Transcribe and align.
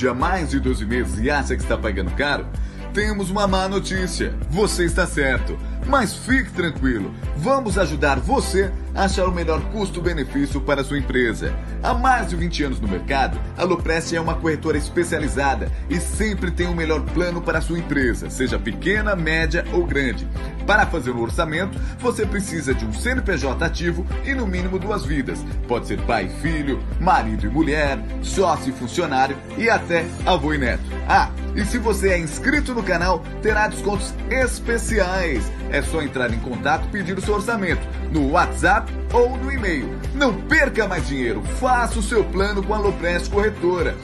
saúde 0.00 0.08
há 0.08 0.14
mais 0.14 0.50
de 0.50 0.60
12 0.60 0.86
meses 0.86 1.18
e 1.18 1.30
acha 1.30 1.54
que 1.54 1.62
está 1.62 1.76
pagando 1.76 2.10
caro, 2.12 2.46
temos 2.94 3.30
uma 3.30 3.46
má 3.46 3.68
notícia. 3.68 4.34
Você 4.50 4.84
está 4.84 5.06
certo. 5.06 5.58
Mas 5.86 6.14
fique 6.14 6.52
tranquilo, 6.52 7.12
vamos 7.36 7.78
ajudar 7.78 8.20
você 8.20 8.70
a 8.94 9.04
achar 9.04 9.26
o 9.26 9.32
melhor 9.32 9.60
custo-benefício 9.72 10.60
para 10.60 10.84
sua 10.84 10.98
empresa. 10.98 11.54
Há 11.82 11.94
mais 11.94 12.28
de 12.28 12.36
20 12.36 12.64
anos 12.64 12.80
no 12.80 12.86
mercado, 12.86 13.40
a 13.56 13.64
Loprest 13.64 14.12
é 14.12 14.20
uma 14.20 14.34
corretora 14.34 14.76
especializada 14.76 15.72
e 15.88 15.98
sempre 15.98 16.50
tem 16.50 16.68
o 16.68 16.76
melhor 16.76 17.00
plano 17.00 17.40
para 17.40 17.60
sua 17.60 17.78
empresa, 17.78 18.28
seja 18.30 18.58
pequena, 18.58 19.16
média 19.16 19.64
ou 19.72 19.84
grande. 19.84 20.28
Para 20.66 20.86
fazer 20.86 21.10
o 21.10 21.20
orçamento, 21.20 21.78
você 21.98 22.26
precisa 22.26 22.74
de 22.74 22.84
um 22.84 22.92
CNPJ 22.92 23.64
ativo 23.64 24.06
e 24.24 24.34
no 24.34 24.46
mínimo 24.46 24.78
duas 24.78 25.04
vidas. 25.04 25.44
Pode 25.66 25.86
ser 25.86 26.00
pai 26.02 26.26
e 26.26 26.40
filho, 26.40 26.82
marido 27.00 27.46
e 27.46 27.50
mulher, 27.50 27.98
sócio 28.22 28.70
e 28.70 28.72
funcionário 28.72 29.36
e 29.56 29.68
até 29.68 30.04
avô 30.24 30.52
e 30.54 30.58
neto. 30.58 30.82
Ah, 31.08 31.30
e 31.56 31.64
se 31.64 31.78
você 31.78 32.10
é 32.10 32.18
inscrito 32.18 32.74
no 32.74 32.82
canal, 32.82 33.24
terá 33.42 33.68
descontos 33.68 34.14
especiais. 34.30 35.50
É 35.70 35.82
só 35.82 36.02
entrar 36.02 36.32
em 36.32 36.38
contato 36.38 36.86
e 36.86 36.90
pedir 36.90 37.18
o 37.18 37.20
seu 37.20 37.34
orçamento 37.34 37.86
no 38.12 38.30
WhatsApp 38.30 38.92
ou 39.12 39.36
no 39.36 39.50
e-mail. 39.52 39.98
Não 40.14 40.34
perca 40.34 40.86
mais 40.86 41.06
dinheiro, 41.06 41.42
faça 41.60 41.98
o 41.98 42.02
seu 42.02 42.24
plano 42.24 42.62
com 42.62 42.74
a 42.74 42.78
Loprest 42.78 43.30
Corretora. 43.30 43.96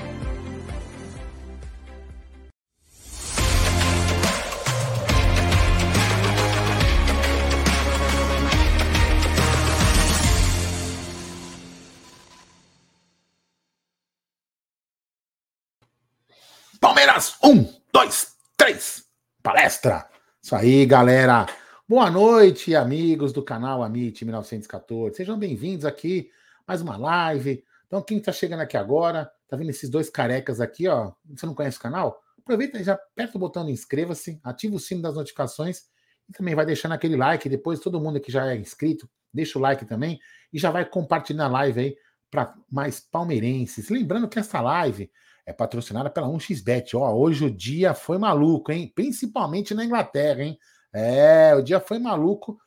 Palestra. 19.66 20.08
Isso 20.40 20.54
aí, 20.54 20.86
galera. 20.86 21.44
Boa 21.88 22.08
noite, 22.08 22.76
amigos 22.76 23.32
do 23.32 23.42
canal 23.42 23.82
Amit 23.82 24.24
1914. 24.24 25.16
Sejam 25.16 25.36
bem-vindos 25.36 25.84
aqui, 25.84 26.30
mais 26.64 26.80
uma 26.80 26.96
live. 26.96 27.64
Então, 27.88 28.00
quem 28.00 28.18
está 28.18 28.30
chegando 28.30 28.60
aqui 28.60 28.76
agora, 28.76 29.28
tá 29.48 29.56
vendo 29.56 29.70
esses 29.70 29.90
dois 29.90 30.08
carecas 30.08 30.60
aqui, 30.60 30.86
ó? 30.86 31.12
Você 31.30 31.44
não 31.46 31.54
conhece 31.54 31.78
o 31.78 31.80
canal? 31.80 32.20
Aproveita 32.38 32.78
e 32.78 32.84
já 32.84 32.92
aperta 32.92 33.36
o 33.36 33.40
botão 33.40 33.66
de 33.66 33.72
inscreva-se, 33.72 34.38
ativa 34.44 34.76
o 34.76 34.78
sino 34.78 35.02
das 35.02 35.16
notificações 35.16 35.82
e 36.28 36.32
também 36.32 36.54
vai 36.54 36.64
deixando 36.64 36.92
aquele 36.92 37.16
like. 37.16 37.48
Depois, 37.48 37.80
todo 37.80 38.00
mundo 38.00 38.20
que 38.20 38.30
já 38.30 38.46
é 38.46 38.56
inscrito, 38.56 39.10
deixa 39.34 39.58
o 39.58 39.62
like 39.62 39.84
também 39.84 40.20
e 40.52 40.60
já 40.60 40.70
vai 40.70 40.84
compartilhando 40.84 41.42
a 41.42 41.48
live 41.48 41.80
aí 41.80 41.96
para 42.30 42.54
mais 42.70 43.00
palmeirenses. 43.00 43.88
Lembrando 43.88 44.28
que 44.28 44.38
essa 44.38 44.60
live 44.60 45.10
é 45.46 45.52
patrocinada 45.52 46.10
pela 46.10 46.26
1xBet. 46.26 46.94
Ó, 46.94 47.14
hoje 47.14 47.46
o 47.46 47.50
dia 47.50 47.94
foi 47.94 48.18
maluco, 48.18 48.72
hein? 48.72 48.92
Principalmente 48.92 49.72
na 49.74 49.84
Inglaterra, 49.84 50.42
hein? 50.42 50.58
É, 50.92 51.54
o 51.54 51.62
dia 51.62 51.78
foi 51.78 51.98
maluco 51.98 52.58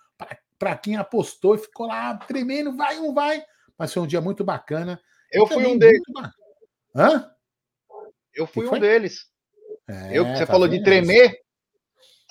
para 0.57 0.77
quem 0.77 0.95
apostou 0.95 1.55
e 1.55 1.59
ficou 1.59 1.87
lá 1.87 2.15
tremendo, 2.17 2.75
vai 2.75 2.95
não 2.95 3.13
vai. 3.13 3.43
Mas 3.77 3.93
foi 3.93 4.03
um 4.03 4.07
dia 4.07 4.21
muito 4.21 4.43
bacana. 4.43 4.99
Eu 5.31 5.45
fui 5.45 5.65
um 5.65 5.77
deles. 5.77 6.01
Hã? 6.95 7.31
Eu 8.33 8.47
fui 8.47 8.67
um 8.67 8.79
deles. 8.79 9.27
É, 9.87 10.17
eu, 10.17 10.25
você 10.25 10.45
tá 10.45 10.51
falou 10.51 10.67
de 10.67 10.83
tremer, 10.83 11.33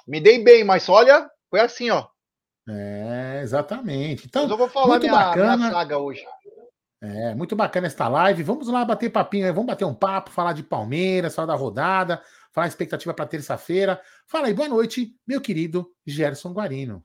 me 0.06 0.20
dei 0.20 0.42
bem, 0.42 0.62
mas 0.62 0.88
olha, 0.88 1.28
foi 1.50 1.60
assim, 1.60 1.90
ó. 1.90 2.06
É, 2.68 3.40
exatamente. 3.42 4.26
Então, 4.26 4.42
mas 4.42 4.50
eu 4.50 4.56
vou 4.56 4.68
falar 4.68 4.88
muito 4.88 5.02
minha, 5.02 5.12
bacana. 5.12 5.56
minha 5.56 5.70
saga 5.70 5.98
hoje. 5.98 6.24
É, 7.00 7.32
muito 7.34 7.54
bacana 7.54 7.86
esta 7.86 8.08
live. 8.08 8.42
Vamos 8.42 8.68
lá 8.68 8.84
bater 8.84 9.10
papinho, 9.10 9.46
vamos 9.54 9.66
bater 9.66 9.84
um 9.84 9.94
papo, 9.94 10.30
falar 10.30 10.52
de 10.52 10.64
Palmeiras, 10.64 11.34
falar 11.34 11.46
da 11.46 11.54
rodada, 11.54 12.20
falar 12.52 12.66
a 12.66 12.68
expectativa 12.68 13.14
para 13.14 13.26
terça-feira. 13.26 14.00
Fala 14.26 14.48
aí, 14.48 14.54
boa 14.54 14.68
noite, 14.68 15.14
meu 15.26 15.40
querido 15.40 15.88
Gerson 16.04 16.52
Guarino. 16.52 17.04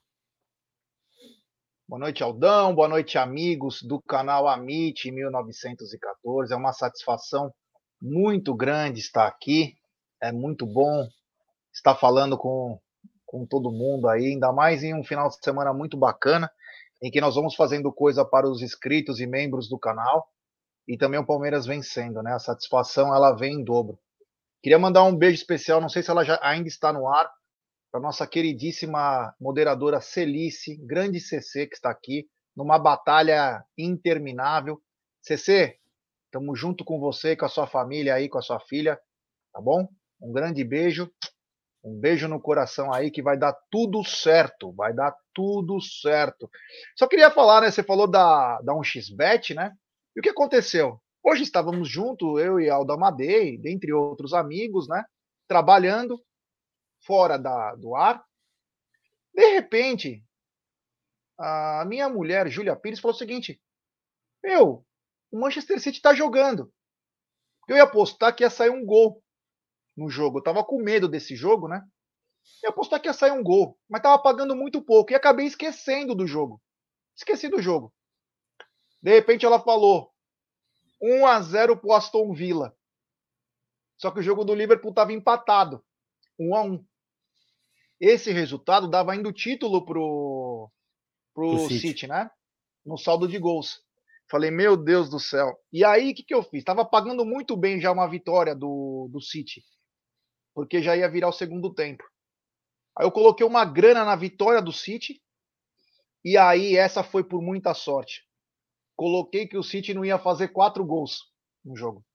Boa 1.87 1.99
noite, 1.99 2.23
Aldão. 2.23 2.73
Boa 2.73 2.87
noite, 2.87 3.19
amigos 3.19 3.83
do 3.83 4.01
canal 4.01 4.47
Amit 4.47 5.11
1914. 5.11 6.51
É 6.51 6.55
uma 6.55 6.73
satisfação 6.73 7.53
muito 8.01 8.55
grande 8.55 8.99
estar 8.99 9.27
aqui. 9.27 9.75
É 10.19 10.31
muito 10.31 10.65
bom 10.65 11.07
estar 11.71 11.93
falando 11.93 12.35
com, 12.35 12.79
com 13.25 13.45
todo 13.45 13.71
mundo 13.71 14.07
aí, 14.07 14.27
ainda 14.27 14.51
mais 14.51 14.81
em 14.83 14.95
um 14.95 15.03
final 15.03 15.29
de 15.29 15.37
semana 15.43 15.71
muito 15.71 15.95
bacana 15.95 16.49
em 17.03 17.11
que 17.11 17.19
nós 17.19 17.35
vamos 17.35 17.53
fazendo 17.53 17.91
coisa 17.91 18.23
para 18.23 18.49
os 18.49 18.61
inscritos 18.61 19.19
e 19.19 19.27
membros 19.27 19.67
do 19.67 19.77
canal 19.77 20.25
e 20.87 20.97
também 20.97 21.19
o 21.19 21.25
Palmeiras 21.25 21.65
vencendo, 21.65 22.23
né? 22.23 22.33
A 22.33 22.39
satisfação 22.39 23.13
ela 23.13 23.33
vem 23.33 23.55
em 23.55 23.63
dobro. 23.63 23.99
Queria 24.61 24.79
mandar 24.79 25.03
um 25.03 25.15
beijo 25.15 25.35
especial, 25.35 25.81
não 25.81 25.89
sei 25.89 26.01
se 26.01 26.09
ela 26.09 26.23
já 26.23 26.39
ainda 26.41 26.69
está 26.69 26.93
no 26.93 27.09
ar, 27.09 27.29
para 27.91 27.99
nossa 27.99 28.25
queridíssima 28.25 29.35
moderadora 29.39 29.99
Celice, 29.99 30.77
grande 30.77 31.19
CC 31.19 31.67
que 31.67 31.75
está 31.75 31.91
aqui 31.91 32.25
numa 32.55 32.79
batalha 32.79 33.61
interminável. 33.77 34.81
CC, 35.21 35.77
estamos 36.25 36.57
junto 36.57 36.85
com 36.85 37.01
você, 37.01 37.35
com 37.35 37.45
a 37.45 37.49
sua 37.49 37.67
família 37.67 38.15
aí, 38.15 38.29
com 38.29 38.37
a 38.37 38.41
sua 38.41 38.61
filha, 38.61 38.97
tá 39.53 39.59
bom? 39.59 39.89
Um 40.21 40.31
grande 40.31 40.63
beijo 40.63 41.11
um 41.83 41.99
beijo 41.99 42.27
no 42.27 42.39
coração 42.39 42.93
aí 42.93 43.11
que 43.11 43.21
vai 43.21 43.37
dar 43.37 43.53
tudo 43.69 44.03
certo, 44.05 44.71
vai 44.71 44.93
dar 44.93 45.13
tudo 45.33 45.81
certo. 45.81 46.49
Só 46.95 47.07
queria 47.07 47.29
falar, 47.29 47.61
né? 47.61 47.71
Você 47.71 47.83
falou 47.83 48.07
da, 48.07 48.61
da 48.61 48.73
1xBet, 48.73 49.53
né? 49.53 49.71
E 50.15 50.19
o 50.19 50.23
que 50.23 50.29
aconteceu? 50.29 51.01
Hoje 51.21 51.43
estávamos 51.43 51.89
juntos, 51.89 52.39
eu 52.41 52.59
e 52.59 52.69
Aldo 52.69 52.93
Amadei, 52.93 53.57
dentre 53.57 53.91
outros 53.91 54.33
amigos, 54.33 54.87
né? 54.87 55.03
Trabalhando 55.47 56.21
fora 57.05 57.37
da, 57.37 57.75
do 57.75 57.95
ar. 57.95 58.23
De 59.33 59.45
repente, 59.53 60.23
a 61.37 61.83
minha 61.85 62.07
mulher, 62.07 62.49
Júlia 62.49 62.75
Pires, 62.75 62.99
falou 62.99 63.15
o 63.15 63.17
seguinte: 63.17 63.59
Meu, 64.43 64.85
o 65.31 65.39
Manchester 65.39 65.79
City 65.81 65.97
está 65.97 66.13
jogando. 66.13 66.71
Eu 67.67 67.77
ia 67.77 67.83
apostar 67.83 68.35
que 68.35 68.43
ia 68.43 68.49
sair 68.49 68.69
um 68.69 68.85
gol 68.85 69.22
no 69.95 70.09
jogo. 70.09 70.39
Eu 70.39 70.43
tava 70.43 70.63
com 70.63 70.81
medo 70.81 71.07
desse 71.07 71.35
jogo, 71.35 71.67
né? 71.67 71.81
Eu 72.61 72.71
apostar 72.71 73.01
que 73.01 73.07
ia 73.07 73.13
sair 73.13 73.31
um 73.31 73.43
gol, 73.43 73.77
mas 73.89 74.01
tava 74.01 74.21
pagando 74.21 74.55
muito 74.55 74.81
pouco 74.81 75.11
e 75.11 75.15
acabei 75.15 75.45
esquecendo 75.45 76.13
do 76.13 76.27
jogo. 76.27 76.61
Esqueci 77.15 77.47
do 77.47 77.61
jogo. 77.61 77.93
De 79.01 79.11
repente 79.11 79.45
ela 79.45 79.59
falou 79.59 80.11
1 81.01 81.25
a 81.25 81.41
0 81.41 81.77
pro 81.77 81.93
Aston 81.93 82.33
Villa. 82.33 82.75
Só 83.97 84.11
que 84.11 84.19
o 84.19 84.23
jogo 84.23 84.43
do 84.43 84.55
Liverpool 84.55 84.93
tava 84.93 85.13
empatado, 85.13 85.83
1 86.39 86.55
a 86.55 86.61
1. 86.63 86.85
Esse 87.99 88.31
resultado 88.31 88.89
dava 88.89 89.13
ainda 89.13 89.29
o 89.29 89.33
título 89.33 89.85
pro 89.85 90.69
pro 91.33 91.59
City. 91.67 91.79
City, 91.79 92.07
né? 92.07 92.29
No 92.85 92.97
saldo 92.97 93.27
de 93.27 93.39
gols. 93.39 93.81
Falei, 94.29 94.51
meu 94.51 94.75
Deus 94.75 95.09
do 95.09 95.19
céu. 95.19 95.57
E 95.71 95.83
aí, 95.83 96.11
o 96.11 96.15
que, 96.15 96.23
que 96.23 96.33
eu 96.33 96.43
fiz? 96.43 96.63
Tava 96.63 96.85
pagando 96.85 97.25
muito 97.25 97.55
bem 97.57 97.79
já 97.79 97.91
uma 97.91 98.07
vitória 98.07 98.55
do, 98.55 99.09
do 99.11 99.21
City 99.21 99.63
porque 100.53 100.81
já 100.81 100.95
ia 100.95 101.09
virar 101.09 101.29
o 101.29 101.33
segundo 101.33 101.73
tempo. 101.73 102.03
Aí 102.97 103.05
eu 103.05 103.11
coloquei 103.11 103.45
uma 103.45 103.65
grana 103.65 104.05
na 104.05 104.15
vitória 104.15 104.61
do 104.61 104.71
City, 104.71 105.21
e 106.23 106.37
aí 106.37 106.77
essa 106.77 107.03
foi 107.03 107.23
por 107.23 107.41
muita 107.41 107.73
sorte. 107.73 108.23
Coloquei 108.95 109.47
que 109.47 109.57
o 109.57 109.63
City 109.63 109.93
não 109.93 110.05
ia 110.05 110.19
fazer 110.19 110.49
quatro 110.49 110.85
gols 110.85 111.19
no 111.65 111.75
jogo. 111.75 112.05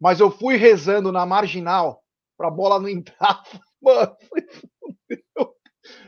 Mas 0.00 0.18
eu 0.18 0.30
fui 0.30 0.56
rezando 0.56 1.12
na 1.12 1.24
marginal 1.24 2.02
para 2.36 2.48
a 2.48 2.50
bola 2.50 2.80
não 2.80 2.88
entrar. 2.88 3.42
Mano, 3.80 4.16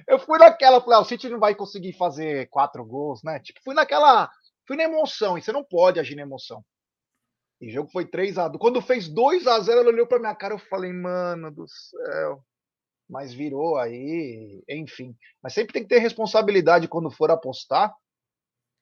eu 0.08 0.18
fui 0.18 0.38
naquela, 0.38 0.80
falei, 0.80 0.98
ah, 0.98 1.02
o 1.02 1.04
City 1.04 1.28
não 1.28 1.38
vai 1.38 1.54
conseguir 1.54 1.92
fazer 1.92 2.48
quatro 2.48 2.84
gols, 2.84 3.22
né? 3.22 3.40
Tipo, 3.40 3.60
fui 3.62 3.74
naquela, 3.74 4.30
fui 4.66 4.76
na 4.76 4.84
emoção, 4.84 5.38
e 5.38 5.42
você 5.42 5.52
não 5.52 5.64
pode 5.64 5.98
agir 5.98 6.14
na 6.16 6.22
emoção. 6.22 6.64
E 7.60 7.68
o 7.68 7.72
jogo 7.72 7.90
foi 7.90 8.06
3 8.06 8.38
a 8.38 8.48
2 8.48 8.60
Quando 8.60 8.82
fez 8.82 9.08
2 9.08 9.46
a 9.46 9.60
0 9.60 9.80
ela 9.80 9.88
olhou 9.88 10.06
pra 10.06 10.18
minha 10.18 10.34
cara, 10.34 10.54
eu 10.54 10.58
falei, 10.58 10.92
mano 10.92 11.50
do 11.50 11.66
céu. 11.68 12.44
Mas 13.08 13.32
virou 13.32 13.76
aí, 13.76 14.62
enfim. 14.68 15.14
Mas 15.42 15.54
sempre 15.54 15.72
tem 15.72 15.82
que 15.82 15.88
ter 15.88 15.98
responsabilidade 15.98 16.88
quando 16.88 17.10
for 17.10 17.30
apostar, 17.30 17.94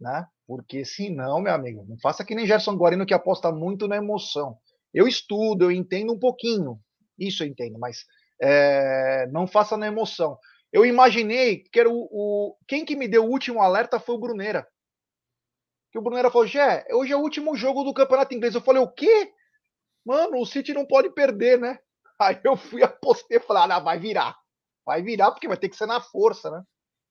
né? 0.00 0.26
Porque 0.46 0.84
senão, 0.84 1.40
meu 1.40 1.52
amigo, 1.52 1.84
não 1.88 1.98
faça 1.98 2.24
que 2.24 2.34
nem 2.34 2.46
Gerson 2.46 2.76
Guarino 2.76 3.06
que 3.06 3.14
aposta 3.14 3.50
muito 3.50 3.88
na 3.88 3.96
emoção. 3.96 4.56
Eu 4.94 5.08
estudo, 5.08 5.64
eu 5.64 5.72
entendo 5.72 6.12
um 6.12 6.18
pouquinho. 6.18 6.78
Isso 7.18 7.42
eu 7.42 7.48
entendo, 7.48 7.78
mas 7.78 8.04
é, 8.40 9.26
não 9.28 9.46
faça 9.46 9.76
na 9.76 9.86
emoção. 9.86 10.38
Eu 10.72 10.86
imaginei 10.86 11.64
que 11.72 11.80
era 11.80 11.90
o, 11.90 12.08
o, 12.10 12.56
Quem 12.66 12.84
que 12.84 12.96
me 12.96 13.08
deu 13.08 13.24
o 13.24 13.30
último 13.30 13.60
alerta 13.60 14.00
foi 14.00 14.14
o 14.14 14.18
Brunera 14.18 14.66
que 15.92 15.98
o 15.98 16.02
Brunera 16.02 16.30
falou, 16.30 16.46
Gé, 16.46 16.86
hoje 16.90 17.12
é 17.12 17.16
o 17.16 17.20
último 17.20 17.54
jogo 17.54 17.84
do 17.84 17.92
campeonato 17.92 18.34
inglês. 18.34 18.54
Eu 18.54 18.62
falei, 18.62 18.82
o 18.82 18.88
quê? 18.88 19.30
Mano, 20.04 20.40
o 20.40 20.46
City 20.46 20.72
não 20.72 20.86
pode 20.86 21.10
perder, 21.10 21.60
né? 21.60 21.78
Aí 22.18 22.40
eu 22.42 22.56
fui 22.56 22.82
apostei 22.82 23.36
e 23.36 23.40
falei, 23.40 23.64
ah, 23.64 23.66
não, 23.68 23.84
vai 23.84 23.98
virar. 23.98 24.34
Vai 24.86 25.02
virar, 25.02 25.30
porque 25.30 25.46
vai 25.46 25.56
ter 25.56 25.68
que 25.68 25.76
ser 25.76 25.86
na 25.86 26.00
força, 26.00 26.50
né? 26.50 26.62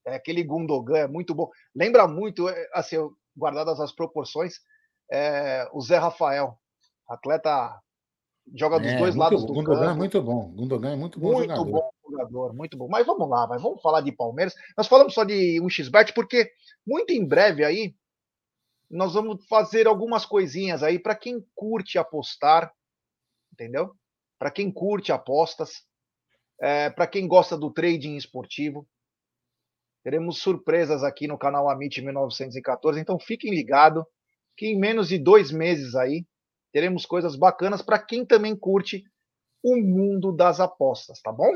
É, 0.07 0.15
aquele 0.15 0.43
Gundogan 0.43 0.97
é 0.97 1.07
muito 1.07 1.35
bom. 1.35 1.47
Lembra 1.75 2.07
muito, 2.07 2.49
é, 2.49 2.69
assim, 2.73 2.97
guardadas 3.37 3.79
as 3.79 3.91
proporções, 3.91 4.55
é 5.11 5.69
o 5.71 5.79
Zé 5.79 5.97
Rafael. 5.97 6.57
Atleta 7.07 7.79
joga 8.55 8.79
dos 8.79 8.91
é, 8.91 8.97
dois 8.97 9.15
muito, 9.15 9.19
lados 9.19 9.45
do 9.45 9.53
Gundogan 9.53 9.79
campo. 9.79 9.91
é 9.91 9.93
muito 9.93 10.21
bom. 10.21 10.51
Gundogan 10.55 10.93
é 10.93 10.95
muito 10.95 11.19
bom 11.19 11.33
muito 11.33 11.49
jogador. 11.49 11.71
bom 11.71 11.91
jogador, 12.09 12.53
muito 12.53 12.77
bom. 12.77 12.87
Mas 12.89 13.05
vamos 13.05 13.29
lá, 13.29 13.45
vai, 13.45 13.59
vamos 13.59 13.79
falar 13.79 14.01
de 14.01 14.11
Palmeiras. 14.11 14.55
Nós 14.75 14.87
falamos 14.87 15.13
só 15.13 15.23
de 15.23 15.61
um 15.61 15.69
xbet 15.69 16.13
porque 16.13 16.51
muito 16.85 17.11
em 17.11 17.23
breve 17.23 17.63
aí 17.63 17.95
nós 18.91 19.13
vamos 19.13 19.45
fazer 19.47 19.87
algumas 19.87 20.25
coisinhas 20.25 20.83
aí 20.83 20.99
para 20.99 21.15
quem 21.15 21.43
curte 21.55 21.97
apostar, 21.97 22.71
entendeu? 23.53 23.95
Para 24.37 24.51
quem 24.51 24.71
curte 24.71 25.11
apostas, 25.11 25.85
é, 26.59 26.89
para 26.89 27.07
quem 27.07 27.27
gosta 27.27 27.57
do 27.57 27.71
trading 27.71 28.17
esportivo. 28.17 28.87
Teremos 30.03 30.39
surpresas 30.39 31.03
aqui 31.03 31.27
no 31.27 31.37
canal 31.37 31.69
Amit 31.69 32.01
1914, 32.01 32.99
então 32.99 33.19
fiquem 33.19 33.51
ligados 33.51 34.03
que 34.57 34.67
em 34.67 34.79
menos 34.79 35.07
de 35.07 35.17
dois 35.17 35.51
meses 35.51 35.95
aí 35.95 36.25
teremos 36.73 37.05
coisas 37.05 37.35
bacanas 37.35 37.81
para 37.81 37.99
quem 37.99 38.25
também 38.25 38.55
curte 38.55 39.03
o 39.63 39.77
mundo 39.77 40.31
das 40.31 40.59
apostas, 40.59 41.21
tá 41.21 41.31
bom? 41.31 41.51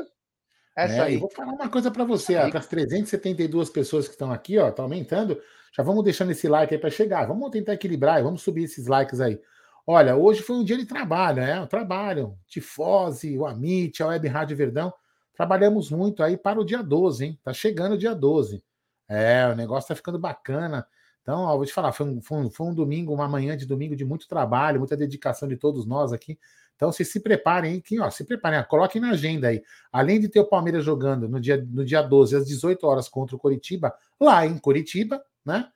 Essa 0.76 0.94
é, 0.94 1.00
aí. 1.00 1.16
vou 1.16 1.30
falar 1.30 1.52
uma 1.52 1.70
coisa 1.70 1.90
para 1.90 2.04
você, 2.04 2.36
ó, 2.36 2.50
com 2.50 2.58
as 2.58 2.66
372 2.66 3.70
pessoas 3.70 4.06
que 4.06 4.12
estão 4.12 4.30
aqui, 4.30 4.58
ó, 4.58 4.70
tá 4.70 4.82
aumentando, 4.82 5.40
já 5.74 5.82
vamos 5.82 6.04
deixando 6.04 6.32
esse 6.32 6.46
like 6.48 6.74
aí 6.74 6.80
para 6.80 6.90
chegar. 6.90 7.26
Vamos 7.26 7.50
tentar 7.50 7.72
equilibrar, 7.72 8.22
vamos 8.22 8.42
subir 8.42 8.64
esses 8.64 8.86
likes 8.86 9.20
aí. 9.20 9.40
Olha, 9.86 10.16
hoje 10.16 10.42
foi 10.42 10.56
um 10.56 10.64
dia 10.64 10.76
de 10.76 10.84
trabalho, 10.84 11.42
né? 11.42 11.64
Trabalham, 11.66 12.36
Tifose, 12.46 13.38
o 13.38 13.46
Amit, 13.46 14.02
a 14.02 14.08
Web 14.08 14.26
Rádio 14.28 14.56
Verdão. 14.56 14.92
Trabalhamos 15.34 15.90
muito 15.90 16.22
aí 16.22 16.36
para 16.36 16.58
o 16.60 16.64
dia 16.64 16.82
12, 16.82 17.24
hein? 17.24 17.40
Tá 17.42 17.52
chegando 17.52 17.92
o 17.92 17.98
dia 17.98 18.14
12. 18.14 18.64
É, 19.08 19.46
o 19.46 19.54
negócio 19.54 19.88
tá 19.88 19.94
ficando 19.94 20.18
bacana. 20.18 20.86
Então, 21.22 21.40
ó, 21.40 21.56
vou 21.56 21.66
te 21.66 21.72
falar, 21.72 21.92
foi 21.92 22.06
um, 22.06 22.20
foi, 22.20 22.38
um, 22.38 22.50
foi 22.50 22.66
um 22.66 22.74
domingo, 22.74 23.12
uma 23.12 23.28
manhã 23.28 23.56
de 23.56 23.66
domingo 23.66 23.94
de 23.94 24.04
muito 24.04 24.26
trabalho, 24.26 24.78
muita 24.78 24.96
dedicação 24.96 25.46
de 25.46 25.56
todos 25.56 25.86
nós 25.86 26.12
aqui. 26.12 26.38
Então, 26.76 26.92
vocês 26.92 27.10
se 27.10 27.20
preparem, 27.20 27.82
hein? 27.90 28.00
Ó, 28.00 28.10
se 28.10 28.24
preparem, 28.24 28.60
ó, 28.60 28.62
coloquem 28.62 29.00
na 29.00 29.10
agenda 29.10 29.48
aí. 29.48 29.62
Além 29.90 30.20
de 30.20 30.28
ter 30.28 30.38
o 30.40 30.44
Palmeiras 30.44 30.84
jogando 30.84 31.28
no 31.28 31.40
dia, 31.40 31.56
no 31.56 31.84
dia 31.84 32.02
12, 32.02 32.36
às 32.36 32.46
18 32.46 32.86
horas, 32.86 33.08
contra 33.08 33.34
o 33.34 33.38
Coritiba, 33.38 33.94
lá 34.20 34.46
em 34.46 34.58
Coritiba, 34.58 35.22
né? 35.44 35.68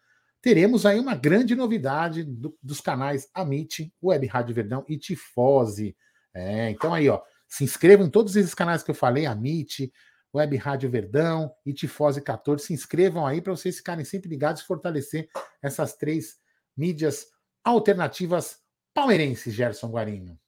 Teremos 0.43 0.87
aí 0.87 0.99
uma 0.99 1.14
grande 1.14 1.55
novidade 1.55 2.25
do, 2.25 2.56
dos 2.62 2.81
canais 2.81 3.29
Amit, 3.35 3.93
Web 4.02 4.26
Rádio 4.26 4.55
Verdão 4.55 4.85
e 4.88 4.97
Tifose. 4.97 5.97
É, 6.35 6.70
então 6.70 6.94
aí, 6.94 7.08
ó, 7.08 7.20
se 7.47 7.64
inscrevam 7.64 8.06
em 8.06 8.11
todos 8.11 8.37
esses 8.37 8.55
canais 8.55 8.82
que 8.82 8.91
eu 8.91 8.94
falei, 8.94 9.26
Amit, 9.26 9.93
Web 10.35 10.56
Rádio 10.56 10.91
Verdão 10.91 11.52
e 11.67 11.73
Tifose 11.73 12.23
14. 12.23 12.64
Se 12.64 12.73
inscrevam 12.73 13.26
aí 13.26 13.41
para 13.43 13.55
vocês 13.55 13.76
ficarem 13.76 14.05
sempre 14.05 14.31
ligados 14.31 14.62
e 14.62 14.67
fortalecer 14.67 15.29
essas 15.61 15.94
três 15.94 16.38
mídias 16.76 17.26
alternativas 17.64 18.58
palmeirenses, 18.94 19.52
Gerson 19.52 19.88
Guarinho. 19.88 20.38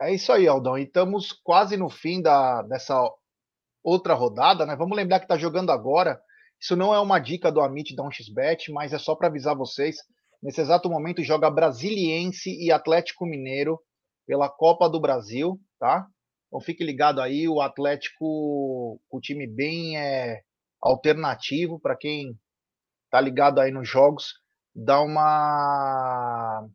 É 0.00 0.14
isso 0.14 0.30
aí, 0.32 0.46
Aldão. 0.46 0.76
E 0.76 0.82
estamos 0.82 1.32
quase 1.32 1.76
no 1.76 1.88
fim 1.88 2.20
da, 2.20 2.62
dessa 2.62 2.94
outra 3.82 4.14
rodada, 4.14 4.66
né? 4.66 4.76
Vamos 4.76 4.96
lembrar 4.96 5.20
que 5.20 5.24
está 5.24 5.38
jogando 5.38 5.70
agora. 5.70 6.20
Isso 6.60 6.76
não 6.76 6.94
é 6.94 7.00
uma 7.00 7.18
dica 7.18 7.50
do 7.50 7.60
Amit 7.60 7.94
da 7.94 8.02
1xBet, 8.02 8.72
mas 8.72 8.92
é 8.92 8.98
só 8.98 9.14
para 9.14 9.28
avisar 9.28 9.56
vocês. 9.56 9.96
Nesse 10.42 10.60
exato 10.60 10.90
momento 10.90 11.22
joga 11.22 11.50
Brasiliense 11.50 12.50
e 12.50 12.70
Atlético 12.70 13.24
Mineiro 13.24 13.80
pela 14.26 14.50
Copa 14.50 14.88
do 14.88 15.00
Brasil, 15.00 15.58
tá? 15.78 16.06
Então 16.48 16.60
fique 16.60 16.84
ligado 16.84 17.20
aí, 17.20 17.48
o 17.48 17.60
Atlético, 17.60 19.00
o 19.10 19.20
time 19.20 19.46
bem 19.46 19.98
é, 19.98 20.40
alternativo 20.80 21.80
para 21.80 21.96
quem 21.96 22.38
tá 23.10 23.20
ligado 23.20 23.60
aí 23.60 23.70
nos 23.70 23.88
jogos, 23.88 24.34
dá 24.74 25.00
uma 25.00 26.68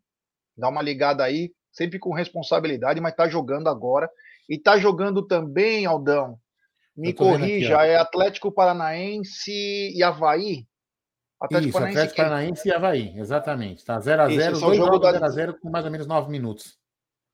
dá 0.57 0.69
uma 0.69 0.81
ligada 0.81 1.23
aí 1.23 1.51
sempre 1.71 2.00
com 2.00 2.13
responsabilidade, 2.13 3.00
mas 3.00 3.13
está 3.13 3.27
jogando 3.27 3.68
agora. 3.68 4.09
E 4.50 4.56
está 4.56 4.77
jogando 4.77 5.25
também, 5.25 5.85
Aldão. 5.85 6.38
Me 6.95 7.13
corrija, 7.13 7.77
aqui, 7.77 7.89
é 7.89 7.97
Atlético 7.97 8.51
Paranaense 8.51 9.51
e 9.95 10.03
Havaí? 10.03 10.68
Atlético 11.39 11.69
Isso, 11.69 11.73
Paranaense, 11.73 12.00
Atlético 12.00 12.18
Paranaense 12.18 12.68
e 12.68 12.73
Havaí, 12.73 13.13
exatamente. 13.18 13.79
Está 13.79 14.00
0x0, 14.00 14.59
dois 14.59 14.77
jogos 14.77 15.00
da... 15.00 15.13
0x0 15.13 15.56
com 15.59 15.69
mais 15.69 15.85
ou 15.85 15.91
menos 15.91 16.06
9 16.06 16.29
minutos. 16.29 16.77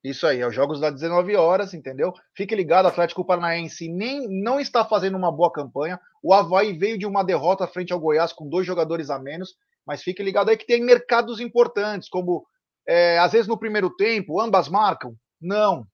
Isso 0.04 0.26
aí, 0.26 0.40
é 0.40 0.48
os 0.48 0.56
jogos 0.56 0.80
das 0.80 0.94
19 0.94 1.36
horas, 1.36 1.74
entendeu? 1.74 2.14
Fique 2.34 2.56
ligado, 2.56 2.88
Atlético 2.88 3.26
Paranaense 3.26 3.90
nem 3.90 4.28
não 4.42 4.60
está 4.60 4.86
fazendo 4.86 5.18
uma 5.18 5.32
boa 5.32 5.52
campanha. 5.52 6.00
O 6.24 6.34
Havaí 6.34 6.78
veio 6.78 6.98
de 6.98 7.06
uma 7.06 7.24
derrota 7.24 7.68
frente 7.68 7.92
ao 7.92 8.00
Goiás 8.00 8.32
com 8.32 8.48
dois 8.48 8.66
jogadores 8.66 9.10
a 9.10 9.20
menos, 9.20 9.56
mas 9.86 10.04
fique 10.04 10.24
ligado 10.24 10.50
aí 10.50 10.56
que 10.56 10.68
tem 10.68 10.82
mercados 10.82 11.40
importantes, 11.40 12.08
como 12.08 12.46
é, 12.88 13.20
às 13.20 13.34
vezes 13.34 13.48
no 13.48 13.60
primeiro 13.60 13.94
tempo, 13.96 14.40
ambas 14.40 14.70
marcam? 14.70 15.16
Não. 15.42 15.86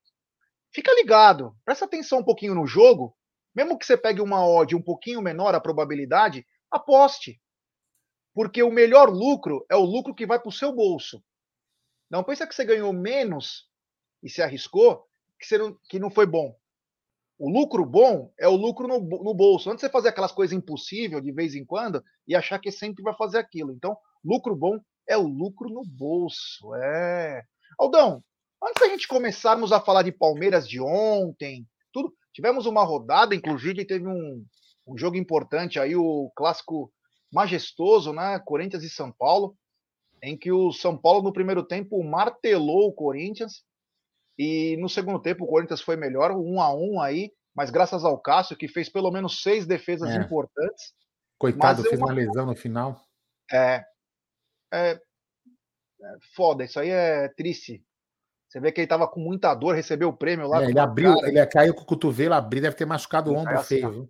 Fica 0.71 0.93
ligado, 0.93 1.55
presta 1.65 1.85
atenção 1.85 2.19
um 2.19 2.23
pouquinho 2.23 2.55
no 2.55 2.67
jogo. 2.67 3.15
Mesmo 3.55 3.77
que 3.77 3.85
você 3.85 3.97
pegue 3.97 4.21
uma 4.21 4.45
odd 4.47 4.75
um 4.75 4.81
pouquinho 4.81 5.21
menor 5.21 5.53
a 5.53 5.61
probabilidade, 5.61 6.45
aposte. 6.71 7.39
Porque 8.33 8.63
o 8.63 8.71
melhor 8.71 9.09
lucro 9.09 9.65
é 9.69 9.75
o 9.75 9.83
lucro 9.83 10.15
que 10.15 10.25
vai 10.25 10.39
para 10.39 10.49
o 10.49 10.51
seu 10.51 10.71
bolso. 10.71 11.23
Não 12.09 12.23
pensa 12.23 12.47
que 12.47 12.55
você 12.55 12.65
ganhou 12.65 12.91
menos 12.91 13.69
e 14.23 14.29
se 14.29 14.41
arriscou, 14.41 15.05
que, 15.39 15.57
não, 15.57 15.77
que 15.89 15.99
não 15.99 16.09
foi 16.09 16.25
bom. 16.25 16.55
O 17.37 17.49
lucro 17.49 17.85
bom 17.85 18.31
é 18.39 18.47
o 18.47 18.55
lucro 18.55 18.87
no, 18.87 18.99
no 18.99 19.33
bolso. 19.33 19.69
Antes 19.69 19.81
de 19.81 19.87
você 19.87 19.91
fazer 19.91 20.09
aquelas 20.09 20.31
coisas 20.31 20.55
impossíveis 20.55 21.23
de 21.23 21.31
vez 21.31 21.55
em 21.55 21.65
quando 21.65 22.03
e 22.27 22.35
achar 22.35 22.59
que 22.59 22.71
sempre 22.71 23.03
vai 23.03 23.15
fazer 23.15 23.37
aquilo. 23.37 23.71
Então, 23.71 23.97
lucro 24.23 24.55
bom 24.55 24.79
é 25.07 25.17
o 25.17 25.27
lucro 25.27 25.69
no 25.69 25.83
bolso. 25.85 26.73
É. 26.75 27.43
Aldão, 27.77 28.23
antes 28.63 28.81
da 28.81 28.87
gente 28.87 29.07
começarmos 29.07 29.71
a 29.71 29.79
falar 29.79 30.03
de 30.03 30.11
Palmeiras 30.11 30.67
de 30.67 30.79
ontem, 30.81 31.65
tudo, 31.91 32.13
tivemos 32.31 32.65
uma 32.65 32.83
rodada, 32.83 33.35
inclusive 33.35 33.85
teve 33.85 34.07
um, 34.07 34.45
um 34.87 34.97
jogo 34.97 35.17
importante 35.17 35.79
aí, 35.79 35.95
o 35.95 36.31
clássico 36.35 36.91
majestoso, 37.31 38.13
né? 38.13 38.39
Corinthians 38.39 38.83
e 38.83 38.89
São 38.89 39.11
Paulo, 39.11 39.55
em 40.21 40.37
que 40.37 40.51
o 40.51 40.71
São 40.71 40.97
Paulo 40.97 41.21
no 41.23 41.33
primeiro 41.33 41.63
tempo 41.63 42.01
martelou 42.03 42.87
o 42.87 42.93
Corinthians 42.93 43.63
e 44.37 44.77
no 44.77 44.87
segundo 44.87 45.19
tempo 45.19 45.43
o 45.43 45.47
Corinthians 45.47 45.81
foi 45.81 45.95
melhor, 45.95 46.31
um 46.31 46.61
a 46.61 46.73
um 46.73 47.01
aí, 47.01 47.31
mas 47.55 47.69
graças 47.69 48.03
ao 48.03 48.19
Cássio 48.19 48.57
que 48.57 48.67
fez 48.67 48.89
pelo 48.89 49.11
menos 49.11 49.41
seis 49.41 49.65
defesas 49.65 50.09
é. 50.09 50.17
importantes. 50.17 50.93
Coitado, 51.37 51.83
fez 51.83 51.99
uma 51.99 52.13
lesão 52.13 52.45
no 52.45 52.55
final. 52.55 52.99
É, 53.51 53.83
é, 54.73 54.91
é 54.91 56.17
foda, 56.35 56.63
isso 56.63 56.79
aí 56.79 56.89
é 56.89 57.29
triste. 57.29 57.83
Você 58.47 58.59
vê 58.59 58.71
que 58.71 58.81
ele 58.81 58.87
tava 58.87 59.07
com 59.07 59.19
muita 59.19 59.53
dor, 59.55 59.73
recebeu 59.73 60.09
o 60.09 60.17
prêmio 60.17 60.47
lá. 60.47 60.63
É, 60.63 60.69
ele 60.69 60.79
abriu, 60.79 61.15
cara. 61.15 61.27
ele 61.27 61.45
caiu 61.47 61.73
com 61.73 61.81
o 61.81 61.85
cotovelo, 61.85 62.35
abriu, 62.35 62.61
deve 62.61 62.75
ter 62.75 62.85
machucado 62.85 63.31
o 63.31 63.35
ombro 63.35 63.63
feio. 63.63 63.91
Viu? 63.91 64.09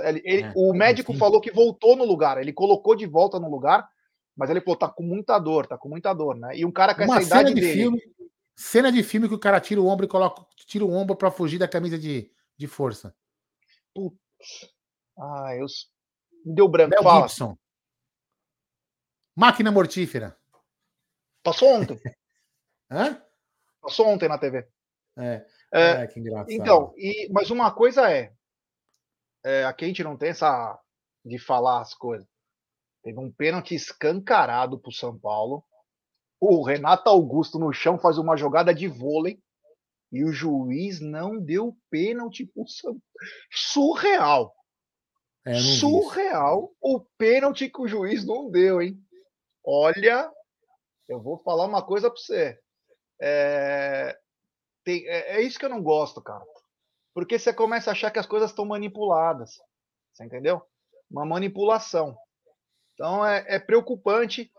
Ele, 0.00 0.22
ele, 0.24 0.42
é, 0.44 0.52
o 0.54 0.72
médico 0.72 1.12
falou 1.14 1.40
que 1.40 1.50
voltou 1.50 1.96
no 1.96 2.04
lugar, 2.04 2.40
ele 2.40 2.52
colocou 2.52 2.94
de 2.94 3.04
volta 3.04 3.38
no 3.40 3.50
lugar, 3.50 3.88
mas 4.36 4.48
ele 4.48 4.60
falou, 4.60 4.76
tá 4.76 4.88
com 4.88 5.02
muita 5.02 5.38
dor, 5.38 5.66
tá 5.66 5.76
com 5.76 5.88
muita 5.88 6.14
dor, 6.14 6.36
né? 6.36 6.56
E 6.56 6.64
um 6.64 6.70
cara 6.70 6.94
com 6.94 7.02
Uma 7.02 7.18
essa 7.18 7.26
idade 7.26 7.54
de 7.54 7.60
dele... 7.60 7.72
Filme, 7.72 8.02
cena 8.54 8.92
de 8.92 9.02
filme 9.02 9.28
que 9.28 9.34
o 9.34 9.38
cara 9.38 9.60
tira 9.60 9.80
o 9.80 9.86
ombro 9.86 10.06
e 10.06 10.08
coloca, 10.08 10.46
tira 10.66 10.84
o 10.84 10.92
ombro 10.92 11.16
para 11.16 11.30
fugir 11.30 11.58
da 11.58 11.66
camisa 11.66 11.98
de, 11.98 12.30
de 12.56 12.66
força. 12.66 13.14
Putz. 13.94 14.18
Ah, 15.18 15.56
eu... 15.56 15.66
Me 16.44 16.54
deu 16.54 16.68
branco, 16.68 16.90
Mel 16.90 17.02
fala. 17.02 17.28
Gibson. 17.28 17.58
Máquina 19.38 19.70
mortífera. 19.70 20.36
Passou 21.44 21.68
ontem. 21.68 21.96
Hã? 22.90 23.22
Passou 23.80 24.08
ontem 24.08 24.28
na 24.28 24.36
TV. 24.36 24.66
É. 25.16 25.46
é, 25.72 25.90
é 26.02 26.06
que 26.08 26.18
engraçado. 26.18 26.50
Então, 26.50 26.92
e, 26.96 27.28
mas 27.30 27.48
uma 27.48 27.70
coisa 27.70 28.10
é, 28.10 28.32
é, 29.44 29.62
aqui 29.62 29.84
a 29.84 29.88
gente 29.88 30.02
não 30.02 30.16
tem 30.16 30.30
essa 30.30 30.76
de 31.24 31.38
falar 31.38 31.82
as 31.82 31.94
coisas. 31.94 32.26
Teve 33.04 33.20
um 33.20 33.30
pênalti 33.30 33.76
escancarado 33.76 34.76
pro 34.76 34.90
São 34.90 35.16
Paulo. 35.16 35.62
O 36.40 36.64
Renato 36.64 37.08
Augusto 37.08 37.60
no 37.60 37.72
chão 37.72 37.96
faz 37.96 38.18
uma 38.18 38.36
jogada 38.36 38.74
de 38.74 38.88
vôlei 38.88 39.40
e 40.10 40.24
o 40.24 40.32
juiz 40.32 41.00
não 41.00 41.38
deu 41.38 41.78
pênalti 41.88 42.44
pro 42.44 42.66
São 42.66 43.00
Surreal. 43.52 44.52
É, 45.46 45.54
Surreal 45.54 46.74
o 46.80 46.98
pênalti 47.16 47.70
que 47.70 47.80
o 47.80 47.86
juiz 47.86 48.26
não 48.26 48.50
deu, 48.50 48.82
hein? 48.82 49.00
Olha, 49.70 50.32
eu 51.06 51.20
vou 51.20 51.36
falar 51.36 51.66
uma 51.66 51.84
coisa 51.84 52.08
para 52.08 52.18
você. 52.18 52.58
É, 53.20 54.18
tem, 54.82 55.06
é, 55.06 55.36
é, 55.36 55.42
isso 55.42 55.58
que 55.58 55.66
eu 55.66 55.68
não 55.68 55.82
gosto, 55.82 56.22
cara. 56.22 56.42
Porque 57.12 57.38
você 57.38 57.52
começa 57.52 57.90
a 57.90 57.92
achar 57.92 58.10
que 58.10 58.18
as 58.18 58.24
coisas 58.24 58.48
estão 58.48 58.64
manipuladas. 58.64 59.58
Você 60.14 60.24
entendeu? 60.24 60.62
Uma 61.10 61.26
manipulação. 61.26 62.16
Então 62.94 63.26
é, 63.26 63.44
é 63.46 63.58
preocupante. 63.58 64.50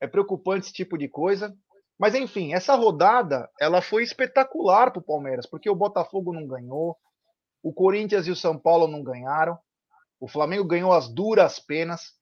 É 0.00 0.06
preocupante 0.06 0.68
esse 0.68 0.72
tipo 0.72 0.96
de 0.96 1.06
coisa. 1.06 1.54
Mas 1.98 2.14
enfim, 2.14 2.54
essa 2.54 2.74
rodada 2.74 3.46
ela 3.60 3.82
foi 3.82 4.02
espetacular 4.02 4.90
para 4.90 5.00
o 5.00 5.04
Palmeiras, 5.04 5.44
porque 5.44 5.68
o 5.68 5.76
Botafogo 5.76 6.32
não 6.32 6.46
ganhou, 6.46 6.96
o 7.62 7.74
Corinthians 7.74 8.26
e 8.26 8.30
o 8.30 8.36
São 8.36 8.58
Paulo 8.58 8.88
não 8.88 9.02
ganharam, 9.02 9.58
o 10.18 10.26
Flamengo 10.26 10.64
ganhou 10.64 10.94
as 10.94 11.12
duras 11.12 11.58
penas. 11.58 12.18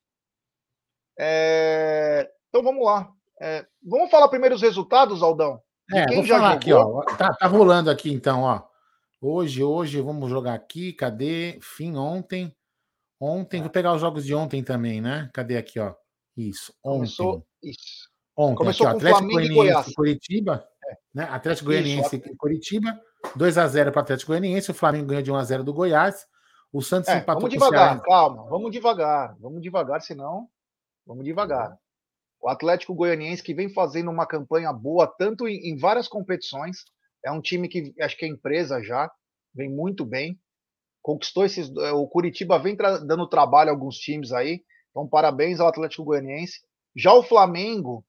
É... 1.18 2.30
Então 2.48 2.62
vamos 2.62 2.84
lá. 2.84 3.10
É, 3.40 3.64
vamos 3.82 4.10
falar 4.10 4.28
primeiro 4.28 4.54
os 4.54 4.62
resultados, 4.62 5.22
Aldão? 5.22 5.60
É, 5.92 6.04
quem 6.06 6.16
vou 6.16 6.24
já 6.24 6.36
falar 6.36 6.60
jogou? 6.60 7.00
aqui, 7.00 7.12
ó. 7.12 7.16
Tá, 7.16 7.32
tá 7.34 7.46
rolando 7.46 7.90
aqui 7.90 8.12
então, 8.12 8.42
ó. 8.42 8.62
Hoje, 9.20 9.62
hoje, 9.62 10.00
vamos 10.00 10.28
jogar 10.28 10.54
aqui. 10.54 10.92
Cadê? 10.92 11.58
Fim 11.62 11.96
ontem. 11.96 12.54
Ontem, 13.20 13.60
vou 13.60 13.70
pegar 13.70 13.94
os 13.94 14.00
jogos 14.00 14.24
de 14.24 14.34
ontem 14.34 14.62
também, 14.62 15.00
né? 15.00 15.28
Cadê 15.32 15.56
aqui, 15.56 15.80
ó? 15.80 15.94
Isso, 16.36 16.72
ontem. 16.84 16.98
Começou, 16.98 17.46
isso. 17.62 18.08
Ontem, 18.36 18.56
Começou 18.56 18.86
aqui, 18.86 18.94
ó, 18.94 18.98
Atlético 18.98 19.32
Goianiense 19.32 19.90
e 19.90 19.94
Curitiba. 19.94 20.68
É. 20.88 20.96
Né? 21.12 21.24
Atlético 21.24 21.66
Goianiense 21.66 22.16
e 22.16 22.36
Curitiba. 22.36 23.00
2x0 23.36 23.90
para 23.90 23.98
o 23.98 24.02
Atlético 24.02 24.30
Goianiense. 24.30 24.70
O 24.70 24.74
Flamengo 24.74 25.06
ganhou 25.06 25.22
de 25.22 25.32
1x0 25.32 25.62
do 25.64 25.74
Goiás. 25.74 26.26
O 26.72 26.80
Santos 26.80 27.08
é, 27.08 27.18
empatou 27.18 27.42
vamos 27.42 27.54
devagar, 27.54 28.00
calma. 28.02 28.44
Vamos 28.48 28.70
devagar. 28.70 29.36
Vamos 29.40 29.60
devagar, 29.62 30.00
senão... 30.00 30.48
Vamos 31.08 31.24
devagar. 31.24 31.76
O 32.40 32.48
Atlético 32.48 32.94
Goianiense 32.94 33.42
que 33.42 33.52
vem 33.52 33.68
fazendo 33.68 34.12
uma 34.12 34.28
campanha 34.28 34.72
boa, 34.72 35.08
tanto 35.18 35.48
em, 35.48 35.70
em 35.70 35.76
várias 35.76 36.06
competições. 36.06 36.84
É 37.24 37.32
um 37.32 37.40
time 37.40 37.68
que 37.68 37.92
acho 38.00 38.16
que 38.16 38.24
é 38.24 38.28
empresa 38.28 38.80
já. 38.80 39.10
Vem 39.52 39.68
muito 39.68 40.04
bem 40.04 40.38
conquistou 41.08 41.44
esses. 41.44 41.74
Eh, 41.74 41.92
o 41.92 42.06
Curitiba 42.06 42.58
vem 42.58 42.76
dando 42.76 43.26
trabalho 43.26 43.70
a 43.70 43.72
alguns 43.72 43.96
times 43.96 44.30
aí. 44.30 44.62
Então, 44.90 45.08
parabéns 45.08 45.58
ao 45.58 45.68
Atlético 45.68 46.04
Goianiense. 46.04 46.60
Já 46.94 47.14
o 47.14 47.22
Flamengo, 47.22 48.04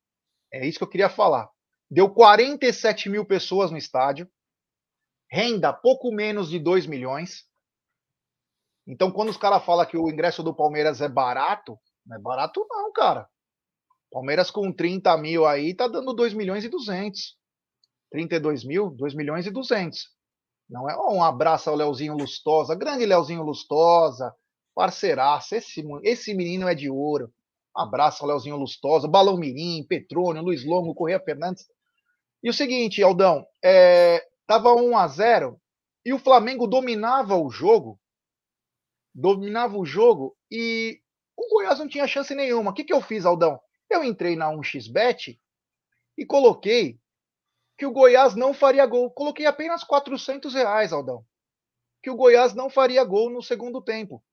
é 0.52 0.68
isso 0.68 0.78
que 0.78 0.84
eu 0.84 0.90
queria 0.90 1.10
falar. 1.10 1.50
Deu 1.90 2.10
47 2.10 3.10
mil 3.10 3.26
pessoas 3.26 3.72
no 3.72 3.78
estádio. 3.78 4.30
Renda 5.32 5.72
pouco 5.72 6.12
menos 6.12 6.50
de 6.50 6.60
2 6.60 6.88
milhões. 6.88 7.46
Então, 8.86 9.12
quando 9.12 9.30
os 9.30 9.38
caras 9.38 9.64
falam 9.64 9.86
que 9.86 9.98
o 9.98 10.10
ingresso 10.10 10.44
do 10.44 10.54
Palmeiras 10.54 11.00
é 11.00 11.08
barato, 11.08 11.80
não 12.10 12.18
é 12.18 12.20
barato, 12.20 12.66
não, 12.68 12.92
cara. 12.92 13.30
Palmeiras 14.12 14.50
com 14.50 14.74
30 14.74 15.16
mil 15.18 15.46
aí 15.46 15.76
tá 15.76 15.88
dando 15.88 16.12
2 16.12 16.34
milhões 16.34 16.66
e 16.66 16.70
200. 16.70 17.38
32 18.10 18.64
mil, 18.64 18.90
2 18.90 19.14
milhões 19.14 19.46
e 19.46 19.52
200. 19.52 20.10
Não 20.68 20.90
é 20.90 20.98
um 20.98 21.24
abraço 21.24 21.70
ao 21.70 21.76
Leozinho 21.76 22.16
Lustosa, 22.16 22.74
grande 22.74 23.06
Leozinho 23.06 23.44
Lustosa, 23.44 24.36
parceiraço, 24.74 25.54
esse, 25.54 25.84
esse 26.04 26.34
menino 26.34 26.68
é 26.68 26.74
de 26.74 26.90
ouro. 26.90 27.32
Um 27.78 27.82
abraço 27.82 28.24
ao 28.24 28.30
Leozinho 28.30 28.58
Lustosa, 28.58 29.08
Balão 29.08 29.38
Mirim, 29.38 29.86
Petrônio, 29.88 30.42
Luiz 30.42 30.66
Longo, 30.66 30.96
Correia 30.96 31.20
Fernandes. 31.20 31.68
E 32.42 32.50
o 32.50 32.54
seguinte, 32.54 33.04
Aldão, 33.04 33.46
é, 33.64 34.26
tava 34.48 34.74
1 34.74 34.98
a 34.98 35.08
0 35.08 35.62
e 36.04 36.14
o 36.14 36.20
Flamengo 36.20 36.66
dominava 36.66 37.36
o 37.36 37.52
jogo, 37.52 38.00
dominava 39.14 39.78
o 39.78 39.86
jogo 39.86 40.36
e 40.50 41.00
o 41.40 41.50
Goiás 41.50 41.80
não 41.80 41.88
tinha 41.88 42.08
chance 42.08 42.36
nenhuma. 42.36 42.72
O 42.72 42.74
que, 42.74 42.84
que 42.84 42.94
eu 42.94 43.02
fiz, 43.02 43.26
Aldão? 43.26 43.60
Eu 43.90 44.04
entrei 44.04 44.36
na 44.36 44.52
1xBet 44.52 45.40
e 46.18 46.26
coloquei 46.26 47.00
que 47.78 47.86
o 47.86 47.92
Goiás 47.92 48.36
não 48.36 48.54
faria 48.54 48.86
gol. 48.86 49.10
Coloquei 49.10 49.46
apenas 49.46 49.84
400 49.84 50.54
reais, 50.54 50.92
Aldão. 50.92 51.26
Que 52.04 52.10
o 52.10 52.16
Goiás 52.16 52.54
não 52.54 52.70
faria 52.70 53.04
gol 53.04 53.30
no 53.30 53.42
segundo 53.42 53.82
tempo. 53.82 54.24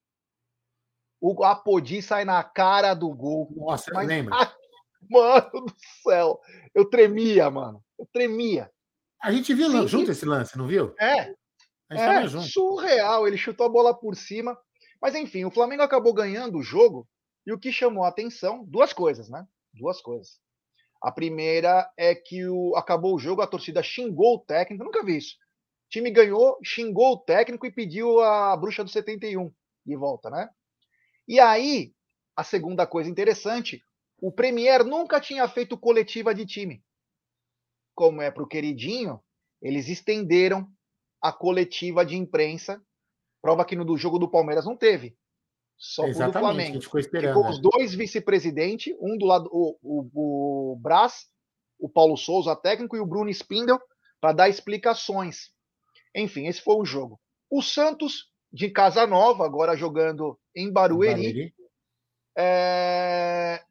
O 1.20 1.44
Apodi 1.44 2.02
sai 2.02 2.24
na 2.24 2.42
cara 2.42 2.92
do 2.92 3.08
gol. 3.14 3.48
Nossa, 3.56 3.90
mas... 3.94 4.06
lembra? 4.06 4.36
mano 5.08 5.50
do 5.50 5.74
céu. 6.02 6.40
Eu 6.74 6.84
tremia, 6.88 7.50
mano. 7.50 7.82
Eu 7.98 8.06
tremia. 8.12 8.70
A 9.22 9.32
gente 9.32 9.54
viu 9.54 9.70
Sim, 9.70 9.88
junto 9.88 10.10
esse 10.10 10.26
lance, 10.26 10.58
não 10.58 10.66
viu? 10.66 10.94
É. 10.98 11.34
é 11.90 12.28
surreal. 12.28 13.26
Ele 13.26 13.36
chutou 13.36 13.66
a 13.66 13.70
bola 13.70 13.94
por 13.94 14.14
cima. 14.14 14.58
Mas 15.00 15.14
enfim, 15.14 15.44
o 15.44 15.50
Flamengo 15.50 15.82
acabou 15.82 16.12
ganhando 16.12 16.58
o 16.58 16.62
jogo. 16.62 17.08
E 17.46 17.52
o 17.52 17.58
que 17.58 17.70
chamou 17.70 18.04
a 18.04 18.08
atenção, 18.08 18.64
duas 18.64 18.92
coisas, 18.92 19.28
né? 19.28 19.46
Duas 19.72 20.00
coisas. 20.00 20.40
A 21.00 21.12
primeira 21.12 21.88
é 21.96 22.14
que 22.14 22.46
o, 22.46 22.74
acabou 22.74 23.14
o 23.14 23.18
jogo, 23.18 23.42
a 23.42 23.46
torcida 23.46 23.82
xingou 23.82 24.36
o 24.36 24.40
técnico, 24.40 24.82
nunca 24.82 25.04
vi 25.04 25.18
isso. 25.18 25.36
O 25.86 25.90
time 25.90 26.10
ganhou, 26.10 26.58
xingou 26.64 27.12
o 27.12 27.18
técnico 27.18 27.66
e 27.66 27.72
pediu 27.72 28.20
a 28.20 28.56
bruxa 28.56 28.82
do 28.82 28.90
71 28.90 29.52
de 29.84 29.96
volta, 29.96 30.28
né? 30.30 30.50
E 31.28 31.38
aí, 31.38 31.92
a 32.34 32.42
segunda 32.42 32.86
coisa 32.86 33.08
interessante, 33.08 33.80
o 34.20 34.32
Premier 34.32 34.84
nunca 34.84 35.20
tinha 35.20 35.46
feito 35.46 35.78
coletiva 35.78 36.34
de 36.34 36.46
time. 36.46 36.82
Como 37.94 38.20
é 38.20 38.30
para 38.30 38.42
o 38.42 38.48
queridinho, 38.48 39.22
eles 39.62 39.88
estenderam 39.88 40.68
a 41.20 41.32
coletiva 41.32 42.04
de 42.04 42.16
imprensa, 42.16 42.82
prova 43.40 43.64
que 43.64 43.76
no 43.76 43.84
do 43.84 43.96
jogo 43.96 44.18
do 44.18 44.28
Palmeiras 44.28 44.64
não 44.64 44.76
teve. 44.76 45.16
Só 45.76 46.06
Exatamente, 46.06 46.34
do 46.34 46.40
Flamengo. 46.40 46.70
A 46.70 46.74
gente 46.74 46.84
ficou 46.84 47.00
esperando. 47.00 47.34
Ficou 47.36 47.50
os 47.50 47.60
dois 47.60 47.94
vice-presidentes, 47.94 48.94
um 49.00 49.16
do 49.16 49.26
lado, 49.26 49.48
o, 49.52 49.78
o, 49.82 50.72
o 50.72 50.76
Brás, 50.76 51.26
o 51.78 51.88
Paulo 51.88 52.16
Souza, 52.16 52.56
técnico, 52.56 52.96
e 52.96 53.00
o 53.00 53.06
Bruno 53.06 53.30
Spindel, 53.30 53.78
para 54.20 54.32
dar 54.32 54.48
explicações. 54.48 55.50
Enfim, 56.14 56.46
esse 56.46 56.62
foi 56.62 56.76
o 56.76 56.84
jogo. 56.84 57.20
O 57.50 57.62
Santos, 57.62 58.30
de 58.52 58.70
Casa 58.70 59.06
Nova, 59.06 59.44
agora 59.44 59.76
jogando 59.76 60.38
em 60.54 60.72
Barueri, 60.72 61.14
Barueri. 61.14 61.54
É... 62.38 63.62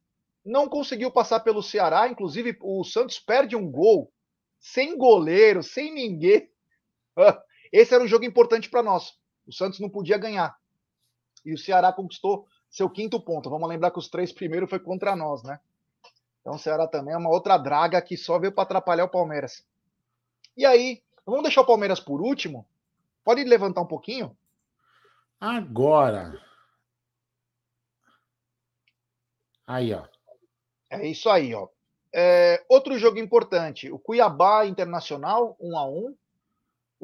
não 0.46 0.70
conseguiu 0.70 1.12
passar 1.12 1.40
pelo 1.40 1.64
Ceará. 1.64 2.08
Inclusive, 2.08 2.56
o 2.62 2.84
Santos 2.84 3.20
perde 3.20 3.56
um 3.56 3.70
gol 3.70 4.12
sem 4.60 4.96
goleiro, 4.98 5.64
sem 5.64 5.94
ninguém. 5.94 6.50
Esse 7.74 7.96
era 7.96 8.04
um 8.04 8.08
jogo 8.08 8.26
importante 8.26 8.70
para 8.70 8.84
nós. 8.84 9.14
O 9.48 9.54
Santos 9.54 9.80
não 9.80 9.90
podia 9.90 10.18
ganhar 10.18 10.58
e 11.46 11.54
o 11.54 11.58
Ceará 11.58 11.94
conquistou 11.94 12.48
seu 12.70 12.90
quinto 12.90 13.22
ponto. 13.22 13.50
Vamos 13.50 13.70
lembrar 13.70 13.92
que 13.92 14.00
os 14.00 14.10
três 14.10 14.34
primeiros 14.34 14.70
foi 14.70 14.80
contra 14.80 15.16
nós, 15.16 15.44
né? 15.44 15.60
Então 16.42 16.56
o 16.56 16.60
Ceará 16.60 16.88
também 16.88 17.14
é 17.14 17.18
uma 17.18 17.30
outra 17.30 17.58
draga 17.58 18.02
que 18.02 18.18
só 18.18 18.40
veio 18.40 18.52
para 18.52 18.64
atrapalhar 18.64 19.06
o 19.06 19.10
Palmeiras. 19.10 19.66
E 20.58 20.66
aí, 20.66 21.04
vamos 21.26 21.44
deixar 21.44 21.62
o 21.62 21.66
Palmeiras 21.66 22.00
por 22.00 22.22
último? 22.22 22.68
Pode 23.24 23.44
levantar 23.44 23.82
um 23.82 23.88
pouquinho? 23.88 24.36
Agora. 25.40 26.42
Aí, 29.68 29.94
ó. 29.94 30.06
É 30.90 31.08
isso 31.08 31.30
aí, 31.30 31.54
ó. 31.54 31.68
É, 32.14 32.64
outro 32.70 32.98
jogo 32.98 33.20
importante, 33.20 33.92
o 33.92 34.00
Cuiabá 34.00 34.66
Internacional, 34.66 35.58
1 35.60 35.78
a 35.78 35.86
1 35.90 36.16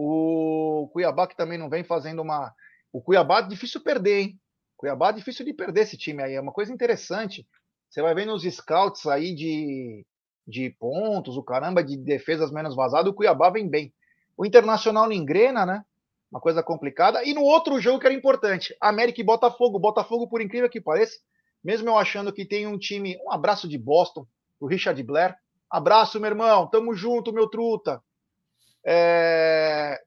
O 0.03 0.87
Cuiabá 0.87 1.27
que 1.27 1.35
também 1.35 1.59
não 1.59 1.69
vem 1.69 1.83
fazendo 1.83 2.21
uma 2.21 2.51
o 2.91 3.01
Cuiabá 3.01 3.39
é 3.39 3.47
difícil 3.47 3.81
perder, 3.81 4.19
hein? 4.19 4.39
Cuiabá 4.75 5.09
é 5.09 5.13
difícil 5.13 5.45
de 5.45 5.53
perder 5.53 5.81
esse 5.81 5.97
time 5.97 6.21
aí. 6.23 6.33
É 6.33 6.41
uma 6.41 6.51
coisa 6.51 6.73
interessante. 6.73 7.47
Você 7.89 8.01
vai 8.01 8.13
ver 8.13 8.25
nos 8.25 8.43
scouts 8.43 9.05
aí 9.05 9.33
de, 9.33 10.05
de 10.47 10.71
pontos, 10.71 11.37
o 11.37 11.43
caramba, 11.43 11.83
de 11.83 11.95
defesas 11.95 12.51
menos 12.51 12.75
vazadas, 12.75 13.11
o 13.11 13.13
Cuiabá 13.13 13.49
vem 13.49 13.69
bem. 13.69 13.93
O 14.35 14.45
Internacional 14.45 15.05
não 15.05 15.13
engrena, 15.13 15.65
né? 15.65 15.85
Uma 16.31 16.41
coisa 16.41 16.63
complicada. 16.63 17.23
E 17.23 17.33
no 17.33 17.43
outro 17.43 17.79
jogo 17.79 17.99
que 17.99 18.07
era 18.07 18.15
importante, 18.15 18.75
América 18.81 19.21
e 19.21 19.23
Botafogo. 19.23 19.79
Botafogo, 19.79 20.27
por 20.27 20.41
incrível 20.41 20.69
que 20.69 20.81
pareça, 20.81 21.19
mesmo 21.63 21.89
eu 21.89 21.97
achando 21.97 22.33
que 22.33 22.45
tem 22.45 22.65
um 22.65 22.77
time. 22.77 23.17
Um 23.23 23.31
abraço 23.31 23.67
de 23.67 23.77
Boston, 23.77 24.25
o 24.59 24.67
Richard 24.67 25.01
Blair. 25.03 25.35
Abraço, 25.69 26.19
meu 26.19 26.29
irmão. 26.29 26.67
Tamo 26.67 26.93
junto, 26.95 27.31
meu 27.31 27.47
truta. 27.47 28.01
É 28.85 30.01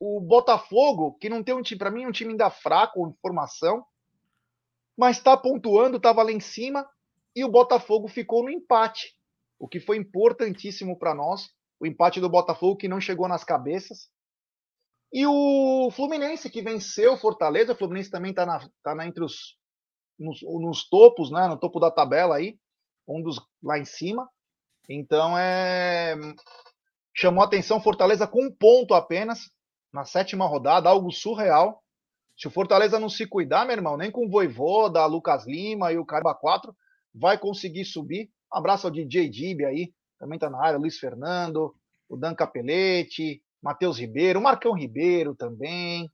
o 0.00 0.18
Botafogo, 0.18 1.12
que 1.20 1.28
não 1.28 1.44
tem 1.44 1.54
um 1.54 1.60
time, 1.60 1.78
para 1.78 1.90
mim, 1.90 2.06
um 2.06 2.10
time 2.10 2.30
ainda 2.30 2.48
fraco 2.48 3.06
em 3.06 3.12
formação, 3.20 3.84
mas 4.96 5.18
está 5.18 5.36
pontuando, 5.36 5.98
estava 5.98 6.22
lá 6.22 6.32
em 6.32 6.40
cima, 6.40 6.88
e 7.36 7.44
o 7.44 7.50
Botafogo 7.50 8.08
ficou 8.08 8.42
no 8.42 8.50
empate, 8.50 9.14
o 9.58 9.68
que 9.68 9.78
foi 9.78 9.98
importantíssimo 9.98 10.98
para 10.98 11.14
nós. 11.14 11.50
O 11.78 11.86
empate 11.86 12.20
do 12.20 12.28
Botafogo 12.28 12.76
que 12.76 12.88
não 12.88 13.00
chegou 13.00 13.28
nas 13.28 13.44
cabeças. 13.44 14.10
E 15.12 15.26
o 15.26 15.90
Fluminense 15.92 16.50
que 16.50 16.60
venceu 16.60 17.14
o 17.14 17.16
Fortaleza, 17.16 17.72
o 17.72 17.76
Fluminense 17.76 18.10
também 18.10 18.30
está 18.30 18.44
na, 18.44 18.68
tá 18.82 18.94
na, 18.94 19.06
entre 19.06 19.24
os 19.24 19.58
nos, 20.18 20.42
nos, 20.42 20.88
topos, 20.88 21.30
né, 21.30 21.48
no 21.48 21.58
topo 21.58 21.80
da 21.80 21.90
tabela 21.90 22.36
aí, 22.36 22.58
um 23.08 23.22
dos 23.22 23.40
lá 23.62 23.78
em 23.78 23.84
cima. 23.84 24.28
Então 24.88 25.38
é 25.38 26.14
chamou 27.20 27.44
atenção 27.44 27.82
Fortaleza 27.82 28.26
com 28.26 28.44
um 28.46 28.50
ponto 28.50 28.94
apenas, 28.94 29.50
na 29.92 30.06
sétima 30.06 30.46
rodada, 30.46 30.88
algo 30.88 31.10
surreal. 31.10 31.82
Se 32.34 32.48
o 32.48 32.50
Fortaleza 32.50 32.98
não 32.98 33.10
se 33.10 33.26
cuidar, 33.26 33.66
meu 33.66 33.76
irmão, 33.76 33.98
nem 33.98 34.10
com 34.10 34.24
o 34.24 34.30
Voivoda, 34.30 35.04
Lucas 35.04 35.46
Lima 35.46 35.92
e 35.92 35.98
o 35.98 36.06
Carba 36.06 36.34
4 36.34 36.74
vai 37.14 37.36
conseguir 37.36 37.84
subir. 37.84 38.30
Um 38.50 38.56
abraço 38.56 38.86
ao 38.86 38.90
DJ 38.90 39.28
Dib 39.28 39.66
aí, 39.66 39.92
também 40.18 40.38
tá 40.38 40.48
na 40.48 40.64
área, 40.64 40.78
Luiz 40.78 40.98
Fernando, 40.98 41.74
o 42.08 42.16
Dan 42.16 42.34
Capelete, 42.34 43.42
Matheus 43.62 43.98
Ribeiro, 43.98 44.40
o 44.40 44.42
Marcão 44.42 44.72
Ribeiro 44.72 45.34
também. 45.34 46.10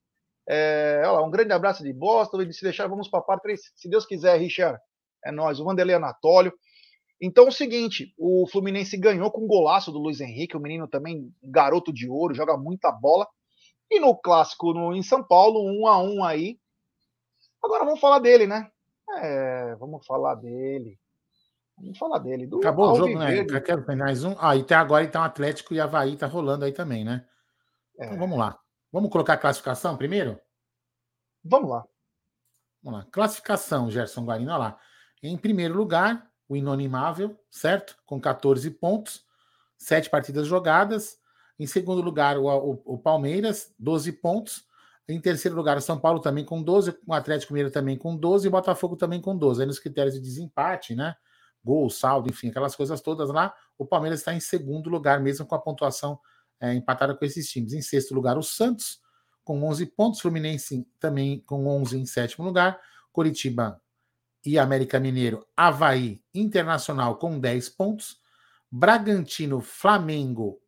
É, 0.48 1.02
olha 1.04 1.12
lá, 1.12 1.25
um 1.25 1.30
grande 1.30 1.52
abraço 1.52 1.84
de 1.84 1.92
Boston. 1.92 2.50
Se 2.50 2.64
deixar, 2.64 2.88
vamos 2.88 3.08
para 3.08 3.20
a 3.20 3.22
parte 3.22 3.42
3. 3.42 3.60
Se 3.76 3.88
Deus 3.88 4.04
quiser, 4.04 4.36
Richard, 4.38 4.76
é 5.25 5.30
nós. 5.30 5.60
O 5.60 5.64
Vanderlei 5.64 5.94
Anatólio. 5.94 6.52
Então 7.20 7.44
é 7.44 7.49
o 7.49 7.52
seguinte, 7.52 8.14
o 8.18 8.46
Fluminense 8.46 8.96
ganhou 8.96 9.30
com 9.30 9.44
um 9.44 9.46
golaço 9.46 9.90
do 9.90 9.99
Luiz 9.99 10.20
Henrique, 10.20 10.56
o 10.56 10.61
menino 10.61 10.87
também, 10.87 11.32
garoto 11.42 11.92
de 11.92 12.08
ouro, 12.08 12.35
joga 12.35 12.56
muita 12.56 12.92
bola. 12.92 13.26
E 13.90 14.00
no 14.00 14.14
clássico 14.16 14.75
no, 14.75 14.94
em 14.94 15.02
São 15.02 15.23
Paulo, 15.23 15.61
um 15.62 15.87
a 15.87 15.99
um 16.02 16.25
aí. 16.25 16.58
Agora 17.62 17.85
vamos 17.85 18.00
falar 18.00 18.18
dele, 18.18 18.46
né? 18.46 18.70
É, 19.18 19.75
vamos 19.76 20.04
falar 20.06 20.35
dele. 20.35 20.99
Vamos 21.78 21.99
falar 21.99 22.18
dele. 22.18 22.46
Do 22.46 22.58
Acabou 22.58 22.92
o 22.92 22.96
jogo, 22.96 23.18
né? 23.18 23.44
Quero 23.61 23.85
mais 23.96 24.25
um. 24.25 24.35
Ah, 24.38 24.56
e 24.56 24.61
até 24.61 24.75
agora 24.75 25.04
então 25.04 25.23
Atlético 25.23 25.75
e 25.75 25.80
Havaí 25.80 26.16
tá 26.16 26.26
rolando 26.26 26.64
aí 26.64 26.73
também, 26.73 27.04
né? 27.04 27.26
É. 27.99 28.06
Então 28.06 28.18
vamos 28.18 28.38
lá. 28.38 28.58
Vamos 28.92 29.11
colocar 29.11 29.35
a 29.35 29.38
classificação 29.38 29.96
primeiro? 29.96 30.38
Vamos 31.44 31.70
lá. 31.70 31.85
Vamos 32.82 33.00
lá. 33.00 33.06
Classificação, 33.11 33.90
Gerson 33.90 34.25
Guarino, 34.25 34.50
olha 34.50 34.58
lá. 34.58 34.80
Em 35.23 35.37
primeiro 35.37 35.75
lugar, 35.75 36.30
o 36.49 36.57
Inonimável, 36.57 37.38
certo? 37.50 37.97
Com 38.07 38.21
14 38.21 38.71
pontos, 38.71 39.25
7 39.79 40.09
partidas 40.11 40.47
jogadas. 40.47 41.19
Em 41.59 41.67
segundo 41.67 42.00
lugar, 42.00 42.38
o, 42.38 42.47
o, 42.47 42.83
o, 42.85 42.99
Palmeiras, 42.99 43.75
12 43.79 44.12
pontos. 44.12 44.65
Em 45.09 45.21
terceiro 45.21 45.57
lugar, 45.57 45.76
o 45.76 45.81
São 45.81 45.99
Paulo 45.99 46.21
também 46.21 46.45
com 46.45 46.62
12, 46.62 46.99
o 47.07 47.15
Atlético 47.15 47.53
Mineiro 47.53 47.73
também 47.73 47.97
com 47.97 48.17
12 48.17 48.47
e 48.47 48.49
o 48.49 48.50
Botafogo 48.50 48.97
também 48.97 49.21
com 49.21 49.37
12. 49.37 49.61
Aí 49.61 49.67
nos 49.67 49.79
critérios 49.79 50.15
de 50.15 50.21
desempate, 50.21 50.95
né? 50.95 51.15
Gol, 51.65 51.88
saldo, 51.91 52.29
enfim, 52.31 52.49
aquelas 52.49 52.76
coisas 52.76 53.00
todas 53.00 53.29
lá. 53.31 53.55
O 53.79 53.87
Palmeiras 53.87 54.21
está 54.21 54.35
em 54.35 54.41
segundo 54.41 54.91
lugar, 54.91 55.21
mesmo 55.21 55.47
com 55.47 55.55
a 55.55 55.59
pontuação 55.59 56.19
é, 56.61 56.75
empatada 56.75 57.15
com 57.15 57.25
esses 57.25 57.49
times. 57.49 57.73
Em 57.73 57.83
sexto 57.83 58.15
lugar, 58.15 58.37
o 58.37 58.43
Santos, 58.43 59.00
com 59.45 59.62
11 59.65 59.87
pontos. 59.87 60.21
Fluminense 60.21 60.87
também 60.99 61.41
com 61.41 61.67
11 61.67 61.99
em 61.99 62.07
sétimo 62.07 62.45
lugar. 62.45 62.81
Coritiba 63.12 63.81
e 64.47 64.61
América 64.61 65.00
Mineiro, 65.00 65.45
Havaí, 65.57 66.23
Internacional 66.33 67.17
com 67.19 67.38
10 67.38 67.69
pontos. 67.71 68.21
Bragantino, 68.71 69.61
Flamengo 69.61 70.61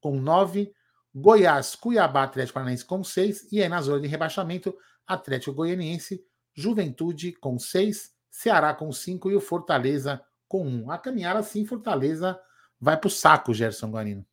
com 0.00 0.20
9. 0.20 0.74
Goiás, 1.14 1.76
Cuiabá, 1.76 2.24
Atlético 2.24 2.54
Paranaense 2.54 2.84
com 2.84 3.04
6. 3.04 3.52
E 3.52 3.62
aí 3.62 3.68
na 3.68 3.80
zona 3.80 4.00
de 4.00 4.08
rebaixamento, 4.08 4.76
Atlético 5.06 5.54
Goianiense, 5.54 6.24
Juventude 6.52 7.32
com 7.32 7.58
6. 7.58 8.12
Ceará 8.28 8.74
com 8.74 8.90
5 8.90 9.30
e 9.30 9.36
o 9.36 9.40
Fortaleza 9.40 10.20
com 10.48 10.66
1. 10.66 10.90
A 10.90 10.98
caminhar 10.98 11.36
assim, 11.36 11.64
Fortaleza 11.64 12.40
vai 12.80 12.96
para 12.96 13.06
o 13.06 13.10
saco, 13.10 13.54
Gerson 13.54 13.90
Guarino. 13.90 14.26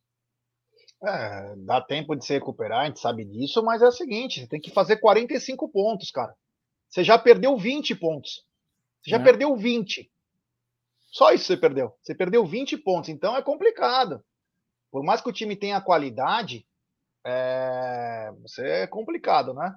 É, 1.02 1.54
dá 1.58 1.80
tempo 1.80 2.16
de 2.16 2.26
se 2.26 2.32
recuperar, 2.32 2.80
a 2.80 2.86
gente 2.86 3.00
sabe 3.00 3.24
disso, 3.24 3.62
mas 3.62 3.80
é 3.80 3.86
o 3.86 3.92
seguinte: 3.92 4.40
você 4.40 4.46
tem 4.48 4.60
que 4.60 4.70
fazer 4.70 4.96
45 4.96 5.68
pontos, 5.68 6.10
cara. 6.10 6.34
Você 6.88 7.04
já 7.04 7.16
perdeu 7.16 7.56
20 7.56 7.94
pontos. 7.94 8.44
Você 9.02 9.10
já 9.10 9.18
é. 9.18 9.22
perdeu 9.22 9.56
20. 9.56 10.10
Só 11.10 11.32
isso 11.32 11.44
você 11.44 11.56
perdeu. 11.56 11.92
Você 12.02 12.14
perdeu 12.14 12.46
20 12.46 12.76
pontos, 12.78 13.08
então 13.08 13.36
é 13.36 13.42
complicado. 13.42 14.22
Por 14.90 15.02
mais 15.02 15.20
que 15.20 15.28
o 15.28 15.32
time 15.32 15.56
tenha 15.56 15.80
qualidade, 15.80 16.66
é, 17.24 18.32
você 18.42 18.62
é 18.62 18.86
complicado, 18.86 19.52
né? 19.54 19.74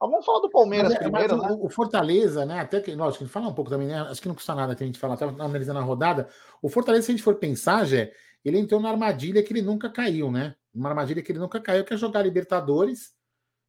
Mas 0.00 0.10
vamos 0.10 0.24
falar 0.24 0.40
do 0.40 0.50
Palmeiras 0.50 0.92
mas, 0.92 1.00
é, 1.00 1.02
primeiro, 1.02 1.36
mas 1.36 1.50
né? 1.50 1.56
O, 1.60 1.68
Fortaleza, 1.68 2.44
né? 2.44 2.60
Até 2.60 2.80
que, 2.80 2.94
lógico, 2.94 3.26
fala 3.26 3.48
um 3.48 3.54
pouco 3.54 3.70
também, 3.70 3.88
né? 3.88 4.00
Acho 4.02 4.22
que 4.22 4.28
não 4.28 4.34
custa 4.34 4.54
nada 4.54 4.74
que 4.74 4.82
a 4.82 4.86
gente 4.86 4.98
falar, 4.98 5.14
até 5.14 5.24
analisando 5.24 5.80
a 5.80 5.82
rodada. 5.82 6.28
O 6.62 6.68
Fortaleza, 6.68 7.06
se 7.06 7.12
a 7.12 7.14
gente 7.14 7.24
for 7.24 7.34
pensar, 7.36 7.84
Jé, 7.84 8.12
ele 8.44 8.58
entrou 8.58 8.80
na 8.80 8.90
armadilha 8.90 9.42
que 9.42 9.52
ele 9.52 9.62
nunca 9.62 9.90
caiu, 9.90 10.30
né? 10.30 10.54
Uma 10.72 10.90
armadilha 10.90 11.22
que 11.22 11.32
ele 11.32 11.40
nunca 11.40 11.60
caiu, 11.60 11.84
que 11.84 11.94
é 11.94 11.96
jogar 11.96 12.22
Libertadores 12.22 13.12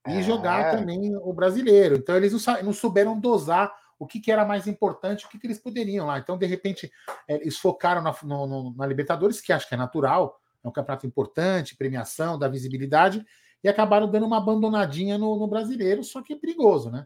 e 0.08 0.20
é. 0.20 0.22
jogar 0.22 0.78
também 0.78 1.16
o 1.16 1.34
brasileiro. 1.34 1.96
Então, 1.96 2.16
eles 2.16 2.32
não, 2.32 2.64
não 2.64 2.74
souberam 2.74 3.20
dosar 3.20 3.74
o 4.00 4.08
que, 4.08 4.20
que, 4.20 4.32
era 4.32 4.46
mais 4.46 4.66
importante, 4.66 5.26
o 5.26 5.30
que, 5.30 5.38
que, 5.38 5.46
eles 5.46 5.60
poderiam 5.60 6.08
lá. 6.08 6.18
Então, 6.18 6.38
de 6.38 6.46
repente, 6.46 6.90
é, 7.28 7.36
eles 7.36 7.58
focaram 7.58 8.02
na, 8.02 8.16
no, 8.24 8.48
no, 8.48 8.76
na 8.76 8.88
Libertadores, 8.88 9.42
que 9.42 9.52
acho 9.52 9.68
que 9.68 9.76
é 9.76 9.78
natural, 9.78 10.40
é 10.64 10.68
um 10.68 10.72
campeonato 10.72 11.06
importante, 11.06 11.76
premiação, 11.76 12.40
dá 12.40 12.48
visibilidade, 12.48 13.26
e 13.62 13.68
acabaram 13.68 14.10
dando 14.10 14.26
uma 14.26 14.38
abandonadinha 14.38 15.18
no, 15.18 15.38
no 15.38 15.48
brasileiro, 15.48 16.04
só 16.04 16.22
que 16.22 16.34
é 16.34 16.38
perigoso, 16.38 16.90
né? 16.90 17.06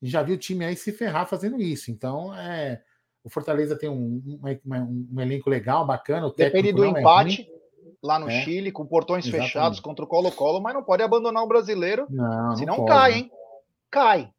E 0.00 0.08
já 0.08 0.22
viu 0.22 0.34
o 0.34 0.38
time 0.38 0.64
aí 0.64 0.76
se 0.76 0.92
ferrar 0.92 1.26
fazendo 1.26 1.60
isso. 1.60 1.90
Então, 1.90 2.34
é, 2.34 2.82
o 3.22 3.28
Fortaleza 3.30 3.76
tem 3.76 3.88
um, 3.88 4.22
um, 4.42 5.08
um 5.12 5.20
elenco 5.20 5.48
legal, 5.48 5.86
bacana. 5.86 6.30
Depende 6.36 6.72
do 6.72 6.84
é 6.84 6.88
empate 6.88 7.42
é 7.42 7.54
lá 8.02 8.18
no 8.18 8.28
é. 8.28 8.42
Chile, 8.42 8.70
com 8.70 8.84
portões 8.84 9.24
Exatamente. 9.24 9.52
fechados 9.52 9.80
contra 9.80 10.04
o 10.04 10.08
Colo-Colo, 10.08 10.60
mas 10.60 10.74
não 10.74 10.82
pode 10.82 11.02
abandonar 11.02 11.42
o 11.42 11.48
brasileiro, 11.48 12.06
não, 12.10 12.56
senão 12.56 12.78
não 12.78 12.84
cai, 12.84 13.14
hein? 13.14 13.30
Cai. 13.90 14.30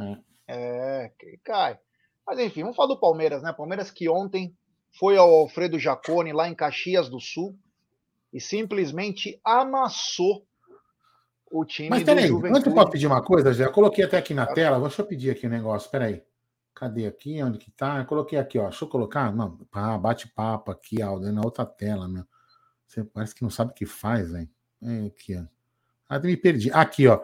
É. 0.00 0.16
é, 0.48 1.12
cai. 1.44 1.78
Mas 2.26 2.38
enfim, 2.38 2.62
vamos 2.62 2.76
falar 2.76 2.88
do 2.88 3.00
Palmeiras, 3.00 3.42
né? 3.42 3.52
Palmeiras 3.52 3.90
que 3.90 4.08
ontem 4.08 4.56
foi 4.98 5.16
ao 5.16 5.30
Alfredo 5.30 5.78
Jacone, 5.78 6.32
lá 6.32 6.48
em 6.48 6.54
Caxias 6.54 7.08
do 7.08 7.20
Sul, 7.20 7.58
e 8.32 8.40
simplesmente 8.40 9.40
amassou 9.44 10.46
o 11.50 11.64
time 11.64 11.90
Mas 11.90 12.02
peraí, 12.02 12.30
antes 12.30 12.66
eu 12.66 12.74
posso 12.74 12.90
pedir 12.90 13.06
uma 13.06 13.22
coisa, 13.22 13.52
já 13.52 13.68
coloquei 13.68 14.04
até 14.04 14.16
aqui 14.18 14.32
na 14.32 14.46
tela, 14.46 14.80
deixa 14.80 15.02
eu 15.02 15.06
pedir 15.06 15.30
aqui 15.30 15.46
o 15.46 15.48
um 15.48 15.52
negócio, 15.52 15.90
peraí. 15.90 16.22
Cadê 16.74 17.06
aqui? 17.06 17.42
Onde 17.42 17.58
que 17.58 17.70
tá? 17.70 17.98
Eu 17.98 18.06
coloquei 18.06 18.38
aqui, 18.38 18.58
ó. 18.58 18.68
Deixa 18.68 18.84
eu 18.84 18.88
colocar. 18.88 19.30
Não, 19.34 19.58
bate 20.00 20.26
papo 20.28 20.70
aqui, 20.70 21.02
Aldo, 21.02 21.30
na 21.30 21.42
outra 21.42 21.66
tela, 21.66 22.08
meu. 22.08 22.24
Você 22.86 23.04
parece 23.04 23.34
que 23.34 23.42
não 23.42 23.50
sabe 23.50 23.72
o 23.72 23.74
que 23.74 23.86
faz, 23.86 24.32
velho. 24.32 24.48
É 24.82 25.06
aqui, 25.06 25.36
ó. 25.36 25.44
Ah, 26.08 26.18
me 26.18 26.36
perdi. 26.36 26.70
Aqui, 26.72 27.06
ó. 27.06 27.20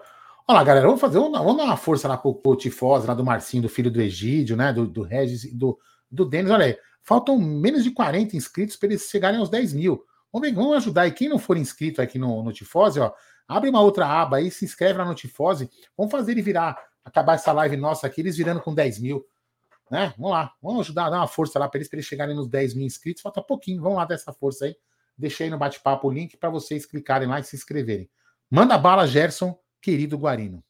Olha 0.50 0.61
lá, 0.61 0.64
galera, 0.64 0.87
vamos 0.87 0.98
fazer, 0.98 1.18
vamos, 1.18 1.38
vamos 1.38 1.58
dar 1.58 1.64
uma 1.64 1.76
força 1.76 2.08
lá 2.08 2.16
pro, 2.16 2.34
pro 2.34 2.56
Tifós, 2.56 3.04
lá 3.04 3.12
do 3.12 3.22
Marcinho, 3.22 3.64
do 3.64 3.68
filho 3.68 3.90
do 3.90 4.00
Egídio, 4.00 4.56
né? 4.56 4.72
Do, 4.72 4.87
do 4.87 5.02
Regis 5.02 5.44
e 5.44 5.54
do, 5.54 5.78
do 6.11 6.24
Denis. 6.24 6.50
Olha 6.50 6.64
aí, 6.64 6.78
faltam 7.02 7.38
menos 7.38 7.84
de 7.84 7.90
40 7.90 8.34
inscritos 8.34 8.74
para 8.74 8.88
eles 8.88 9.11
chegarem 9.11 9.38
aos 9.38 9.50
10 9.50 9.74
mil. 9.74 10.02
Vamos, 10.32 10.50
vamos 10.54 10.76
ajudar. 10.78 11.06
E 11.06 11.12
quem 11.12 11.28
não 11.28 11.38
for 11.38 11.58
inscrito 11.58 12.00
aqui 12.00 12.18
no, 12.18 12.42
no 12.42 12.50
Tifose, 12.50 12.98
ó, 12.98 13.12
abre 13.46 13.68
uma 13.68 13.82
outra 13.82 14.06
aba 14.06 14.38
aí, 14.38 14.50
se 14.50 14.64
inscreve 14.64 14.98
lá 14.98 15.04
no 15.04 15.14
Tifose. 15.14 15.68
Vamos 15.94 16.11
fazer 16.11 16.32
ele 16.32 16.40
virar, 16.40 16.78
acabar 17.04 17.34
essa 17.34 17.52
live 17.52 17.76
nossa 17.76 18.06
aqui, 18.06 18.22
eles 18.22 18.38
virando 18.38 18.62
com 18.62 18.74
10 18.74 19.00
mil. 19.00 19.26
Né? 19.90 20.14
Vamos 20.16 20.32
lá, 20.32 20.50
vamos 20.62 20.80
ajudar, 20.80 21.11
dar 21.11 21.18
uma 21.18 21.28
força 21.28 21.58
lá 21.58 21.68
para 21.68 21.76
eles, 21.76 21.90
para 21.90 21.98
eles 21.98 22.06
chegarem 22.06 22.34
nos 22.34 22.48
10 22.48 22.72
mil 22.72 22.87
inscritos. 22.87 23.20
Falta 23.20 23.42
pouquinho, 23.42 23.82
vamos 23.82 23.98
lá 23.98 24.06
dessa 24.06 24.32
força 24.32 24.64
aí. 24.64 24.74
Deixei 25.14 25.50
no 25.50 25.58
bate-papo 25.58 26.08
o 26.08 26.11
link 26.11 26.38
para 26.38 26.48
vocês 26.48 26.87
clicarem 26.87 27.28
lá 27.28 27.38
e 27.38 27.44
se 27.44 27.54
inscreverem. 27.54 28.08
Manda 28.50 28.78
bala, 28.78 29.06
Gerson, 29.06 29.54
querido 29.81 30.19
Guarino. 30.19 30.62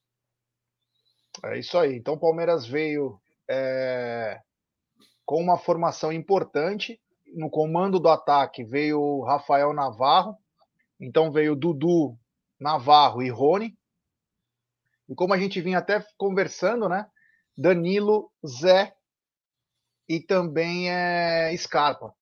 É 1.44 1.59
isso 1.59 1.79
aí. 1.79 1.97
Então 1.97 2.14
o 2.14 2.21
Palmeiras 2.21 2.66
veio 2.66 3.21
é, 3.49 4.40
com 5.25 5.40
uma 5.40 5.59
formação 5.59 6.12
importante, 6.12 7.01
no 7.35 7.51
comando 7.51 8.01
do 8.01 8.09
ataque 8.09 8.64
veio 8.64 9.01
o 9.01 9.25
Rafael 9.25 9.73
Navarro, 9.73 10.37
então 11.01 11.31
veio 11.31 11.55
Dudu, 11.55 12.18
Navarro 12.59 13.23
e 13.23 13.29
Rony. 13.29 13.77
E 15.09 15.14
como 15.14 15.33
a 15.33 15.38
gente 15.38 15.61
vinha 15.61 15.79
até 15.79 16.05
conversando, 16.16 16.88
né? 16.88 17.07
Danilo, 17.57 18.31
Zé 18.47 18.94
e 20.09 20.21
também 20.21 20.90
é, 20.90 21.55
Scarpa. 21.57 22.14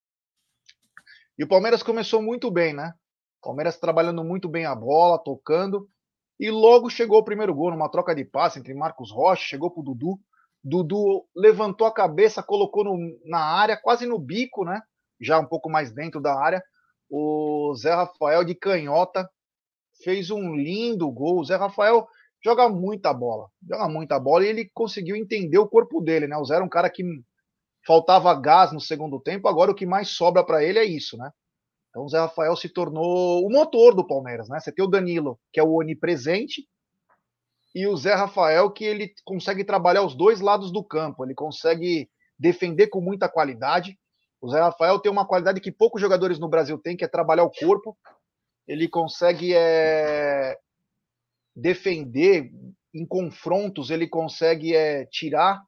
E 1.39 1.45
o 1.45 1.49
Palmeiras 1.49 1.83
começou 1.83 2.23
muito 2.23 2.51
bem, 2.51 2.73
né? 2.73 2.95
Palmeiras 3.43 3.79
trabalhando 3.79 4.25
muito 4.25 4.49
bem 4.49 4.65
a 4.65 4.75
bola, 4.75 5.23
tocando. 5.23 5.89
E 6.39 6.51
logo 6.51 6.91
chegou 6.91 7.19
o 7.19 7.25
primeiro 7.25 7.55
gol, 7.55 7.71
numa 7.71 7.91
troca 7.91 8.15
de 8.15 8.25
passe 8.25 8.59
entre 8.59 8.75
Marcos 8.75 9.11
Rocha, 9.11 9.43
chegou 9.43 9.71
pro 9.71 9.83
Dudu. 9.83 10.19
Dudu 10.63 11.25
levantou 11.35 11.87
a 11.87 11.95
cabeça, 11.95 12.43
colocou 12.43 12.85
no, 12.85 12.99
na 13.25 13.39
área, 13.39 13.77
quase 13.77 14.07
no 14.07 14.19
bico, 14.19 14.65
né? 14.65 14.83
já 15.21 15.39
um 15.39 15.47
pouco 15.47 15.69
mais 15.69 15.93
dentro 15.93 16.21
da 16.21 16.35
área. 16.39 16.63
O 17.11 17.75
Zé 17.77 17.95
Rafael 17.95 18.45
de 18.45 18.55
canhota 18.55 19.29
fez 20.03 20.31
um 20.31 20.55
lindo 20.55 21.11
gol. 21.11 21.41
O 21.41 21.45
Zé 21.45 21.57
Rafael 21.57 22.07
joga 22.45 22.69
muita 22.69 23.13
bola, 23.13 23.49
joga 23.69 23.89
muita 23.89 24.19
bola 24.19 24.45
e 24.45 24.49
ele 24.49 24.71
conseguiu 24.75 25.17
entender 25.17 25.59
o 25.59 25.69
corpo 25.69 26.01
dele, 26.01 26.27
né? 26.27 26.37
O 26.37 26.45
Zé 26.45 26.57
era 26.57 26.65
um 26.65 26.69
cara 26.69 26.91
que 26.91 27.03
faltava 27.87 28.35
gás 28.35 28.73
no 28.73 28.81
segundo 28.81 29.21
tempo, 29.21 29.49
agora 29.49 29.71
o 29.71 29.75
que 29.75 29.87
mais 29.87 30.11
sobra 30.11 30.45
para 30.45 30.63
ele 30.63 30.79
é 30.79 30.85
isso, 30.85 31.17
né? 31.17 31.31
Então 31.97 32.05
o 32.05 32.09
Zé 32.11 32.19
Rafael 32.19 32.55
se 32.55 32.69
tornou 32.69 33.43
o 33.43 33.51
motor 33.51 33.95
do 33.95 34.07
Palmeiras, 34.07 34.51
né? 34.51 34.61
Você 34.61 34.71
tem 34.71 34.85
o 34.85 34.89
Danilo, 34.89 35.41
que 35.51 35.59
é 35.59 35.63
o 35.63 35.77
onipresente, 35.77 36.69
e 37.75 37.87
o 37.87 37.97
Zé 37.97 38.13
Rafael, 38.13 38.71
que 38.71 38.85
ele 38.85 39.15
consegue 39.25 39.65
trabalhar 39.65 40.03
os 40.03 40.15
dois 40.15 40.43
lados 40.43 40.71
do 40.71 40.85
campo, 40.85 41.25
ele 41.25 41.35
consegue 41.35 42.11
defender 42.39 42.89
com 42.89 43.01
muita 43.01 43.31
qualidade. 43.31 43.99
O 44.43 44.51
Zé 44.51 44.61
Rafael 44.61 44.99
tem 44.99 45.11
uma 45.11 45.27
qualidade 45.27 45.59
que 45.59 45.73
poucos 45.73 45.99
jogadores 45.99 46.39
no 46.39 46.51
Brasil 46.51 46.77
têm, 46.77 46.99
que 46.99 47.05
é 47.05 47.09
trabalhar 47.09 47.45
o 47.45 47.51
corpo. 47.51 47.97
Ele 48.69 48.89
consegue 48.89 49.55
é, 49.55 50.59
defender 51.55 52.51
em 52.93 53.07
confrontos, 53.07 53.89
ele 53.89 54.07
consegue 54.07 54.77
é, 54.77 55.07
tirar, 55.07 55.63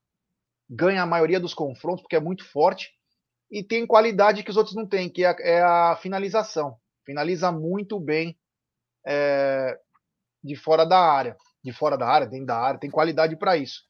ganha 0.69 1.03
a 1.03 1.07
maioria 1.07 1.41
dos 1.41 1.55
confrontos, 1.55 2.03
porque 2.03 2.17
é 2.17 2.21
muito 2.21 2.45
forte. 2.45 2.98
E 3.51 3.63
tem 3.63 3.87
qualidade 3.87 4.43
que 4.43 4.51
os 4.51 4.57
outros 4.57 4.77
não 4.77 4.87
têm, 4.87 5.09
que 5.09 5.25
é 5.25 5.29
a, 5.29 5.37
é 5.41 5.63
a 5.63 5.97
finalização. 5.97 6.77
Finaliza 7.05 7.51
muito 7.51 7.99
bem 7.99 8.39
é, 9.07 9.79
de 10.43 10.55
fora 10.55 10.85
da 10.85 10.99
área. 10.99 11.37
De 11.65 11.73
fora 11.73 11.97
da 11.97 12.07
área, 12.07 12.27
dentro 12.27 12.47
da 12.47 12.59
área, 12.59 12.81
tem 12.81 12.91
qualidade 12.91 13.37
para 13.37 13.57
isso. 13.57 13.83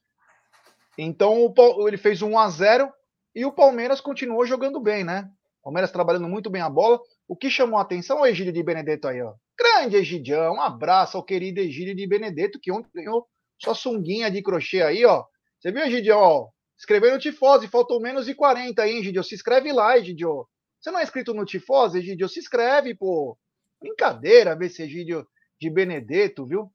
Então 0.97 1.53
ele 1.87 1.97
fez 1.97 2.21
um 2.21 2.31
1 2.31 2.39
a 2.39 2.49
0 2.49 2.93
e 3.35 3.45
o 3.45 3.51
Palmeiras 3.51 4.01
continuou 4.01 4.45
jogando 4.45 4.79
bem, 4.79 5.03
né? 5.03 5.29
Palmeiras 5.63 5.91
trabalhando 5.91 6.27
muito 6.27 6.49
bem 6.49 6.61
a 6.61 6.69
bola. 6.69 6.99
O 7.27 7.35
que 7.35 7.49
chamou 7.49 7.77
a 7.77 7.83
atenção 7.83 8.19
é 8.19 8.21
o 8.21 8.25
Egídio 8.25 8.51
de 8.53 8.63
Benedetto 8.63 9.07
aí, 9.07 9.21
ó. 9.21 9.33
Grande 9.57 9.97
Egidião, 9.97 10.55
um 10.55 10.61
abraço 10.61 11.17
ao 11.17 11.23
querido 11.23 11.59
Egídio 11.59 11.95
de 11.95 12.07
Benedetto, 12.07 12.59
que 12.59 12.71
ontem 12.71 12.89
ganhou 12.93 13.27
sua 13.61 13.75
sunguinha 13.75 14.31
de 14.31 14.41
crochê 14.41 14.81
aí, 14.81 15.05
ó. 15.05 15.25
Você 15.59 15.71
viu, 15.71 15.83
Egidião, 15.83 16.19
ó? 16.19 16.49
Escreveu 16.79 17.11
no 17.11 17.19
Tifose, 17.19 17.67
faltou 17.67 17.99
menos 17.99 18.25
de 18.25 18.33
40 18.33 18.81
aí, 18.81 18.99
Egidio. 18.99 19.21
Se 19.21 19.35
inscreve 19.35 19.73
lá, 19.73 19.97
Egidio. 19.97 20.47
Você 20.79 20.89
não 20.89 20.99
é 20.99 21.03
inscrito 21.03 21.33
no 21.33 21.43
Tifose, 21.43 21.99
Egidio? 21.99 22.29
Se 22.29 22.39
inscreve, 22.39 22.95
pô. 22.95 23.37
Brincadeira, 23.81 24.57
esse 24.61 24.83
Egidio 24.83 25.27
de 25.59 25.69
Benedetto, 25.69 26.45
viu? 26.45 26.71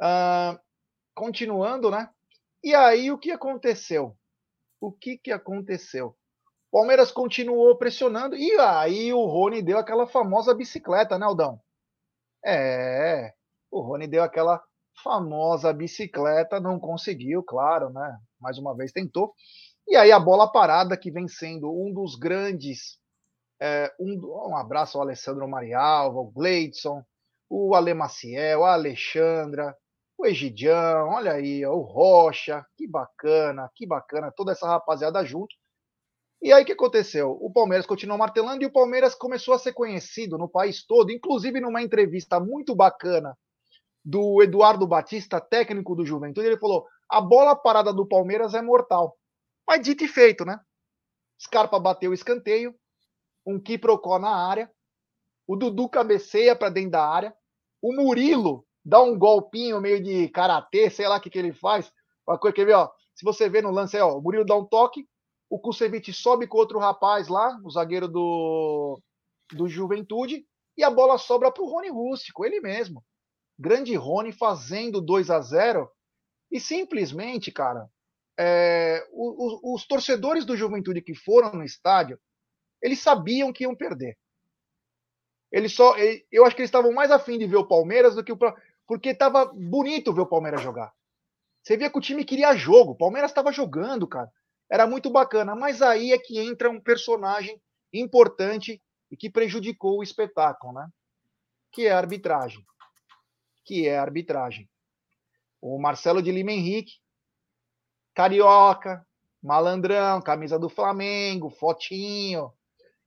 Uh, 0.00 0.56
continuando, 1.12 1.90
né? 1.90 2.08
E 2.62 2.72
aí, 2.72 3.10
o 3.10 3.18
que 3.18 3.32
aconteceu? 3.32 4.16
O 4.80 4.92
que, 4.92 5.18
que 5.18 5.32
aconteceu? 5.32 6.16
Palmeiras 6.70 7.10
continuou 7.10 7.76
pressionando 7.76 8.36
e 8.36 8.56
aí 8.60 9.12
o 9.12 9.26
Rony 9.26 9.60
deu 9.60 9.76
aquela 9.76 10.06
famosa 10.06 10.54
bicicleta, 10.54 11.18
né, 11.18 11.26
Aldão? 11.26 11.60
É, 12.44 13.34
o 13.70 13.80
Rony 13.80 14.06
deu 14.06 14.22
aquela 14.22 14.62
famosa 15.02 15.72
bicicleta, 15.72 16.60
não 16.60 16.78
conseguiu, 16.78 17.42
claro, 17.42 17.90
né? 17.90 18.18
Mais 18.40 18.58
uma 18.58 18.76
vez 18.76 18.92
tentou. 18.92 19.34
E 19.88 19.96
aí 19.96 20.12
a 20.12 20.20
bola 20.20 20.50
parada, 20.50 20.96
que 20.96 21.10
vem 21.10 21.28
sendo 21.28 21.70
um 21.70 21.92
dos 21.92 22.16
grandes. 22.16 22.98
É, 23.60 23.92
um, 24.00 24.50
um, 24.50 24.56
abraço 24.56 24.96
ao 24.96 25.04
Alessandro 25.04 25.46
Marialva, 25.46 26.18
o 26.18 26.30
Gleidson, 26.30 27.04
o 27.48 27.74
Ale 27.74 27.92
Maciel, 27.92 28.64
a 28.64 28.72
Alexandra, 28.72 29.76
o 30.16 30.24
Egidião, 30.24 31.08
olha 31.10 31.32
aí, 31.32 31.66
o 31.66 31.80
Rocha, 31.80 32.64
que 32.76 32.86
bacana, 32.88 33.70
que 33.74 33.86
bacana, 33.86 34.32
toda 34.34 34.52
essa 34.52 34.66
rapaziada 34.66 35.22
junto. 35.24 35.54
E 36.40 36.52
aí 36.52 36.62
o 36.62 36.66
que 36.66 36.72
aconteceu? 36.72 37.36
O 37.40 37.52
Palmeiras 37.52 37.86
continuou 37.86 38.18
martelando 38.18 38.62
e 38.62 38.66
o 38.66 38.72
Palmeiras 38.72 39.14
começou 39.14 39.52
a 39.52 39.58
ser 39.58 39.74
conhecido 39.74 40.38
no 40.38 40.48
país 40.48 40.86
todo, 40.86 41.10
inclusive 41.10 41.60
numa 41.60 41.82
entrevista 41.82 42.40
muito 42.40 42.74
bacana 42.74 43.36
do 44.04 44.42
Eduardo 44.42 44.86
Batista, 44.86 45.40
técnico 45.40 45.94
do 45.94 46.04
Juventude, 46.04 46.46
ele 46.46 46.58
falou: 46.58 46.86
a 47.08 47.20
bola 47.20 47.54
parada 47.54 47.92
do 47.92 48.06
Palmeiras 48.06 48.54
é 48.54 48.62
mortal. 48.62 49.16
Mas 49.66 49.82
dito 49.82 50.04
e 50.04 50.08
feito, 50.08 50.44
né? 50.44 50.58
Scarpa 51.40 51.78
bateu 51.78 52.10
o 52.10 52.14
escanteio, 52.14 52.74
um 53.46 53.58
quiprocó 53.58 54.18
na 54.18 54.30
área, 54.30 54.70
o 55.46 55.56
Dudu 55.56 55.88
cabeceia 55.88 56.54
para 56.54 56.68
dentro 56.68 56.92
da 56.92 57.06
área, 57.06 57.34
o 57.80 57.94
Murilo 57.94 58.66
dá 58.84 59.00
um 59.00 59.18
golpinho 59.18 59.80
meio 59.80 60.02
de 60.02 60.28
karatê, 60.28 60.90
sei 60.90 61.08
lá 61.08 61.16
o 61.16 61.20
que, 61.20 61.30
que 61.30 61.38
ele 61.38 61.52
faz. 61.52 61.90
Uma 62.26 62.38
coisa 62.38 62.54
que 62.54 62.72
ó. 62.72 62.88
Se 63.14 63.24
você 63.24 63.48
vê 63.48 63.60
no 63.60 63.70
lance, 63.70 63.98
ó, 63.98 64.16
o 64.16 64.22
Murilo 64.22 64.46
dá 64.46 64.56
um 64.56 64.64
toque, 64.64 65.06
o 65.48 65.58
Kusevich 65.58 66.12
sobe 66.12 66.46
com 66.46 66.56
outro 66.56 66.78
rapaz 66.78 67.28
lá, 67.28 67.58
o 67.62 67.70
zagueiro 67.70 68.08
do, 68.08 69.00
do 69.52 69.68
Juventude, 69.68 70.46
e 70.76 70.84
a 70.84 70.90
bola 70.90 71.18
sobra 71.18 71.50
para 71.50 71.62
o 71.62 71.68
Rony 71.68 71.90
Rústico, 71.90 72.44
ele 72.44 72.60
mesmo 72.60 73.04
grande 73.60 73.94
Rony 73.94 74.32
fazendo 74.32 75.02
2 75.02 75.28
a 75.30 75.40
0 75.40 75.90
e 76.50 76.58
simplesmente, 76.58 77.52
cara, 77.52 77.88
é, 78.38 79.06
os, 79.12 79.86
torcedores 79.86 80.46
do 80.46 80.56
Juventude 80.56 81.02
que 81.02 81.14
foram 81.14 81.52
no 81.52 81.62
estádio, 81.62 82.18
eles 82.82 83.00
sabiam 83.00 83.52
que 83.52 83.64
iam 83.64 83.76
perder. 83.76 84.16
Eles 85.52 85.74
só, 85.74 85.94
eu 86.32 86.46
acho 86.46 86.56
que 86.56 86.62
eles 86.62 86.68
estavam 86.68 86.92
mais 86.92 87.10
afim 87.10 87.36
de 87.36 87.46
ver 87.46 87.56
o 87.56 87.68
Palmeiras 87.68 88.14
do 88.14 88.24
que 88.24 88.32
o 88.32 88.38
porque 88.86 89.10
estava 89.10 89.44
bonito 89.44 90.12
ver 90.12 90.22
o 90.22 90.26
Palmeiras 90.26 90.62
jogar. 90.62 90.92
Você 91.62 91.76
via 91.76 91.90
que 91.90 91.98
o 91.98 92.00
time 92.00 92.24
queria 92.24 92.56
jogo, 92.56 92.92
o 92.92 92.96
Palmeiras 92.96 93.30
estava 93.30 93.52
jogando, 93.52 94.08
cara. 94.08 94.32
Era 94.70 94.86
muito 94.86 95.10
bacana, 95.10 95.54
mas 95.54 95.82
aí 95.82 96.12
é 96.12 96.18
que 96.18 96.40
entra 96.40 96.70
um 96.70 96.80
personagem 96.80 97.60
importante 97.92 98.82
e 99.10 99.16
que 99.16 99.28
prejudicou 99.28 99.98
o 99.98 100.02
espetáculo, 100.02 100.72
né? 100.72 100.88
Que 101.70 101.86
é 101.86 101.92
a 101.92 101.98
arbitragem 101.98 102.64
que 103.64 103.86
é 103.86 103.98
a 103.98 104.02
arbitragem. 104.02 104.68
O 105.60 105.78
Marcelo 105.78 106.22
de 106.22 106.32
Lima 106.32 106.52
Henrique, 106.52 106.94
carioca, 108.14 109.06
malandrão, 109.42 110.20
camisa 110.20 110.58
do 110.58 110.68
Flamengo, 110.68 111.50
fotinho, 111.50 112.52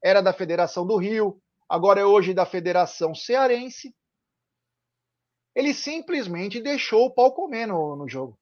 era 0.04 0.22
da 0.22 0.34
Federação 0.34 0.86
do 0.86 0.98
Rio, 0.98 1.42
agora 1.68 2.02
é 2.02 2.06
hoje 2.06 2.34
da 2.34 2.46
Federação 2.46 3.16
Cearense. 3.16 3.96
Ele 5.56 5.74
simplesmente 5.74 6.60
deixou 6.60 7.06
o 7.06 7.14
pau 7.14 7.34
comer 7.34 7.68
no, 7.68 7.96
no 7.96 8.08
jogo. 8.08 8.38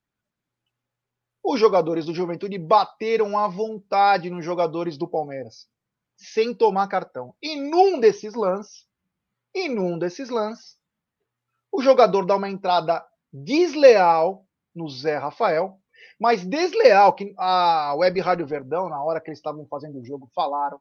Os 1.44 1.60
jogadores 1.60 2.06
do 2.06 2.14
Juventude 2.14 2.58
bateram 2.58 3.38
à 3.38 3.48
vontade 3.48 4.30
nos 4.30 4.46
jogadores 4.46 4.98
do 4.98 5.08
Palmeiras, 5.08 5.68
sem 6.16 6.54
tomar 6.54 6.88
cartão. 6.88 7.36
E 7.42 7.56
num 7.56 8.00
desses 8.00 8.34
lances, 8.34 8.88
e 9.54 9.68
num 9.68 9.98
desses 9.98 10.30
lances, 10.30 10.78
o 11.72 11.82
jogador 11.82 12.26
dá 12.26 12.36
uma 12.36 12.50
entrada 12.50 13.06
desleal 13.32 14.46
no 14.76 14.90
Zé 14.90 15.18
Rafael, 15.18 15.80
mas 16.20 16.46
desleal 16.46 17.14
que 17.14 17.34
a 17.38 17.96
Web 17.96 18.20
Rádio 18.20 18.46
Verdão, 18.46 18.90
na 18.90 19.04
hora 19.04 19.22
que 19.22 19.30
eles 19.30 19.40
estavam 19.40 19.66
fazendo 19.68 20.00
o 20.00 20.06
jogo, 20.06 20.30
falaram. 20.36 20.80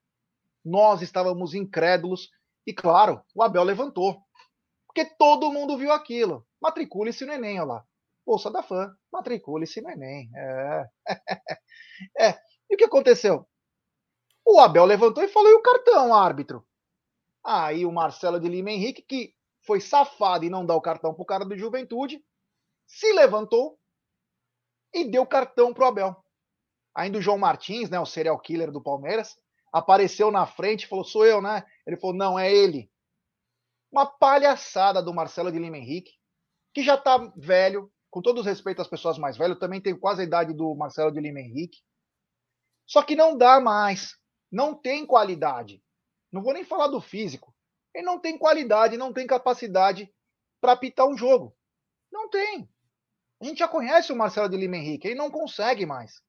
Nós 0.62 1.00
estávamos 1.00 1.55
incrédulos 1.55 2.29
e, 2.66 2.74
claro, 2.74 3.22
o 3.35 3.42
Abel 3.42 3.62
levantou. 3.62 4.22
Porque 4.87 5.05
todo 5.16 5.53
mundo 5.53 5.79
viu 5.79 5.92
aquilo. 5.92 6.46
Matricule-se 6.61 7.24
no 7.24 7.33
Enem, 7.33 7.61
olha 7.61 7.68
lá. 7.68 7.85
Bolsa 8.26 8.50
da 8.50 8.62
fã, 8.62 8.94
matricule-se 9.11 9.81
no 9.81 9.90
Enem. 9.90 10.29
É. 10.37 10.87
é. 12.29 12.38
E 12.68 12.74
o 12.74 12.76
que 12.76 12.85
aconteceu? 12.85 13.46
O 14.44 14.59
Abel 14.61 14.85
levantou 14.85 15.22
e 15.22 15.29
falou: 15.29 15.50
e 15.50 15.55
o 15.55 15.62
cartão, 15.62 16.14
árbitro? 16.14 16.66
Aí 17.42 17.87
o 17.87 17.92
Marcelo 17.92 18.38
de 18.38 18.48
Lima 18.48 18.70
Henrique, 18.70 19.03
que 19.03 19.33
foi 19.62 19.81
safado 19.81 20.44
e 20.44 20.51
não 20.51 20.64
dá 20.64 20.75
o 20.75 20.81
cartão 20.81 21.14
pro 21.14 21.25
cara 21.25 21.44
do 21.44 21.57
Juventude, 21.57 22.23
se 22.87 23.12
levantou 23.12 23.79
e 24.92 25.05
deu 25.05 25.27
cartão 25.27 25.73
pro 25.73 25.87
Abel. 25.87 26.16
Ainda 26.94 27.18
o 27.18 27.23
João 27.23 27.38
Martins, 27.38 27.88
né, 27.88 28.01
o 28.01 28.07
serial 28.07 28.38
killer 28.38 28.73
do 28.73 28.83
Palmeiras, 28.83 29.38
apareceu 29.73 30.31
na 30.31 30.46
frente 30.46 30.85
e 30.85 30.87
falou: 30.88 31.05
sou 31.05 31.25
eu, 31.25 31.40
né? 31.40 31.64
Ele 31.87 31.96
falou: 31.96 32.16
não, 32.16 32.38
é 32.38 32.53
ele. 32.53 32.90
Uma 33.90 34.07
palhaçada 34.07 35.03
do 35.03 35.14
Marcelo 35.14 35.51
de 35.51 35.59
Lima 35.59 35.79
Henrique, 35.79 36.12
que 36.73 36.83
já 36.83 36.96
tá 36.96 37.18
velho, 37.37 37.90
com 38.11 38.20
todo 38.20 38.42
respeito 38.42 38.83
às 38.83 38.88
pessoas 38.88 39.18
mais 39.18 39.37
velhas, 39.37 39.55
eu 39.55 39.61
também 39.61 39.81
tenho 39.81 39.99
quase 39.99 40.23
a 40.23 40.25
idade 40.25 40.53
do 40.53 40.75
Marcelo 40.75 41.12
de 41.12 41.20
Lima 41.20 41.40
Henrique. 41.40 41.79
Só 42.87 43.03
que 43.03 43.14
não 43.14 43.37
dá 43.37 43.61
mais. 43.61 44.16
Não 44.51 44.75
tem 44.75 45.07
qualidade. 45.07 45.83
Não 46.33 46.42
vou 46.42 46.53
nem 46.53 46.64
falar 46.64 46.88
do 46.88 47.01
físico. 47.01 47.55
Ele 47.94 48.05
não 48.05 48.18
tem 48.18 48.38
qualidade, 48.38 48.96
não 48.96 49.12
tem 49.12 49.26
capacidade 49.26 50.12
para 50.61 50.72
apitar 50.72 51.07
um 51.07 51.16
jogo. 51.16 51.57
Não 52.12 52.29
tem. 52.29 52.68
A 53.40 53.44
gente 53.44 53.59
já 53.59 53.68
conhece 53.68 54.12
o 54.12 54.16
Marcelo 54.16 54.48
de 54.48 54.57
Lima 54.57 54.76
Henrique, 54.76 55.09
ele 55.09 55.14
não 55.14 55.31
consegue 55.31 55.87
mais. 55.87 56.20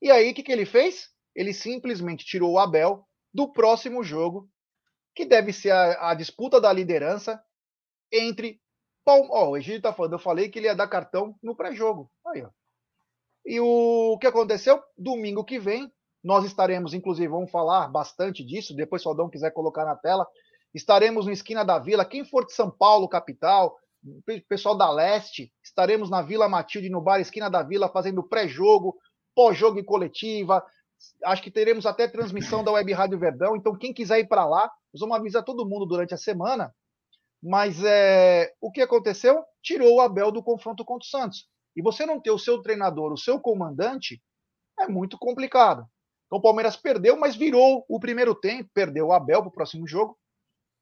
E 0.00 0.10
aí, 0.10 0.30
o 0.30 0.34
que, 0.34 0.42
que 0.42 0.50
ele 0.50 0.66
fez? 0.66 1.08
Ele 1.34 1.54
simplesmente 1.54 2.24
tirou 2.24 2.52
o 2.52 2.58
Abel 2.58 3.06
do 3.32 3.50
próximo 3.52 4.02
jogo, 4.02 4.50
que 5.14 5.24
deve 5.24 5.52
ser 5.52 5.70
a, 5.70 6.10
a 6.10 6.14
disputa 6.14 6.60
da 6.60 6.72
liderança 6.72 7.42
entre. 8.10 8.60
Ó, 9.06 9.46
oh, 9.46 9.50
o 9.50 9.56
Egídio 9.56 9.82
tá 9.82 9.92
falando, 9.92 10.12
eu 10.12 10.18
falei 10.18 10.48
que 10.48 10.58
ele 10.58 10.66
ia 10.66 10.74
dar 10.74 10.88
cartão 10.88 11.36
no 11.42 11.56
pré-jogo. 11.56 12.10
Aí, 12.26 12.42
ó. 12.42 12.50
E 13.44 13.58
o 13.60 14.16
que 14.20 14.26
aconteceu? 14.26 14.80
Domingo 14.96 15.44
que 15.44 15.58
vem, 15.58 15.92
nós 16.22 16.44
estaremos, 16.44 16.94
inclusive, 16.94 17.26
vamos 17.26 17.50
falar 17.50 17.88
bastante 17.88 18.44
disso, 18.44 18.76
depois 18.76 19.02
se 19.02 19.08
o 19.08 19.10
Aldão 19.10 19.28
quiser 19.28 19.50
colocar 19.50 19.84
na 19.84 19.96
tela, 19.96 20.26
estaremos 20.74 21.26
no 21.26 21.32
Esquina 21.32 21.64
da 21.64 21.78
Vila. 21.78 22.04
Quem 22.04 22.24
for 22.24 22.46
de 22.46 22.52
São 22.52 22.70
Paulo, 22.70 23.08
capital, 23.08 23.76
pessoal 24.48 24.76
da 24.76 24.90
Leste, 24.90 25.52
estaremos 25.62 26.10
na 26.10 26.22
Vila 26.22 26.48
Matilde, 26.48 26.90
no 26.90 27.00
bar 27.00 27.20
Esquina 27.20 27.48
da 27.48 27.62
Vila, 27.62 27.88
fazendo 27.88 28.22
pré-jogo, 28.22 28.96
pós-jogo 29.34 29.78
e 29.78 29.84
coletiva. 29.84 30.64
Acho 31.24 31.42
que 31.42 31.50
teremos 31.50 31.86
até 31.86 32.08
transmissão 32.08 32.62
da 32.64 32.72
Web 32.72 32.92
Rádio 32.92 33.18
Verdão. 33.18 33.56
Então, 33.56 33.76
quem 33.76 33.92
quiser 33.92 34.20
ir 34.20 34.28
para 34.28 34.44
lá, 34.44 34.70
nós 34.92 35.00
vamos 35.00 35.16
avisar 35.16 35.44
todo 35.44 35.68
mundo 35.68 35.86
durante 35.86 36.14
a 36.14 36.18
semana. 36.18 36.74
Mas 37.42 37.82
é, 37.82 38.52
o 38.60 38.70
que 38.70 38.80
aconteceu? 38.80 39.42
Tirou 39.62 39.96
o 39.96 40.00
Abel 40.00 40.30
do 40.30 40.42
confronto 40.42 40.84
contra 40.84 41.04
o 41.04 41.08
Santos. 41.08 41.48
E 41.74 41.82
você 41.82 42.06
não 42.06 42.20
ter 42.20 42.30
o 42.30 42.38
seu 42.38 42.62
treinador, 42.62 43.12
o 43.12 43.18
seu 43.18 43.40
comandante, 43.40 44.22
é 44.78 44.86
muito 44.86 45.18
complicado. 45.18 45.86
Então 46.26 46.38
o 46.38 46.42
Palmeiras 46.42 46.76
perdeu, 46.76 47.16
mas 47.16 47.34
virou 47.34 47.84
o 47.88 47.98
primeiro 47.98 48.34
tempo, 48.34 48.70
perdeu 48.72 49.08
o 49.08 49.12
Abel 49.12 49.40
para 49.40 49.48
o 49.48 49.52
próximo 49.52 49.86
jogo, 49.86 50.16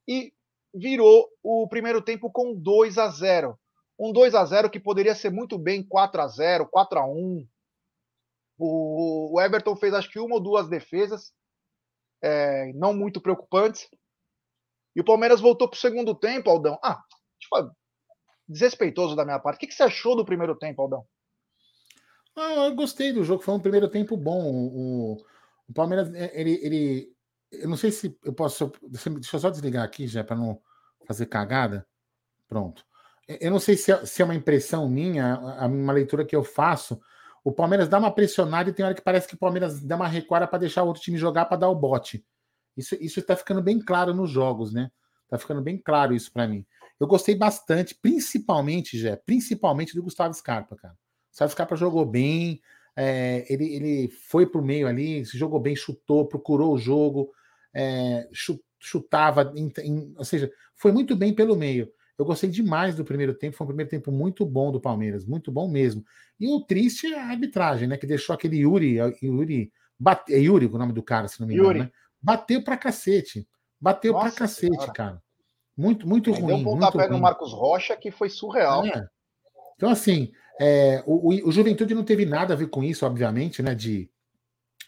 e 0.06 0.32
virou 0.74 1.28
o 1.42 1.68
primeiro 1.68 2.02
tempo 2.02 2.30
com 2.30 2.54
2 2.54 2.98
a 2.98 3.08
0. 3.08 3.58
Um 3.98 4.12
2 4.12 4.34
a 4.34 4.44
0 4.44 4.70
que 4.70 4.80
poderia 4.80 5.14
ser 5.14 5.30
muito 5.30 5.58
bem 5.58 5.82
4 5.86 6.20
a 6.22 6.28
0, 6.28 6.68
4 6.68 6.98
a 6.98 7.06
1. 7.06 7.46
O, 8.58 9.40
Everton 9.40 9.74
fez 9.76 9.94
acho 9.94 10.10
que 10.10 10.18
uma 10.18 10.34
ou 10.34 10.40
duas 10.40 10.68
defesas, 10.68 11.32
é, 12.22 12.72
não 12.74 12.92
muito 12.92 13.20
preocupantes. 13.20 13.88
E 14.94 15.00
o 15.00 15.04
Palmeiras 15.04 15.40
voltou 15.40 15.68
para 15.68 15.76
o 15.76 15.80
segundo 15.80 16.14
tempo, 16.14 16.50
Aldão. 16.50 16.78
Ah, 16.82 17.02
tipo, 17.38 17.74
desrespeitoso 18.48 19.14
da 19.14 19.24
minha 19.24 19.38
parte. 19.38 19.56
O 19.56 19.60
que, 19.60 19.66
que 19.66 19.74
você 19.74 19.82
achou 19.82 20.16
do 20.16 20.24
primeiro 20.24 20.56
tempo, 20.56 20.82
Aldão? 20.82 21.06
Ah, 22.36 22.66
eu 22.66 22.74
gostei 22.74 23.12
do 23.12 23.24
jogo, 23.24 23.42
foi 23.42 23.54
um 23.54 23.60
primeiro 23.60 23.88
tempo 23.88 24.16
bom. 24.16 24.50
O, 24.50 25.12
o 25.68 25.72
Palmeiras, 25.74 26.12
é, 26.14 26.38
ele, 26.38 26.58
ele 26.62 27.12
eu 27.50 27.68
não 27.68 27.76
sei 27.76 27.90
se 27.90 28.16
eu 28.24 28.32
posso. 28.32 28.72
Deixa 28.82 29.36
eu 29.36 29.40
só 29.40 29.50
desligar 29.50 29.84
aqui 29.84 30.06
já 30.06 30.22
para 30.22 30.36
não 30.36 30.60
fazer 31.06 31.26
cagada. 31.26 31.86
Pronto. 32.48 32.84
Eu 33.26 33.50
não 33.50 33.60
sei 33.60 33.76
se 33.76 33.92
é, 33.92 34.04
se 34.04 34.22
é 34.22 34.24
uma 34.24 34.34
impressão 34.34 34.88
minha, 34.88 35.38
uma 35.66 35.92
leitura 35.92 36.24
que 36.24 36.34
eu 36.34 36.42
faço. 36.42 37.00
o 37.44 37.52
Palmeiras 37.52 37.88
dá 37.88 37.98
uma 37.98 38.12
pressionada 38.12 38.70
e 38.70 38.72
tem 38.72 38.84
hora 38.84 38.94
que 38.94 39.02
parece 39.02 39.28
que 39.28 39.34
o 39.34 39.38
Palmeiras 39.38 39.80
dá 39.80 39.96
uma 39.96 40.08
recuada 40.08 40.46
para 40.46 40.58
deixar 40.58 40.82
o 40.82 40.88
outro 40.88 41.02
time 41.02 41.16
jogar 41.16 41.44
para 41.46 41.58
dar 41.58 41.68
o 41.68 41.74
bote. 41.74 42.24
Isso 42.76 42.96
isso 43.00 43.20
está 43.20 43.36
ficando 43.36 43.62
bem 43.62 43.78
claro 43.80 44.14
nos 44.14 44.30
jogos, 44.30 44.72
né? 44.72 44.90
Tá 45.28 45.38
ficando 45.38 45.62
bem 45.62 45.78
claro 45.78 46.14
isso 46.14 46.32
para 46.32 46.46
mim. 46.48 46.66
Eu 46.98 47.06
gostei 47.06 47.34
bastante, 47.34 47.94
principalmente, 47.94 48.98
Jé, 48.98 49.16
principalmente 49.16 49.94
do 49.94 50.02
Gustavo 50.02 50.34
Scarpa, 50.34 50.76
cara. 50.76 50.94
O 50.94 51.30
Gustavo 51.30 51.52
Scarpa 51.52 51.76
jogou 51.76 52.04
bem, 52.04 52.60
é, 52.96 53.46
ele, 53.48 53.74
ele 53.74 54.08
foi 54.08 54.44
pro 54.46 54.62
meio 54.62 54.86
ali, 54.86 55.24
se 55.24 55.38
jogou 55.38 55.60
bem, 55.60 55.74
chutou, 55.76 56.26
procurou 56.26 56.74
o 56.74 56.78
jogo, 56.78 57.32
é, 57.74 58.28
chutava, 58.78 59.52
em, 59.54 59.72
em, 59.82 60.14
ou 60.16 60.24
seja, 60.24 60.50
foi 60.74 60.92
muito 60.92 61.14
bem 61.16 61.34
pelo 61.34 61.56
meio. 61.56 61.90
Eu 62.18 62.24
gostei 62.24 62.50
demais 62.50 62.94
do 62.94 63.04
primeiro 63.04 63.32
tempo, 63.32 63.56
foi 63.56 63.64
um 63.64 63.68
primeiro 63.68 63.90
tempo 63.90 64.12
muito 64.12 64.44
bom 64.44 64.70
do 64.70 64.80
Palmeiras, 64.80 65.24
muito 65.24 65.50
bom 65.50 65.70
mesmo. 65.70 66.04
E 66.38 66.46
o 66.48 66.60
triste 66.60 67.06
é 67.06 67.18
a 67.18 67.28
arbitragem, 67.28 67.88
né? 67.88 67.96
Que 67.96 68.06
deixou 68.06 68.34
aquele 68.34 68.58
Yuri, 68.58 68.96
Yuri, 69.22 69.72
bate, 69.98 70.34
é 70.34 70.38
Yuri 70.38 70.66
o 70.66 70.78
nome 70.78 70.92
do 70.92 71.02
cara, 71.02 71.28
se 71.28 71.40
não 71.40 71.46
me 71.46 71.54
engano, 71.54 71.78
né? 71.80 71.90
Bateu 72.20 72.62
pra 72.62 72.76
cacete. 72.76 73.48
Bateu 73.80 74.12
Nossa, 74.12 74.26
pra 74.26 74.38
cacete, 74.40 74.74
senhora. 74.74 74.92
cara. 74.92 75.22
Muito, 75.74 76.06
muito 76.06 76.30
ruim. 76.30 76.46
Deu 76.46 76.56
um 76.56 76.64
pontapé 76.64 77.08
no 77.08 77.18
Marcos 77.18 77.52
Rocha 77.52 77.96
que 77.96 78.10
foi 78.10 78.28
surreal. 78.28 78.84
É. 78.84 79.08
Então, 79.76 79.88
assim, 79.88 80.30
é, 80.60 81.02
o, 81.06 81.30
o, 81.30 81.48
o, 81.48 81.52
Juventude 81.52 81.94
não 81.94 82.04
teve 82.04 82.26
nada 82.26 82.52
a 82.52 82.56
ver 82.56 82.68
com 82.68 82.84
isso, 82.84 83.06
obviamente, 83.06 83.62
né? 83.62 83.74
De, 83.74 84.10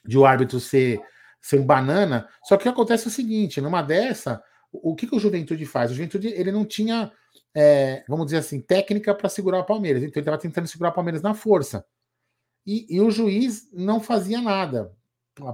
de 0.05 0.19
o 0.19 0.27
árbitro 0.27 0.61
ser, 0.61 1.01
ser 1.43 1.61
um 1.61 1.67
banana. 1.67 2.27
Só 2.45 2.57
que 2.57 2.69
acontece 2.69 3.05
é 3.05 3.09
o 3.09 3.11
seguinte: 3.11 3.61
numa 3.61 3.83
dessa, 3.83 4.43
o, 4.73 4.95
que, 4.95 5.07
que 5.07 5.17
o 5.17 5.21
Juventude 5.21 5.67
faz? 5.67 5.91
O 5.91 5.95
Juventude 5.95 6.29
ele 6.29 6.51
não 6.51 6.65
tinha 6.65 7.13
é, 7.55 8.05
vamos 8.09 8.27
dizer 8.27 8.39
assim, 8.39 8.61
técnica 8.61 9.15
para 9.15 9.29
segurar 9.29 9.59
o 9.59 9.65
Palmeiras. 9.65 10.03
Então 10.03 10.21
ele 10.21 10.23
estava 10.23 10.39
tentando 10.39 10.67
segurar 10.67 10.91
o 10.91 10.95
Palmeiras 10.95 11.23
na 11.23 11.35
força. 11.35 11.85
E, 12.67 12.87
e 12.89 13.01
o 13.01 13.11
juiz 13.11 13.69
não 13.73 14.01
fazia 14.01 14.41
nada. 14.41 14.93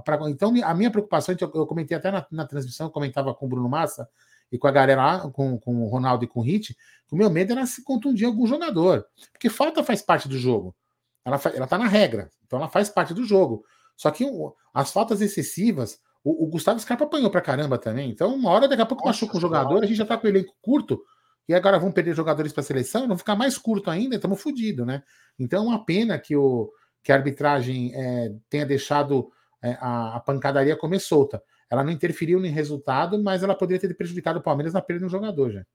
Pra, 0.03 0.19
então, 0.29 0.53
a 0.63 0.73
minha 0.73 0.91
preocupação, 0.91 1.35
eu, 1.39 1.51
eu 1.55 1.65
comentei 1.65 1.95
até 1.97 2.11
na, 2.11 2.25
na, 2.29 2.45
transmissão, 2.45 2.87
eu 2.87 2.91
comentava 2.91 3.33
com 3.33 3.45
o 3.45 3.49
Bruno 3.49 3.69
Massa 3.69 4.09
e 4.51 4.57
com 4.57 4.67
a 4.67 4.71
galera 4.71 5.01
lá, 5.01 5.31
com, 5.31 5.57
com 5.57 5.83
o 5.83 5.87
Ronaldo 5.87 6.25
e 6.25 6.27
com 6.27 6.41
o 6.41 6.43
Hit, 6.43 6.73
que 7.07 7.13
o 7.13 7.17
meu 7.17 7.29
medo 7.29 7.53
era 7.53 7.65
se 7.65 7.83
contundir 7.83 8.27
algum 8.27 8.45
jogador. 8.45 9.05
Porque 9.31 9.49
falta 9.49 9.83
faz 9.83 10.01
parte 10.01 10.27
do 10.27 10.37
jogo. 10.37 10.75
Ela, 11.23 11.39
ela 11.53 11.67
tá 11.67 11.77
na 11.77 11.87
regra, 11.87 12.29
então 12.45 12.59
ela 12.59 12.67
faz 12.67 12.89
parte 12.89 13.13
do 13.13 13.23
jogo. 13.23 13.63
Só 13.99 14.09
que 14.11 14.25
as 14.73 14.93
faltas 14.93 15.19
excessivas, 15.19 15.99
o, 16.23 16.45
o 16.45 16.47
Gustavo 16.47 16.79
Scarpa 16.79 17.03
apanhou 17.03 17.29
pra 17.29 17.41
caramba 17.41 17.77
também. 17.77 18.09
Então, 18.09 18.33
uma 18.33 18.49
hora 18.49 18.65
daqui 18.65 18.81
a 18.81 18.85
pouco 18.85 19.05
machuca 19.05 19.35
um 19.35 19.41
jogador, 19.41 19.83
a 19.83 19.85
gente 19.85 19.97
já 19.97 20.05
tá 20.05 20.17
com 20.17 20.25
o 20.25 20.29
elenco 20.29 20.55
curto 20.61 21.03
e 21.49 21.53
agora 21.53 21.77
vão 21.77 21.91
perder 21.91 22.15
jogadores 22.15 22.53
para 22.53 22.61
a 22.61 22.63
seleção, 22.63 23.09
vão 23.09 23.17
ficar 23.17 23.35
mais 23.35 23.57
curto 23.57 23.91
ainda, 23.91 24.15
estamos 24.15 24.41
fodidos, 24.41 24.87
né? 24.87 25.03
Então 25.37 25.65
é 25.65 25.67
uma 25.67 25.83
pena 25.83 26.17
que, 26.17 26.33
o, 26.33 26.71
que 27.03 27.11
a 27.11 27.15
arbitragem 27.15 27.93
é, 27.93 28.33
tenha 28.49 28.65
deixado 28.65 29.29
é, 29.61 29.71
a, 29.81 30.15
a, 30.15 30.19
pancadaria 30.21 30.77
comer 30.77 30.99
solta. 30.99 31.43
Ela 31.69 31.83
não 31.83 31.91
interferiu 31.91 32.39
no 32.39 32.47
resultado, 32.47 33.21
mas 33.21 33.43
ela 33.43 33.53
poderia 33.53 33.81
ter 33.81 33.93
prejudicado 33.93 34.39
o 34.39 34.43
Palmeiras 34.43 34.73
na 34.73 34.81
perda 34.81 35.01
de 35.01 35.07
um 35.07 35.09
jogador 35.09 35.51
já. 35.51 35.65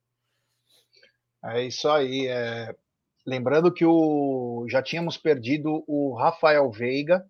É 1.44 1.62
isso 1.62 1.90
aí. 1.90 2.26
É... 2.26 2.74
Lembrando 3.26 3.70
que 3.70 3.84
o... 3.84 4.64
já 4.70 4.82
tínhamos 4.82 5.18
perdido 5.18 5.84
o 5.86 6.16
Rafael 6.16 6.70
Veiga 6.70 7.22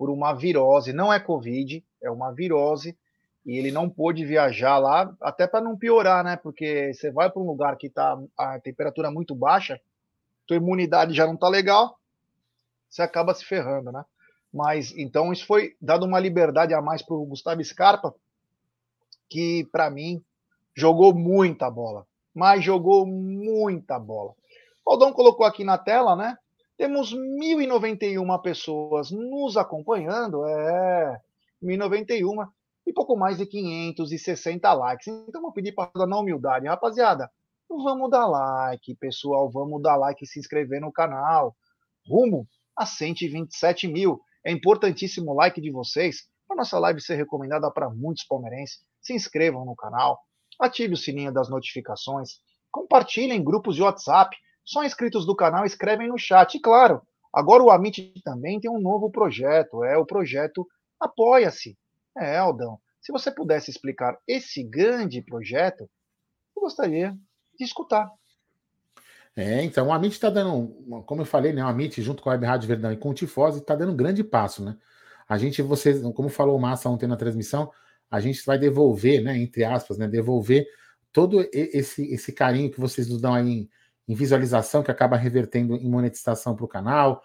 por 0.00 0.08
uma 0.08 0.32
virose, 0.32 0.94
não 0.94 1.12
é 1.12 1.20
Covid, 1.20 1.84
é 2.02 2.10
uma 2.10 2.32
virose 2.32 2.96
e 3.44 3.58
ele 3.58 3.70
não 3.70 3.86
pôde 3.86 4.24
viajar 4.24 4.78
lá, 4.78 5.14
até 5.20 5.46
para 5.46 5.60
não 5.60 5.76
piorar, 5.76 6.24
né? 6.24 6.38
Porque 6.38 6.94
você 6.94 7.10
vai 7.10 7.30
para 7.30 7.42
um 7.42 7.46
lugar 7.46 7.76
que 7.76 7.88
está 7.88 8.18
a 8.34 8.58
temperatura 8.60 9.10
muito 9.10 9.34
baixa, 9.34 9.78
tua 10.46 10.56
imunidade 10.56 11.12
já 11.12 11.26
não 11.26 11.34
está 11.34 11.50
legal, 11.50 11.98
você 12.88 13.02
acaba 13.02 13.34
se 13.34 13.44
ferrando, 13.44 13.92
né? 13.92 14.02
Mas 14.50 14.90
então 14.96 15.34
isso 15.34 15.44
foi 15.44 15.76
dado 15.78 16.06
uma 16.06 16.18
liberdade 16.18 16.72
a 16.72 16.80
mais 16.80 17.02
para 17.02 17.16
o 17.16 17.26
Gustavo 17.26 17.62
Scarpa, 17.62 18.14
que 19.28 19.68
para 19.70 19.90
mim 19.90 20.24
jogou 20.74 21.12
muita 21.12 21.70
bola, 21.70 22.06
mas 22.34 22.64
jogou 22.64 23.04
muita 23.04 23.98
bola. 23.98 24.32
O 24.82 24.92
Aldão 24.92 25.12
colocou 25.12 25.44
aqui 25.44 25.62
na 25.62 25.76
tela, 25.76 26.16
né? 26.16 26.38
Temos 26.80 27.14
1.091 27.14 28.40
pessoas 28.40 29.10
nos 29.10 29.58
acompanhando, 29.58 30.46
é, 30.46 31.20
1.091 31.62 32.48
e 32.86 32.92
pouco 32.94 33.14
mais 33.14 33.36
de 33.36 33.44
560 33.44 34.72
likes. 34.72 35.06
Então, 35.28 35.42
vou 35.42 35.52
pedir 35.52 35.74
para 35.74 36.06
na 36.06 36.18
humildade, 36.18 36.66
rapaziada, 36.66 37.30
vamos 37.68 38.10
dar 38.10 38.26
like, 38.26 38.94
pessoal, 38.94 39.50
vamos 39.50 39.82
dar 39.82 39.96
like 39.96 40.24
e 40.24 40.26
se 40.26 40.38
inscrever 40.40 40.80
no 40.80 40.90
canal. 40.90 41.54
Rumo 42.08 42.48
a 42.74 42.86
127 42.86 43.86
mil. 43.86 44.18
É 44.42 44.50
importantíssimo 44.50 45.32
o 45.32 45.34
like 45.34 45.60
de 45.60 45.70
vocês 45.70 46.30
para 46.48 46.56
nossa 46.56 46.78
live 46.78 47.02
ser 47.02 47.16
recomendada 47.16 47.70
para 47.70 47.90
muitos 47.90 48.24
palmeirenses. 48.24 48.82
Se 49.02 49.12
inscrevam 49.12 49.66
no 49.66 49.76
canal, 49.76 50.18
ative 50.58 50.94
o 50.94 50.96
sininho 50.96 51.30
das 51.30 51.50
notificações, 51.50 52.40
compartilhem 52.70 53.36
em 53.36 53.44
grupos 53.44 53.76
de 53.76 53.82
WhatsApp. 53.82 54.34
Só 54.70 54.84
inscritos 54.84 55.26
do 55.26 55.34
canal 55.34 55.66
escrevem 55.66 56.06
no 56.06 56.16
chat. 56.16 56.54
E 56.54 56.60
claro, 56.60 57.02
agora 57.32 57.60
o 57.60 57.72
Amit 57.72 58.14
também 58.22 58.60
tem 58.60 58.70
um 58.70 58.80
novo 58.80 59.10
projeto, 59.10 59.82
é 59.82 59.98
o 59.98 60.06
projeto 60.06 60.64
Apoia-se. 61.00 61.76
É, 62.16 62.36
Aldão, 62.38 62.78
se 63.00 63.10
você 63.10 63.32
pudesse 63.32 63.68
explicar 63.68 64.16
esse 64.28 64.62
grande 64.62 65.22
projeto, 65.22 65.90
eu 66.56 66.62
gostaria 66.62 67.18
de 67.58 67.64
escutar. 67.64 68.08
É, 69.34 69.60
então 69.64 69.88
o 69.88 69.92
Amit 69.92 70.14
está 70.14 70.30
dando, 70.30 70.68
como 71.04 71.22
eu 71.22 71.26
falei, 71.26 71.52
né, 71.52 71.64
o 71.64 71.66
Amit 71.66 72.00
junto 72.00 72.22
com 72.22 72.30
a 72.30 72.34
Web 72.34 72.46
Rádio 72.46 72.68
Verdão 72.68 72.92
e 72.92 72.96
com 72.96 73.10
o 73.10 73.14
Tifose 73.14 73.58
está 73.58 73.74
dando 73.74 73.90
um 73.90 73.96
grande 73.96 74.22
passo, 74.22 74.64
né? 74.64 74.76
A 75.28 75.36
gente, 75.36 75.62
vocês, 75.62 76.00
como 76.14 76.28
falou 76.28 76.56
o 76.56 76.60
Massa 76.60 76.88
ontem 76.88 77.08
na 77.08 77.16
transmissão, 77.16 77.72
a 78.08 78.20
gente 78.20 78.46
vai 78.46 78.56
devolver, 78.56 79.20
né, 79.20 79.36
entre 79.36 79.64
aspas, 79.64 79.98
né, 79.98 80.06
devolver 80.06 80.64
todo 81.12 81.44
esse, 81.52 82.04
esse 82.14 82.32
carinho 82.32 82.70
que 82.70 82.78
vocês 82.78 83.08
nos 83.08 83.20
dão 83.20 83.34
aí 83.34 83.48
em, 83.48 83.70
em 84.08 84.14
visualização, 84.14 84.82
que 84.82 84.90
acaba 84.90 85.16
revertendo 85.16 85.76
em 85.76 85.88
monetização 85.88 86.54
para 86.54 86.64
o 86.64 86.68
canal, 86.68 87.22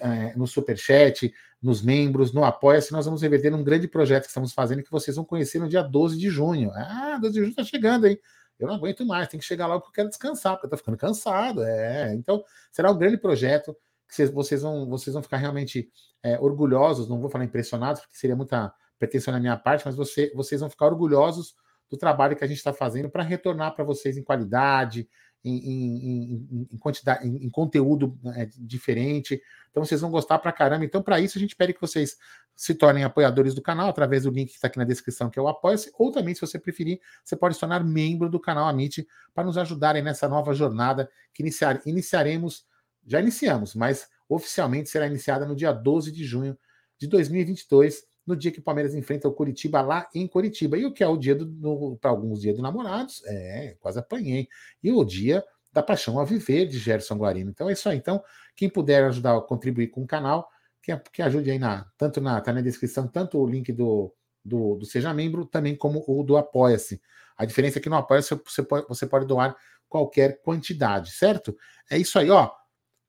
é, 0.00 0.34
no 0.36 0.46
Superchat, 0.46 1.32
nos 1.62 1.82
membros, 1.82 2.32
no 2.32 2.44
Apoia-se, 2.44 2.92
nós 2.92 3.04
vamos 3.04 3.22
reverter 3.22 3.54
um 3.54 3.62
grande 3.62 3.86
projeto 3.86 4.22
que 4.22 4.28
estamos 4.28 4.52
fazendo 4.52 4.82
que 4.82 4.90
vocês 4.90 5.16
vão 5.16 5.24
conhecer 5.24 5.58
no 5.58 5.68
dia 5.68 5.82
12 5.82 6.18
de 6.18 6.28
junho. 6.28 6.72
Ah, 6.74 7.18
12 7.20 7.32
de 7.32 7.40
junho 7.40 7.50
está 7.50 7.62
chegando, 7.62 8.06
hein? 8.06 8.18
Eu 8.58 8.66
não 8.66 8.74
aguento 8.74 9.06
mais, 9.06 9.28
tem 9.28 9.40
que 9.40 9.46
chegar 9.46 9.66
lá 9.66 9.78
porque 9.78 9.88
eu 9.88 9.94
quero 9.94 10.08
descansar, 10.08 10.54
porque 10.54 10.66
eu 10.66 10.70
tô 10.70 10.76
ficando 10.76 10.96
cansado. 10.96 11.62
É, 11.62 12.12
então 12.14 12.44
será 12.70 12.90
um 12.90 12.98
grande 12.98 13.16
projeto 13.16 13.76
que 14.08 14.26
vocês 14.26 14.62
vão, 14.62 14.88
vocês 14.88 15.14
vão 15.14 15.22
ficar 15.22 15.36
realmente 15.36 15.90
é, 16.22 16.38
orgulhosos, 16.38 17.08
não 17.08 17.20
vou 17.20 17.30
falar 17.30 17.44
impressionados, 17.44 18.02
porque 18.02 18.16
seria 18.16 18.36
muita 18.36 18.72
pretensão 18.98 19.32
na 19.32 19.40
minha 19.40 19.56
parte, 19.56 19.86
mas 19.86 19.94
você, 19.94 20.32
vocês 20.34 20.60
vão 20.60 20.68
ficar 20.68 20.86
orgulhosos 20.86 21.54
do 21.88 21.96
trabalho 21.96 22.36
que 22.36 22.44
a 22.44 22.46
gente 22.46 22.58
está 22.58 22.72
fazendo 22.72 23.08
para 23.08 23.22
retornar 23.22 23.74
para 23.74 23.84
vocês 23.84 24.16
em 24.16 24.22
qualidade, 24.22 25.08
em, 25.44 25.56
em, 25.56 26.68
em, 26.72 26.78
quantidade, 26.78 27.26
em, 27.26 27.48
conteúdo 27.48 28.18
né, 28.22 28.48
diferente. 28.56 29.40
Então 29.70 29.84
vocês 29.84 30.00
vão 30.00 30.10
gostar 30.10 30.38
pra 30.38 30.52
caramba. 30.52 30.84
Então, 30.84 31.02
para 31.02 31.18
isso, 31.20 31.38
a 31.38 31.40
gente 31.40 31.56
pede 31.56 31.72
que 31.72 31.80
vocês 31.80 32.16
se 32.54 32.74
tornem 32.74 33.04
apoiadores 33.04 33.54
do 33.54 33.62
canal 33.62 33.88
através 33.88 34.24
do 34.24 34.30
link 34.30 34.48
que 34.48 34.56
está 34.56 34.68
aqui 34.68 34.78
na 34.78 34.84
descrição, 34.84 35.30
que 35.30 35.38
é 35.38 35.42
o 35.42 35.48
Apoia-se, 35.48 35.90
ou 35.98 36.12
também, 36.12 36.34
se 36.34 36.42
você 36.42 36.58
preferir, 36.58 37.00
você 37.24 37.34
pode 37.34 37.54
se 37.54 37.60
tornar 37.60 37.82
membro 37.82 38.28
do 38.28 38.38
canal 38.38 38.68
Amit 38.68 39.06
para 39.34 39.44
nos 39.44 39.56
ajudarem 39.56 40.02
nessa 40.02 40.28
nova 40.28 40.52
jornada 40.52 41.10
que 41.32 41.42
iniciar, 41.42 41.80
iniciaremos, 41.86 42.66
já 43.06 43.18
iniciamos, 43.18 43.74
mas 43.74 44.08
oficialmente 44.28 44.90
será 44.90 45.06
iniciada 45.06 45.46
no 45.46 45.56
dia 45.56 45.72
12 45.72 46.12
de 46.12 46.24
junho 46.24 46.58
de 46.98 47.06
2022 47.06 48.09
no 48.30 48.36
dia 48.36 48.50
que 48.50 48.60
o 48.60 48.62
Palmeiras 48.62 48.94
enfrenta 48.94 49.28
o 49.28 49.32
Curitiba 49.32 49.80
lá 49.82 50.08
em 50.14 50.26
Curitiba. 50.26 50.78
E 50.78 50.86
o 50.86 50.92
que 50.92 51.02
é 51.02 51.08
o 51.08 51.16
dia 51.16 51.34
do, 51.34 51.98
para 52.00 52.10
alguns 52.10 52.40
dias 52.40 52.56
do 52.56 52.62
namorados? 52.62 53.22
É, 53.26 53.76
quase 53.80 53.98
apanhei. 53.98 54.48
E 54.82 54.92
o 54.92 55.04
dia 55.04 55.44
da 55.72 55.82
paixão 55.82 56.18
a 56.18 56.24
viver 56.24 56.66
de 56.66 56.78
Gerson 56.78 57.16
Guarino. 57.16 57.50
Então 57.50 57.68
é 57.68 57.72
isso 57.72 57.88
aí. 57.88 57.96
Então, 57.96 58.22
quem 58.56 58.68
puder 58.68 59.04
ajudar 59.04 59.40
contribuir 59.42 59.88
com 59.88 60.02
o 60.02 60.06
canal, 60.06 60.48
que, 60.82 60.96
que 61.12 61.22
ajude 61.22 61.50
aí 61.50 61.58
na, 61.58 61.86
tanto 61.96 62.20
na, 62.20 62.40
tá 62.40 62.52
na 62.52 62.60
descrição, 62.60 63.06
tanto 63.06 63.38
o 63.38 63.46
link 63.46 63.72
do, 63.72 64.12
do, 64.44 64.76
do 64.76 64.86
Seja 64.86 65.12
Membro, 65.12 65.44
também 65.46 65.76
como 65.76 66.04
o 66.06 66.22
do 66.22 66.36
Apoia-se. 66.36 67.00
A 67.36 67.44
diferença 67.44 67.78
é 67.78 67.82
que 67.82 67.88
no 67.88 67.96
Apoia-se 67.96 68.34
você 68.34 68.62
pode, 68.62 68.86
você 68.88 69.06
pode 69.06 69.26
doar 69.26 69.56
qualquer 69.88 70.40
quantidade, 70.42 71.10
certo? 71.12 71.56
É 71.90 71.98
isso 71.98 72.18
aí, 72.18 72.30
ó. 72.30 72.50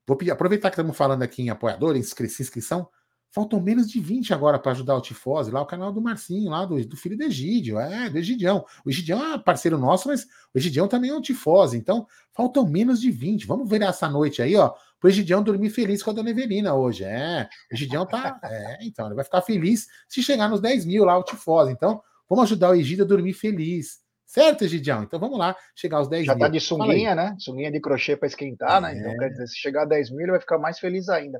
Vou 0.06 0.16
pedir, 0.16 0.32
aproveitar 0.32 0.68
que 0.70 0.74
estamos 0.74 0.96
falando 0.96 1.22
aqui 1.22 1.42
em 1.42 1.50
apoiador, 1.50 1.96
em 1.96 2.00
inscrição, 2.00 2.88
Faltam 3.34 3.58
menos 3.62 3.90
de 3.90 3.98
20 3.98 4.34
agora 4.34 4.58
para 4.58 4.72
ajudar 4.72 4.94
o 4.94 5.00
Tifose, 5.00 5.50
lá 5.50 5.62
o 5.62 5.66
canal 5.66 5.90
do 5.90 6.02
Marcinho, 6.02 6.50
lá 6.50 6.66
do, 6.66 6.86
do 6.86 6.98
filho 6.98 7.16
do 7.16 7.24
Egídio, 7.24 7.80
é, 7.80 8.10
do 8.10 8.18
Egidião. 8.18 8.62
O 8.84 8.90
Egidião 8.90 9.32
é 9.32 9.38
parceiro 9.38 9.78
nosso, 9.78 10.08
mas 10.08 10.24
o 10.54 10.58
Egidião 10.58 10.86
também 10.86 11.10
é 11.10 11.14
um 11.14 11.20
Tifose, 11.22 11.74
então 11.74 12.06
faltam 12.34 12.68
menos 12.68 13.00
de 13.00 13.10
20. 13.10 13.46
Vamos 13.46 13.66
ver 13.66 13.80
essa 13.80 14.06
noite 14.06 14.42
aí, 14.42 14.54
ó, 14.54 14.74
pro 15.00 15.08
Egidião 15.08 15.42
dormir 15.42 15.70
feliz 15.70 16.02
com 16.02 16.10
a 16.10 16.12
dona 16.12 16.28
Evelina 16.28 16.74
hoje. 16.74 17.04
É, 17.04 17.48
o 17.70 17.74
Egidião 17.74 18.04
tá, 18.04 18.38
é, 18.44 18.84
então, 18.84 19.06
ele 19.06 19.14
vai 19.14 19.24
ficar 19.24 19.40
feliz 19.40 19.86
se 20.06 20.22
chegar 20.22 20.50
nos 20.50 20.60
10 20.60 20.84
mil 20.84 21.06
lá 21.06 21.16
o 21.16 21.24
Tifose. 21.24 21.72
Então, 21.72 22.02
vamos 22.28 22.44
ajudar 22.44 22.68
o 22.68 22.74
Egídio 22.74 23.06
a 23.06 23.08
dormir 23.08 23.32
feliz, 23.32 24.01
Certo, 24.32 24.66
Gidião? 24.66 25.02
Então 25.02 25.20
vamos 25.20 25.38
lá, 25.38 25.54
chegar 25.76 25.98
aos 25.98 26.08
10 26.08 26.24
Já 26.24 26.32
mil. 26.32 26.40
Já 26.40 26.46
tá 26.46 26.50
de 26.50 26.58
sunguinha, 26.58 27.14
né? 27.14 27.36
Sunguinha 27.38 27.70
de 27.70 27.78
crochê 27.78 28.16
para 28.16 28.26
esquentar, 28.26 28.78
é. 28.78 28.80
né? 28.80 28.98
Então, 28.98 29.14
quer 29.18 29.28
dizer, 29.28 29.46
se 29.46 29.58
chegar 29.58 29.82
a 29.82 29.84
10 29.84 30.10
mil, 30.10 30.20
ele 30.22 30.30
vai 30.30 30.40
ficar 30.40 30.56
mais 30.56 30.78
feliz 30.78 31.10
ainda. 31.10 31.38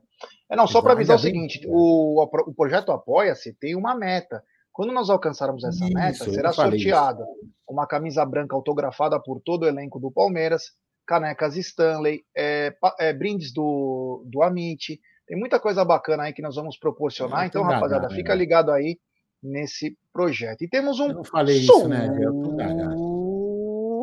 É, 0.50 0.55
não, 0.55 0.66
só 0.66 0.83
para 0.83 0.92
avisar 0.92 1.16
o 1.16 1.18
seguinte: 1.18 1.62
o, 1.66 2.22
o 2.22 2.55
projeto 2.55 2.92
Apoia-se 2.92 3.55
tem 3.55 3.74
uma 3.74 3.94
meta. 3.94 4.44
Quando 4.70 4.92
nós 4.92 5.09
alcançarmos 5.09 5.64
essa 5.64 5.87
isso, 5.87 5.94
meta, 5.94 6.31
será 6.31 6.52
sorteado 6.52 7.24
uma 7.66 7.87
camisa 7.87 8.26
branca 8.26 8.55
autografada 8.55 9.18
por 9.18 9.40
todo 9.40 9.62
o 9.62 9.66
elenco 9.66 9.98
do 9.98 10.11
Palmeiras, 10.11 10.64
canecas 11.07 11.57
Stanley, 11.57 12.22
é, 12.37 12.74
é, 13.00 13.14
brindes 13.14 13.55
do, 13.55 14.22
do 14.26 14.42
Amit. 14.42 15.00
Tem 15.26 15.38
muita 15.38 15.59
coisa 15.59 15.83
bacana 15.83 16.24
aí 16.24 16.35
que 16.35 16.42
nós 16.42 16.57
vamos 16.57 16.76
proporcionar. 16.76 17.46
Então, 17.46 17.62
rapaziada, 17.62 18.11
fica 18.11 18.35
ligado 18.35 18.70
aí 18.70 18.98
nesse 19.42 19.96
projeto. 20.12 20.62
E 20.62 20.68
temos 20.68 21.00
um. 21.00 21.09
Eu 21.09 21.14
não 21.14 21.24
falei 21.24 21.59
isso, 21.59 21.88
né? 21.88 22.09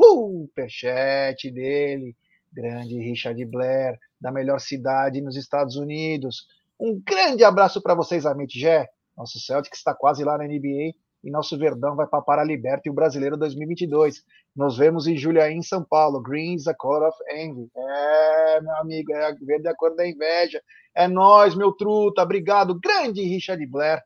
Superchat 0.02 1.52
dele, 1.52 2.16
grande 2.52 3.00
Richard 3.00 3.44
Blair, 3.46 3.98
da 4.20 4.32
melhor 4.32 4.60
cidade 4.60 5.22
nos 5.22 5.36
Estados 5.36 5.76
Unidos. 5.76 6.48
Um 6.80 7.02
grande 7.06 7.44
abraço 7.44 7.82
para 7.82 7.96
vocês, 7.96 8.26
Amit 8.26 8.58
Gé. 8.58 8.90
Nosso 9.18 9.40
Celtic 9.40 9.76
está 9.76 9.94
quase 9.94 10.24
lá 10.24 10.38
na 10.38 10.46
NBA 10.46 10.94
e 11.24 11.30
nosso 11.30 11.58
Verdão 11.58 11.96
vai 11.96 12.08
papar 12.08 12.40
a 12.40 12.44
Liberta 12.44 12.84
e 12.86 12.90
o 12.90 12.94
Brasileiro 12.94 13.38
2022. 13.38 14.24
Nos 14.56 14.78
vemos 14.78 15.08
em 15.08 15.18
julho 15.18 15.42
aí 15.42 15.54
em 15.54 15.62
São 15.62 15.84
Paulo. 15.84 16.22
Green 16.22 16.56
is 16.56 16.68
a 16.68 16.74
color 16.74 17.10
of 17.10 17.18
envy. 17.34 17.70
É, 17.76 18.62
meu 18.62 18.76
amigo, 18.78 19.12
é 19.12 19.26
a 19.26 19.36
verde 19.42 19.68
a 19.68 19.76
cor 19.76 19.96
da 19.96 20.08
inveja. 20.08 20.62
É 20.96 21.08
nós, 21.08 21.56
meu 21.56 21.74
truta. 21.74 22.24
Obrigado, 22.24 22.80
grande 22.80 23.22
Richard 23.22 23.64
Blair. 23.68 24.02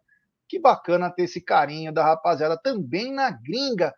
Que 0.54 0.60
bacana 0.60 1.10
ter 1.10 1.24
esse 1.24 1.42
carinho 1.42 1.92
da 1.92 2.04
rapaziada 2.04 2.56
também 2.56 3.12
na 3.12 3.32
gringa. 3.32 3.92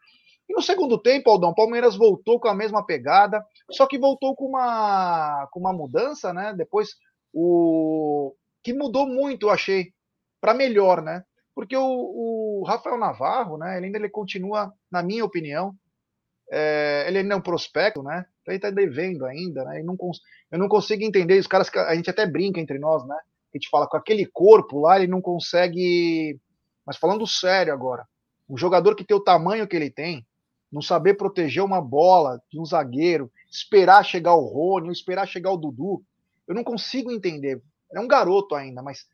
E 0.47 0.53
no 0.53 0.61
segundo 0.61 0.97
tempo, 0.97 1.29
Aldão, 1.29 1.49
o 1.49 1.53
Palmeiras 1.53 1.97
voltou 1.97 2.39
com 2.39 2.47
a 2.47 2.55
mesma 2.55 2.85
pegada, 2.85 3.45
só 3.69 3.85
que 3.85 3.97
voltou 3.97 4.33
com 4.37 4.45
uma, 4.45 5.49
com 5.51 5.59
uma 5.59 5.73
mudança, 5.73 6.31
né? 6.31 6.53
Depois, 6.55 6.91
o 7.33 8.33
que 8.63 8.73
mudou 8.73 9.05
muito, 9.05 9.47
eu 9.47 9.49
achei, 9.49 9.91
para 10.39 10.53
melhor, 10.53 11.01
né? 11.01 11.25
Porque 11.53 11.75
o, 11.75 11.83
o, 11.83 12.63
Rafael 12.65 12.97
Navarro, 12.97 13.57
né? 13.57 13.75
Ele 13.75 13.87
ainda 13.87 13.97
ele 13.97 14.09
continua, 14.09 14.73
na 14.89 15.03
minha 15.03 15.25
opinião, 15.25 15.75
é, 16.49 17.03
ele 17.05 17.17
ainda 17.17 17.33
é 17.33 17.37
um 17.37 17.41
prospecto, 17.41 18.01
né? 18.01 18.25
Ele 18.47 18.59
tá 18.59 18.69
devendo 18.69 19.25
ainda, 19.25 19.65
né? 19.65 19.83
Não 19.83 19.97
eu 20.53 20.57
não 20.57 20.69
consigo 20.69 21.03
entender. 21.03 21.37
Os 21.37 21.47
caras, 21.47 21.69
a 21.75 21.93
gente 21.95 22.09
até 22.09 22.25
brinca 22.25 22.61
entre 22.61 22.79
nós, 22.79 23.05
né? 23.05 23.17
A 23.55 23.57
gente 23.57 23.69
fala 23.69 23.87
com 23.87 23.95
aquele 23.95 24.25
corpo 24.25 24.81
lá, 24.81 24.97
ele 24.97 25.07
não 25.07 25.21
consegue. 25.21 26.37
Mas 26.85 26.97
falando 26.97 27.25
sério 27.25 27.73
agora, 27.73 28.07
um 28.49 28.57
jogador 28.57 28.95
que 28.95 29.03
tem 29.03 29.15
o 29.15 29.23
tamanho 29.23 29.67
que 29.67 29.75
ele 29.75 29.89
tem, 29.89 30.25
não 30.71 30.81
saber 30.81 31.15
proteger 31.15 31.63
uma 31.63 31.81
bola 31.81 32.41
de 32.51 32.59
um 32.59 32.65
zagueiro, 32.65 33.31
esperar 33.49 34.03
chegar 34.03 34.35
o 34.35 34.45
Rony, 34.45 34.91
esperar 34.91 35.27
chegar 35.27 35.51
o 35.51 35.57
Dudu, 35.57 36.03
eu 36.47 36.53
não 36.53 36.63
consigo 36.63 37.11
entender. 37.11 37.61
É 37.91 37.99
um 37.99 38.07
garoto 38.07 38.55
ainda, 38.55 38.81
mas 38.83 39.07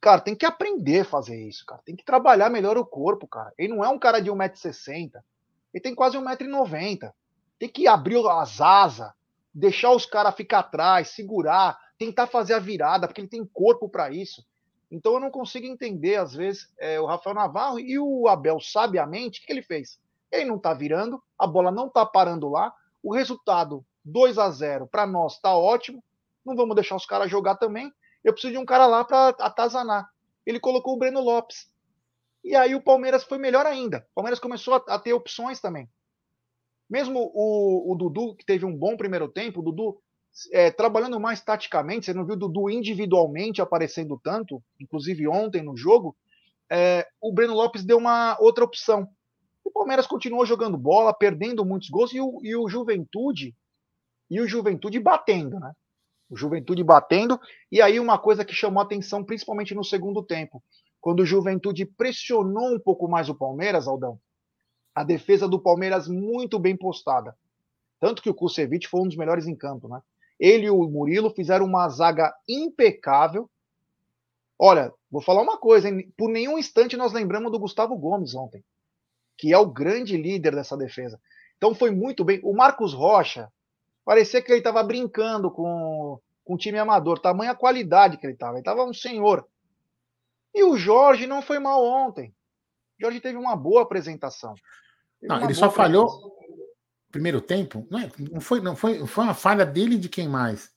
Cara, 0.00 0.20
tem 0.20 0.34
que 0.34 0.46
aprender 0.46 1.00
a 1.00 1.04
fazer 1.04 1.36
isso, 1.46 1.64
cara. 1.66 1.82
Tem 1.84 1.94
que 1.94 2.04
trabalhar 2.04 2.48
melhor 2.48 2.78
o 2.78 2.86
corpo, 2.86 3.28
cara. 3.28 3.52
Ele 3.58 3.74
não 3.74 3.84
é 3.84 3.88
um 3.88 3.98
cara 3.98 4.18
de 4.18 4.30
1,60m. 4.30 5.22
Ele 5.74 5.82
tem 5.82 5.94
quase 5.94 6.16
1,90m. 6.16 7.12
Tem 7.58 7.68
que 7.68 7.86
abrir 7.86 8.26
as 8.26 8.60
asas, 8.62 9.12
deixar 9.52 9.92
os 9.92 10.06
caras 10.06 10.34
ficar 10.34 10.60
atrás, 10.60 11.08
segurar, 11.08 11.78
tentar 11.98 12.26
fazer 12.26 12.54
a 12.54 12.58
virada, 12.58 13.06
porque 13.06 13.20
ele 13.20 13.28
tem 13.28 13.44
corpo 13.44 13.90
para 13.90 14.10
isso. 14.10 14.42
Então 14.90 15.14
eu 15.14 15.20
não 15.20 15.30
consigo 15.30 15.66
entender, 15.66 16.16
às 16.16 16.34
vezes, 16.34 16.72
é, 16.78 17.00
o 17.00 17.06
Rafael 17.06 17.34
Navarro 17.34 17.78
e 17.78 17.98
o 17.98 18.26
Abel, 18.26 18.58
sabiamente, 18.60 19.40
o 19.40 19.46
que 19.46 19.52
ele 19.52 19.62
fez? 19.62 20.00
Ele 20.32 20.46
não 20.46 20.58
tá 20.58 20.74
virando, 20.74 21.22
a 21.38 21.46
bola 21.46 21.70
não 21.70 21.88
tá 21.88 22.04
parando 22.04 22.48
lá, 22.48 22.74
o 23.02 23.14
resultado 23.14 23.84
2 24.04 24.38
a 24.38 24.50
0 24.50 24.86
para 24.86 25.06
nós 25.06 25.40
tá 25.40 25.56
ótimo, 25.56 26.02
não 26.44 26.56
vamos 26.56 26.74
deixar 26.74 26.96
os 26.96 27.06
caras 27.06 27.30
jogar 27.30 27.56
também, 27.56 27.92
eu 28.24 28.32
preciso 28.32 28.52
de 28.52 28.58
um 28.58 28.64
cara 28.64 28.86
lá 28.86 29.04
para 29.04 29.28
atazanar. 29.28 30.08
Ele 30.44 30.60
colocou 30.60 30.94
o 30.94 30.98
Breno 30.98 31.20
Lopes. 31.20 31.70
E 32.42 32.54
aí 32.54 32.74
o 32.74 32.82
Palmeiras 32.82 33.24
foi 33.24 33.38
melhor 33.38 33.66
ainda. 33.66 34.06
O 34.12 34.14
Palmeiras 34.16 34.38
começou 34.38 34.74
a, 34.74 34.94
a 34.94 34.98
ter 34.98 35.12
opções 35.12 35.60
também. 35.60 35.88
Mesmo 36.88 37.30
o, 37.34 37.92
o, 37.92 37.94
Dudu, 37.94 38.34
que 38.34 38.44
teve 38.44 38.64
um 38.64 38.76
bom 38.76 38.96
primeiro 38.96 39.28
tempo, 39.28 39.60
o 39.60 39.62
Dudu 39.62 40.02
é, 40.52 40.70
trabalhando 40.70 41.18
mais 41.18 41.40
taticamente, 41.40 42.06
você 42.06 42.14
não 42.14 42.24
viu 42.24 42.34
o 42.34 42.38
Dudu 42.38 42.70
individualmente 42.70 43.60
aparecendo 43.60 44.20
tanto, 44.22 44.62
inclusive 44.78 45.26
ontem 45.28 45.62
no 45.62 45.76
jogo, 45.76 46.16
é, 46.70 47.06
o 47.20 47.32
Breno 47.32 47.54
Lopes 47.54 47.84
deu 47.84 47.98
uma 47.98 48.36
outra 48.40 48.64
opção. 48.64 49.08
O 49.64 49.70
Palmeiras 49.70 50.06
continuou 50.06 50.46
jogando 50.46 50.78
bola, 50.78 51.12
perdendo 51.12 51.64
muitos 51.64 51.90
gols, 51.90 52.12
e 52.12 52.20
o, 52.20 52.40
e 52.42 52.54
o 52.54 52.68
Juventude, 52.68 53.54
e 54.30 54.40
o 54.40 54.46
Juventude 54.46 54.98
batendo, 55.00 55.58
né? 55.58 55.72
o 56.30 56.36
Juventude 56.36 56.82
batendo. 56.84 57.38
E 57.70 57.82
aí 57.82 57.98
uma 57.98 58.18
coisa 58.18 58.44
que 58.44 58.54
chamou 58.54 58.82
atenção, 58.82 59.24
principalmente 59.24 59.74
no 59.74 59.84
segundo 59.84 60.22
tempo, 60.22 60.62
quando 61.00 61.20
o 61.20 61.26
Juventude 61.26 61.84
pressionou 61.84 62.74
um 62.74 62.78
pouco 62.78 63.08
mais 63.08 63.28
o 63.28 63.34
Palmeiras, 63.34 63.88
Aldão, 63.88 64.20
a 64.94 65.02
defesa 65.02 65.48
do 65.48 65.60
Palmeiras 65.60 66.06
muito 66.06 66.58
bem 66.58 66.76
postada. 66.76 67.36
Tanto 67.98 68.22
que 68.22 68.30
o 68.30 68.34
Kusevich 68.34 68.86
foi 68.86 69.00
um 69.00 69.08
dos 69.08 69.16
melhores 69.16 69.46
em 69.46 69.54
campo, 69.54 69.88
né? 69.88 70.00
Ele 70.40 70.66
e 70.66 70.70
o 70.70 70.88
Murilo 70.88 71.30
fizeram 71.30 71.66
uma 71.66 71.88
zaga 71.88 72.34
impecável. 72.48 73.48
Olha, 74.58 74.92
vou 75.08 75.22
falar 75.22 75.42
uma 75.42 75.56
coisa, 75.56 75.88
hein? 75.88 76.12
por 76.16 76.28
nenhum 76.28 76.58
instante 76.58 76.96
nós 76.96 77.12
lembramos 77.12 77.52
do 77.52 77.58
Gustavo 77.60 77.96
Gomes 77.96 78.34
ontem, 78.34 78.64
que 79.38 79.52
é 79.52 79.58
o 79.58 79.70
grande 79.70 80.16
líder 80.16 80.54
dessa 80.54 80.76
defesa. 80.76 81.20
Então 81.56 81.74
foi 81.74 81.90
muito 81.90 82.24
bem. 82.24 82.40
O 82.42 82.54
Marcos 82.54 82.94
Rocha, 82.94 83.52
Parecia 84.10 84.42
que 84.42 84.50
ele 84.50 84.58
estava 84.58 84.82
brincando 84.82 85.52
com, 85.52 86.18
com 86.44 86.54
o 86.54 86.58
time 86.58 86.78
amador, 86.78 87.20
tamanha 87.20 87.54
qualidade 87.54 88.16
que 88.16 88.26
ele 88.26 88.32
estava. 88.32 88.54
Ele 88.54 88.60
estava 88.60 88.84
um 88.84 88.92
senhor. 88.92 89.46
E 90.54 90.64
o 90.64 90.76
Jorge 90.76 91.28
não 91.28 91.40
foi 91.40 91.60
mal 91.60 91.84
ontem. 91.84 92.34
O 92.98 93.04
Jorge 93.04 93.20
teve 93.20 93.38
uma 93.38 93.54
boa 93.54 93.82
apresentação. 93.82 94.54
Não, 95.22 95.44
ele 95.44 95.54
só 95.54 95.70
falhou 95.70 96.08
primeiro 97.10 97.40
tempo. 97.40 97.86
Não, 97.90 97.98
é, 97.98 98.10
não, 98.18 98.40
foi, 98.40 98.60
não 98.60 98.76
foi, 98.76 99.06
foi 99.06 99.24
uma 99.24 99.34
falha 99.34 99.66
dele 99.66 99.96
de 99.96 100.08
quem 100.08 100.28
mais? 100.28 100.70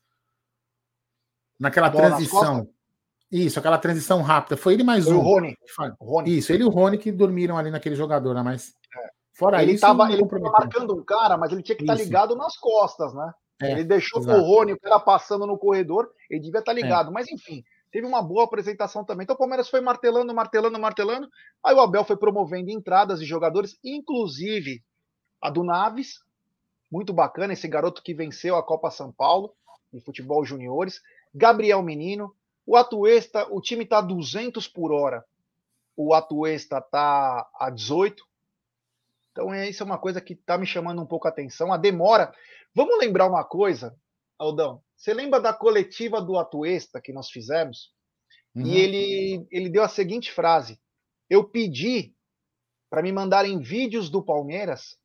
Naquela 1.60 1.90
Bola 1.90 2.08
transição. 2.08 2.68
Isso, 3.32 3.58
aquela 3.58 3.78
transição 3.78 4.22
rápida. 4.22 4.56
Foi 4.56 4.74
ele 4.74 4.84
mais 4.84 5.06
foi 5.06 5.14
um. 5.14 5.18
O 5.18 5.22
Rony. 5.22 5.58
o 6.00 6.06
Rony. 6.06 6.38
Isso, 6.38 6.54
ele 6.54 6.64
e 6.64 6.66
o 6.66 6.70
Rony 6.70 6.98
que 6.98 7.12
dormiram 7.12 7.58
ali 7.58 7.72
naquele 7.72 7.96
jogador, 7.96 8.34
né? 8.36 8.44
Mas 8.44 8.74
Fora 9.34 9.64
ele 9.64 9.72
isso, 9.72 9.82
tava, 9.82 10.12
ele 10.12 10.22
estava 10.22 10.52
marcando 10.52 10.96
um 10.96 11.04
cara, 11.04 11.38
mas 11.38 11.52
ele 11.52 11.64
tinha 11.64 11.76
que 11.76 11.84
estar 11.84 11.96
tá 11.96 12.04
ligado 12.04 12.36
nas 12.36 12.56
costas, 12.58 13.14
né? 13.14 13.34
É, 13.62 13.72
ele 13.72 13.84
deixou 13.84 14.22
exato. 14.22 14.40
o 14.40 14.44
Rony, 14.44 14.74
o 14.74 14.80
cara 14.80 15.00
passando 15.00 15.48
no 15.48 15.58
corredor, 15.58 16.10
ele 16.30 16.42
devia 16.42 16.60
estar 16.60 16.72
tá 16.72 16.74
ligado. 16.74 17.10
É. 17.10 17.12
Mas 17.12 17.28
enfim, 17.28 17.64
teve 17.92 18.06
uma 18.06 18.22
boa 18.22 18.44
apresentação 18.44 19.04
também. 19.04 19.24
Então 19.24 19.36
o 19.36 19.40
Palmeiras 19.40 19.70
foi 19.70 19.82
martelando, 19.82 20.34
martelando, 20.34 20.80
martelando. 20.80 21.28
Aí 21.66 21.74
o 21.74 21.80
Abel 21.80 22.04
foi 22.04 22.18
promovendo 22.18 22.70
entradas 22.70 23.20
de 23.20 23.26
jogadores, 23.26 23.76
inclusive 23.84 24.84
a 25.44 25.50
do 25.50 25.64
Naves, 25.64 26.22
muito 26.90 27.12
bacana, 27.12 27.54
esse 27.54 27.68
garoto 27.68 28.02
que 28.02 28.14
venceu 28.14 28.56
a 28.56 28.64
Copa 28.64 28.90
São 28.90 29.12
Paulo 29.12 29.54
de 29.92 30.00
futebol 30.00 30.46
juniores. 30.46 31.02
Gabriel 31.36 31.84
Menino, 31.84 32.34
o 32.66 32.78
Atuesta, 32.78 33.46
o 33.52 33.60
time 33.60 33.84
está 33.84 34.00
200 34.00 34.68
por 34.68 34.94
hora. 34.94 35.26
O 35.98 36.14
Atuesta 36.14 36.78
está 36.78 37.48
a 37.60 37.70
18, 37.70 38.24
então, 39.34 39.52
é, 39.52 39.68
isso 39.68 39.82
é 39.82 39.86
uma 39.86 39.98
coisa 39.98 40.22
que 40.22 40.34
está 40.34 40.58
me 40.58 40.66
chamando 40.66 41.02
um 41.02 41.08
pouco 41.08 41.28
a 41.28 41.32
atenção. 41.32 41.74
A 41.74 41.78
demora. 41.78 42.32
Vamos 42.74 43.00
lembrar 43.00 43.28
uma 43.28 43.44
coisa, 43.44 43.96
Aldão. 44.38 44.82
Você 44.96 45.14
lembra 45.14 45.42
da 45.42 45.52
coletiva 45.52 46.22
do 46.22 46.38
Atuesta 46.38 47.02
que 47.02 47.12
nós 47.12 47.30
fizemos? 47.30 47.92
Uhum. 48.56 48.66
E 48.66 48.78
ele, 48.78 49.48
ele 49.52 49.70
deu 49.70 49.84
a 49.84 49.90
seguinte 49.90 50.32
frase: 50.32 50.80
Eu 51.28 51.44
pedi 51.44 52.14
para 52.90 53.02
me 53.02 53.12
mandarem 53.12 53.60
vídeos 53.60 54.08
do 54.10 54.24
Palmeiras 54.24 55.00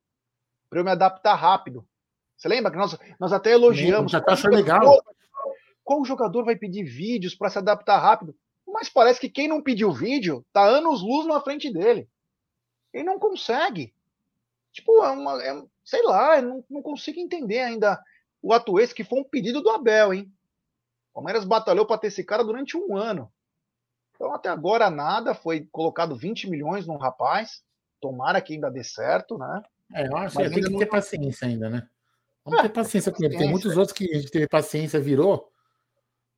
para 0.69 0.81
eu 0.81 0.85
me 0.85 0.91
adaptar 0.91 1.35
rápido. 1.35 1.87
Você 2.37 2.49
lembra 2.49 2.71
que 2.71 2.79
nós, 2.79 2.97
nós 3.19 3.33
até 3.33 3.53
elogiamos? 3.53 4.13
Já 4.13 4.21
tá 4.21 4.33
achando 4.33 4.55
legal. 4.55 4.81
Qual, 4.81 5.03
qual 5.83 6.05
jogador 6.05 6.45
vai 6.45 6.57
pedir 6.57 6.85
vídeos 6.85 7.35
para 7.35 7.51
se 7.51 7.59
adaptar 7.59 7.99
rápido? 7.99 8.35
Mas 8.67 8.89
parece 8.89 9.19
que 9.19 9.31
quem 9.31 9.49
não 9.49 9.63
pediu 9.63 9.91
vídeo 9.91 10.45
tá 10.53 10.63
anos 10.63 11.03
luz 11.03 11.27
na 11.27 11.41
frente 11.41 11.73
dele. 11.73 12.09
Ele 12.93 13.05
não 13.05 13.19
consegue. 13.19 13.93
Tipo, 14.73 15.03
é 15.03 15.11
uma. 15.11 15.43
É, 15.43 15.63
sei 15.85 16.03
lá, 16.03 16.41
não, 16.41 16.65
não 16.71 16.83
consigo 16.83 17.19
entender 17.19 17.61
ainda 17.61 18.01
o 18.41 18.53
Atuês, 18.53 18.93
que 18.93 19.03
foi 19.03 19.21
um 19.21 19.25
pedido 19.25 19.61
do 19.61 19.71
Abel, 19.71 20.15
hein? 20.15 20.33
O 21.11 21.15
Palmeiras 21.15 21.45
batalhou 21.45 21.87
para 21.87 21.99
ter 21.99 22.09
esse 22.09 22.23
cara 22.23 22.45
durante 22.45 22.77
um 22.77 22.97
ano. 22.97 23.33
Então, 24.15 24.33
até 24.33 24.49
agora, 24.49 24.91
nada. 24.91 25.35
Foi 25.35 25.67
colocado 25.73 26.17
20 26.17 26.49
milhões 26.49 26.87
num 26.87 26.97
rapaz. 26.97 27.63
Tomara 28.01 28.41
que 28.41 28.55
ainda 28.55 28.71
dê 28.71 28.85
certo, 28.85 29.37
né? 29.37 29.63
É, 29.95 30.07
eu 30.07 30.17
acho 30.17 30.37
que 30.37 30.51
tem 30.51 30.63
que 30.63 30.79
ter 30.79 30.87
paciência 30.87 31.49
ainda, 31.49 31.71
né? 31.71 31.87
Vamos 32.45 32.61
é, 32.61 32.63
ter 32.63 32.69
paciência 32.71 33.13
com 33.13 33.25
ele. 33.25 33.37
Tem 33.37 33.49
muitos 33.49 33.77
outros 33.77 33.93
que 33.93 34.11
a 34.11 34.19
gente 34.19 34.31
teve 34.31 34.49
paciência, 34.49 35.01
virou. 35.01 35.51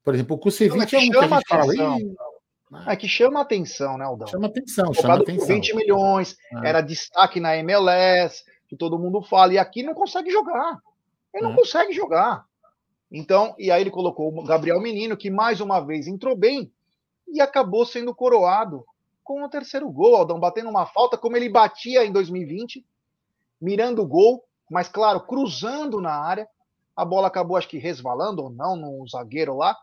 Por 0.02 0.14
exemplo, 0.14 0.36
o 0.36 0.38
Kusevich 0.38 0.78
é 0.80 0.82
um 0.82 0.86
que 0.86 0.96
a 0.96 1.00
gente 1.00 1.46
fala. 1.46 1.72
É 2.86 2.94
que 2.94 3.08
chama 3.08 3.40
atenção, 3.40 3.98
né, 3.98 4.04
Aldão? 4.04 4.28
Chama 4.28 4.46
atenção, 4.46 4.94
chama 4.94 5.14
atenção. 5.14 5.48
20 5.48 5.74
milhões, 5.74 6.36
é. 6.52 6.68
era 6.68 6.80
destaque 6.80 7.40
na 7.40 7.56
MLS, 7.56 8.44
que 8.68 8.76
todo 8.76 8.98
mundo 8.98 9.20
fala, 9.22 9.54
e 9.54 9.58
aqui 9.58 9.82
não 9.82 9.92
consegue 9.92 10.30
jogar. 10.30 10.78
Ele 11.34 11.42
não 11.42 11.52
é. 11.52 11.56
consegue 11.56 11.92
jogar. 11.92 12.44
Então, 13.10 13.56
e 13.58 13.72
aí 13.72 13.82
ele 13.82 13.90
colocou 13.90 14.28
o 14.28 14.44
Gabriel 14.44 14.80
Menino, 14.80 15.16
que 15.16 15.30
mais 15.30 15.60
uma 15.60 15.80
vez 15.80 16.06
entrou 16.06 16.36
bem 16.36 16.72
e 17.26 17.40
acabou 17.40 17.84
sendo 17.84 18.14
coroado 18.14 18.84
com 19.24 19.42
o 19.42 19.48
terceiro 19.48 19.90
gol, 19.90 20.14
Aldão, 20.14 20.38
batendo 20.38 20.70
uma 20.70 20.86
falta 20.86 21.18
como 21.18 21.36
ele 21.36 21.48
batia 21.48 22.04
em 22.04 22.12
2020, 22.12 22.84
mirando 23.60 24.02
o 24.02 24.06
gol, 24.06 24.44
mas 24.70 24.88
claro, 24.88 25.20
cruzando 25.20 26.00
na 26.00 26.12
área. 26.12 26.48
A 26.96 27.04
bola 27.04 27.28
acabou, 27.28 27.56
acho 27.56 27.68
que 27.68 27.78
resvalando 27.78 28.42
ou 28.42 28.50
não, 28.50 28.76
no 28.76 29.06
zagueiro 29.08 29.56
lá. 29.56 29.76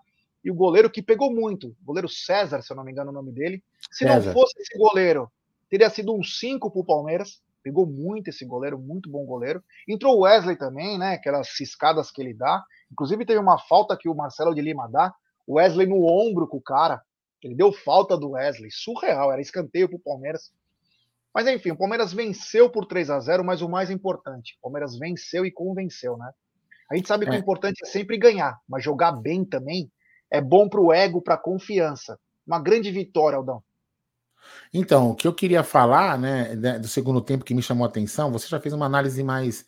E 0.44 0.52
o 0.52 0.56
goleiro 0.56 0.90
que 0.90 1.02
pegou 1.02 1.32
muito, 1.34 1.68
o 1.68 1.86
goleiro 1.86 2.08
César, 2.08 2.62
se 2.62 2.72
eu 2.72 2.78
não 2.78 2.84
me 2.84 2.92
engano 2.92 3.12
o 3.12 3.14
nome 3.14 3.32
dele. 3.32 3.64
Se 3.92 4.06
César. 4.06 4.26
não 4.28 4.34
fosse 4.34 4.54
esse 4.62 4.78
goleiro, 4.78 5.30
teria 5.70 5.90
sido 5.90 6.16
um 6.16 6.24
5 6.24 6.72
para 6.72 6.80
o 6.80 6.86
Palmeiras. 6.86 7.42
Pegou 7.64 7.86
muito 7.86 8.30
esse 8.30 8.46
goleiro, 8.46 8.80
muito 8.80 9.10
bom 9.10 9.26
goleiro. 9.26 9.62
Entrou 9.88 10.16
o 10.16 10.22
Wesley 10.22 10.56
também, 10.56 10.98
né? 10.98 11.16
Aquelas 11.16 11.50
ciscadas 11.50 12.10
que 12.10 12.22
ele 12.22 12.34
dá. 12.34 12.64
Inclusive 12.90 13.26
teve 13.26 13.40
uma 13.40 13.58
falta 13.58 13.98
que 13.98 14.08
o 14.08 14.16
Marcelo 14.16 14.56
de 14.56 14.62
Lima 14.62 14.88
dá. 14.88 15.14
O 15.46 15.56
Wesley 15.56 15.86
no 15.86 16.06
ombro 16.06 16.48
com 16.48 16.58
o 16.58 16.62
cara. 16.62 17.02
Ele 17.44 17.56
deu 17.56 17.74
falta 17.74 18.18
do 18.18 18.32
Wesley. 18.32 18.72
Surreal, 18.72 19.32
era 19.32 19.42
escanteio 19.42 19.90
pro 19.90 20.00
Palmeiras. 20.00 20.52
Mas 21.38 21.46
enfim, 21.46 21.70
o 21.70 21.78
Palmeiras 21.78 22.12
venceu 22.12 22.68
por 22.68 22.88
3 22.88 23.12
a 23.12 23.20
0 23.20 23.44
mas 23.44 23.62
o 23.62 23.70
mais 23.70 23.92
importante, 23.92 24.56
o 24.58 24.62
Palmeiras 24.64 24.98
venceu 24.98 25.46
e 25.46 25.52
convenceu, 25.52 26.18
né? 26.18 26.32
A 26.90 26.96
gente 26.96 27.08
sabe 27.08 27.28
que 27.28 27.32
é. 27.32 27.36
o 27.36 27.40
importante 27.40 27.80
é 27.84 27.86
sempre 27.86 28.18
ganhar, 28.18 28.60
mas 28.68 28.84
jogar 28.84 29.12
bem 29.12 29.46
também 29.46 29.92
é 30.32 30.42
bom 30.42 30.68
para 30.68 30.82
o 30.82 30.92
ego, 30.92 31.22
para 31.22 31.36
a 31.36 31.38
confiança. 31.38 32.20
Uma 32.44 32.60
grande 32.60 32.90
vitória, 32.90 33.38
Aldão. 33.38 33.64
Então, 34.74 35.12
o 35.12 35.16
que 35.16 35.28
eu 35.28 35.34
queria 35.34 35.64
falar, 35.64 36.18
né, 36.18 36.56
do 36.56 36.88
segundo 36.88 37.22
tempo 37.22 37.46
que 37.46 37.54
me 37.54 37.62
chamou 37.62 37.86
a 37.86 37.88
atenção, 37.88 38.32
você 38.32 38.48
já 38.48 38.60
fez 38.60 38.74
uma 38.74 38.88
análise 38.88 39.24
mais 39.24 39.64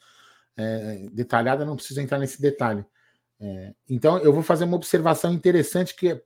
é, 0.58 1.08
detalhada, 1.12 1.66
não 1.66 1.76
preciso 1.76 2.02
entrar 2.02 2.18
nesse 2.18 2.42
detalhe. 2.42 2.84
É, 3.40 3.76
então, 3.88 4.18
eu 4.18 4.34
vou 4.34 4.42
fazer 4.42 4.64
uma 4.64 4.76
observação 4.76 5.32
interessante 5.32 5.96
que 5.96 6.14
é 6.14 6.22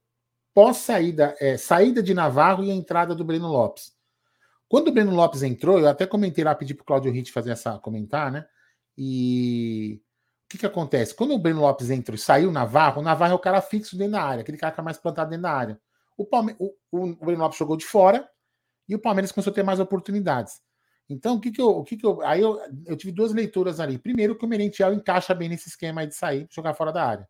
pós-saída, 0.54 1.36
é, 1.38 1.58
saída 1.58 2.02
de 2.02 2.14
Navarro 2.14 2.64
e 2.64 2.72
a 2.72 2.74
entrada 2.74 3.14
do 3.14 3.26
Breno 3.26 3.50
Lopes. 3.50 3.92
Quando 4.74 4.88
o 4.88 4.92
Breno 4.92 5.14
Lopes 5.14 5.44
entrou, 5.44 5.78
eu 5.78 5.88
até 5.88 6.08
comentei 6.08 6.44
lá, 6.44 6.56
pedi 6.56 6.74
para 6.74 6.82
o 6.82 6.86
Claudio 6.86 7.12
Ritt 7.12 7.32
fazer 7.32 7.52
essa 7.52 7.78
comentar, 7.78 8.32
né? 8.32 8.44
E 8.98 10.02
o 10.46 10.50
que, 10.50 10.58
que 10.58 10.66
acontece? 10.66 11.14
Quando 11.14 11.36
o 11.36 11.38
Breno 11.38 11.62
Lopes 11.62 11.92
entrou 11.92 12.16
e 12.16 12.18
saiu 12.18 12.50
o 12.50 12.52
Navarro, 12.52 13.00
o 13.00 13.04
Navarro 13.04 13.34
é 13.34 13.36
o 13.36 13.40
cara 13.40 13.62
fixo 13.62 13.96
dentro 13.96 14.14
da 14.14 14.24
área, 14.24 14.42
aquele 14.42 14.58
cara 14.58 14.74
que 14.74 14.80
é 14.80 14.84
mais 14.84 14.98
plantado 14.98 15.30
dentro 15.30 15.44
da 15.44 15.52
área. 15.52 15.80
O, 16.18 16.26
Palme 16.26 16.56
o, 16.58 16.74
o 16.92 17.16
Breno 17.18 17.44
Lopes 17.44 17.60
jogou 17.60 17.78
de 17.78 17.86
fora 17.86 18.28
e 18.90 18.96
o 18.96 19.00
Palmeiras 19.00 19.32
começou 19.32 19.52
a 19.52 19.54
ter 19.54 19.62
mais 19.62 19.80
oportunidades. 19.80 20.60
Então, 21.08 21.36
o 21.36 21.40
que 21.40 21.52
que 21.52 21.62
eu. 21.62 21.70
O 21.70 21.84
que 21.84 21.96
que 21.96 22.06
eu 22.08 22.20
aí 22.24 22.42
eu, 22.42 22.60
eu 22.88 22.98
tive 22.98 23.12
duas 23.12 23.32
leituras 23.32 23.80
ali. 23.80 24.00
Primeiro, 24.00 24.36
que 24.36 24.44
o 24.44 24.50
Merentiel 24.50 24.92
encaixa 24.92 25.36
bem 25.36 25.50
nesse 25.50 25.70
esquema 25.70 26.08
de 26.08 26.16
sair 26.16 26.48
jogar 26.50 26.74
fora 26.74 26.92
da 26.92 27.06
área. 27.06 27.30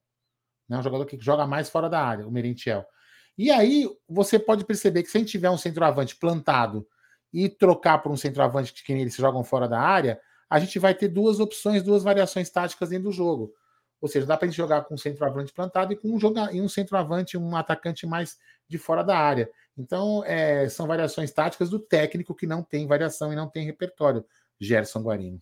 Né? 0.70 0.78
Um 0.78 0.82
jogador 0.82 1.06
que 1.06 1.20
joga 1.20 1.46
mais 1.46 1.68
fora 1.68 1.89
da 1.89 2.02
área, 2.02 2.26
o 2.26 2.32
Merentiel. 2.32 2.86
E 3.38 3.52
aí, 3.52 3.86
você 4.08 4.39
pode 4.39 4.64
perceber 4.64 5.04
que 5.04 5.10
se 5.10 5.18
a 5.18 5.20
gente 5.20 5.32
tiver 5.32 5.50
um 5.50 5.58
centroavante 5.58 6.16
plantado 6.16 6.88
e 7.34 7.49
trocar 7.49 7.97
por 7.97 8.11
um 8.11 8.17
centroavante 8.17 8.84
que 8.84 8.93
eles 8.93 9.15
jogam 9.15 9.43
fora 9.43 9.67
da 9.67 9.79
área, 9.79 10.19
a 10.49 10.59
gente 10.59 10.77
vai 10.77 10.93
ter 10.93 11.07
duas 11.07 11.39
opções, 11.39 11.81
duas 11.81 12.03
variações 12.03 12.49
táticas 12.49 12.89
dentro 12.89 13.05
do 13.05 13.11
jogo. 13.11 13.53
Ou 13.99 14.07
seja, 14.07 14.25
dá 14.25 14.38
para 14.38 14.45
a 14.45 14.49
gente 14.49 14.57
jogar 14.57 14.84
com 14.84 14.93
um 14.93 14.97
centroavante 14.97 15.53
plantado 15.53 15.93
e 15.93 15.95
com 15.95 16.09
um, 16.09 16.19
joga, 16.19 16.51
e 16.51 16.61
um 16.61 16.69
centroavante, 16.69 17.38
um 17.38 17.55
atacante 17.55 18.05
mais 18.05 18.38
de 18.67 18.77
fora 18.77 19.01
da 19.01 19.17
área. 19.17 19.49
Então, 19.77 20.23
é, 20.25 20.67
são 20.69 20.86
variações 20.86 21.31
táticas 21.31 21.69
do 21.69 21.79
técnico 21.79 22.36
que 22.36 22.45
não 22.45 22.61
tem 22.61 22.86
variação 22.86 23.34
e 23.34 23.36
não 23.36 23.49
tem 23.49 23.65
repertório. 23.65 24.23
Gerson 24.59 25.01
Guarino. 25.01 25.41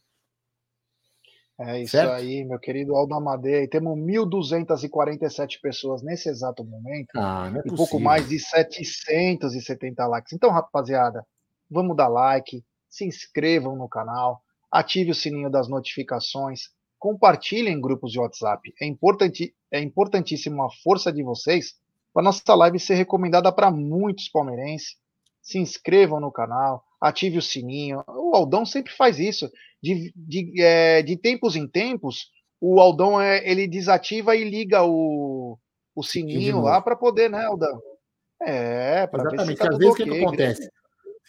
É 1.59 1.81
isso 1.81 1.91
certo? 1.91 2.11
aí, 2.13 2.43
meu 2.43 2.57
querido 2.57 2.95
Aldo 2.95 3.13
Amadei. 3.13 3.67
Temos 3.67 3.97
1.247 3.99 5.59
pessoas 5.61 6.01
nesse 6.01 6.29
exato 6.29 6.63
momento 6.63 7.11
ah, 7.15 7.51
é 7.53 7.67
e 7.67 7.75
pouco 7.75 7.99
mais 7.99 8.27
de 8.27 8.39
770 8.39 10.07
likes. 10.07 10.33
Então, 10.33 10.49
rapaziada, 10.49 11.25
vamos 11.72 11.95
dar 11.95 12.09
like, 12.09 12.63
se 12.89 13.05
inscrevam 13.05 13.76
no 13.76 13.88
canal, 13.88 14.41
ative 14.69 15.11
o 15.11 15.15
sininho 15.15 15.49
das 15.49 15.69
notificações, 15.69 16.69
compartilhem 16.99 17.74
em 17.74 17.82
grupos 17.82 18.11
de 18.11 18.19
WhatsApp. 18.19 18.74
É, 18.80 18.86
importante, 18.86 19.55
é 19.72 19.82
importantíssimo 19.82 20.61
a 20.61 20.69
força 20.84 21.11
de 21.11 21.24
vocês 21.24 21.76
para 22.13 22.24
nossa 22.24 22.53
live 22.53 22.78
ser 22.78 22.95
recomendada 22.95 23.51
para 23.51 23.72
muitos 23.72 24.28
palmeirenses. 24.28 24.97
Se 25.41 25.57
inscrevam 25.57 26.19
no 26.19 26.32
canal, 26.32 26.84
ative 26.99 27.38
o 27.38 27.41
sininho. 27.41 28.03
O 28.07 28.36
Aldão 28.36 28.65
sempre 28.65 28.93
faz 28.93 29.17
isso. 29.17 29.49
De, 29.82 30.13
de, 30.15 30.61
é, 30.61 31.01
de 31.01 31.17
tempos 31.17 31.55
em 31.55 31.67
tempos, 31.67 32.30
o 32.59 32.80
Aldão 32.80 33.19
é, 33.19 33.49
ele 33.49 33.67
desativa 33.67 34.36
e 34.36 34.43
liga 34.43 34.84
o, 34.84 35.57
o 35.95 36.03
sininho 36.03 36.61
lá 36.61 36.80
para 36.80 36.95
poder, 36.95 37.30
né, 37.30 37.45
Aldão? 37.45 37.82
É, 38.43 39.07
para 39.07 39.30
ver 39.30 39.39
se 39.45 39.55
tá 39.55 39.69
às 39.69 39.78
vezes 39.78 39.93
o 39.93 39.95
que, 39.95 40.03
que 40.03 40.24
acontece? 40.24 40.69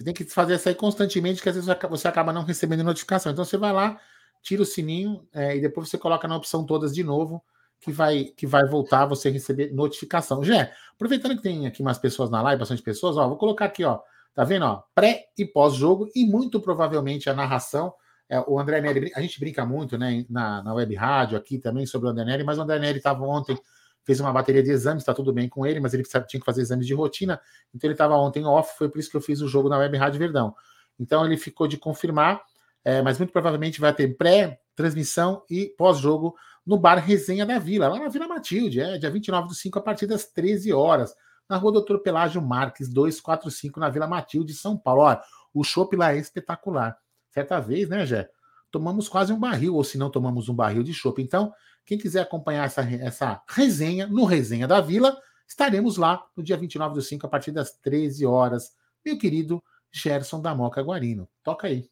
Você 0.02 0.04
tem 0.04 0.14
que 0.14 0.24
fazer 0.24 0.56
isso 0.56 0.68
aí 0.68 0.74
constantemente, 0.74 1.40
que 1.40 1.48
às 1.48 1.54
vezes 1.54 1.70
você 1.88 2.08
acaba 2.08 2.32
não 2.32 2.42
recebendo 2.42 2.82
notificação. 2.82 3.30
Então 3.30 3.44
você 3.44 3.56
vai 3.56 3.72
lá, 3.72 4.00
tira 4.42 4.60
o 4.60 4.66
sininho 4.66 5.24
é, 5.32 5.56
e 5.56 5.60
depois 5.60 5.88
você 5.88 5.96
coloca 5.96 6.26
na 6.26 6.36
opção 6.36 6.66
todas 6.66 6.92
de 6.92 7.04
novo, 7.04 7.42
que 7.80 7.92
vai, 7.92 8.24
que 8.36 8.44
vai 8.44 8.66
voltar 8.66 9.06
você 9.06 9.30
receber 9.30 9.72
notificação. 9.72 10.42
Jé, 10.42 10.72
aproveitando 10.94 11.36
que 11.36 11.42
tem 11.42 11.66
aqui 11.68 11.84
mais 11.84 11.98
pessoas 11.98 12.30
na 12.30 12.42
live, 12.42 12.58
bastante 12.58 12.82
pessoas, 12.82 13.16
ó, 13.16 13.28
vou 13.28 13.36
colocar 13.36 13.66
aqui, 13.66 13.84
ó. 13.84 14.00
Tá 14.34 14.42
vendo, 14.42 14.64
ó? 14.64 14.82
Pré 14.92 15.26
e 15.38 15.44
pós-jogo 15.44 16.08
e 16.16 16.26
muito 16.26 16.60
provavelmente 16.60 17.30
a 17.30 17.34
narração. 17.34 17.94
É, 18.28 18.40
o 18.40 18.58
André 18.58 18.80
Neri, 18.80 19.12
a 19.14 19.20
gente 19.20 19.38
brinca 19.38 19.64
muito, 19.64 19.96
né, 19.96 20.24
na, 20.28 20.64
na 20.64 20.74
web 20.74 20.94
rádio 20.96 21.38
aqui 21.38 21.58
também 21.58 21.86
sobre 21.86 22.08
o 22.08 22.10
André 22.10 22.24
Neri, 22.24 22.42
mas 22.42 22.58
o 22.58 22.62
André 22.62 22.80
Neri 22.80 22.98
estava 22.98 23.22
ontem 23.24 23.56
fez 24.04 24.20
uma 24.20 24.32
bateria 24.32 24.62
de 24.62 24.70
exames, 24.70 25.02
está 25.02 25.14
tudo 25.14 25.32
bem 25.32 25.48
com 25.48 25.66
ele, 25.66 25.80
mas 25.80 25.94
ele 25.94 26.02
tinha 26.02 26.40
que 26.40 26.44
fazer 26.44 26.62
exames 26.62 26.86
de 26.86 26.94
rotina, 26.94 27.40
então 27.74 27.88
ele 27.88 27.94
estava 27.94 28.16
ontem 28.16 28.44
off, 28.44 28.76
foi 28.76 28.88
por 28.88 28.98
isso 28.98 29.10
que 29.10 29.16
eu 29.16 29.20
fiz 29.20 29.40
o 29.40 29.48
jogo 29.48 29.68
na 29.68 29.78
Web 29.78 29.96
Rádio 29.96 30.18
Verdão. 30.18 30.54
Então 30.98 31.24
ele 31.24 31.36
ficou 31.36 31.66
de 31.66 31.76
confirmar, 31.76 32.42
é, 32.84 33.00
mas 33.02 33.18
muito 33.18 33.32
provavelmente 33.32 33.80
vai 33.80 33.94
ter 33.94 34.16
pré-transmissão 34.16 35.42
e 35.48 35.66
pós-jogo 35.76 36.34
no 36.64 36.78
bar 36.78 36.96
Resenha 36.96 37.44
da 37.44 37.58
Vila, 37.58 37.88
lá 37.88 37.98
na 37.98 38.08
Vila 38.08 38.28
Matilde, 38.28 38.80
é, 38.80 38.98
dia 38.98 39.10
29 39.10 39.48
do 39.48 39.54
5, 39.54 39.78
a 39.78 39.82
partir 39.82 40.06
das 40.06 40.26
13 40.26 40.72
horas, 40.72 41.14
na 41.48 41.56
rua 41.56 41.72
Doutor 41.72 42.00
Pelágio 42.00 42.40
Marques, 42.40 42.88
245, 42.88 43.78
na 43.78 43.88
Vila 43.88 44.06
Matilde, 44.06 44.54
São 44.54 44.76
Paulo. 44.76 45.02
Olha, 45.02 45.20
o 45.52 45.64
chopp 45.64 45.94
lá 45.96 46.14
é 46.14 46.18
espetacular. 46.18 46.96
Certa 47.30 47.60
vez, 47.60 47.88
né, 47.88 48.06
Jé? 48.06 48.28
Tomamos 48.70 49.08
quase 49.08 49.32
um 49.32 49.38
barril, 49.38 49.74
ou 49.74 49.84
se 49.84 49.98
não 49.98 50.08
tomamos 50.08 50.48
um 50.48 50.54
barril 50.54 50.82
de 50.82 50.94
chopp. 50.94 51.20
Então, 51.20 51.52
quem 51.84 51.98
quiser 51.98 52.22
acompanhar 52.22 52.64
essa, 52.64 52.82
essa 52.82 53.42
resenha 53.48 54.06
no 54.06 54.24
Resenha 54.24 54.66
da 54.66 54.80
Vila, 54.80 55.16
estaremos 55.46 55.96
lá 55.96 56.24
no 56.36 56.42
dia 56.42 56.56
29 56.56 56.94
do 56.94 57.02
5, 57.02 57.26
a 57.26 57.28
partir 57.28 57.52
das 57.52 57.72
13 57.72 58.24
horas. 58.24 58.76
Meu 59.04 59.18
querido 59.18 59.62
Gerson 59.90 60.40
da 60.40 60.54
Moca 60.54 60.82
Guarino. 60.82 61.28
Toca 61.42 61.66
aí. 61.66 61.90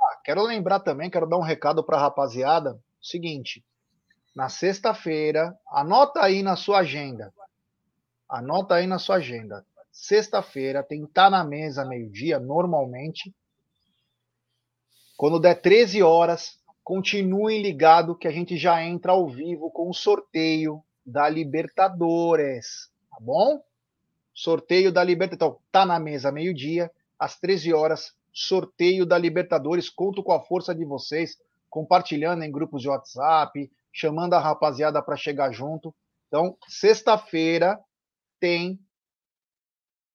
Ah, 0.00 0.20
quero 0.24 0.42
lembrar 0.42 0.80
também, 0.80 1.10
quero 1.10 1.28
dar 1.28 1.36
um 1.36 1.42
recado 1.42 1.84
para 1.84 1.96
a 1.96 2.00
rapaziada. 2.00 2.80
Seguinte, 3.00 3.64
na 4.34 4.48
sexta-feira, 4.48 5.56
anota 5.68 6.22
aí 6.22 6.42
na 6.42 6.56
sua 6.56 6.78
agenda. 6.78 7.32
Anota 8.28 8.76
aí 8.76 8.86
na 8.86 8.98
sua 8.98 9.16
agenda. 9.16 9.64
Sexta-feira 9.90 10.82
tem 10.82 11.02
que 11.02 11.08
estar 11.08 11.24
tá 11.24 11.30
na 11.30 11.44
mesa 11.44 11.84
meio-dia, 11.84 12.38
normalmente. 12.38 13.34
Quando 15.16 15.40
der 15.40 15.60
13 15.60 16.02
horas, 16.02 16.57
continuem 16.88 17.60
ligado 17.60 18.16
que 18.16 18.26
a 18.26 18.30
gente 18.30 18.56
já 18.56 18.82
entra 18.82 19.12
ao 19.12 19.28
vivo 19.28 19.70
com 19.70 19.90
o 19.90 19.92
sorteio 19.92 20.82
da 21.04 21.28
Libertadores, 21.28 22.90
tá 23.10 23.18
bom? 23.20 23.62
Sorteio 24.32 24.90
da 24.90 25.04
Libertadores. 25.04 25.52
Então, 25.52 25.62
tá 25.70 25.84
na 25.84 26.00
mesa 26.00 26.32
meio-dia, 26.32 26.90
às 27.18 27.38
13 27.38 27.74
horas, 27.74 28.16
sorteio 28.32 29.04
da 29.04 29.18
Libertadores. 29.18 29.90
Conto 29.90 30.22
com 30.22 30.32
a 30.32 30.40
força 30.40 30.74
de 30.74 30.82
vocês, 30.82 31.38
compartilhando 31.68 32.42
em 32.42 32.50
grupos 32.50 32.80
de 32.80 32.88
WhatsApp, 32.88 33.70
chamando 33.92 34.32
a 34.32 34.40
rapaziada 34.40 35.02
para 35.02 35.14
chegar 35.14 35.52
junto. 35.52 35.94
Então, 36.28 36.56
sexta-feira 36.68 37.78
tem 38.40 38.80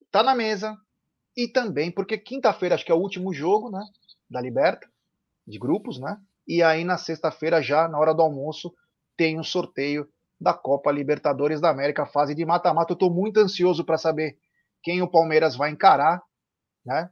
tá 0.10 0.24
na 0.24 0.34
mesa 0.34 0.76
e 1.38 1.48
também 1.48 1.92
porque 1.92 2.18
quinta-feira 2.18 2.74
acho 2.74 2.84
que 2.84 2.92
é 2.92 2.96
o 2.96 3.00
último 3.00 3.32
jogo, 3.32 3.70
né, 3.70 3.86
da 4.28 4.42
Liberta 4.42 4.90
de 5.46 5.60
grupos, 5.60 6.00
né? 6.00 6.20
E 6.48 6.62
aí, 6.62 6.84
na 6.84 6.98
sexta-feira, 6.98 7.62
já 7.62 7.88
na 7.88 7.98
hora 7.98 8.14
do 8.14 8.22
almoço, 8.22 8.74
tem 9.16 9.40
um 9.40 9.44
sorteio 9.44 10.08
da 10.40 10.54
Copa 10.54 10.92
Libertadores 10.92 11.62
da 11.62 11.70
América, 11.70 12.06
fase 12.06 12.36
de 12.36 12.46
mata-mata. 12.46 12.92
Eu 12.92 12.96
estou 12.96 13.10
muito 13.10 13.40
ansioso 13.40 13.86
para 13.86 13.98
saber 13.98 14.38
quem 14.82 15.02
o 15.02 15.08
Palmeiras 15.08 15.56
vai 15.56 15.72
encarar, 15.72 16.22
né? 16.86 17.10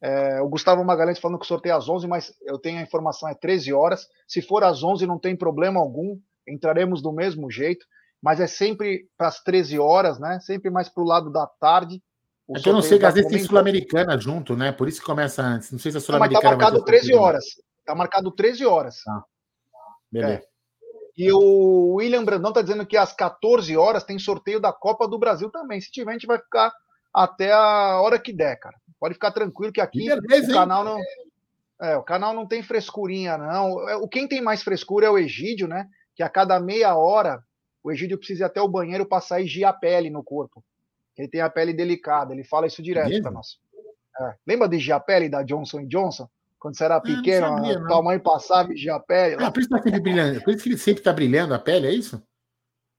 É, 0.00 0.40
o 0.42 0.48
Gustavo 0.48 0.84
Magalhães 0.84 1.18
falando 1.18 1.38
que 1.38 1.44
o 1.44 1.48
sorteio 1.48 1.72
é 1.72 1.76
às 1.76 1.88
11, 1.88 2.06
mas 2.06 2.34
eu 2.42 2.58
tenho 2.58 2.78
a 2.78 2.82
informação, 2.82 3.28
é 3.28 3.34
13 3.34 3.72
horas. 3.72 4.06
Se 4.26 4.42
for 4.42 4.62
às 4.62 4.82
11, 4.82 5.06
não 5.06 5.18
tem 5.18 5.34
problema 5.34 5.80
algum, 5.80 6.18
entraremos 6.46 7.00
do 7.00 7.12
mesmo 7.12 7.50
jeito, 7.50 7.86
mas 8.20 8.40
é 8.40 8.46
sempre 8.46 9.08
para 9.16 9.28
as 9.28 9.42
13 9.42 9.78
horas, 9.78 10.18
né? 10.18 10.40
Sempre 10.40 10.70
mais 10.70 10.88
para 10.88 11.02
o 11.02 11.06
lado 11.06 11.30
da 11.30 11.46
tarde. 11.46 12.02
é 12.50 12.60
que 12.60 12.68
eu 12.68 12.74
não 12.74 12.82
sei, 12.82 13.02
às 13.02 13.14
vezes 13.14 13.30
tem 13.30 13.38
Sul-Americana 13.38 14.18
junto, 14.18 14.56
né? 14.56 14.72
Por 14.72 14.88
isso 14.88 15.00
que 15.00 15.06
começa 15.06 15.42
antes. 15.42 15.70
Não 15.70 15.78
sei 15.78 15.92
se 15.92 15.98
a 15.98 16.00
Sul-Americana. 16.00 16.42
Mas 16.42 16.58
tá 16.58 16.64
marcado 16.64 16.84
13 16.84 17.14
horas. 17.14 17.44
Tá 17.84 17.94
marcado 17.94 18.30
13 18.30 18.64
horas. 18.64 19.02
Tá. 19.04 19.24
Beleza. 20.10 20.42
É. 20.42 20.54
E 21.16 21.32
o 21.32 21.94
William 21.94 22.24
Brandão 22.24 22.52
tá 22.52 22.60
dizendo 22.60 22.84
que 22.84 22.96
às 22.96 23.12
14 23.12 23.76
horas 23.76 24.02
tem 24.02 24.18
sorteio 24.18 24.60
da 24.60 24.72
Copa 24.72 25.06
do 25.06 25.18
Brasil 25.18 25.50
também. 25.50 25.80
Se 25.80 25.90
tiver, 25.90 26.10
a 26.10 26.14
gente 26.14 26.26
vai 26.26 26.38
ficar 26.38 26.72
até 27.12 27.52
a 27.52 28.00
hora 28.00 28.18
que 28.18 28.32
der, 28.32 28.56
cara. 28.58 28.76
Pode 28.98 29.14
ficar 29.14 29.30
tranquilo 29.30 29.72
que 29.72 29.80
aqui 29.80 30.08
beleza, 30.08 30.50
o 30.50 30.54
canal 30.54 30.82
não. 30.82 30.98
É, 31.80 31.96
o 31.96 32.02
canal 32.02 32.34
não 32.34 32.46
tem 32.46 32.62
frescurinha, 32.62 33.38
não. 33.38 33.88
É, 33.88 33.96
o 33.96 34.08
quem 34.08 34.26
tem 34.26 34.40
mais 34.40 34.62
frescura 34.62 35.06
é 35.06 35.10
o 35.10 35.18
Egídio, 35.18 35.68
né? 35.68 35.88
Que 36.16 36.22
a 36.22 36.28
cada 36.28 36.58
meia 36.58 36.96
hora 36.96 37.40
o 37.82 37.92
Egídio 37.92 38.18
precisa 38.18 38.44
ir 38.44 38.46
até 38.46 38.60
o 38.60 38.68
banheiro 38.68 39.06
para 39.06 39.20
sair 39.20 39.64
a 39.64 39.72
pele 39.72 40.10
no 40.10 40.24
corpo. 40.24 40.64
Ele 41.16 41.28
tem 41.28 41.40
a 41.40 41.50
pele 41.50 41.72
delicada, 41.72 42.32
ele 42.32 42.42
fala 42.42 42.66
isso 42.66 42.82
direto 42.82 43.22
para 43.22 43.30
nós. 43.30 43.58
É. 44.20 44.34
Lembra 44.46 44.68
de 44.68 44.78
Giapelli 44.78 45.28
da 45.28 45.42
Johnson 45.42 45.86
Johnson? 45.86 46.28
Quando 46.64 46.78
você 46.78 46.84
era 46.84 46.96
ah, 46.96 47.00
pequeno, 47.02 47.46
sabia, 47.46 47.78
a 47.78 47.86
tua 47.86 48.02
mãe 48.02 48.18
passava 48.18 48.72
e 48.72 48.76
Giapelli. 48.78 49.36
Ah, 49.38 49.50
por 49.50 49.60
isso, 49.60 49.68
tá 49.68 49.78
brilhando. 50.00 50.40
por 50.42 50.54
isso 50.54 50.62
que 50.62 50.70
ele 50.70 50.78
sempre 50.78 51.00
está 51.02 51.12
brilhando 51.12 51.52
a 51.52 51.58
pele, 51.58 51.86
é 51.86 51.92
isso? 51.92 52.26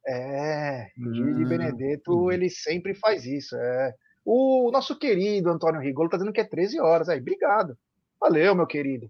É, 0.05 0.91
Gigi 0.95 1.23
hum. 1.23 1.47
Benedetto, 1.47 2.31
ele 2.31 2.47
sempre 2.47 2.93
faz 2.93 3.25
isso. 3.25 3.55
É. 3.55 3.91
O 4.23 4.69
nosso 4.71 4.95
querido 4.95 5.49
Antônio 5.49 5.81
Rigolo 5.81 6.05
está 6.05 6.17
dizendo 6.17 6.31
que 6.31 6.41
é 6.41 6.43
13 6.43 6.79
horas. 6.79 7.09
Aí, 7.09 7.19
obrigado. 7.19 7.75
Valeu, 8.21 8.53
meu 8.53 8.67
querido. 8.67 9.09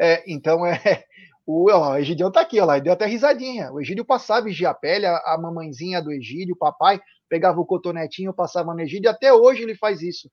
É, 0.00 0.22
então, 0.32 0.60
é, 0.64 1.02
o, 1.44 1.68
ó, 1.68 1.94
o 1.94 1.96
Egidião 1.96 2.30
tá 2.30 2.42
aqui, 2.42 2.60
ó 2.60 2.64
lá, 2.66 2.78
e 2.78 2.80
deu 2.80 2.92
até 2.92 3.04
risadinha. 3.04 3.72
O 3.72 3.80
Egídio 3.80 4.04
passava 4.04 4.46
a 4.48 4.74
pele, 4.74 5.06
a, 5.06 5.16
a 5.26 5.38
mamãezinha 5.42 6.00
do 6.00 6.12
Egídio, 6.12 6.54
o 6.54 6.58
papai, 6.58 7.00
pegava 7.28 7.60
o 7.60 7.66
cotonetinho, 7.66 8.32
passava 8.32 8.72
no 8.72 8.80
Egídio, 8.80 9.08
e 9.08 9.10
até 9.10 9.32
hoje 9.32 9.64
ele 9.64 9.74
faz 9.74 10.02
isso. 10.02 10.30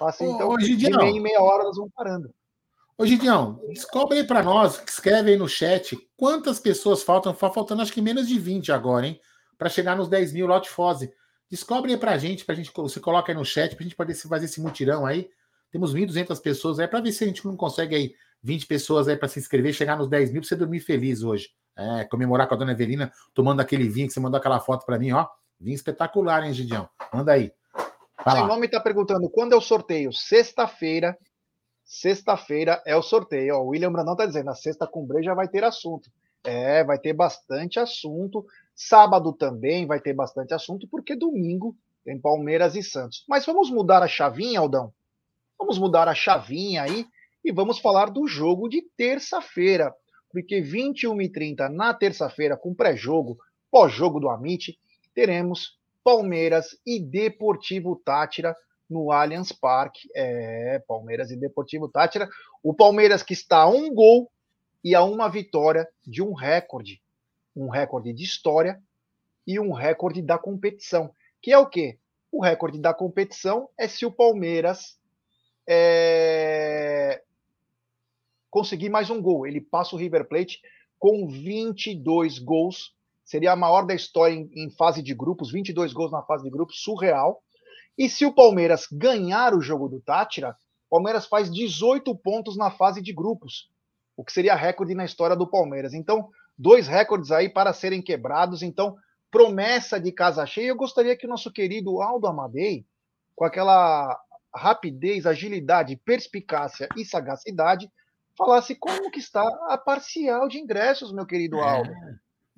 Assim, 0.00 0.28
então, 0.28 0.48
ô, 0.48 0.56
de 0.56 0.90
meia 0.90 1.08
em 1.08 1.20
meia 1.20 1.40
hora 1.40 1.62
nós 1.62 1.76
vamos 1.76 1.92
parando. 1.94 2.34
Ô, 2.98 3.04
Gidião, 3.04 3.60
descobre 3.68 4.18
aí 4.18 4.26
para 4.26 4.42
nós, 4.42 4.82
escreve 4.88 5.32
aí 5.32 5.36
no 5.36 5.46
chat, 5.46 5.98
quantas 6.16 6.58
pessoas 6.58 7.02
faltam? 7.02 7.34
Faltando 7.34 7.82
acho 7.82 7.92
que 7.92 8.00
menos 8.00 8.26
de 8.26 8.38
20 8.38 8.72
agora, 8.72 9.06
hein? 9.06 9.20
Para 9.58 9.68
chegar 9.68 9.94
nos 9.94 10.08
10 10.08 10.32
mil 10.32 10.46
lote 10.46 10.70
Fose. 10.70 11.12
Descobre 11.50 11.92
aí 11.92 11.98
pra 11.98 12.16
gente, 12.16 12.46
pra 12.46 12.54
gente, 12.54 12.72
você 12.74 12.98
coloca 12.98 13.30
aí 13.30 13.36
no 13.36 13.44
chat, 13.44 13.76
pra 13.76 13.84
gente 13.84 13.94
poder 13.94 14.14
fazer 14.14 14.46
esse 14.46 14.62
mutirão 14.62 15.04
aí. 15.04 15.28
Temos 15.70 15.94
1.200 15.94 16.40
pessoas 16.40 16.78
aí, 16.78 16.88
para 16.88 17.02
ver 17.02 17.12
se 17.12 17.22
a 17.22 17.26
gente 17.26 17.44
não 17.44 17.54
consegue 17.54 17.94
aí 17.94 18.14
20 18.42 18.66
pessoas 18.66 19.08
aí 19.08 19.16
para 19.16 19.28
se 19.28 19.38
inscrever, 19.38 19.74
chegar 19.74 19.98
nos 19.98 20.08
10 20.08 20.32
mil 20.32 20.40
para 20.40 20.48
você 20.48 20.56
dormir 20.56 20.80
feliz 20.80 21.22
hoje. 21.22 21.50
É, 21.76 22.04
comemorar 22.04 22.48
com 22.48 22.54
a 22.54 22.56
dona 22.56 22.72
Evelina, 22.72 23.12
tomando 23.34 23.60
aquele 23.60 23.86
vinho 23.90 24.06
que 24.06 24.14
você 24.14 24.20
mandou 24.20 24.38
aquela 24.38 24.58
foto 24.58 24.86
para 24.86 24.98
mim, 24.98 25.12
ó. 25.12 25.28
Vinho 25.60 25.74
espetacular, 25.74 26.44
hein, 26.44 26.54
Gidião? 26.54 26.88
Manda 27.12 27.32
aí. 27.32 27.52
Sem 28.32 28.46
nome 28.46 28.64
está 28.66 28.80
perguntando 28.80 29.28
quando 29.28 29.52
é 29.52 29.56
o 29.56 29.60
sorteio? 29.60 30.12
Sexta-feira. 30.14 31.16
Sexta-feira 31.86 32.82
é 32.84 32.96
o 32.96 33.02
sorteio. 33.02 33.54
O 33.54 33.68
William 33.68 33.92
Brandão 33.92 34.14
está 34.14 34.26
dizendo, 34.26 34.50
a 34.50 34.56
sexta 34.56 34.88
com 34.88 35.06
já 35.22 35.34
vai 35.34 35.46
ter 35.46 35.62
assunto. 35.62 36.10
É, 36.42 36.82
vai 36.82 36.98
ter 36.98 37.12
bastante 37.12 37.78
assunto. 37.78 38.44
Sábado 38.74 39.32
também 39.32 39.86
vai 39.86 40.00
ter 40.00 40.12
bastante 40.12 40.52
assunto, 40.52 40.88
porque 40.88 41.14
domingo 41.14 41.76
tem 42.04 42.20
Palmeiras 42.20 42.74
e 42.74 42.82
Santos. 42.82 43.24
Mas 43.28 43.46
vamos 43.46 43.70
mudar 43.70 44.02
a 44.02 44.08
chavinha, 44.08 44.58
Aldão? 44.58 44.92
Vamos 45.56 45.78
mudar 45.78 46.08
a 46.08 46.14
chavinha 46.14 46.82
aí 46.82 47.06
e 47.44 47.52
vamos 47.52 47.78
falar 47.78 48.10
do 48.10 48.26
jogo 48.26 48.68
de 48.68 48.82
terça-feira, 48.96 49.94
porque 50.32 50.60
21h30 50.60 51.68
na 51.68 51.94
terça-feira, 51.94 52.56
com 52.56 52.74
pré-jogo, 52.74 53.38
pós-jogo 53.70 54.18
do 54.18 54.28
Amit, 54.28 54.76
teremos 55.14 55.78
Palmeiras 56.02 56.76
e 56.84 56.98
Deportivo 56.98 57.96
Tátira 58.04 58.56
no 58.88 59.10
Allianz 59.10 59.52
Parque. 59.52 60.08
É, 60.14 60.82
Palmeiras 60.86 61.30
e 61.30 61.36
Deportivo 61.36 61.88
Tátira. 61.88 62.28
O 62.62 62.74
Palmeiras 62.74 63.22
que 63.22 63.32
está 63.32 63.58
a 63.58 63.68
um 63.68 63.92
gol 63.94 64.30
e 64.82 64.94
a 64.94 65.02
uma 65.02 65.28
vitória 65.28 65.88
de 66.06 66.22
um 66.22 66.32
recorde. 66.32 67.02
Um 67.54 67.68
recorde 67.68 68.12
de 68.12 68.24
história 68.24 68.80
e 69.46 69.58
um 69.60 69.72
recorde 69.72 70.22
da 70.22 70.38
competição. 70.38 71.10
Que 71.40 71.52
é 71.52 71.58
o 71.58 71.66
quê? 71.66 71.98
O 72.30 72.42
recorde 72.42 72.78
da 72.78 72.92
competição 72.92 73.68
é 73.78 73.88
se 73.88 74.04
o 74.04 74.12
Palmeiras 74.12 74.98
é, 75.66 77.22
conseguir 78.50 78.88
mais 78.88 79.10
um 79.10 79.20
gol. 79.20 79.46
Ele 79.46 79.60
passa 79.60 79.94
o 79.94 79.98
River 79.98 80.26
Plate 80.28 80.60
com 80.98 81.28
22 81.28 82.38
gols. 82.38 82.94
Seria 83.24 83.52
a 83.52 83.56
maior 83.56 83.86
da 83.86 83.94
história 83.94 84.34
em, 84.34 84.50
em 84.54 84.70
fase 84.70 85.02
de 85.02 85.14
grupos, 85.14 85.50
22 85.50 85.92
gols 85.92 86.12
na 86.12 86.22
fase 86.22 86.44
de 86.44 86.50
grupos, 86.50 86.80
surreal. 86.82 87.42
E 87.96 88.08
se 88.08 88.26
o 88.26 88.34
Palmeiras 88.34 88.86
ganhar 88.90 89.54
o 89.54 89.60
jogo 89.60 89.88
do 89.88 90.00
Tátira, 90.00 90.56
o 90.90 90.96
Palmeiras 90.96 91.26
faz 91.26 91.52
18 91.52 92.14
pontos 92.16 92.56
na 92.56 92.70
fase 92.70 93.00
de 93.02 93.12
grupos, 93.12 93.70
o 94.16 94.24
que 94.24 94.32
seria 94.32 94.54
recorde 94.54 94.94
na 94.94 95.04
história 95.04 95.36
do 95.36 95.46
Palmeiras. 95.46 95.94
Então, 95.94 96.30
dois 96.56 96.86
recordes 96.86 97.30
aí 97.30 97.48
para 97.48 97.72
serem 97.72 98.02
quebrados. 98.02 98.62
Então, 98.62 98.96
promessa 99.30 100.00
de 100.00 100.12
casa 100.12 100.46
cheia. 100.46 100.68
Eu 100.68 100.76
gostaria 100.76 101.16
que 101.16 101.26
o 101.26 101.28
nosso 101.28 101.52
querido 101.52 102.00
Aldo 102.00 102.26
Amadei, 102.26 102.86
com 103.34 103.44
aquela 103.44 104.18
rapidez, 104.54 105.26
agilidade, 105.26 105.96
perspicácia 105.96 106.88
e 106.96 107.04
sagacidade, 107.04 107.90
falasse 108.36 108.74
como 108.74 109.10
que 109.10 109.18
está 109.18 109.42
a 109.68 109.76
parcial 109.76 110.48
de 110.48 110.58
ingressos, 110.58 111.12
meu 111.12 111.26
querido 111.26 111.58
é. 111.58 111.62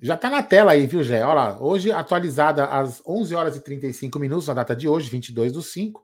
Já 0.01 0.15
está 0.15 0.29
na 0.29 0.41
tela 0.41 0.71
aí, 0.71 0.87
viu, 0.87 1.03
Gé? 1.03 1.23
Olha 1.25 1.33
lá, 1.33 1.61
hoje 1.61 1.91
atualizada 1.91 2.65
às 2.65 3.01
11 3.05 3.35
horas 3.35 3.57
e 3.57 3.61
35 3.61 4.17
minutos, 4.17 4.47
na 4.47 4.53
data 4.53 4.73
de 4.73 4.87
hoje, 4.87 5.09
22 5.09 5.51
do 5.51 5.61
5. 5.61 6.01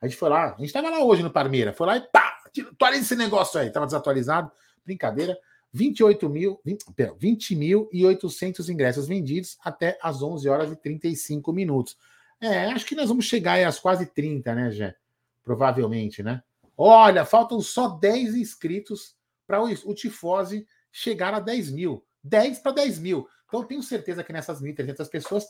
A 0.00 0.08
gente 0.08 0.18
foi 0.18 0.28
lá, 0.28 0.46
a 0.54 0.56
gente 0.58 0.66
estava 0.66 0.90
lá 0.90 1.04
hoje 1.04 1.22
no 1.22 1.30
Parmeira, 1.30 1.72
foi 1.72 1.86
lá 1.86 1.96
e 1.96 2.00
pá, 2.00 2.38
atualiza 2.72 3.02
esse 3.02 3.14
negócio 3.16 3.60
aí, 3.60 3.68
estava 3.68 3.86
desatualizado, 3.86 4.50
brincadeira. 4.84 5.38
28 5.72 6.28
mil, 6.28 6.60
20, 6.64 6.86
20 7.18 7.56
mil 7.56 7.88
e 7.92 8.04
800 8.04 8.68
ingressos 8.68 9.06
vendidos 9.06 9.58
até 9.62 9.98
às 10.02 10.22
11 10.22 10.48
horas 10.48 10.72
e 10.72 10.76
35 10.76 11.52
minutos. 11.52 11.96
É, 12.40 12.66
acho 12.66 12.86
que 12.86 12.94
nós 12.94 13.08
vamos 13.08 13.26
chegar 13.26 13.54
aí 13.54 13.64
às 13.64 13.78
quase 13.78 14.06
30, 14.06 14.54
né, 14.54 14.70
Gé? 14.70 14.96
Provavelmente, 15.44 16.22
né? 16.22 16.42
Olha, 16.76 17.24
faltam 17.24 17.60
só 17.60 17.88
10 17.88 18.34
inscritos 18.34 19.14
para 19.46 19.62
o 19.62 19.94
Tifose 19.94 20.66
chegar 20.90 21.32
a 21.32 21.40
10 21.40 21.70
mil. 21.70 22.04
10 22.24 22.58
para 22.58 22.72
10 22.72 22.98
mil. 22.98 23.28
Então, 23.46 23.60
eu 23.60 23.66
tenho 23.66 23.82
certeza 23.82 24.24
que 24.24 24.32
nessas 24.32 24.60
1.300 24.60 25.08
pessoas, 25.08 25.46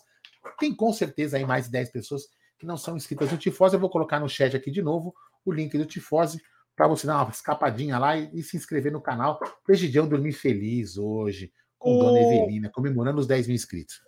tem 0.59 0.75
com 0.75 0.93
certeza 0.93 1.37
aí 1.37 1.45
mais 1.45 1.67
de 1.67 1.73
10 1.73 1.91
pessoas 1.91 2.29
que 2.59 2.67
não 2.67 2.77
são 2.77 2.97
inscritas 2.97 3.31
no 3.31 3.39
Tifose. 3.39 3.75
Eu 3.75 3.81
vou 3.81 3.91
colocar 3.91 4.21
no 4.21 4.29
chat 4.29 4.57
aqui 4.57 4.71
de 4.71 4.83
novo 4.83 5.15
o 5.45 5.53
link 5.53 5.77
do 5.77 5.87
Tifose 5.87 6.41
para 6.75 6.87
você 6.87 7.07
dar 7.07 7.23
uma 7.23 7.31
escapadinha 7.31 7.99
lá 7.99 8.17
e, 8.17 8.31
e 8.35 8.43
se 8.43 8.57
inscrever 8.57 8.93
no 8.93 9.01
canal. 9.01 9.41
O 9.67 9.73
Egidião 9.73 10.07
dormir 10.07 10.33
feliz 10.33 10.99
hoje, 10.99 11.53
com 11.79 11.97
o... 11.97 11.99
Dona 11.99 12.21
Evelina, 12.21 12.71
comemorando 12.71 13.19
os 13.19 13.27
10 13.27 13.47
mil 13.47 13.57
inscritos. 13.57 14.01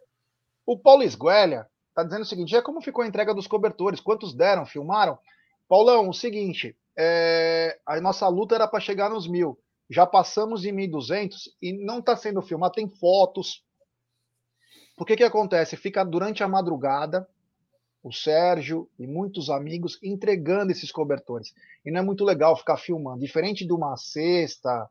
O 0.67 0.79
Paulo 0.79 1.03
Esguelha 1.03 1.67
está 1.89 2.05
dizendo 2.05 2.23
o 2.23 2.27
seguinte: 2.27 2.55
é 2.55 2.61
como 2.61 2.83
ficou 2.83 3.03
a 3.03 3.07
entrega 3.07 3.35
dos 3.35 3.47
cobertores? 3.47 4.01
Quantos 4.01 4.35
deram? 4.35 4.67
Filmaram? 4.67 5.19
Paulão, 5.67 6.09
o 6.09 6.15
seguinte, 6.15 6.77
é, 6.97 7.79
a 7.87 8.01
nossa 8.01 8.27
luta 8.29 8.55
era 8.55 8.69
para 8.69 8.81
chegar 8.81 9.11
nos 9.11 9.29
mil. 9.29 9.59
Já 9.91 10.07
passamos 10.07 10.65
em 10.65 10.75
1.200 10.75 11.35
e 11.63 11.73
não 11.73 12.01
está 12.01 12.17
sendo 12.17 12.43
filmado, 12.43 12.75
tem 12.75 12.89
fotos. 12.89 13.63
Por 14.99 15.07
que 15.07 15.17
que 15.17 15.23
acontece? 15.23 15.77
Fica 15.77 16.05
durante 16.05 16.43
a 16.43 16.49
madrugada, 16.49 17.29
o 18.03 18.13
Sérgio 18.13 18.91
e 18.99 19.07
muitos 19.07 19.49
amigos 19.49 19.97
entregando 20.03 20.73
esses 20.73 20.91
cobertores. 20.91 21.55
E 21.87 21.91
não 21.93 22.01
é 22.01 22.03
muito 22.03 22.25
legal 22.25 22.57
ficar 22.57 22.77
filmando. 22.77 23.21
Diferente 23.21 23.65
de 23.65 23.73
uma 23.73 23.97
cesta, 23.97 24.91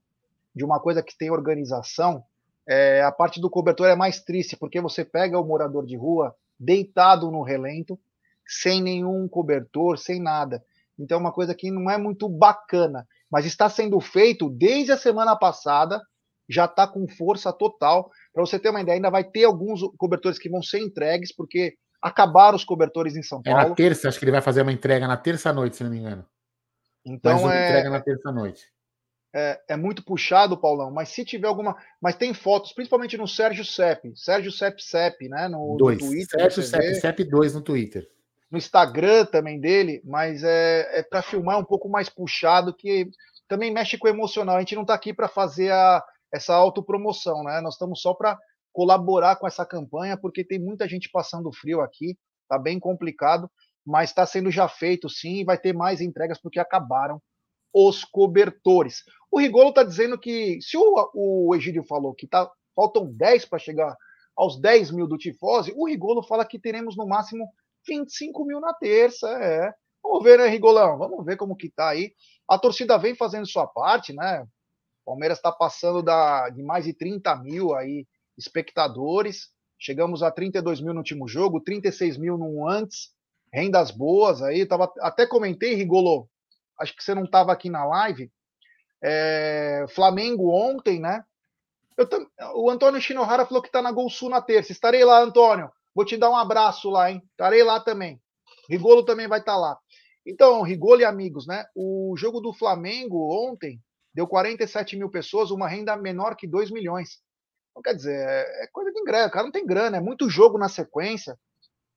de 0.55 0.63
uma 0.63 0.79
coisa 0.79 1.03
que 1.03 1.17
tem 1.17 1.29
organização, 1.29 2.23
é, 2.65 3.01
a 3.01 3.11
parte 3.11 3.41
do 3.41 3.49
cobertor 3.49 3.87
é 3.87 3.95
mais 3.97 4.21
triste, 4.21 4.55
porque 4.55 4.79
você 4.79 5.03
pega 5.03 5.39
o 5.39 5.45
morador 5.45 5.85
de 5.85 5.97
rua 5.97 6.33
deitado 6.57 7.29
no 7.29 7.41
relento, 7.41 7.99
sem 8.47 8.81
nenhum 8.81 9.27
cobertor, 9.27 9.97
sem 9.97 10.21
nada. 10.21 10.63
Então 10.97 11.17
é 11.17 11.21
uma 11.21 11.33
coisa 11.33 11.53
que 11.53 11.69
não 11.69 11.91
é 11.91 11.97
muito 11.97 12.29
bacana, 12.29 13.05
mas 13.29 13.45
está 13.45 13.69
sendo 13.69 13.99
feito 13.99 14.49
desde 14.49 14.93
a 14.93 14.97
semana 14.97 15.35
passada, 15.35 16.01
já 16.49 16.65
está 16.65 16.87
com 16.87 17.07
força 17.07 17.51
total. 17.51 18.11
Para 18.33 18.45
você 18.45 18.59
ter 18.59 18.69
uma 18.69 18.81
ideia, 18.81 18.95
ainda 18.95 19.09
vai 19.09 19.23
ter 19.23 19.43
alguns 19.43 19.81
cobertores 19.97 20.39
que 20.39 20.49
vão 20.49 20.61
ser 20.61 20.79
entregues, 20.79 21.33
porque 21.33 21.75
acabaram 22.01 22.55
os 22.55 22.65
cobertores 22.65 23.15
em 23.15 23.23
São 23.23 23.41
Paulo. 23.41 23.59
É 23.59 23.69
na 23.69 23.75
terça, 23.75 24.07
acho 24.07 24.19
que 24.19 24.25
ele 24.25 24.31
vai 24.31 24.41
fazer 24.41 24.61
uma 24.61 24.71
entrega 24.71 25.07
na 25.07 25.17
terça-noite, 25.17 25.75
se 25.75 25.83
não 25.83 25.91
me 25.91 25.97
engano. 25.97 26.25
Então 27.05 27.43
Mas 27.43 27.53
é 27.53 27.69
entrega 27.69 27.89
na 27.89 28.01
terça-noite. 28.01 28.65
É, 29.33 29.61
é, 29.69 29.77
muito 29.77 30.03
puxado, 30.03 30.57
Paulão, 30.57 30.89
mas 30.89 31.09
se 31.09 31.23
tiver 31.23 31.47
alguma. 31.47 31.75
Mas 32.01 32.15
tem 32.15 32.33
fotos, 32.33 32.73
principalmente 32.73 33.17
no 33.17 33.27
Sérgio 33.27 33.63
Sepp, 33.63 34.05
Sérgio 34.15 34.51
Sepp 34.51 34.79
Sepp, 34.79 35.21
né? 35.29 35.47
No, 35.47 35.75
dois. 35.77 35.99
no 35.99 36.07
Twitter. 36.07 36.39
Sérgio 36.39 36.63
Sepp 36.63 36.95
Sepp 36.95 37.19
2 37.23 37.53
no 37.55 37.61
Twitter 37.61 38.07
no 38.49 38.57
Instagram 38.57 39.25
também 39.25 39.59
dele, 39.59 40.01
mas 40.05 40.43
é, 40.43 40.99
é 40.99 41.03
para 41.03 41.21
filmar 41.21 41.59
um 41.59 41.65
pouco 41.65 41.89
mais 41.89 42.09
puxado, 42.09 42.73
que 42.73 43.09
também 43.47 43.71
mexe 43.71 43.97
com 43.97 44.07
o 44.07 44.09
emocional. 44.09 44.55
A 44.55 44.59
gente 44.59 44.75
não 44.75 44.83
está 44.83 44.93
aqui 44.93 45.13
para 45.13 45.27
fazer 45.27 45.71
a, 45.71 46.03
essa 46.33 46.53
autopromoção, 46.53 47.43
né? 47.43 47.61
Nós 47.61 47.75
estamos 47.75 48.01
só 48.01 48.13
para 48.13 48.37
colaborar 48.73 49.37
com 49.37 49.47
essa 49.47 49.65
campanha, 49.65 50.17
porque 50.17 50.43
tem 50.43 50.59
muita 50.59 50.87
gente 50.87 51.09
passando 51.11 51.51
frio 51.51 51.81
aqui, 51.81 52.17
tá 52.47 52.57
bem 52.59 52.79
complicado, 52.79 53.49
mas 53.85 54.09
está 54.09 54.25
sendo 54.25 54.51
já 54.51 54.67
feito 54.67 55.09
sim, 55.09 55.37
e 55.37 55.43
vai 55.43 55.57
ter 55.57 55.73
mais 55.73 56.01
entregas 56.01 56.39
porque 56.39 56.59
acabaram 56.59 57.21
os 57.73 58.03
cobertores. 58.03 59.03
O 59.31 59.39
Rigolo 59.39 59.69
está 59.69 59.83
dizendo 59.83 60.17
que, 60.17 60.59
se 60.61 60.77
o, 60.77 61.11
o 61.13 61.55
Egídio 61.55 61.83
falou 61.83 62.13
que 62.13 62.27
tá, 62.27 62.49
faltam 62.75 63.11
10 63.11 63.45
para 63.45 63.59
chegar 63.59 63.95
aos 64.35 64.59
10 64.59 64.91
mil 64.91 65.07
do 65.07 65.17
Tifose, 65.17 65.73
o 65.75 65.87
Rigolo 65.87 66.23
fala 66.23 66.45
que 66.45 66.59
teremos 66.59 66.95
no 66.95 67.07
máximo 67.07 67.49
25 67.87 68.45
mil 68.45 68.59
na 68.59 68.73
terça. 68.73 69.27
É. 69.41 69.73
Vamos 70.03 70.23
ver, 70.23 70.37
né, 70.37 70.47
Rigolão? 70.47 70.97
Vamos 70.97 71.25
ver 71.25 71.37
como 71.37 71.55
que 71.55 71.69
tá 71.69 71.89
aí. 71.89 72.13
A 72.47 72.57
torcida 72.57 72.97
vem 72.97 73.15
fazendo 73.15 73.47
sua 73.47 73.67
parte, 73.67 74.13
né? 74.13 74.45
Palmeiras 75.07 75.37
está 75.37 75.53
passando 75.53 76.03
da, 76.03 76.49
de 76.49 76.61
mais 76.61 76.83
de 76.83 76.93
30 76.93 77.33
mil 77.37 77.73
aí 77.73 78.05
espectadores. 78.37 79.53
Chegamos 79.79 80.21
a 80.21 80.29
32 80.29 80.81
mil 80.81 80.93
no 80.93 80.99
último 80.99 81.29
jogo, 81.29 81.61
36 81.61 82.17
mil 82.17 82.37
no 82.37 82.67
antes. 82.67 83.11
Rendas 83.53 83.89
boas 83.89 84.41
aí. 84.41 84.65
Tava, 84.65 84.91
até 84.99 85.25
comentei, 85.25 85.75
Rigolo. 85.75 86.27
Acho 86.77 86.93
que 86.93 87.01
você 87.01 87.15
não 87.15 87.23
estava 87.23 87.53
aqui 87.53 87.69
na 87.69 87.85
live. 87.85 88.29
É, 89.01 89.85
Flamengo 89.95 90.51
ontem, 90.51 90.99
né? 90.99 91.23
Eu, 91.95 92.05
o 92.55 92.69
Antônio 92.69 92.99
Shinohara 92.99 93.45
falou 93.45 93.61
que 93.61 93.69
está 93.69 93.81
na 93.81 93.93
Gol 93.93 94.09
Sul 94.09 94.29
na 94.29 94.41
terça. 94.41 94.73
Estarei 94.73 95.05
lá, 95.05 95.21
Antônio. 95.21 95.71
Vou 95.95 96.03
te 96.03 96.17
dar 96.17 96.29
um 96.29 96.35
abraço 96.35 96.89
lá, 96.89 97.09
hein? 97.09 97.23
Estarei 97.31 97.63
lá 97.63 97.79
também. 97.79 98.21
Rigolo 98.69 99.05
também 99.05 99.29
vai 99.29 99.39
estar 99.39 99.53
tá 99.53 99.57
lá. 99.57 99.77
Então, 100.25 100.61
Rigolo 100.63 100.99
e 100.99 101.05
amigos, 101.05 101.47
né? 101.47 101.65
O 101.73 102.13
jogo 102.17 102.41
do 102.41 102.51
Flamengo 102.51 103.49
ontem 103.49 103.81
deu 104.17 104.25
47 104.25 104.97
mil 104.97 105.11
pessoas, 105.11 105.51
uma 105.51 105.67
renda 105.67 105.95
menor 105.95 106.35
que 106.35 106.47
2 106.47 106.71
milhões. 106.71 107.21
Então, 107.69 107.83
quer 107.83 107.93
dizer, 107.93 108.17
é, 108.17 108.63
é 108.63 108.67
coisa 108.73 108.91
de 108.91 108.99
ingresso. 108.99 109.27
O 109.27 109.31
cara 109.31 109.45
não 109.45 109.51
tem 109.51 109.63
grana, 109.63 109.97
é 109.97 110.01
muito 110.01 110.27
jogo 110.27 110.57
na 110.57 110.67
sequência. 110.67 111.37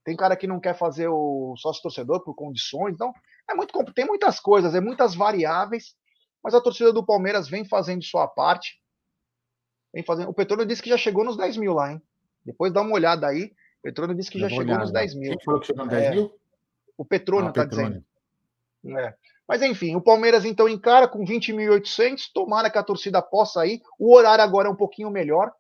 Tem 0.05 0.15
cara 0.15 0.37
que 0.37 0.47
não 0.47 0.61
quer 0.61 0.77
fazer 0.77 1.09
o 1.09 1.55
sócio 1.57 1.81
torcedor 1.83 2.23
por 2.23 2.35
condições. 2.35 2.93
Então, 2.93 3.11
é 3.51 3.55
muito 3.55 3.73
tem 3.95 4.05
muitas 4.05 4.39
coisas, 4.39 4.75
é 4.75 4.83
muitas 4.83 5.15
variáveis. 5.15 5.97
Mas 6.45 6.53
a 6.53 6.61
torcida 6.61 6.93
do 6.93 7.05
Palmeiras 7.05 7.49
vem 7.49 7.65
fazendo 7.65 8.05
sua 8.05 8.29
parte. 8.29 8.79
Vem 9.95 10.05
fazendo. 10.05 10.29
O 10.29 10.35
Petrônio 10.35 10.67
disse 10.67 10.83
que 10.83 10.91
já 10.91 10.99
chegou 10.99 11.25
nos 11.25 11.39
10 11.39 11.57
mil 11.57 11.73
lá, 11.73 11.93
hein? 11.93 12.03
Depois 12.45 12.71
dá 12.71 12.83
uma 12.83 12.93
olhada 12.93 13.27
aí. 13.27 13.45
O 13.79 13.83
Petrônio 13.83 14.15
disse 14.15 14.31
que 14.31 14.39
já 14.39 14.51
chegou 14.51 14.65
olhar, 14.65 14.81
nos 14.81 14.93
10 14.93 15.15
mil. 15.15 15.31
Quem 15.31 15.43
falou 15.43 15.61
que 15.61 15.69
chegou 15.69 15.87
nos 15.87 15.95
10 15.95 16.05
é, 16.05 16.11
mil? 16.11 16.39
O 16.99 17.05
Petrônio 17.05 17.49
está 17.49 17.63
ah, 17.63 17.65
dizendo. 17.65 18.05
É. 18.99 19.15
Mas 19.51 19.63
enfim, 19.63 19.97
o 19.97 20.01
Palmeiras 20.01 20.45
então 20.45 20.69
encara 20.69 21.09
com 21.09 21.25
20.800. 21.25 22.31
Tomara 22.33 22.71
que 22.71 22.79
a 22.79 22.85
torcida 22.85 23.21
possa 23.21 23.67
ir. 23.67 23.83
O 23.99 24.15
horário 24.15 24.45
agora 24.45 24.69
é 24.69 24.71
um 24.71 24.77
pouquinho 24.77 25.11
melhor. 25.11 25.53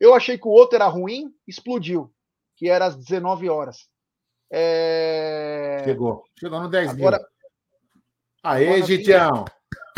Eu 0.00 0.14
achei 0.14 0.38
que 0.38 0.48
o 0.48 0.50
outro 0.50 0.76
era 0.76 0.86
ruim, 0.86 1.30
explodiu, 1.46 2.10
que 2.56 2.66
era 2.66 2.86
às 2.86 2.96
19 2.96 3.46
horas. 3.50 3.90
É... 4.50 5.82
Chegou. 5.84 6.24
Chegou 6.38 6.60
no 6.60 6.70
10 6.70 6.92
agora... 6.92 7.18
mil. 7.18 7.26
Aê, 8.42 8.82
Gidião. 8.84 9.44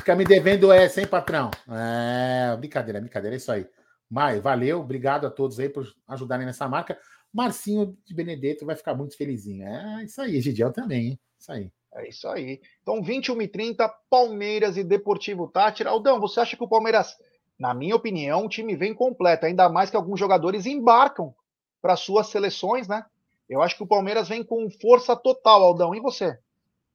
Fica 0.01 0.17
me 0.17 0.25
devendo 0.25 0.73
essa, 0.73 1.01
hein, 1.01 1.07
patrão? 1.07 1.49
É, 1.71 2.57
brincadeira, 2.57 3.01
brincadeira, 3.01 3.37
é 3.37 3.39
isso 3.39 3.53
aí. 3.53 3.65
Mai, 4.11 4.41
valeu, 4.41 4.81
obrigado 4.81 5.29
a 5.29 5.31
todos 5.31 5.61
aí 5.61 5.69
por 5.69 5.87
ajudarem 6.09 6.45
nessa 6.45 6.69
marca. 6.69 6.99
Marcinho 7.33 7.97
de 8.05 8.13
Benedetto 8.13 8.67
vai 8.67 8.75
ficar 8.75 8.97
muito 8.97 9.17
felizinho. 9.17 9.65
É 9.65 10.03
isso 10.03 10.21
aí, 10.21 10.41
Gidião 10.41 10.73
também, 10.73 11.11
hein? 11.11 11.21
Isso 11.39 11.53
aí. 11.53 11.71
É 11.95 12.09
isso 12.09 12.27
aí. 12.29 12.61
Então, 12.83 13.03
21 13.03 13.43
e 13.43 13.49
30, 13.49 13.89
Palmeiras 14.09 14.77
e 14.77 14.85
Deportivo 14.85 15.47
Tátira. 15.49 15.91
Aldão, 15.91 16.19
você 16.19 16.41
acha 16.41 16.57
que 16.57 16.65
o 16.65 16.69
Palmeiras 16.69 17.17
na 17.63 17.73
minha 17.73 17.95
opinião, 17.95 18.45
o 18.45 18.49
time 18.49 18.75
vem 18.75 18.93
completo, 18.93 19.47
ainda 19.47 19.69
mais 19.69 19.89
que 19.89 19.97
alguns 19.97 20.19
jogadores 20.19 20.67
embarcam 20.67 21.33
para 21.81 21.95
suas 21.95 22.27
seleções, 22.27 22.89
né? 22.89 23.05
Eu 23.49 23.63
acho 23.63 23.77
que 23.77 23.85
o 23.85 23.87
Palmeiras 23.87 24.29
vem 24.29 24.43
com 24.43 24.69
força 24.69 25.15
total, 25.15 25.63
Aldão. 25.63 25.95
E 25.95 26.01
você? 26.01 26.37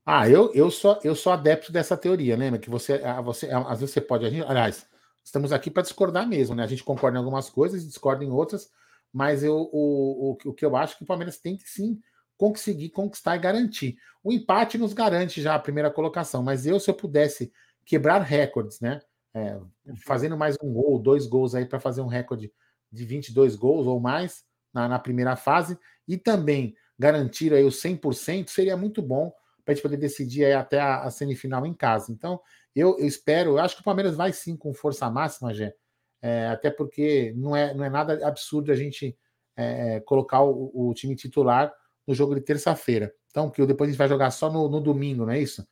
Ah, 0.06 0.28
eu, 0.28 0.54
eu, 0.54 0.70
sou, 0.70 1.00
eu 1.06 1.16
sou 1.16 1.32
adepto 1.32 1.72
dessa 1.72 1.95
teoria, 1.95 2.36
lembra? 2.36 2.60
Que 2.60 2.70
você, 2.70 3.02
ah, 3.02 3.22
você 3.22 3.50
ah, 3.50 3.62
às 3.70 3.80
vezes 3.80 3.93
você 3.93 4.02
pode. 4.02 4.26
Aliás, 4.26 4.86
estamos 5.24 5.54
aqui 5.54 5.72
para 5.72 5.84
discordar 5.84 6.28
mesmo, 6.28 6.54
né? 6.54 6.64
A 6.64 6.68
gente 6.68 6.84
concorda 6.84 7.18
em 7.18 7.22
algumas 7.22 7.50
coisas 7.50 7.82
e 7.82 7.88
discorda 7.88 8.26
em 8.26 8.32
outras, 8.32 8.70
mas 9.14 9.43
eu, 9.43 9.56
o, 9.72 10.32
o, 10.32 10.50
o 10.50 10.54
que 10.54 10.66
eu 10.66 10.76
acho 10.76 10.98
que 10.98 11.04
o 11.04 11.08
Palmeiras 11.08 11.38
tem 11.38 11.56
que 11.56 11.70
sim 11.70 11.98
conseguir 12.38 12.89
conquistar 12.89 13.35
e 13.35 13.39
garantir. 13.39 13.97
O 14.23 14.31
empate 14.31 14.77
nos 14.77 14.93
garante 14.93 15.41
já 15.41 15.55
a 15.55 15.59
primeira 15.59 15.89
colocação, 15.89 16.43
mas 16.43 16.65
eu, 16.65 16.79
se 16.79 16.89
eu 16.89 16.93
pudesse 16.93 17.51
quebrar 17.85 18.21
recordes, 18.21 18.79
né? 18.79 19.01
é, 19.38 19.59
fazendo 19.97 20.35
mais 20.35 20.57
um 20.61 20.73
gol, 20.73 20.99
dois 20.99 21.27
gols 21.27 21.53
aí 21.53 21.65
para 21.65 21.79
fazer 21.79 22.01
um 22.01 22.07
recorde 22.07 22.51
de 22.91 23.05
22 23.05 23.55
gols 23.55 23.85
ou 23.85 23.99
mais 23.99 24.43
na, 24.73 24.88
na, 24.88 24.99
primeira 24.99 25.35
fase 25.35 25.77
e 26.07 26.17
também 26.17 26.75
garantir 26.97 27.53
aí 27.53 27.63
o 27.63 27.69
100% 27.69 28.49
seria 28.49 28.75
muito 28.75 29.01
bom 29.01 29.31
para 29.63 29.73
a 29.73 29.75
gente 29.75 29.83
poder 29.83 29.97
decidir 29.97 30.45
aí 30.45 30.53
até 30.53 30.79
a, 30.79 31.03
a, 31.03 31.11
semifinal 31.11 31.65
em 31.65 31.73
casa. 31.73 32.11
Então, 32.11 32.39
eu, 32.75 32.97
eu, 32.97 33.05
espero, 33.05 33.51
eu 33.51 33.59
acho 33.59 33.75
que 33.75 33.81
o 33.81 33.85
Palmeiras 33.85 34.15
vai 34.15 34.31
sim 34.33 34.55
com 34.55 34.73
força 34.73 35.09
máxima, 35.09 35.53
Gé, 35.53 35.75
é, 36.21 36.47
até 36.47 36.71
porque 36.71 37.33
não 37.35 37.55
é, 37.55 37.73
não 37.73 37.83
é 37.83 37.89
nada 37.89 38.25
absurdo 38.25 38.71
a 38.71 38.75
gente 38.75 39.15
é, 39.55 39.95
é 39.95 39.99
colocar 39.99 40.41
o, 40.41 40.71
o, 40.73 40.93
time 40.93 41.15
titular 41.15 41.73
no 42.08 42.16
jogo 42.16 42.34
de 42.34 42.41
terça-feira. 42.41 43.14
Então, 43.30 43.49
que 43.49 43.64
depois 43.66 43.89
a 43.89 43.91
gente 43.91 43.99
vai 43.99 44.08
jogar 44.08 44.32
só 44.32 44.51
no, 44.51 44.70
no 44.70 44.80
domingo, 44.80 45.26
não 45.26 45.34
é 45.34 45.39
isso? 45.39 45.68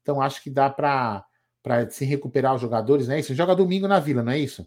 Então, 0.00 0.22
acho 0.22 0.42
que 0.42 0.48
dá 0.48 0.70
para 0.70 1.24
se 1.90 2.04
recuperar 2.04 2.54
os 2.54 2.60
jogadores, 2.60 3.08
não 3.08 3.14
é 3.14 3.20
isso? 3.20 3.34
Joga 3.34 3.54
domingo 3.54 3.88
na 3.88 3.98
Vila, 3.98 4.22
não 4.22 4.32
é 4.32 4.38
isso? 4.38 4.66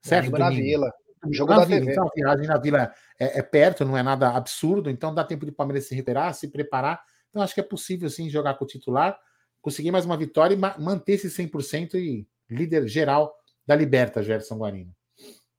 Certo? 0.00 0.30
Domingo, 0.30 0.38
na 0.38 0.50
Vila. 0.50 0.92
Jogo 1.30 1.52
na 1.52 1.58
da 1.58 1.64
Vila. 1.64 1.80
TV. 1.80 1.92
Então, 1.92 2.06
a 2.06 2.10
viagem 2.14 2.46
na 2.46 2.58
Vila 2.58 2.94
é, 3.18 3.38
é, 3.38 3.42
perto, 3.42 3.84
não 3.84 3.96
é 3.96 4.02
nada 4.02 4.30
absurdo, 4.30 4.88
então 4.88 5.14
dá 5.14 5.24
tempo 5.24 5.44
de 5.44 5.52
Palmeiras 5.52 5.86
se 5.86 5.94
recuperar, 5.94 6.32
se 6.34 6.48
preparar. 6.48 7.02
Então, 7.28 7.42
acho 7.42 7.54
que 7.54 7.60
é 7.60 7.64
possível, 7.64 8.08
sim, 8.08 8.30
jogar 8.30 8.54
com 8.54 8.64
o 8.64 8.68
titular, 8.68 9.18
conseguir 9.60 9.90
mais 9.90 10.04
uma 10.04 10.16
vitória 10.16 10.54
e 10.54 10.80
manter 10.80 11.14
esse 11.14 11.28
100% 11.28 11.94
e 11.94 12.26
líder 12.48 12.86
geral 12.86 13.34
da 13.66 13.74
Liberta, 13.74 14.22
Gerson 14.22 14.56
Guarino. 14.56 14.94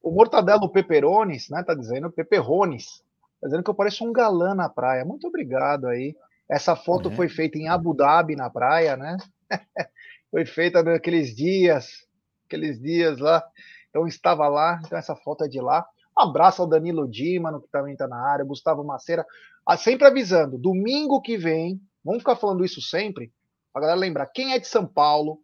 O 0.02 0.12
Mortadelo 0.12 0.72
Peperones, 0.72 1.50
né, 1.50 1.64
tá 1.64 1.74
dizendo 1.74 2.12
Peperrones, 2.12 3.04
tá 3.42 3.48
dizendo 3.48 3.64
que 3.64 3.70
eu 3.70 3.76
pareço 3.76 4.06
um 4.06 4.14
galã 4.14 4.54
na 4.54 4.70
praia. 4.70 5.06
Muito 5.06 5.28
obrigado 5.28 5.88
aí. 5.88 6.16
Essa 6.50 6.76
foto 6.76 7.10
é. 7.10 7.16
foi 7.16 7.28
feita 7.28 7.58
em 7.58 7.68
Abu 7.68 7.94
Dhabi, 7.94 8.36
na 8.36 8.50
praia, 8.50 8.96
né? 8.96 9.18
foi 10.30 10.46
feita 10.46 10.84
naqueles 10.84 11.36
dias, 11.36 12.06
aqueles 12.46 12.80
dias 12.80 13.20
lá. 13.20 13.44
Então 13.90 14.08
estava 14.08 14.48
lá, 14.48 14.80
então 14.86 14.98
essa 14.98 15.16
foto 15.16 15.44
é 15.44 15.48
de 15.48 15.60
lá. 15.60 15.86
Um 16.18 16.24
abraço 16.24 16.62
ao 16.62 16.68
Danilo 16.68 17.10
Dimano, 17.10 17.62
que 17.62 17.70
também 17.70 17.94
está 17.94 18.08
na 18.08 18.18
área, 18.18 18.46
Gustavo 18.46 18.84
Maceira. 18.84 19.26
Ah, 19.66 19.78
sempre 19.78 20.06
avisando, 20.06 20.58
domingo 20.58 21.22
que 21.22 21.38
vem, 21.38 21.82
vamos 22.04 22.20
ficar 22.20 22.36
falando 22.36 22.64
isso 22.64 22.82
sempre, 22.82 23.34
a 23.74 23.80
galera 23.80 24.00
lembrar, 24.00 24.28
quem 24.28 24.54
é 24.54 24.60
de 24.60 24.68
São 24.68 24.86
Paulo, 24.86 25.40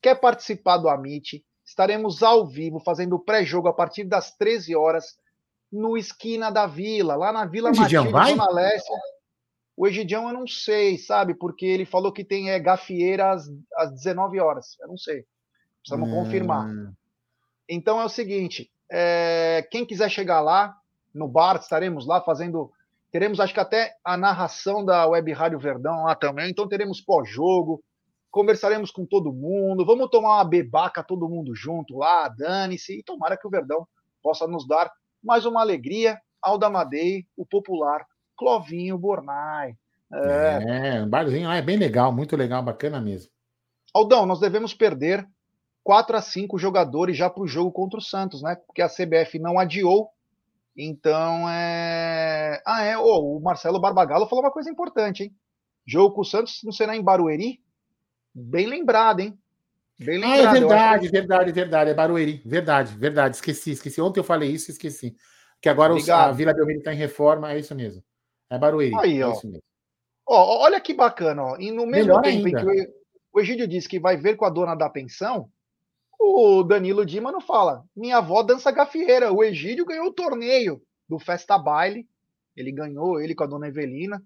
quer 0.00 0.14
participar 0.20 0.76
do 0.76 0.88
Amit, 0.88 1.44
estaremos 1.64 2.22
ao 2.22 2.46
vivo 2.46 2.78
fazendo 2.78 3.16
o 3.16 3.18
pré-jogo 3.18 3.68
a 3.68 3.72
partir 3.72 4.04
das 4.04 4.36
13 4.36 4.76
horas 4.76 5.16
no 5.72 5.96
Esquina 5.96 6.50
da 6.50 6.66
Vila, 6.66 7.16
lá 7.16 7.32
na 7.32 7.46
Vila 7.46 7.72
Matilde, 7.72 8.10
Zona 8.10 8.50
Leste. 8.50 8.92
O 9.74 9.86
Egidião 9.86 10.28
eu 10.28 10.34
não 10.34 10.46
sei, 10.46 10.98
sabe? 10.98 11.34
Porque 11.34 11.64
ele 11.64 11.86
falou 11.86 12.12
que 12.12 12.22
tem 12.22 12.50
é, 12.50 12.58
gafieira 12.60 13.30
às, 13.30 13.48
às 13.76 13.90
19 13.92 14.38
horas. 14.38 14.76
Eu 14.80 14.88
não 14.88 14.98
sei. 14.98 15.24
Precisamos 15.80 16.08
hum. 16.08 16.12
confirmar. 16.12 16.68
Então 17.66 18.00
é 18.00 18.04
o 18.04 18.08
seguinte: 18.08 18.70
é, 18.90 19.66
quem 19.70 19.86
quiser 19.86 20.10
chegar 20.10 20.42
lá, 20.42 20.76
no 21.14 21.26
bar, 21.26 21.56
estaremos 21.56 22.06
lá 22.06 22.20
fazendo. 22.20 22.70
Teremos, 23.10 23.40
acho 23.40 23.52
que 23.52 23.60
até 23.60 23.94
a 24.04 24.16
narração 24.16 24.84
da 24.84 25.06
Web 25.06 25.32
Rádio 25.32 25.58
Verdão 25.58 26.04
lá 26.04 26.14
também. 26.14 26.50
Então 26.50 26.68
teremos 26.68 27.00
pós-jogo, 27.00 27.82
conversaremos 28.30 28.90
com 28.90 29.04
todo 29.04 29.32
mundo, 29.32 29.84
vamos 29.84 30.08
tomar 30.10 30.36
uma 30.36 30.44
bebaca 30.44 31.02
todo 31.02 31.28
mundo 31.28 31.54
junto 31.54 31.98
lá, 31.98 32.28
dane-se, 32.28 32.98
e 32.98 33.02
tomara 33.02 33.36
que 33.36 33.46
o 33.46 33.50
Verdão 33.50 33.86
possa 34.22 34.46
nos 34.46 34.66
dar 34.66 34.90
mais 35.22 35.46
uma 35.46 35.60
alegria. 35.60 36.20
Alda 36.42 36.68
Madei, 36.68 37.26
o 37.36 37.46
popular 37.46 38.04
Clovinho 38.36 38.98
Bornai. 38.98 39.76
É. 40.12 40.96
é, 40.96 41.02
um 41.02 41.08
barzinho 41.08 41.48
lá 41.48 41.56
é 41.56 41.62
bem 41.62 41.76
legal, 41.76 42.12
muito 42.12 42.36
legal, 42.36 42.62
bacana 42.62 43.00
mesmo. 43.00 43.30
Aldão, 43.94 44.26
nós 44.26 44.40
devemos 44.40 44.74
perder 44.74 45.26
4 45.84 46.16
a 46.16 46.20
5 46.20 46.58
jogadores 46.58 47.16
já 47.16 47.30
para 47.30 47.42
o 47.42 47.46
jogo 47.46 47.70
contra 47.72 47.98
o 47.98 48.02
Santos, 48.02 48.42
né? 48.42 48.56
Porque 48.66 48.82
a 48.82 48.88
CBF 48.88 49.38
não 49.38 49.58
adiou. 49.58 50.10
Então 50.76 51.48
é. 51.48 52.62
Ah, 52.66 52.82
é. 52.82 52.96
Oh, 52.98 53.36
o 53.36 53.40
Marcelo 53.40 53.80
Barbagallo 53.80 54.26
falou 54.26 54.44
uma 54.44 54.52
coisa 54.52 54.70
importante, 54.70 55.24
hein? 55.24 55.36
Jogo 55.86 56.14
com 56.14 56.20
o 56.22 56.24
Santos 56.24 56.60
não 56.64 56.72
será 56.72 56.96
em 56.96 57.02
Barueri? 57.02 57.60
Bem 58.34 58.66
lembrado, 58.66 59.20
hein? 59.20 59.38
Bem 59.98 60.18
lembrado. 60.18 60.32
Ah, 60.32 60.36
é 60.36 60.52
verdade, 60.52 61.06
que... 61.06 61.12
verdade, 61.12 61.52
verdade. 61.52 61.90
É 61.90 61.94
Barueri. 61.94 62.42
Verdade, 62.44 62.96
verdade. 62.96 63.36
Esqueci, 63.36 63.72
esqueci. 63.72 64.00
Ontem 64.00 64.20
eu 64.20 64.24
falei 64.24 64.50
isso, 64.50 64.70
esqueci. 64.70 65.16
Que 65.60 65.68
agora 65.68 65.94
os, 65.94 66.08
a 66.08 66.32
Vila 66.32 66.52
Belmiro 66.52 66.80
está 66.80 66.92
em 66.92 66.96
reforma, 66.96 67.52
é 67.52 67.58
isso 67.58 67.74
mesmo. 67.74 68.02
É 68.50 68.58
Barueri. 68.58 68.92
Aí, 68.98 69.20
é 69.20 69.26
ó. 69.26 69.32
ó. 70.26 70.64
Olha 70.64 70.80
que 70.80 70.92
bacana, 70.92 71.42
ó. 71.42 71.56
E 71.56 71.70
no 71.70 71.86
mesmo 71.86 72.08
Melhor 72.08 72.22
tempo 72.22 72.46
ainda. 72.46 72.60
em 72.60 72.64
que 72.64 72.92
o, 73.32 73.40
Egídio 73.40 73.68
disse 73.68 73.88
que 73.88 74.00
vai 74.00 74.16
ver 74.16 74.36
com 74.36 74.44
a 74.44 74.50
dona 74.50 74.74
da 74.74 74.90
pensão, 74.90 75.48
o 76.18 76.62
Danilo 76.62 77.06
Dima 77.06 77.30
não 77.30 77.40
fala. 77.40 77.84
Minha 77.94 78.18
avó 78.18 78.42
dança 78.42 78.70
gafieira. 78.70 79.32
O 79.32 79.42
Egídio 79.42 79.86
ganhou 79.86 80.06
o 80.06 80.12
torneio 80.12 80.82
do 81.08 81.18
Festa 81.18 81.56
Baile. 81.56 82.08
Ele 82.56 82.72
ganhou, 82.72 83.20
ele 83.20 83.34
com 83.34 83.44
a 83.44 83.46
dona 83.46 83.68
Evelina. 83.68 84.22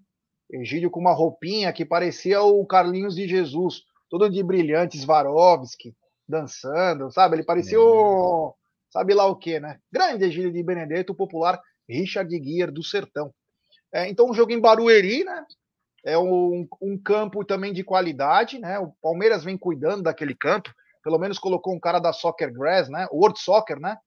Egídio 0.49 0.89
com 0.89 0.99
uma 0.99 1.13
roupinha 1.13 1.71
que 1.71 1.85
parecia 1.85 2.41
o 2.41 2.65
Carlinhos 2.65 3.15
de 3.15 3.27
Jesus. 3.27 3.83
Todo 4.09 4.29
de 4.29 4.41
brilhante, 4.43 4.97
Swarovski, 4.97 5.95
dançando, 6.27 7.11
sabe? 7.11 7.35
Ele 7.35 7.43
parecia 7.43 7.77
é. 7.77 7.81
o. 7.81 8.55
Sabe 8.89 9.13
lá 9.13 9.25
o 9.25 9.35
que, 9.35 9.59
né? 9.59 9.79
Grande 9.91 10.25
Egílio 10.25 10.51
de 10.51 10.63
Benedetto, 10.63 11.13
o 11.13 11.15
popular 11.15 11.61
Richard 11.87 12.39
Guier 12.39 12.71
do 12.71 12.83
Sertão. 12.83 13.33
É, 13.91 14.07
então, 14.09 14.29
um 14.29 14.33
jogo 14.33 14.51
em 14.51 14.59
Barueri, 14.59 15.23
né? 15.23 15.45
É 16.05 16.17
um, 16.17 16.67
um, 16.81 16.97
campo 16.97 17.43
também 17.43 17.73
de 17.73 17.83
qualidade, 17.83 18.59
né? 18.59 18.79
O 18.79 18.93
Palmeiras 19.01 19.43
vem 19.43 19.57
cuidando 19.57 20.03
daquele 20.03 20.35
campo. 20.35 20.73
Pelo 21.03 21.17
menos 21.17 21.39
colocou 21.39 21.73
um 21.73 21.79
cara 21.79 21.99
da 21.99 22.13
Soccer 22.13 22.51
Grass, 22.53 22.89
né? 22.89 23.07
World 23.11 23.39
Soccer, 23.39 23.79
né? 23.79 23.97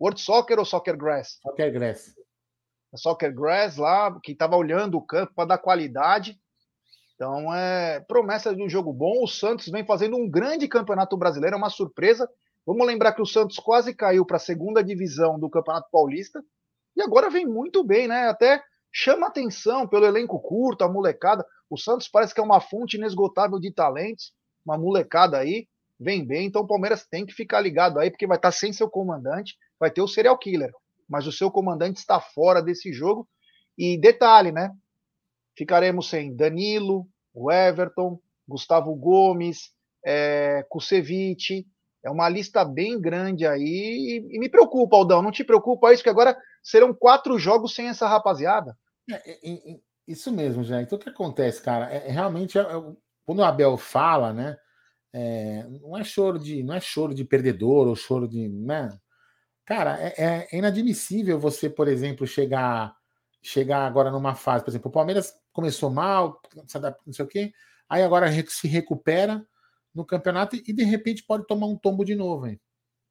World 0.00 0.20
Soccer 0.20 0.58
ou 0.58 0.64
Soccer 0.64 0.96
Grass? 0.96 1.38
Soccer 1.42 1.72
Grass. 1.72 2.14
Soccer 2.94 3.34
Grass 3.34 3.76
lá, 3.76 4.18
que 4.22 4.32
estava 4.32 4.56
olhando 4.56 4.96
o 4.96 5.02
campo 5.02 5.32
para 5.34 5.48
dar 5.48 5.58
qualidade. 5.58 6.38
Então, 7.16 7.52
é 7.52 7.98
promessa 8.00 8.54
de 8.54 8.62
um 8.62 8.68
jogo 8.68 8.92
bom. 8.92 9.24
O 9.24 9.26
Santos 9.26 9.68
vem 9.68 9.84
fazendo 9.84 10.16
um 10.16 10.30
grande 10.30 10.68
campeonato 10.68 11.16
brasileiro, 11.16 11.56
é 11.56 11.58
uma 11.58 11.70
surpresa. 11.70 12.30
Vamos 12.64 12.86
lembrar 12.86 13.12
que 13.12 13.22
o 13.22 13.26
Santos 13.26 13.58
quase 13.58 13.94
caiu 13.94 14.24
para 14.24 14.36
a 14.36 14.40
segunda 14.40 14.84
divisão 14.84 15.38
do 15.38 15.48
Campeonato 15.48 15.88
Paulista 15.90 16.42
e 16.96 17.02
agora 17.02 17.30
vem 17.30 17.46
muito 17.46 17.84
bem, 17.84 18.08
né? 18.08 18.28
Até 18.28 18.62
chama 18.92 19.26
atenção 19.26 19.86
pelo 19.86 20.06
elenco 20.06 20.40
curto, 20.40 20.82
a 20.82 20.88
molecada. 20.88 21.46
O 21.70 21.76
Santos 21.76 22.08
parece 22.08 22.34
que 22.34 22.40
é 22.40 22.44
uma 22.44 22.60
fonte 22.60 22.96
inesgotável 22.96 23.60
de 23.60 23.72
talentos, 23.72 24.32
uma 24.64 24.76
molecada 24.76 25.38
aí, 25.38 25.68
vem 26.00 26.26
bem. 26.26 26.46
Então 26.46 26.62
o 26.62 26.66
Palmeiras 26.66 27.06
tem 27.06 27.24
que 27.24 27.32
ficar 27.32 27.60
ligado 27.60 27.98
aí, 27.98 28.10
porque 28.10 28.26
vai 28.26 28.36
estar 28.36 28.50
sem 28.50 28.72
seu 28.72 28.90
comandante, 28.90 29.56
vai 29.78 29.90
ter 29.90 30.02
o 30.02 30.08
serial 30.08 30.36
killer, 30.38 30.72
mas 31.08 31.26
o 31.26 31.32
seu 31.32 31.50
comandante 31.50 31.98
está 31.98 32.20
fora 32.20 32.62
desse 32.62 32.92
jogo. 32.92 33.28
E 33.78 34.00
detalhe, 34.00 34.50
né? 34.50 34.70
Ficaremos 35.56 36.08
sem 36.08 36.34
Danilo, 36.34 37.08
o 37.32 37.50
Everton, 37.50 38.20
Gustavo 38.46 38.94
Gomes, 38.94 39.70
é, 40.04 40.64
Kusevich. 40.68 41.66
É 42.04 42.10
uma 42.10 42.28
lista 42.28 42.64
bem 42.64 43.00
grande 43.00 43.46
aí 43.46 44.24
e, 44.30 44.38
me 44.38 44.48
preocupa, 44.48 44.96
Aldão. 44.96 45.22
Não 45.22 45.32
te 45.32 45.42
preocupa 45.42 45.92
isso, 45.92 46.02
que 46.02 46.08
agora 46.08 46.36
serão 46.62 46.94
quatro 46.94 47.38
jogos 47.38 47.74
sem 47.74 47.88
essa 47.88 48.06
rapaziada? 48.06 48.78
É, 49.10 49.14
é, 49.30 49.72
é, 49.72 49.78
isso 50.06 50.30
mesmo, 50.30 50.62
já. 50.62 50.80
Então 50.80 50.96
o 50.96 51.00
que 51.00 51.08
acontece, 51.08 51.60
cara? 51.60 51.92
É, 51.92 52.08
é 52.08 52.12
realmente 52.12 52.56
quando 53.24 53.40
o 53.40 53.44
Abel 53.44 53.76
fala, 53.76 54.32
né? 54.32 54.56
não 55.80 55.96
é 55.96 56.04
choro 56.04 56.38
de 56.38 56.62
não 56.62 56.74
é 56.74 56.80
choro 56.80 57.14
de 57.14 57.24
perdedor 57.24 57.88
ou 57.88 57.96
choro 57.96 58.28
de, 58.28 58.48
né? 58.48 58.94
Cara, 59.64 59.98
é, 59.98 60.46
inadmissível 60.52 61.40
você, 61.40 61.70
por 61.70 61.88
exemplo, 61.88 62.26
chegar 62.26 62.94
chegar 63.46 63.86
agora 63.86 64.10
numa 64.10 64.34
fase, 64.34 64.64
por 64.64 64.70
exemplo, 64.70 64.88
o 64.88 64.92
Palmeiras 64.92 65.34
começou 65.52 65.90
mal, 65.90 66.40
não 67.06 67.12
sei 67.12 67.24
o 67.24 67.28
quê, 67.28 67.52
aí 67.88 68.02
agora 68.02 68.30
se 68.48 68.66
recupera 68.66 69.46
no 69.94 70.04
campeonato 70.04 70.56
e 70.56 70.72
de 70.72 70.84
repente 70.84 71.24
pode 71.24 71.46
tomar 71.46 71.66
um 71.66 71.76
tombo 71.76 72.04
de 72.04 72.14
novo, 72.14 72.46
hein? 72.46 72.60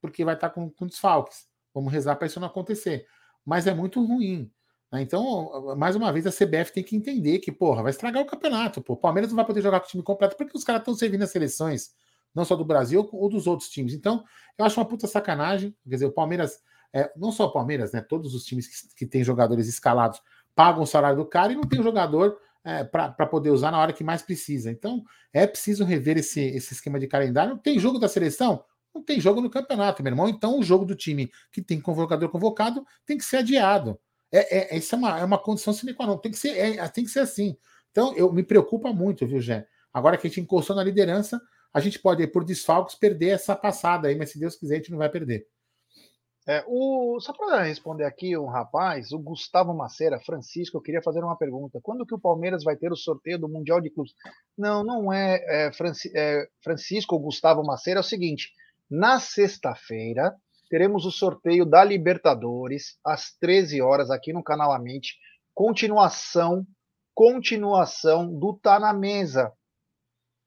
porque 0.05 0.23
vai 0.23 0.35
estar 0.35 0.49
com, 0.49 0.69
com 0.69 0.85
desfalques. 0.85 1.47
Vamos 1.73 1.91
rezar 1.91 2.15
para 2.15 2.27
isso 2.27 2.39
não 2.39 2.47
acontecer. 2.47 3.05
Mas 3.43 3.67
é 3.67 3.73
muito 3.73 4.03
ruim. 4.03 4.51
Né? 4.91 5.01
Então, 5.01 5.75
mais 5.75 5.95
uma 5.95 6.11
vez, 6.11 6.25
a 6.27 6.31
CBF 6.31 6.71
tem 6.71 6.83
que 6.83 6.95
entender 6.95 7.39
que, 7.39 7.51
porra, 7.51 7.83
vai 7.83 7.91
estragar 7.91 8.21
o 8.21 8.25
campeonato. 8.25 8.83
O 8.87 8.95
Palmeiras 8.95 9.31
não 9.31 9.35
vai 9.35 9.45
poder 9.45 9.61
jogar 9.61 9.79
com 9.79 9.87
o 9.87 9.89
time 9.89 10.03
completo 10.03 10.37
porque 10.37 10.55
os 10.55 10.63
caras 10.63 10.81
estão 10.81 10.93
servindo 10.93 11.23
as 11.23 11.31
seleções, 11.31 11.91
não 12.33 12.45
só 12.45 12.55
do 12.55 12.63
Brasil, 12.63 13.07
ou 13.11 13.29
dos 13.29 13.47
outros 13.47 13.69
times. 13.69 13.93
Então, 13.93 14.23
eu 14.57 14.65
acho 14.65 14.79
uma 14.79 14.85
puta 14.85 15.07
sacanagem. 15.07 15.75
Quer 15.83 15.95
dizer, 15.95 16.05
o 16.05 16.11
Palmeiras, 16.11 16.59
é, 16.95 17.11
não 17.17 17.29
só 17.29 17.47
o 17.47 17.51
Palmeiras, 17.51 17.91
né? 17.91 17.99
Todos 17.99 18.33
os 18.33 18.45
times 18.45 18.67
que, 18.67 18.95
que 18.95 19.05
têm 19.05 19.21
jogadores 19.21 19.67
escalados 19.67 20.21
pagam 20.55 20.83
o 20.83 20.87
salário 20.87 21.17
do 21.17 21.25
cara 21.25 21.51
e 21.51 21.55
não 21.55 21.63
tem 21.63 21.81
um 21.81 21.83
jogador 21.83 22.37
é, 22.63 22.85
para 22.85 23.27
poder 23.27 23.49
usar 23.49 23.69
na 23.69 23.79
hora 23.79 23.91
que 23.91 24.01
mais 24.01 24.21
precisa. 24.21 24.71
Então, 24.71 25.03
é 25.33 25.45
preciso 25.45 25.83
rever 25.83 26.17
esse, 26.17 26.39
esse 26.39 26.73
esquema 26.73 26.97
de 26.97 27.05
calendário. 27.05 27.51
Não 27.51 27.57
tem 27.57 27.77
jogo 27.77 27.99
da 27.99 28.07
seleção? 28.07 28.63
Não 28.93 29.03
tem 29.03 29.19
jogo 29.19 29.41
no 29.41 29.49
campeonato, 29.49 30.01
meu 30.01 30.13
irmão. 30.13 30.29
Então, 30.29 30.57
o 30.57 30.63
jogo 30.63 30.85
do 30.85 30.95
time 30.95 31.29
que 31.51 31.61
tem 31.61 31.81
convocador 31.81 32.29
convocado 32.29 32.85
tem 33.05 33.17
que 33.17 33.25
ser 33.25 33.37
adiado. 33.37 33.99
É, 34.31 34.75
é, 34.75 34.77
essa 34.77 34.95
é 34.95 34.97
uma, 34.97 35.19
é 35.19 35.25
uma 35.25 35.37
condição 35.37 35.73
sine 35.73 35.93
qua 35.93 36.07
non. 36.07 36.17
Tem 36.17 36.31
que, 36.31 36.39
ser, 36.39 36.57
é, 36.57 36.87
tem 36.87 37.03
que 37.03 37.11
ser 37.11 37.19
assim. 37.19 37.57
Então, 37.91 38.15
eu 38.15 38.31
me 38.31 38.41
preocupa 38.41 38.93
muito, 38.93 39.27
viu, 39.27 39.41
Gé? 39.41 39.67
Agora 39.93 40.15
que 40.15 40.25
a 40.25 40.29
gente 40.29 40.39
encostou 40.39 40.77
na 40.77 40.83
liderança, 40.83 41.41
a 41.73 41.81
gente 41.81 41.99
pode, 41.99 42.25
por 42.27 42.45
desfalques, 42.45 42.95
perder 42.95 43.31
essa 43.31 43.53
passada 43.53 44.07
aí, 44.07 44.15
mas 44.15 44.31
se 44.31 44.39
Deus 44.39 44.55
quiser, 44.55 44.75
a 44.75 44.77
gente 44.77 44.91
não 44.91 44.97
vai 44.97 45.09
perder. 45.09 45.45
É, 46.47 46.63
o, 46.67 47.19
só 47.19 47.33
para 47.33 47.63
responder 47.63 48.03
aqui 48.03 48.37
um 48.37 48.45
rapaz, 48.45 49.11
o 49.11 49.17
Gustavo 49.17 49.73
Maceira, 49.73 50.19
Francisco, 50.19 50.77
eu 50.77 50.81
queria 50.81 51.01
fazer 51.01 51.23
uma 51.23 51.35
pergunta. 51.35 51.79
Quando 51.81 52.05
que 52.05 52.13
o 52.13 52.19
Palmeiras 52.19 52.63
vai 52.63 52.75
ter 52.75 52.91
o 52.91 52.95
sorteio 52.95 53.39
do 53.39 53.49
Mundial 53.49 53.81
de 53.81 53.89
Clubes? 53.89 54.13
Não, 54.55 54.83
não 54.83 55.11
é, 55.11 55.43
é, 55.47 55.73
Franci, 55.73 56.11
é 56.15 56.47
Francisco 56.63 57.15
ou 57.15 57.21
Gustavo 57.21 57.63
Maceira, 57.63 57.99
é 57.99 58.01
o 58.01 58.03
seguinte, 58.03 58.51
na 58.89 59.19
sexta-feira, 59.19 60.35
teremos 60.69 61.05
o 61.05 61.11
sorteio 61.11 61.65
da 61.65 61.83
Libertadores, 61.83 62.99
às 63.03 63.35
13 63.39 63.81
horas, 63.81 64.11
aqui 64.11 64.31
no 64.31 64.43
canal 64.43 64.71
Amite. 64.71 65.15
Continuação, 65.51 66.63
continuação 67.15 68.31
do 68.31 68.53
Tá 68.53 68.79
na 68.79 68.93
Mesa. 68.93 69.51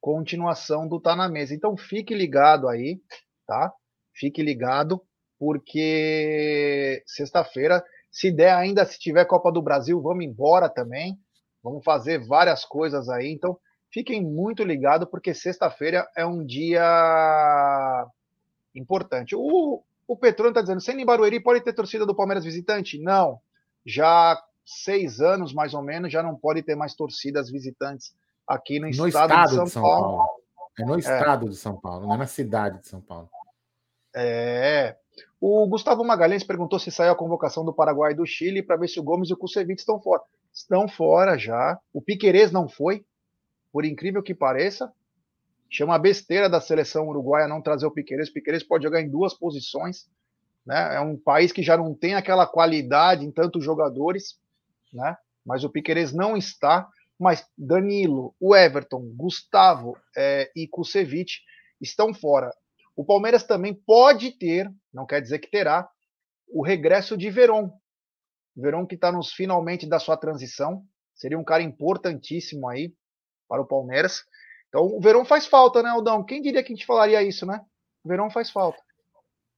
Continuação 0.01 0.86
do 0.86 1.01
Tá 1.01 1.16
na 1.16 1.28
Mesa. 1.28 1.55
Então 1.55 1.76
fique 1.76 2.14
ligado 2.14 2.68
aí, 2.68 3.01
tá? 3.44 3.72
Fique 4.14 4.42
ligado, 4.42 5.03
porque 5.39 7.03
sexta-feira, 7.07 7.84
se 8.11 8.30
der 8.30 8.55
ainda, 8.55 8.84
se 8.84 8.99
tiver 8.99 9.24
Copa 9.24 9.53
do 9.53 9.62
Brasil, 9.62 10.01
vamos 10.01 10.24
embora 10.24 10.68
também. 10.68 11.18
Vamos 11.62 11.84
fazer 11.84 12.26
várias 12.26 12.64
coisas 12.64 13.09
aí. 13.09 13.30
Então, 13.32 13.59
fiquem 13.91 14.22
muito 14.22 14.62
ligados, 14.64 15.09
porque 15.11 15.34
sexta-feira 15.34 16.09
é 16.16 16.24
um 16.24 16.45
dia 16.45 18.07
importante. 18.74 19.36
O, 19.36 19.82
o 20.07 20.16
Petrone 20.16 20.51
está 20.51 20.62
dizendo, 20.62 20.80
sem 20.80 21.05
Barueri 21.05 21.41
pode 21.41 21.61
ter 21.61 21.72
torcida 21.72 22.07
do 22.07 22.14
Palmeiras 22.14 22.45
visitante? 22.45 22.99
Não. 22.99 23.41
Já 23.84 24.43
seis 24.64 25.20
anos, 25.20 25.55
mais 25.55 25.72
ou 25.72 25.82
menos, 25.82 26.12
já 26.12 26.22
não 26.22 26.36
pode 26.36 26.62
ter 26.62 26.74
mais 26.74 26.95
torcidas 26.95 27.51
visitantes 27.51 28.14
aqui 28.47 28.78
no, 28.78 28.86
no 28.86 29.09
estado, 29.09 29.30
estado, 29.30 29.49
de 29.49 29.55
São, 29.55 29.64
de 29.64 29.70
São 29.70 29.82
Paulo. 29.82 30.16
Paulo. 30.18 30.43
É 30.78 30.84
no 30.84 30.95
é. 30.95 30.99
estado 30.99 31.47
é. 31.47 31.49
de 31.49 31.57
São 31.57 31.80
Paulo, 31.80 32.07
não 32.07 32.14
é 32.14 32.18
na 32.18 32.26
cidade 32.26 32.80
de 32.80 32.89
São 32.89 33.01
Paulo. 33.01 33.28
É. 34.14 34.97
O 35.40 35.66
Gustavo 35.66 36.04
Magalhães 36.04 36.44
perguntou 36.44 36.78
se 36.78 36.90
saiu 36.90 37.12
a 37.12 37.16
convocação 37.16 37.64
do 37.64 37.72
Paraguai 37.72 38.12
e 38.12 38.16
do 38.16 38.26
Chile 38.26 38.62
para 38.62 38.76
ver 38.76 38.88
se 38.88 38.98
o 38.98 39.02
Gomes 39.02 39.30
e 39.30 39.32
o 39.32 39.36
Kusevich 39.36 39.80
estão 39.80 40.00
fora. 40.00 40.22
Estão 40.52 40.88
fora 40.88 41.38
já. 41.38 41.78
O 41.92 42.02
Piquerez 42.02 42.50
não 42.50 42.68
foi, 42.68 43.04
por 43.72 43.84
incrível 43.84 44.22
que 44.22 44.34
pareça. 44.34 44.92
Chama 45.70 45.98
besteira 45.98 46.48
da 46.48 46.60
seleção 46.60 47.08
uruguaia 47.08 47.46
não 47.46 47.60
trazer 47.60 47.86
o 47.86 47.90
Piqueires. 47.90 48.28
O 48.28 48.32
Piqueires 48.32 48.62
pode 48.62 48.84
jogar 48.84 49.00
em 49.00 49.10
duas 49.10 49.34
posições. 49.34 50.08
Né? 50.64 50.96
É 50.96 51.00
um 51.00 51.16
país 51.16 51.52
que 51.52 51.62
já 51.62 51.76
não 51.76 51.94
tem 51.94 52.14
aquela 52.14 52.46
qualidade 52.46 53.24
em 53.24 53.30
tantos 53.30 53.64
jogadores, 53.64 54.38
né? 54.92 55.16
mas 55.44 55.64
o 55.64 55.70
Piqueires 55.70 56.12
não 56.12 56.36
está. 56.36 56.88
Mas 57.18 57.46
Danilo, 57.56 58.34
o 58.40 58.54
Everton, 58.54 59.02
Gustavo 59.16 59.96
é, 60.16 60.50
e 60.54 60.68
Kusevich 60.68 61.40
estão 61.80 62.14
fora. 62.14 62.52
O 62.99 63.05
Palmeiras 63.05 63.44
também 63.44 63.72
pode 63.72 64.32
ter, 64.32 64.68
não 64.92 65.07
quer 65.07 65.22
dizer 65.22 65.38
que 65.38 65.49
terá, 65.49 65.88
o 66.49 66.64
regresso 66.64 67.16
de 67.16 67.30
Veron. 67.30 67.70
Veron 68.57 68.84
que 68.84 68.96
está 68.96 69.12
nos 69.12 69.30
finalmente 69.30 69.86
da 69.86 70.01
sua 70.01 70.16
transição. 70.16 70.84
Seria 71.14 71.38
um 71.38 71.44
cara 71.44 71.62
importantíssimo 71.62 72.68
aí 72.68 72.92
para 73.49 73.62
o 73.62 73.66
Palmeiras. 73.66 74.24
Então 74.68 74.82
o 74.82 75.01
Verão 75.01 75.24
faz 75.24 75.46
falta, 75.46 75.80
né, 75.80 75.90
Aldão? 75.90 76.24
Quem 76.24 76.42
diria 76.42 76.61
que 76.61 76.72
a 76.72 76.74
gente 76.74 76.84
falaria 76.84 77.22
isso, 77.22 77.46
né? 77.46 77.64
O 78.03 78.09
Verão 78.09 78.28
faz 78.30 78.51
falta. 78.51 78.82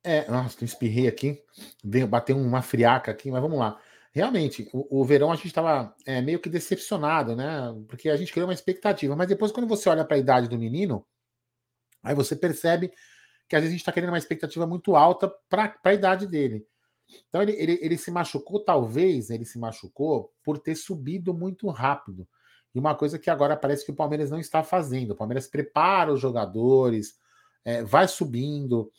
É, 0.05 0.31
nossa, 0.31 0.63
espirrei 0.63 1.09
aqui, 1.09 1.43
veio 1.83 2.07
bater 2.07 2.35
uma 2.35 2.61
friaca 2.61 3.11
aqui, 3.11 3.31
mas 3.31 3.41
vamos 3.41 3.59
lá. 3.59 3.81
Realmente, 4.13 4.69
o, 4.71 5.01
o 5.01 5.03
Verão 5.03 5.33
a 5.33 5.37
gente 5.37 5.47
estava 5.47 5.97
é, 6.05 6.21
meio 6.21 6.41
que 6.41 6.51
decepcionado, 6.51 7.35
né? 7.35 7.75
Porque 7.89 8.11
a 8.11 8.17
gente 8.19 8.33
criou 8.33 8.49
uma 8.49 8.55
expectativa, 8.55 9.17
mas 9.17 9.29
depois, 9.29 9.51
quando 9.51 9.67
você 9.67 9.89
olha 9.89 10.05
para 10.05 10.19
a 10.19 10.21
idade 10.21 10.47
do 10.47 10.59
menino, 10.59 11.07
aí 12.03 12.15
você 12.15 12.37
percebe 12.37 12.93
que 13.51 13.57
às 13.57 13.63
vezes 13.63 13.73
a 13.73 13.77
gente 13.77 13.81
está 13.81 13.91
querendo 13.91 14.11
uma 14.11 14.19
expectativa 14.19 14.65
muito 14.65 14.95
alta 14.95 15.29
para 15.49 15.75
a 15.83 15.93
idade 15.93 16.25
dele. 16.29 16.65
Então 17.29 17.43
ele, 17.43 17.51
ele, 17.53 17.79
ele 17.83 17.99
se 17.99 18.09
machucou, 18.09 18.65
talvez 18.65 19.29
ele 19.29 19.45
se 19.45 19.59
machucou 19.59 20.33
por 20.45 20.57
ter 20.57 20.77
subido 20.77 21.35
muito 21.35 21.69
rápido. 21.69 22.29
E 22.73 22.79
uma 22.79 22.95
coisa 22.95 23.19
que 23.19 23.29
agora 23.29 23.57
parece 23.57 23.85
que 23.85 23.91
o 23.91 23.97
Palmeiras 23.97 24.31
não 24.31 24.39
está 24.39 24.63
fazendo. 24.63 25.11
O 25.11 25.17
Palmeiras 25.17 25.49
prepara 25.49 26.13
os 26.13 26.21
jogadores, 26.21 27.19
é, 27.65 27.83
vai 27.83 28.07
subindo 28.07 28.93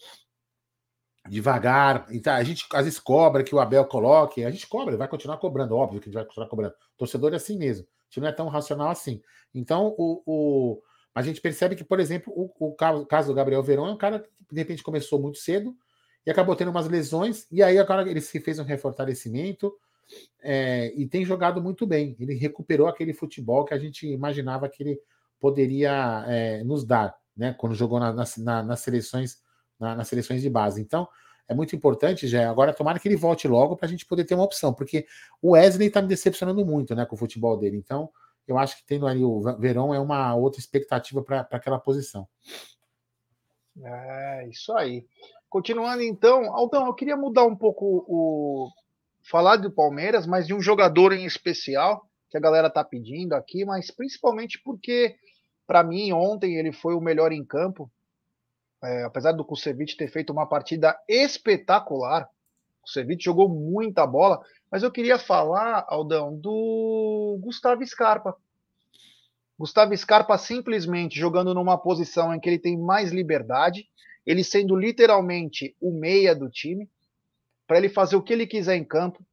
devagar. 1.29 2.05
Então, 2.11 2.33
a 2.33 2.43
gente 2.43 2.67
às 2.73 2.83
vezes 2.83 2.99
cobra 2.99 3.45
que 3.45 3.55
o 3.55 3.59
Abel 3.61 3.85
coloque, 3.85 4.43
a 4.43 4.51
gente 4.51 4.67
cobra, 4.67 4.97
vai 4.97 5.07
continuar 5.07 5.37
cobrando, 5.37 5.77
óbvio 5.77 6.01
que 6.01 6.09
a 6.09 6.11
gente 6.11 6.15
vai 6.15 6.25
continuar 6.25 6.49
cobrando. 6.49 6.73
O 6.73 6.97
torcedor 6.97 7.31
é 7.31 7.37
assim 7.37 7.57
mesmo. 7.57 7.85
A 7.85 8.03
gente 8.09 8.19
não 8.19 8.27
é 8.27 8.33
tão 8.33 8.49
racional 8.49 8.89
assim. 8.89 9.21
Então, 9.55 9.95
o, 9.97 10.21
o 10.25 10.81
a 11.13 11.21
gente 11.21 11.41
percebe 11.41 11.75
que, 11.75 11.83
por 11.83 11.99
exemplo, 11.99 12.33
o, 12.35 12.49
o 12.59 13.05
caso 13.05 13.27
do 13.27 13.33
Gabriel 13.33 13.63
Verão 13.63 13.87
é 13.87 13.91
um 13.91 13.97
cara 13.97 14.19
que 14.19 14.55
de 14.55 14.61
repente 14.61 14.83
começou 14.83 15.19
muito 15.19 15.37
cedo 15.37 15.75
e 16.25 16.31
acabou 16.31 16.55
tendo 16.55 16.71
umas 16.71 16.87
lesões, 16.87 17.47
e 17.51 17.63
aí 17.63 17.77
agora 17.79 18.09
ele 18.09 18.21
se 18.21 18.39
fez 18.39 18.59
um 18.59 18.63
refortalecimento 18.63 19.73
é, 20.41 20.93
e 20.95 21.07
tem 21.07 21.25
jogado 21.25 21.61
muito 21.61 21.85
bem. 21.85 22.15
Ele 22.19 22.35
recuperou 22.35 22.87
aquele 22.87 23.13
futebol 23.13 23.65
que 23.65 23.73
a 23.73 23.77
gente 23.77 24.07
imaginava 24.07 24.69
que 24.69 24.83
ele 24.83 24.99
poderia 25.39 26.23
é, 26.27 26.63
nos 26.63 26.85
dar, 26.85 27.15
né? 27.35 27.53
Quando 27.57 27.73
jogou 27.73 27.99
na, 27.99 28.13
na, 28.13 28.63
nas 28.63 28.79
seleções, 28.81 29.41
na, 29.79 29.95
nas 29.95 30.07
seleções 30.07 30.41
de 30.41 30.49
base. 30.49 30.81
Então, 30.81 31.07
é 31.47 31.53
muito 31.53 31.75
importante, 31.75 32.27
já. 32.27 32.49
Agora, 32.49 32.73
tomara 32.73 32.99
que 32.99 33.07
ele 33.07 33.15
volte 33.15 33.47
logo 33.47 33.75
para 33.75 33.87
a 33.87 33.89
gente 33.89 34.05
poder 34.05 34.23
ter 34.23 34.35
uma 34.35 34.43
opção, 34.43 34.73
porque 34.73 35.05
o 35.41 35.51
Wesley 35.51 35.87
está 35.87 36.01
me 36.01 36.07
decepcionando 36.07 36.65
muito, 36.65 36.95
né, 36.95 37.05
com 37.05 37.15
o 37.15 37.19
futebol 37.19 37.57
dele. 37.57 37.77
Então, 37.77 38.09
eu 38.51 38.57
acho 38.57 38.77
que 38.77 38.85
tendo 38.85 39.07
ali 39.07 39.23
o 39.23 39.41
Verão 39.57 39.93
é 39.93 39.99
uma 39.99 40.35
outra 40.35 40.59
expectativa 40.59 41.23
para 41.23 41.47
aquela 41.51 41.79
posição. 41.79 42.27
É, 43.81 44.47
isso 44.49 44.73
aí. 44.73 45.05
Continuando 45.49 46.03
então, 46.03 46.53
Aldão, 46.53 46.85
eu 46.85 46.93
queria 46.93 47.15
mudar 47.15 47.45
um 47.45 47.55
pouco 47.55 48.05
o. 48.07 48.69
falar 49.23 49.55
do 49.55 49.71
Palmeiras, 49.71 50.27
mas 50.27 50.45
de 50.45 50.53
um 50.53 50.61
jogador 50.61 51.13
em 51.13 51.25
especial, 51.25 52.05
que 52.29 52.37
a 52.37 52.41
galera 52.41 52.69
tá 52.69 52.83
pedindo 52.83 53.33
aqui, 53.33 53.63
mas 53.63 53.89
principalmente 53.89 54.61
porque, 54.63 55.15
para 55.65 55.83
mim, 55.83 56.11
ontem 56.11 56.57
ele 56.57 56.73
foi 56.73 56.93
o 56.93 57.01
melhor 57.01 57.31
em 57.31 57.45
campo. 57.45 57.89
É, 58.83 59.03
apesar 59.03 59.31
do 59.31 59.45
Kusevich 59.45 59.95
ter 59.95 60.09
feito 60.09 60.33
uma 60.33 60.47
partida 60.47 60.97
espetacular, 61.07 62.23
o 62.79 62.83
Kusevich 62.83 63.23
jogou 63.23 63.47
muita 63.47 64.05
bola, 64.05 64.41
mas 64.71 64.83
eu 64.83 64.91
queria 64.91 65.19
falar, 65.19 65.85
Aldão, 65.89 66.35
do 66.37 67.37
Gustavo 67.41 67.85
Scarpa. 67.85 68.37
Gustavo 69.59 69.95
Scarpa 69.95 70.37
simplesmente 70.37 71.19
jogando 71.19 71.53
numa 71.53 71.77
posição 71.77 72.33
em 72.33 72.39
que 72.39 72.49
ele 72.49 72.57
tem 72.57 72.77
mais 72.77 73.11
liberdade, 73.11 73.87
ele 74.25 74.43
sendo 74.43 74.75
literalmente 74.75 75.75
o 75.81 75.91
meia 75.91 76.33
do 76.33 76.49
time, 76.49 76.89
para 77.67 77.77
ele 77.77 77.89
fazer 77.89 78.15
o 78.15 78.21
que 78.21 78.31
ele 78.31 78.47
quiser 78.47 78.75
em 78.77 78.83
campo, 78.83 79.23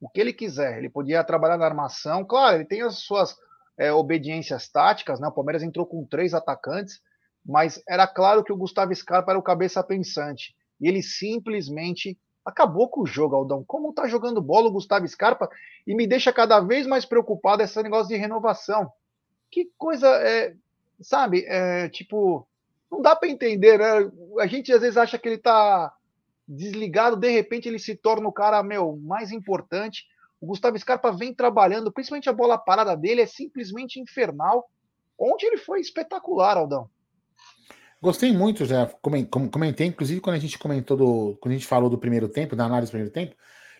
o 0.00 0.08
que 0.08 0.20
ele 0.20 0.32
quiser. 0.32 0.78
Ele 0.78 0.90
podia 0.90 1.22
trabalhar 1.22 1.56
na 1.56 1.64
armação, 1.64 2.24
claro, 2.24 2.56
ele 2.56 2.64
tem 2.64 2.82
as 2.82 2.98
suas 2.98 3.36
é, 3.78 3.92
obediências 3.92 4.68
táticas, 4.68 5.20
né? 5.20 5.28
O 5.28 5.32
Palmeiras 5.32 5.62
entrou 5.62 5.86
com 5.86 6.04
três 6.04 6.34
atacantes, 6.34 7.00
mas 7.44 7.82
era 7.88 8.06
claro 8.06 8.42
que 8.42 8.52
o 8.52 8.56
Gustavo 8.56 8.94
Scarpa 8.94 9.32
era 9.32 9.38
o 9.38 9.42
cabeça 9.42 9.82
pensante. 9.82 10.54
E 10.80 10.88
ele 10.88 11.02
simplesmente 11.02 12.18
acabou 12.44 12.88
com 12.88 13.02
o 13.02 13.06
jogo, 13.06 13.34
Aldão. 13.34 13.64
Como 13.64 13.92
tá 13.92 14.06
jogando 14.06 14.40
bola 14.40 14.68
o 14.68 14.72
Gustavo 14.72 15.06
Scarpa 15.08 15.48
e 15.86 15.94
me 15.94 16.06
deixa 16.06 16.32
cada 16.32 16.60
vez 16.60 16.86
mais 16.86 17.04
preocupado 17.04 17.62
esse 17.62 17.82
negócio 17.82 18.08
de 18.08 18.16
renovação 18.16 18.92
que 19.54 19.70
coisa 19.78 20.08
é, 20.08 20.52
sabe, 21.00 21.44
é, 21.46 21.88
tipo, 21.88 22.44
não 22.90 23.00
dá 23.00 23.14
para 23.14 23.28
entender, 23.28 23.78
né? 23.78 24.10
A 24.40 24.48
gente 24.48 24.72
às 24.72 24.80
vezes 24.80 24.96
acha 24.96 25.16
que 25.16 25.28
ele 25.28 25.38
tá 25.38 25.94
desligado, 26.46 27.16
de 27.16 27.30
repente 27.30 27.68
ele 27.68 27.78
se 27.78 27.94
torna 27.94 28.28
o 28.28 28.32
cara, 28.32 28.60
meu, 28.64 28.96
mais 28.96 29.30
importante. 29.30 30.06
O 30.40 30.46
Gustavo 30.46 30.76
Scarpa 30.76 31.12
vem 31.12 31.32
trabalhando, 31.32 31.92
principalmente 31.92 32.28
a 32.28 32.32
bola 32.32 32.58
parada 32.58 32.96
dele 32.96 33.20
é 33.20 33.26
simplesmente 33.26 34.00
infernal. 34.00 34.68
Onde 35.16 35.46
ele 35.46 35.56
foi 35.56 35.80
espetacular, 35.80 36.56
Aldão. 36.56 36.90
Gostei 38.04 38.34
muito, 38.34 38.66
já 38.66 38.86
comentei, 39.50 39.86
inclusive 39.86 40.20
quando 40.20 40.36
a 40.36 40.38
gente 40.38 40.58
comentou 40.58 40.94
do, 40.94 41.38
quando 41.40 41.52
a 41.52 41.56
gente 41.56 41.66
falou 41.66 41.88
do 41.88 41.96
primeiro 41.96 42.28
tempo, 42.28 42.54
da 42.54 42.66
análise 42.66 42.90
do 42.90 42.92
primeiro 42.92 43.10
tempo, 43.10 43.34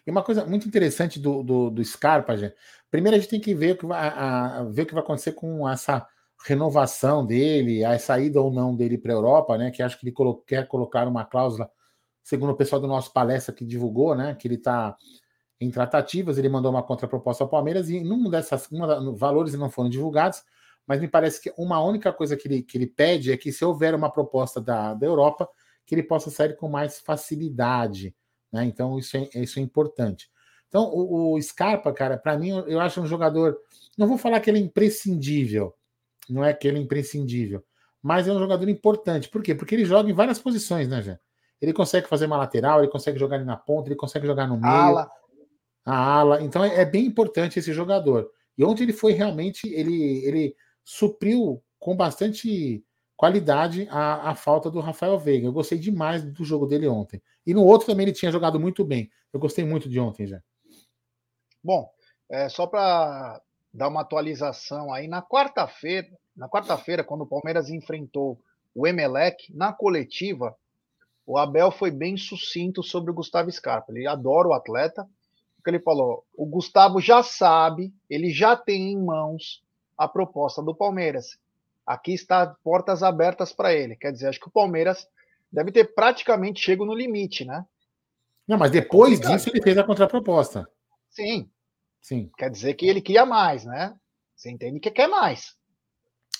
e 0.07 0.11
uma 0.11 0.23
coisa 0.23 0.47
muito 0.47 0.67
interessante 0.67 1.21
do, 1.21 1.43
do, 1.43 1.69
do 1.69 1.85
Scarpa, 1.85 2.35
gente, 2.35 2.55
primeiro 2.91 3.19
a 3.19 3.21
gente 3.21 3.29
tem 3.29 3.39
que 3.39 3.55
ver 3.55 3.73
o 3.73 3.77
que 3.77 3.85
vai, 3.85 4.09
a, 4.09 4.65
ver 4.65 4.81
o 4.81 4.87
que 4.87 4.95
vai 4.95 5.03
acontecer 5.03 5.33
com 5.33 5.69
essa 5.69 6.09
renovação 6.43 7.27
dele, 7.27 7.85
a 7.85 7.99
saída 7.99 8.41
ou 8.41 8.51
não 8.51 8.75
dele 8.75 8.97
para 8.97 9.13
a 9.13 9.15
Europa, 9.15 9.59
né? 9.59 9.71
Que 9.71 9.83
acho 9.83 10.01
que 10.01 10.07
ele 10.07 10.13
colo 10.13 10.43
quer 10.47 10.67
colocar 10.69 11.07
uma 11.07 11.27
cláusula, 11.27 11.71
segundo 12.23 12.53
o 12.53 12.57
pessoal 12.57 12.81
do 12.81 12.89
nosso 12.89 13.13
palestra 13.13 13.55
que 13.55 13.63
divulgou, 13.63 14.15
né? 14.15 14.35
Que 14.35 14.49
ele 14.49 14.55
está 14.55 14.97
em 15.61 15.71
tratativas, 15.71 16.39
ele 16.39 16.49
mandou 16.49 16.71
uma 16.71 16.83
contraproposta 16.83 17.45
ao 17.45 17.51
Palmeiras 17.51 17.91
e 17.91 18.03
num 18.03 18.31
dessas 18.31 18.71
uma, 18.71 19.15
valores 19.15 19.53
não 19.53 19.69
foram 19.69 19.91
divulgados, 19.91 20.43
mas 20.87 21.01
me 21.01 21.09
parece 21.09 21.41
que 21.41 21.53
uma 21.57 21.81
única 21.83 22.13
coisa 22.13 22.37
que 22.37 22.47
ele, 22.47 22.63
que 22.63 22.77
ele 22.77 22.87
pede 22.87 23.33
é 23.33 23.37
que 23.37 23.53
se 23.53 23.65
houver 23.65 23.95
uma 23.95 24.11
proposta 24.11 24.61
da, 24.61 24.95
da 24.95 25.07
Europa, 25.07 25.49
que 25.87 25.95
ele 25.95 26.03
possa 26.03 26.31
sair 26.31 26.57
com 26.57 26.69
mais 26.69 27.01
facilidade. 27.01 28.15
Né? 28.53 28.65
Então, 28.65 28.99
isso 28.99 29.17
é, 29.17 29.29
isso 29.35 29.59
é 29.59 29.63
importante. 29.63 30.31
Então, 30.69 30.85
o, 30.93 31.35
o 31.35 31.43
Scarpa, 31.43 31.93
cara, 31.93 32.19
para 32.19 32.37
mim, 32.37 32.51
eu 32.67 32.81
acho 32.81 33.01
um 33.01 33.07
jogador. 33.07 33.57
Não 33.97 34.07
vou 34.07 34.19
falar 34.19 34.41
que 34.41 34.51
ele 34.51 34.59
é 34.59 34.63
imprescindível, 34.63 35.75
não 36.29 36.45
é 36.45 36.53
que 36.53 36.67
ele 36.67 36.79
é 36.79 36.83
imprescindível, 36.83 37.63
mas 38.03 38.27
é 38.27 38.33
um 38.33 38.39
jogador 38.39 38.69
importante. 38.69 39.29
Por 39.29 39.43
quê? 39.43 39.55
Porque 39.55 39.75
ele 39.75 39.85
joga 39.85 40.11
em 40.11 40.15
várias 40.15 40.39
posições, 40.39 40.89
né, 40.89 41.01
Jé? 41.01 41.19
Ele 41.61 41.73
consegue 41.73 42.09
fazer 42.09 42.27
uma 42.27 42.37
lateral, 42.37 42.81
ele 42.81 42.91
consegue 42.91 43.19
jogar 43.19 43.37
ali 43.37 43.45
na 43.45 43.57
ponta, 43.57 43.89
ele 43.89 43.97
consegue 43.97 44.27
jogar 44.27 44.47
no 44.47 44.61
meio. 44.61 44.73
Ala. 44.73 45.11
A 45.85 45.97
ala. 45.97 46.43
Então 46.43 46.65
é, 46.65 46.81
é 46.81 46.85
bem 46.85 47.07
importante 47.07 47.59
esse 47.59 47.73
jogador. 47.73 48.29
E 48.59 48.65
onde 48.65 48.83
ele 48.83 48.93
foi 48.93 49.13
realmente, 49.13 49.69
ele, 49.69 50.25
ele 50.25 50.57
supriu 50.85 51.63
com 51.79 51.97
bastante 51.97 52.85
qualidade 53.17 53.89
a, 53.91 54.31
a 54.31 54.35
falta 54.35 54.71
do 54.71 54.81
Rafael 54.81 55.19
Veiga. 55.19 55.47
Eu 55.47 55.53
gostei 55.53 55.79
demais 55.79 56.23
do 56.25 56.45
jogo 56.45 56.67
dele 56.67 56.87
ontem. 56.87 57.23
E 57.47 57.55
no 57.55 57.65
outro 57.65 57.87
também 57.87 58.05
ele 58.05 58.13
tinha 58.13 58.33
jogado 58.33 58.61
muito 58.61 58.85
bem. 58.85 59.11
Eu 59.33 59.41
gostei 59.41 59.65
muito 59.65 59.89
de 59.89 59.99
ontem 59.99 60.27
já. 60.27 60.43
Bom, 61.63 61.91
é, 62.29 62.49
só 62.49 62.67
para 62.67 63.41
dar 63.73 63.89
uma 63.89 64.03
atualização 64.03 64.93
aí, 64.93 65.09
na 65.09 65.23
quarta-feira, 65.23 66.09
na 66.37 66.49
quarta-feira, 66.49 67.03
quando 67.03 67.23
o 67.23 67.27
Palmeiras 67.27 67.71
enfrentou 67.71 68.39
o 68.75 68.87
Emelec, 68.87 69.55
na 69.55 69.73
coletiva, 69.73 70.57
o 71.27 71.39
Abel 71.39 71.71
foi 71.71 71.91
bem 71.91 72.17
sucinto 72.17 72.83
sobre 72.83 73.11
o 73.11 73.15
Gustavo 73.15 73.51
Scarpa. 73.51 73.93
Ele 73.93 74.07
adora 74.07 74.49
o 74.49 74.53
atleta, 74.53 75.09
porque 75.57 75.71
ele 75.71 75.81
falou: 75.81 76.25
o 76.37 76.45
Gustavo 76.45 77.01
já 77.01 77.23
sabe, 77.23 77.95
ele 78.11 78.31
já 78.31 78.57
tem 78.57 78.93
em 78.93 79.03
mãos 79.03 79.64
a 79.97 80.09
proposta 80.09 80.63
do 80.63 80.75
Palmeiras 80.75 81.39
aqui 81.87 82.15
está 82.15 82.47
portas 82.63 83.03
abertas 83.03 83.53
para 83.53 83.73
ele. 83.73 83.97
Quer 83.97 84.13
dizer, 84.13 84.29
acho 84.29 84.41
que 84.41 84.49
o 84.49 84.53
Palmeiras 84.53 85.07
deve 85.53 85.71
ter 85.71 85.95
praticamente 85.95 86.61
chego 86.61 86.85
no 86.85 86.95
limite, 86.95 87.45
né? 87.45 87.65
Não, 88.47 88.59
mas 88.59 88.71
depois 88.71 89.21
é 89.21 89.27
disso 89.29 89.51
ele 89.51 89.63
fez 89.63 89.79
a 89.79 89.85
contraproposta. 89.85 90.69
Sim. 91.11 91.51
Sim. 92.01 92.31
Quer 92.37 92.51
dizer 92.51 92.75
que 92.75 92.87
ele 92.87 93.01
queria 93.01 93.25
mais, 93.25 93.65
né? 93.65 93.95
Você 94.35 94.51
entende 94.51 94.81
que 94.81 94.91
quer 94.91 95.09
mais. 95.09 95.57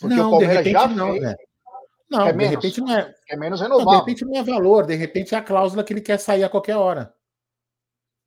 Porque 0.01 0.15
não, 0.15 0.29
o 0.29 0.31
Palmeiras 0.33 0.67
já 0.67 0.87
não, 0.87 1.13
fez. 1.13 1.23
Né? 1.23 1.37
Não, 2.11 2.27
de 2.27 2.33
menos, 2.35 2.55
repente 2.57 2.81
não 2.81 2.95
é. 2.95 3.15
Quer 3.27 3.37
menos 3.37 3.61
renovável. 3.61 3.85
Não, 3.85 3.93
de 3.93 3.99
repente 3.99 4.25
não 4.25 4.37
é 4.37 4.43
valor, 4.43 4.87
de 4.87 4.95
repente 4.95 5.35
é 5.35 5.39
a 5.39 5.43
cláusula 5.43 5.83
que 5.83 5.93
ele 5.93 6.01
quer 6.01 6.19
sair 6.19 6.45
a 6.45 6.51
qualquer 6.51 6.77
hora. 6.77 7.15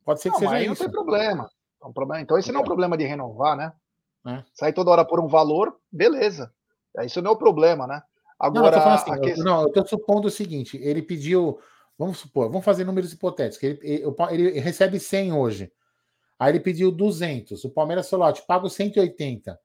Pode 0.04 0.22
ser 0.22 0.32
que 0.32 0.42
não, 0.42 0.50
seja 0.50 0.62
isso. 0.62 0.70
Não 0.70 0.76
tem 0.76 0.90
problema. 0.90 1.52
Então 2.20 2.38
esse 2.38 2.52
não 2.52 2.62
é 2.62 2.64
um 2.64 2.66
problema 2.66 2.98
de 2.98 3.06
renovar, 3.06 3.56
né? 3.56 3.72
É. 4.28 4.44
Sair 4.54 4.74
toda 4.74 4.92
hora 4.92 5.06
por 5.06 5.20
um 5.20 5.28
valor, 5.28 5.76
beleza. 5.92 6.52
É, 6.98 7.06
isso 7.06 7.22
não 7.22 7.32
é 7.32 7.34
o 7.34 7.38
problema, 7.38 7.88
né? 7.88 8.02
Agora, 8.40 8.78
não, 8.78 8.86
eu 8.86 8.92
assim, 8.92 9.22
questão... 9.22 9.46
não, 9.46 9.72
eu 9.74 9.88
supondo 9.88 10.28
o 10.28 10.32
seguinte: 10.32 10.78
ele 10.82 11.02
pediu, 11.02 11.60
vamos 11.98 12.20
supor, 12.20 12.50
vamos 12.50 12.66
fazer 12.66 12.84
números 12.84 13.14
hipotéticos. 13.14 13.64
Ele, 13.64 13.80
ele, 13.82 14.14
ele 14.32 14.60
recebe 14.60 15.00
100 15.00 15.34
hoje. 15.34 15.72
Aí 16.40 16.52
ele 16.52 16.60
pediu 16.60 16.92
200. 16.92 17.64
O 17.64 17.70
Palmeiras 17.70 18.10
falou: 18.10 18.28
ó, 18.28 18.32
te 18.32 18.46
pago 18.46 18.70
180. 18.70 19.60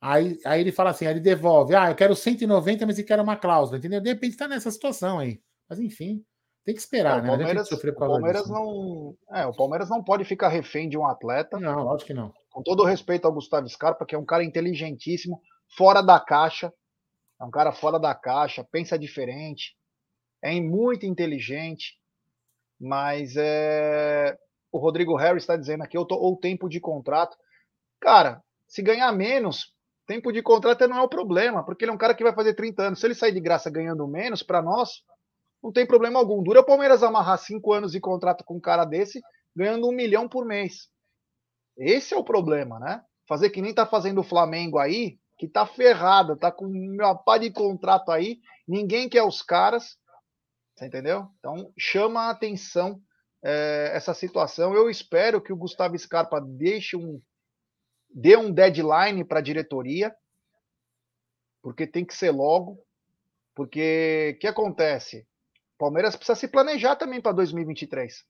Aí, 0.00 0.38
aí 0.44 0.60
ele 0.60 0.72
fala 0.72 0.90
assim: 0.90 1.06
aí 1.06 1.14
ele 1.14 1.20
devolve. 1.20 1.74
Ah, 1.74 1.90
eu 1.90 1.94
quero 1.94 2.14
190, 2.14 2.86
mas 2.86 2.98
ele 2.98 3.08
quer 3.08 3.20
uma 3.20 3.36
cláusula, 3.36 3.78
entendeu? 3.78 4.00
De 4.00 4.10
repente 4.10 4.32
está 4.32 4.46
nessa 4.46 4.70
situação 4.70 5.18
aí. 5.18 5.40
Mas 5.68 5.80
enfim, 5.80 6.24
tem 6.64 6.74
que 6.74 6.80
esperar, 6.80 7.18
é, 7.18 7.22
né? 7.22 7.28
O 7.28 7.36
Palmeiras, 7.36 7.72
o 7.72 7.94
Palmeiras 7.94 8.48
não. 8.48 9.16
É, 9.32 9.46
o 9.46 9.52
Palmeiras 9.52 9.88
não 9.88 10.02
pode 10.02 10.24
ficar 10.24 10.48
refém 10.48 10.88
de 10.88 10.96
um 10.96 11.06
atleta. 11.06 11.58
Não, 11.58 11.84
lógico 11.84 12.08
que 12.08 12.14
não. 12.14 12.32
Com 12.52 12.62
todo 12.62 12.80
o 12.82 12.86
respeito 12.86 13.26
ao 13.26 13.32
Gustavo 13.32 13.68
Scarpa, 13.68 14.04
que 14.04 14.14
é 14.14 14.18
um 14.18 14.24
cara 14.24 14.44
inteligentíssimo, 14.44 15.40
fora 15.76 16.02
da 16.02 16.20
caixa. 16.20 16.72
É 17.40 17.44
um 17.44 17.50
cara 17.50 17.72
fora 17.72 17.98
da 17.98 18.14
caixa, 18.14 18.62
pensa 18.70 18.96
diferente, 18.96 19.74
é 20.42 20.60
muito 20.60 21.06
inteligente, 21.06 21.98
mas 22.80 23.34
é... 23.36 24.36
o 24.70 24.78
Rodrigo 24.78 25.16
Harris 25.16 25.42
está 25.42 25.56
dizendo 25.56 25.82
aqui, 25.82 25.96
tô, 26.06 26.14
ou 26.14 26.36
tempo 26.36 26.68
de 26.68 26.78
contrato. 26.78 27.36
Cara, 28.00 28.42
se 28.68 28.82
ganhar 28.82 29.10
menos, 29.12 29.74
tempo 30.06 30.32
de 30.32 30.42
contrato 30.42 30.86
não 30.86 30.98
é 30.98 31.02
o 31.02 31.08
problema, 31.08 31.64
porque 31.64 31.84
ele 31.84 31.90
é 31.90 31.94
um 31.94 31.98
cara 31.98 32.14
que 32.14 32.22
vai 32.22 32.34
fazer 32.34 32.54
30 32.54 32.82
anos. 32.82 33.00
Se 33.00 33.06
ele 33.06 33.14
sair 33.14 33.32
de 33.32 33.40
graça 33.40 33.70
ganhando 33.70 34.06
menos, 34.06 34.42
para 34.42 34.62
nós, 34.62 35.02
não 35.62 35.72
tem 35.72 35.86
problema 35.86 36.18
algum. 36.18 36.42
Dura 36.42 36.60
o 36.60 36.66
Palmeiras 36.66 37.02
amarrar 37.02 37.38
cinco 37.38 37.72
anos 37.72 37.92
de 37.92 38.00
contrato 38.00 38.44
com 38.44 38.56
um 38.56 38.60
cara 38.60 38.84
desse, 38.84 39.20
ganhando 39.54 39.88
um 39.88 39.92
milhão 39.92 40.28
por 40.28 40.44
mês. 40.44 40.88
Esse 41.76 42.14
é 42.14 42.16
o 42.16 42.24
problema, 42.24 42.78
né? 42.78 43.02
Fazer 43.26 43.50
que 43.50 43.62
nem 43.62 43.74
tá 43.74 43.86
fazendo 43.86 44.20
o 44.20 44.24
Flamengo 44.24 44.78
aí, 44.78 45.18
que 45.38 45.48
tá 45.48 45.66
ferrada, 45.66 46.36
tá 46.36 46.52
com 46.52 46.66
uma 46.66 47.14
pá 47.14 47.38
de 47.38 47.50
contrato 47.50 48.10
aí, 48.10 48.40
ninguém 48.66 49.08
quer 49.08 49.22
os 49.22 49.42
caras, 49.42 49.98
você 50.74 50.86
entendeu? 50.86 51.28
Então 51.38 51.72
chama 51.78 52.22
a 52.22 52.30
atenção 52.30 53.00
é, 53.42 53.90
essa 53.94 54.14
situação. 54.14 54.74
Eu 54.74 54.88
espero 54.88 55.40
que 55.40 55.52
o 55.52 55.56
Gustavo 55.56 55.98
Scarpa 55.98 56.40
deixe 56.40 56.96
um 56.96 57.20
dê 58.14 58.36
um 58.36 58.52
deadline 58.52 59.24
para 59.24 59.38
a 59.38 59.42
diretoria, 59.42 60.14
porque 61.62 61.86
tem 61.86 62.04
que 62.04 62.14
ser 62.14 62.30
logo, 62.30 62.78
porque 63.54 64.34
o 64.36 64.38
que 64.38 64.46
acontece? 64.46 65.26
Palmeiras 65.78 66.14
precisa 66.14 66.36
se 66.36 66.46
planejar 66.46 66.96
também 66.96 67.20
para 67.20 67.32
2023. 67.32 68.24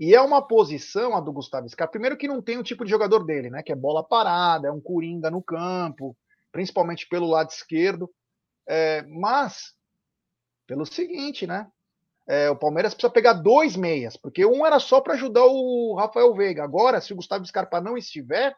E 0.00 0.14
é 0.14 0.20
uma 0.22 0.40
posição, 0.40 1.14
a 1.14 1.20
do 1.20 1.30
Gustavo 1.30 1.68
Scarpa, 1.68 1.92
primeiro 1.92 2.16
que 2.16 2.26
não 2.26 2.40
tem 2.40 2.56
o 2.56 2.62
tipo 2.62 2.86
de 2.86 2.90
jogador 2.90 3.22
dele, 3.22 3.50
né? 3.50 3.62
Que 3.62 3.70
é 3.70 3.76
bola 3.76 4.02
parada, 4.02 4.68
é 4.68 4.72
um 4.72 4.80
coringa 4.80 5.30
no 5.30 5.42
campo. 5.42 6.16
principalmente 6.50 7.06
pelo 7.06 7.26
lado 7.28 7.50
esquerdo. 7.50 8.10
É, 8.66 9.02
mas, 9.02 9.74
pelo 10.66 10.86
seguinte, 10.86 11.46
né? 11.46 11.70
É, 12.26 12.48
o 12.48 12.56
Palmeiras 12.56 12.94
precisa 12.94 13.12
pegar 13.12 13.34
dois 13.34 13.76
meias, 13.76 14.16
porque 14.16 14.46
um 14.46 14.64
era 14.64 14.78
só 14.78 15.00
para 15.00 15.14
ajudar 15.14 15.44
o 15.44 15.94
Rafael 15.96 16.32
Veiga. 16.34 16.64
Agora, 16.64 17.00
se 17.00 17.12
o 17.12 17.16
Gustavo 17.16 17.44
Scarpa 17.44 17.80
não 17.80 17.96
estiver, 17.96 18.56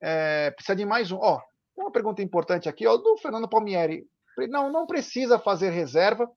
é, 0.00 0.50
precisa 0.50 0.76
de 0.76 0.84
mais 0.84 1.10
um. 1.10 1.16
Ó, 1.16 1.40
uma 1.76 1.90
pergunta 1.90 2.20
importante 2.20 2.68
aqui, 2.68 2.86
ó, 2.86 2.96
do 2.96 3.16
Fernando 3.16 3.48
Palmieri. 3.48 4.06
Não, 4.48 4.70
não 4.70 4.86
precisa 4.86 5.38
fazer 5.38 5.70
reserva, 5.70 6.30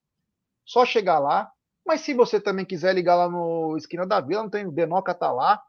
só 0.64 0.86
chegar 0.86 1.20
lá. 1.20 1.52
Mas 1.86 2.02
se 2.02 2.14
você 2.14 2.40
também 2.40 2.66
quiser 2.66 2.94
ligar 2.94 3.16
lá 3.16 3.30
no 3.30 3.78
Esquina 3.78 4.06
da 4.06 4.20
Vila, 4.20 4.44
não 4.44 4.50
tem 4.50 4.66
o 4.66 4.72
Denoca 4.72 5.14
tá 5.14 5.32
lá. 5.32 5.62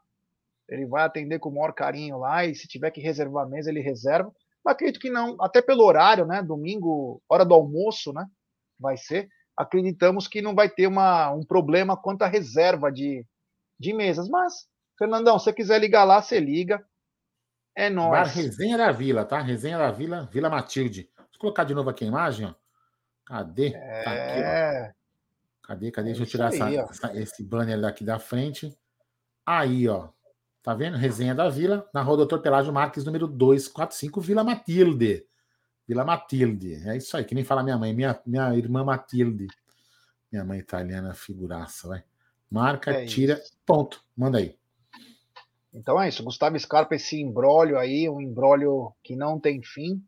Ele 0.67 0.85
vai 0.85 1.03
atender 1.03 1.39
com 1.39 1.49
o 1.49 1.55
maior 1.55 1.71
carinho 1.73 2.17
lá 2.17 2.45
e 2.45 2.55
se 2.55 2.67
tiver 2.67 2.91
que 2.91 2.99
reservar 2.99 3.45
a 3.45 3.49
mesa, 3.49 3.69
ele 3.69 3.79
reserva. 3.79 4.33
Mas 4.65 4.73
acredito 4.73 4.99
que 4.99 5.09
não, 5.09 5.37
até 5.39 5.61
pelo 5.61 5.83
horário, 5.83 6.25
né? 6.25 6.41
Domingo, 6.41 7.21
hora 7.29 7.45
do 7.45 7.53
almoço, 7.53 8.11
né? 8.11 8.25
Vai 8.79 8.97
ser. 8.97 9.29
Acreditamos 9.55 10.27
que 10.27 10.41
não 10.41 10.53
vai 10.53 10.69
ter 10.69 10.87
uma, 10.87 11.31
um 11.31 11.45
problema 11.45 11.95
quanto 11.95 12.23
à 12.23 12.27
reserva 12.27 12.91
de, 12.91 13.25
de 13.79 13.93
mesas. 13.93 14.27
Mas, 14.27 14.67
Fernandão, 14.97 15.37
se 15.37 15.45
você 15.45 15.53
quiser 15.53 15.79
ligar 15.79 16.03
lá, 16.03 16.21
você 16.21 16.39
liga. 16.39 16.83
É 17.75 17.89
nóis. 17.89 18.11
Bar 18.11 18.25
Resenha 18.25 18.77
da 18.77 18.91
Vila, 18.91 19.23
tá? 19.23 19.39
Resenha 19.39 19.77
da 19.77 19.91
Vila, 19.91 20.27
Vila 20.31 20.49
Matilde. 20.49 21.09
Vou 21.15 21.39
colocar 21.39 21.63
de 21.63 21.75
novo 21.75 21.89
aqui 21.89 22.03
a 22.03 22.07
imagem, 22.07 22.47
ó. 22.47 22.53
Cadê? 23.25 23.67
É... 23.75 24.03
Tá 24.03 24.11
aqui, 24.11 24.91
ó. 24.93 24.96
Cadê? 25.67 25.91
Cadê? 25.91 26.07
Deixa 26.07 26.23
eu 26.23 26.25
tirar 26.25 26.47
essa, 26.47 26.71
essa, 26.71 27.19
esse 27.19 27.43
banner 27.43 27.81
daqui 27.81 28.01
da 28.01 28.17
frente. 28.17 28.73
Aí, 29.45 29.85
ó. 29.89 30.07
Tá 30.63 30.73
vendo? 30.73 30.95
Resenha 30.95 31.35
da 31.35 31.49
Vila, 31.49 31.87
na 31.93 32.01
rua 32.01 32.17
Doutor 32.17 32.41
Pelágio 32.41 32.71
Marques, 32.71 33.03
número 33.03 33.27
245, 33.27 34.21
Vila 34.21 34.45
Matilde. 34.45 35.25
Vila 35.85 36.05
Matilde. 36.05 36.75
É 36.87 36.95
isso 36.95 37.17
aí, 37.17 37.25
que 37.25 37.35
nem 37.35 37.43
fala 37.43 37.63
minha 37.63 37.77
mãe, 37.77 37.93
minha, 37.93 38.17
minha 38.25 38.55
irmã 38.55 38.83
Matilde. 38.83 39.47
Minha 40.31 40.45
mãe 40.45 40.59
italiana, 40.59 41.13
figuraça, 41.13 41.89
vai. 41.89 42.03
Marca, 42.49 42.91
é 42.91 43.05
tira, 43.05 43.41
ponto. 43.65 44.01
Manda 44.15 44.37
aí. 44.37 44.57
Então 45.73 46.01
é 46.01 46.07
isso. 46.07 46.23
Gustavo 46.23 46.57
Scarpa, 46.57 46.95
esse 46.95 47.19
embrólio 47.21 47.77
aí, 47.77 48.09
um 48.09 48.21
embrólio 48.21 48.93
que 49.03 49.17
não 49.17 49.37
tem 49.37 49.61
fim. 49.61 50.01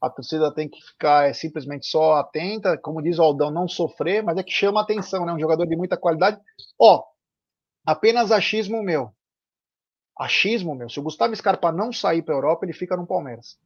A 0.00 0.08
torcida 0.08 0.52
tem 0.54 0.68
que 0.68 0.80
ficar 0.80 1.28
é, 1.28 1.32
simplesmente 1.32 1.86
só 1.86 2.14
atenta, 2.14 2.78
como 2.78 3.02
diz 3.02 3.18
o 3.18 3.22
Aldão, 3.22 3.50
não 3.50 3.66
sofrer, 3.66 4.22
mas 4.22 4.36
é 4.38 4.42
que 4.42 4.52
chama 4.52 4.80
atenção, 4.80 5.26
né? 5.26 5.32
Um 5.32 5.40
jogador 5.40 5.66
de 5.66 5.76
muita 5.76 5.96
qualidade. 5.96 6.40
Ó, 6.78 7.04
apenas 7.84 8.30
achismo 8.30 8.82
meu 8.82 9.12
achismo, 10.18 10.74
meu. 10.74 10.90
Se 10.90 10.98
o 10.98 11.02
Gustavo 11.02 11.34
Scarpa 11.36 11.70
não 11.70 11.92
sair 11.92 12.22
para 12.22 12.34
a 12.34 12.38
Europa, 12.38 12.66
ele 12.66 12.72
fica 12.72 12.96
no 12.96 13.06
Palmeiras. 13.06 13.56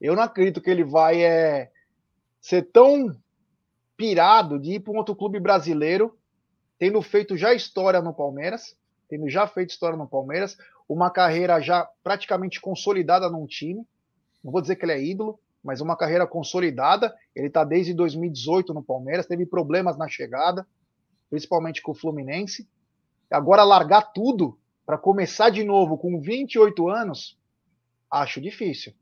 Eu 0.00 0.16
não 0.16 0.22
acredito 0.22 0.60
que 0.60 0.70
ele 0.70 0.84
vai 0.84 1.22
é, 1.22 1.70
ser 2.40 2.62
tão 2.72 3.14
pirado 3.96 4.58
de 4.58 4.74
ir 4.74 4.80
para 4.80 4.92
um 4.92 4.96
outro 4.96 5.14
clube 5.14 5.38
brasileiro, 5.38 6.16
tendo 6.78 7.02
feito 7.02 7.36
já 7.36 7.52
história 7.52 8.00
no 8.00 8.14
Palmeiras, 8.14 8.76
tendo 9.08 9.28
já 9.28 9.46
feito 9.46 9.70
história 9.70 9.96
no 9.96 10.08
Palmeiras, 10.08 10.56
uma 10.88 11.10
carreira 11.10 11.60
já 11.60 11.86
praticamente 12.02 12.60
consolidada 12.60 13.28
num 13.28 13.46
time. 13.46 13.84
Não 14.42 14.52
vou 14.52 14.60
dizer 14.60 14.76
que 14.76 14.84
ele 14.84 14.92
é 14.92 15.02
ídolo, 15.02 15.38
mas 15.62 15.80
uma 15.80 15.96
carreira 15.96 16.26
consolidada. 16.26 17.14
Ele 17.34 17.48
está 17.48 17.64
desde 17.64 17.94
2018 17.94 18.72
no 18.72 18.82
Palmeiras, 18.82 19.26
teve 19.26 19.44
problemas 19.46 19.96
na 19.96 20.08
chegada, 20.08 20.66
principalmente 21.28 21.82
com 21.82 21.92
o 21.92 21.94
Fluminense. 21.94 22.68
Agora 23.30 23.64
largar 23.64 24.12
tudo 24.12 24.58
para 24.86 24.96
começar 24.96 25.50
de 25.50 25.62
novo 25.62 25.98
com 25.98 26.20
28 26.20 26.88
anos, 26.88 27.38
acho 28.10 28.40
difícil. 28.40 28.94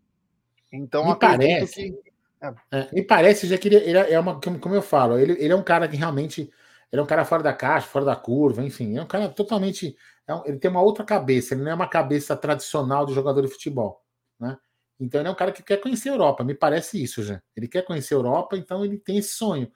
Então, 0.73 1.07
me 1.07 1.17
parece, 1.17 1.93
que. 1.93 2.13
É. 2.43 2.55
É, 2.71 2.93
me 2.93 3.03
parece 3.03 3.47
já 3.47 3.57
que 3.57 3.69
ele, 3.69 3.77
ele, 3.77 3.99
é 3.99 4.19
uma, 4.19 4.41
como 4.41 4.75
eu 4.75 4.83
falo, 4.83 5.19
ele, 5.19 5.33
ele 5.33 5.53
é 5.53 5.57
um 5.57 5.63
cara 5.63 5.87
que 5.89 5.97
realmente 5.97 6.51
ele 6.93 7.01
é 7.01 7.03
um 7.03 7.07
cara 7.07 7.25
fora 7.25 7.43
da 7.43 7.53
caixa, 7.53 7.87
fora 7.87 8.05
da 8.05 8.17
curva, 8.17 8.65
enfim, 8.65 8.97
é 8.97 9.03
um 9.03 9.07
cara 9.07 9.29
totalmente. 9.29 9.97
É 10.27 10.35
um, 10.35 10.45
ele 10.45 10.59
tem 10.59 10.71
uma 10.71 10.83
outra 10.83 11.05
cabeça, 11.05 11.55
ele 11.55 11.63
não 11.63 11.71
é 11.71 11.75
uma 11.75 11.89
cabeça 11.89 12.37
tradicional 12.37 13.07
de 13.07 13.15
jogador 13.15 13.43
de 13.43 13.49
futebol, 13.49 14.03
né? 14.41 14.57
Então 14.99 15.21
ele 15.21 15.29
é 15.29 15.31
um 15.31 15.35
cara 15.35 15.53
que 15.53 15.63
quer 15.63 15.79
conhecer 15.79 16.09
a 16.09 16.13
Europa, 16.13 16.43
me 16.43 16.55
parece 16.55 17.03
isso 17.03 17.23
já. 17.23 17.41
Ele 17.55 17.69
quer 17.69 17.83
conhecer 17.83 18.15
a 18.15 18.19
Europa, 18.19 18.57
então 18.57 18.85
ele 18.85 18.99
tem 18.99 19.19
esse 19.19 19.35
sonho. 19.35 19.71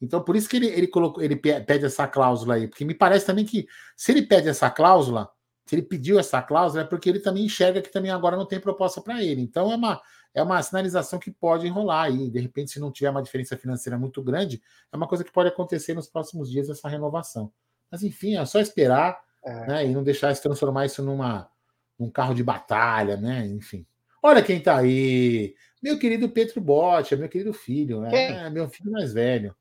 Então 0.00 0.22
por 0.22 0.36
isso 0.36 0.48
que 0.48 0.56
ele, 0.56 0.66
ele 0.66 0.88
colocou, 0.88 1.22
ele 1.22 1.36
pede 1.36 1.84
essa 1.84 2.06
cláusula 2.06 2.54
aí, 2.54 2.68
porque 2.68 2.84
me 2.84 2.94
parece 2.94 3.24
também 3.26 3.44
que 3.44 3.66
se 3.96 4.12
ele 4.12 4.22
pede 4.22 4.48
essa 4.48 4.68
cláusula, 4.70 5.30
se 5.66 5.74
ele 5.74 5.82
pediu 5.82 6.18
essa 6.18 6.40
cláusula, 6.42 6.82
é 6.82 6.86
porque 6.86 7.08
ele 7.08 7.18
também 7.18 7.44
enxerga 7.44 7.82
que 7.82 7.90
também 7.90 8.10
agora 8.10 8.36
não 8.36 8.46
tem 8.46 8.60
proposta 8.60 9.00
para 9.00 9.22
ele. 9.22 9.42
Então 9.42 9.72
é 9.72 9.76
uma, 9.76 10.00
é 10.32 10.42
uma 10.42 10.62
sinalização 10.62 11.18
que 11.18 11.30
pode 11.30 11.66
enrolar 11.66 12.04
aí. 12.04 12.30
De 12.30 12.38
repente, 12.38 12.70
se 12.70 12.78
não 12.78 12.92
tiver 12.92 13.10
uma 13.10 13.22
diferença 13.22 13.56
financeira 13.56 13.98
muito 13.98 14.22
grande, 14.22 14.62
é 14.92 14.96
uma 14.96 15.08
coisa 15.08 15.24
que 15.24 15.32
pode 15.32 15.48
acontecer 15.48 15.94
nos 15.94 16.08
próximos 16.08 16.50
dias 16.50 16.68
essa 16.68 16.88
renovação. 16.88 17.52
Mas 17.90 18.02
enfim, 18.04 18.36
é 18.36 18.44
só 18.44 18.60
esperar 18.60 19.18
é. 19.44 19.66
né, 19.66 19.86
e 19.86 19.92
não 19.92 20.04
deixar 20.04 20.34
se 20.34 20.42
transformar 20.42 20.86
isso 20.86 21.02
numa 21.02 21.48
num 21.98 22.10
carro 22.10 22.34
de 22.34 22.44
batalha, 22.44 23.16
né? 23.16 23.46
Enfim. 23.46 23.86
Olha 24.26 24.42
quem 24.42 24.60
tá 24.60 24.78
aí. 24.78 25.54
Meu 25.80 26.00
querido 26.00 26.28
Petro 26.28 26.60
Botti, 26.60 27.14
meu 27.14 27.28
querido 27.28 27.52
filho, 27.52 28.04
é, 28.06 28.50
meu 28.50 28.68
filho 28.68 28.90
mais 28.90 29.12
velho. 29.12 29.54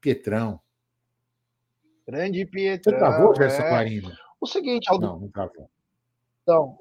Pietrão. 0.00 0.60
Grande 2.04 2.44
Pietrão. 2.44 2.92
Você 2.92 2.98
travou, 2.98 3.36
Gerson 3.36 3.62
é. 3.62 3.68
Clarino? 3.68 4.12
O 4.40 4.48
seguinte, 4.48 4.90
Aldo. 4.90 5.06
Não, 5.06 5.20
não 5.20 5.28
travou. 5.30 5.70
Então. 6.42 6.76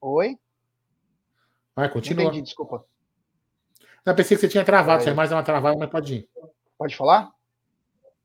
Oi? 0.00 0.38
Vai, 1.76 1.90
continua. 1.90 2.24
Entendi, 2.24 2.40
desculpa. 2.40 2.86
Não, 4.02 4.14
pensei 4.14 4.34
que 4.34 4.40
você 4.40 4.48
tinha 4.48 4.64
travado, 4.64 5.02
é. 5.02 5.04
você 5.04 5.10
é 5.10 5.14
mais 5.14 5.30
uma 5.30 5.42
travada, 5.42 5.76
mas 5.78 5.90
pode 5.90 6.14
ir. 6.14 6.30
Pode 6.78 6.96
falar? 6.96 7.34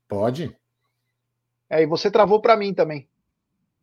Pode. 0.08 0.56
É, 1.68 1.82
e 1.82 1.86
você 1.86 2.10
travou 2.10 2.40
para 2.40 2.56
mim 2.56 2.72
também. 2.72 3.06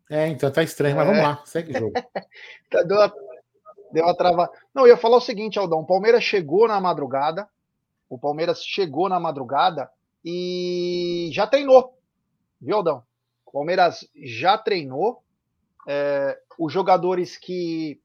É, 0.09 0.27
então 0.27 0.51
tá 0.51 0.63
estranho, 0.63 0.95
mas 0.95 1.07
é. 1.07 1.11
vamos 1.11 1.23
lá, 1.23 1.45
segue 1.45 1.71
o 1.71 1.79
jogo. 1.79 1.93
Tá, 2.69 2.83
deu, 2.83 2.97
uma, 2.97 3.13
deu 3.91 4.03
uma 4.03 4.15
travada. 4.15 4.51
Não, 4.73 4.83
eu 4.83 4.89
ia 4.89 4.97
falar 4.97 5.17
o 5.17 5.21
seguinte, 5.21 5.59
Aldão: 5.59 5.79
o 5.79 5.85
Palmeiras 5.85 6.23
chegou 6.23 6.67
na 6.67 6.79
madrugada, 6.79 7.47
o 8.09 8.17
Palmeiras 8.17 8.63
chegou 8.63 9.09
na 9.09 9.19
madrugada 9.19 9.89
e 10.23 11.29
já 11.31 11.47
treinou, 11.47 11.97
viu, 12.59 12.77
Aldão? 12.77 13.03
O 13.45 13.51
Palmeiras 13.51 14.07
já 14.15 14.57
treinou. 14.57 15.23
É, 15.89 16.37
os 16.59 16.73
jogadores 16.73 17.37
que, 17.37 18.01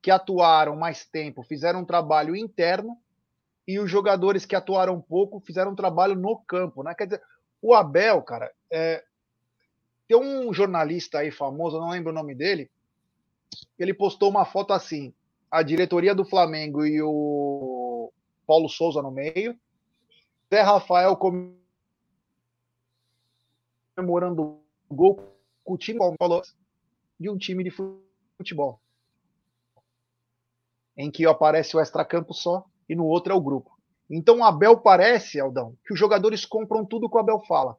que 0.00 0.10
atuaram 0.10 0.76
mais 0.76 1.04
tempo 1.04 1.42
fizeram 1.42 1.80
um 1.80 1.84
trabalho 1.84 2.36
interno 2.36 2.96
e 3.66 3.80
os 3.80 3.90
jogadores 3.90 4.46
que 4.46 4.54
atuaram 4.54 5.00
pouco 5.00 5.40
fizeram 5.40 5.72
um 5.72 5.76
trabalho 5.76 6.14
no 6.14 6.36
campo, 6.38 6.82
né? 6.82 6.94
Quer 6.94 7.06
dizer, 7.06 7.22
o 7.60 7.74
Abel, 7.74 8.22
cara, 8.22 8.52
é, 8.70 9.02
tem 10.06 10.16
um 10.16 10.52
jornalista 10.52 11.18
aí 11.18 11.32
famoso, 11.32 11.80
não 11.80 11.90
lembro 11.90 12.12
o 12.12 12.14
nome 12.14 12.34
dele, 12.34 12.70
ele 13.78 13.92
postou 13.92 14.30
uma 14.30 14.44
foto 14.44 14.72
assim, 14.72 15.12
a 15.50 15.62
diretoria 15.62 16.14
do 16.14 16.24
Flamengo 16.24 16.84
e 16.84 17.00
o 17.02 18.12
Paulo 18.46 18.68
Souza 18.68 19.02
no 19.02 19.10
meio, 19.10 19.58
Zé 20.52 20.62
Rafael 20.62 21.16
comemorando 23.96 24.60
gol 24.90 25.20
com 25.64 25.74
o 25.74 25.78
time 25.78 25.98
de 27.18 27.30
um 27.30 27.36
time 27.36 27.64
de 27.64 27.70
futebol. 28.36 28.80
Em 30.96 31.10
que 31.10 31.26
aparece 31.26 31.76
o 31.76 31.80
extracampo 31.80 32.32
só 32.32 32.64
e 32.88 32.94
no 32.94 33.04
outro 33.04 33.32
é 33.32 33.36
o 33.36 33.40
grupo. 33.40 33.76
Então 34.08 34.38
o 34.38 34.44
Abel 34.44 34.78
parece, 34.78 35.40
Aldão, 35.40 35.76
que 35.84 35.92
os 35.92 35.98
jogadores 35.98 36.44
compram 36.44 36.84
tudo 36.84 37.10
que 37.10 37.16
o 37.16 37.20
Abel 37.20 37.40
fala. 37.40 37.76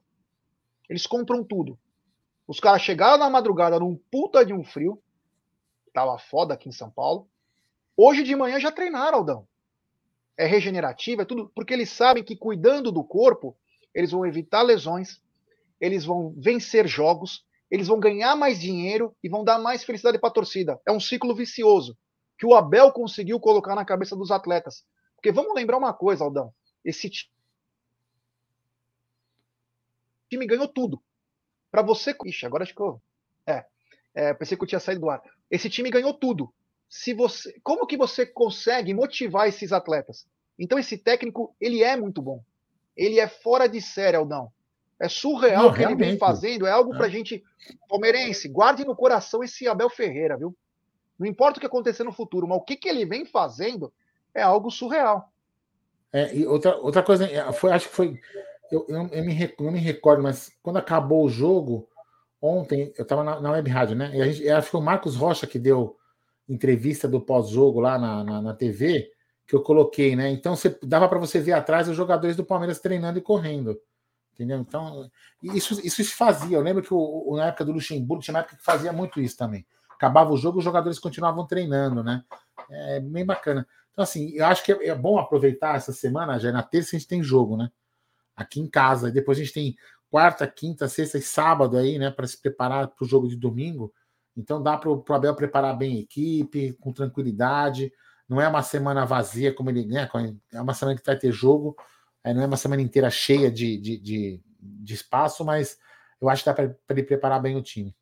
Eles 0.89 1.07
compram 1.07 1.43
tudo. 1.43 1.80
Os 2.47 2.59
caras 2.59 2.82
chegaram 2.82 3.18
na 3.18 3.30
madrugada 3.30 3.80
num 3.80 3.95
puta 4.11 4.45
de 4.45 4.53
um 4.53 4.63
frio. 4.63 5.01
Tava 5.93 6.18
foda 6.18 6.53
aqui 6.53 6.70
em 6.70 6.74
São 6.74 6.89
Paulo. 6.89 7.28
Hoje 7.99 8.21
de 8.21 8.35
manhã 8.35 8.59
já 8.59 8.71
treinaram, 8.71 9.17
Aldão. 9.17 9.47
É 10.37 10.45
regenerativo, 10.45 11.23
é 11.23 11.25
tudo, 11.25 11.51
porque 11.55 11.73
eles 11.73 11.89
sabem 11.89 12.23
que 12.23 12.37
cuidando 12.37 12.91
do 12.91 13.03
corpo, 13.03 13.57
eles 13.91 14.11
vão 14.11 14.23
evitar 14.23 14.61
lesões, 14.61 15.19
eles 15.81 16.05
vão 16.05 16.31
vencer 16.37 16.87
jogos, 16.87 17.43
eles 17.71 17.87
vão 17.87 17.99
ganhar 17.99 18.35
mais 18.35 18.59
dinheiro 18.59 19.15
e 19.23 19.27
vão 19.27 19.43
dar 19.43 19.57
mais 19.57 19.83
felicidade 19.83 20.19
para 20.19 20.29
a 20.29 20.33
torcida. 20.33 20.79
É 20.85 20.91
um 20.91 20.99
ciclo 20.99 21.33
vicioso 21.33 21.97
que 22.37 22.45
o 22.45 22.53
Abel 22.53 22.91
conseguiu 22.91 23.39
colocar 23.39 23.73
na 23.73 23.83
cabeça 23.83 24.15
dos 24.15 24.29
atletas. 24.29 24.85
Porque 25.15 25.31
vamos 25.31 25.55
lembrar 25.55 25.77
uma 25.77 25.91
coisa, 25.91 26.23
Aldão. 26.23 26.53
Esse 26.85 27.09
time 30.29 30.45
ganhou 30.45 30.67
tudo. 30.67 31.01
Para 31.71 31.81
você. 31.81 32.15
Ixi, 32.25 32.45
agora 32.45 32.63
acho 32.63 32.75
que 32.75 32.81
eu. 32.81 33.01
É, 33.45 33.65
é, 34.13 34.33
pensei 34.35 34.55
que 34.55 34.63
eu 34.63 34.67
tinha 34.67 34.79
saído 34.79 35.01
do 35.01 35.09
ar. 35.09 35.21
Esse 35.49 35.67
time 35.69 35.89
ganhou 35.89 36.13
tudo. 36.13 36.53
Se 36.89 37.13
você, 37.13 37.59
como 37.63 37.85
que 37.85 37.97
você 37.97 38.25
consegue 38.25 38.93
motivar 38.93 39.47
esses 39.47 39.71
atletas? 39.73 40.25
Então 40.57 40.79
esse 40.79 40.97
técnico, 40.97 41.55
ele 41.59 41.83
é 41.83 41.95
muito 41.95 42.21
bom. 42.21 42.41
Ele 42.95 43.19
é 43.19 43.27
fora 43.27 43.67
de 43.67 43.81
série, 43.81 44.17
Aldão. 44.17 44.51
É 44.99 45.07
surreal 45.07 45.67
o 45.67 45.71
que 45.73 45.79
realmente. 45.79 46.01
ele 46.01 46.09
vem 46.11 46.19
fazendo. 46.19 46.65
É 46.65 46.71
algo 46.71 46.93
é. 46.95 46.97
pra 46.97 47.09
gente, 47.09 47.43
palmeirense, 47.88 48.47
guarde 48.47 48.83
no 48.83 48.95
coração 48.95 49.43
esse 49.43 49.67
Abel 49.67 49.89
Ferreira, 49.89 50.38
viu? 50.38 50.55
Não 51.19 51.27
importa 51.27 51.57
o 51.57 51.59
que 51.59 51.67
acontecer 51.67 52.03
no 52.03 52.11
futuro, 52.11 52.47
mas 52.47 52.57
o 52.57 52.61
que, 52.61 52.75
que 52.75 52.89
ele 52.89 53.05
vem 53.05 53.25
fazendo 53.25 53.91
é 54.33 54.41
algo 54.41 54.71
surreal. 54.71 55.31
É, 56.11 56.33
e 56.35 56.45
outra, 56.47 56.75
outra 56.77 57.03
coisa, 57.03 57.25
é, 57.25 57.51
foi, 57.51 57.71
acho 57.71 57.89
que 57.89 57.95
foi. 57.95 58.19
Eu, 58.71 58.85
eu, 58.88 59.07
eu 59.11 59.23
me, 59.23 59.53
não 59.59 59.71
me 59.71 59.79
recordo, 59.79 60.23
mas 60.23 60.51
quando 60.61 60.77
acabou 60.77 61.25
o 61.25 61.29
jogo, 61.29 61.88
ontem, 62.41 62.93
eu 62.97 63.03
estava 63.03 63.23
na, 63.23 63.39
na 63.39 63.51
web 63.51 63.69
rádio, 63.69 63.95
né? 63.95 64.11
E 64.13 64.21
a 64.21 64.25
gente, 64.25 64.49
acho 64.49 64.65
que 64.65 64.71
foi 64.71 64.81
o 64.81 64.83
Marcos 64.83 65.15
Rocha 65.15 65.47
que 65.47 65.59
deu 65.59 65.97
entrevista 66.47 67.07
do 67.07 67.21
pós-jogo 67.21 67.79
lá 67.79 67.97
na, 67.97 68.23
na, 68.23 68.41
na, 68.41 68.53
TV, 68.53 69.09
que 69.45 69.55
eu 69.55 69.61
coloquei, 69.61 70.15
né? 70.15 70.29
Então 70.29 70.55
você, 70.55 70.77
dava 70.83 71.07
para 71.07 71.19
você 71.19 71.39
ver 71.39 71.53
atrás 71.53 71.87
os 71.87 71.95
jogadores 71.95 72.35
do 72.35 72.45
Palmeiras 72.45 72.79
treinando 72.79 73.19
e 73.19 73.21
correndo. 73.21 73.79
Entendeu? 74.33 74.59
Então, 74.59 75.09
isso, 75.41 75.73
isso 75.85 76.03
se 76.03 76.13
fazia. 76.13 76.57
Eu 76.57 76.61
lembro 76.61 76.83
que 76.83 76.93
o, 76.93 76.97
o, 76.97 77.35
na 77.37 77.47
época 77.47 77.65
do 77.65 77.71
Luxemburgo 77.71 78.21
tinha 78.21 78.35
uma 78.35 78.41
época 78.41 78.55
que 78.55 78.63
fazia 78.63 78.93
muito 78.93 79.19
isso 79.19 79.35
também. 79.35 79.65
Acabava 79.89 80.31
o 80.31 80.37
jogo, 80.37 80.59
os 80.59 80.63
jogadores 80.63 80.99
continuavam 80.99 81.47
treinando, 81.47 82.03
né? 82.03 82.23
É 82.69 82.99
bem 82.99 83.25
bacana. 83.25 83.67
Então, 83.91 84.03
assim, 84.03 84.29
eu 84.33 84.45
acho 84.45 84.63
que 84.63 84.71
é, 84.71 84.89
é 84.89 84.95
bom 84.95 85.17
aproveitar 85.17 85.75
essa 85.75 85.91
semana, 85.91 86.37
já 86.37 86.51
na 86.51 86.61
terça 86.61 86.95
a 86.95 86.99
gente 86.99 87.07
tem 87.07 87.23
jogo, 87.23 87.57
né? 87.57 87.71
Aqui 88.35 88.59
em 88.59 88.69
casa. 88.69 89.09
Depois 89.09 89.39
a 89.39 89.41
gente 89.41 89.53
tem 89.53 89.75
quarta, 90.11 90.45
quinta, 90.45 90.87
sexta 90.87 91.17
e 91.17 91.21
sábado 91.23 91.75
aí, 91.75 91.97
né? 91.97 92.11
Para 92.11 92.27
se 92.27 92.39
preparar 92.39 92.89
para 92.89 93.03
o 93.03 93.07
jogo 93.07 93.27
de 93.27 93.35
domingo. 93.35 93.91
Então 94.38 94.61
dá 94.61 94.77
para 94.77 94.89
o 94.89 95.03
Abel 95.09 95.35
preparar 95.35 95.75
bem 95.75 95.97
a 95.97 95.99
equipe, 96.01 96.73
com 96.73 96.93
tranquilidade. 96.93 97.91
Não 98.29 98.39
é 98.39 98.47
uma 98.47 98.61
semana 98.61 99.03
vazia, 99.03 99.53
como 99.53 99.71
ele 99.71 99.85
né, 99.85 100.07
é 100.53 100.61
uma 100.61 100.75
semana 100.75 100.97
que 100.97 101.03
vai 101.03 101.17
ter 101.17 101.31
jogo, 101.31 101.75
não 102.23 102.43
é 102.43 102.45
uma 102.45 102.57
semana 102.57 102.81
inteira 102.81 103.09
cheia 103.09 103.49
de, 103.49 103.77
de, 103.77 103.97
de, 103.97 104.43
de 104.59 104.93
espaço, 104.93 105.43
mas 105.43 105.77
eu 106.21 106.29
acho 106.29 106.43
que 106.43 106.49
dá 106.49 106.53
para 106.53 106.75
ele 106.89 107.03
preparar 107.03 107.41
bem 107.41 107.55
o 107.55 107.63
time. 107.63 107.95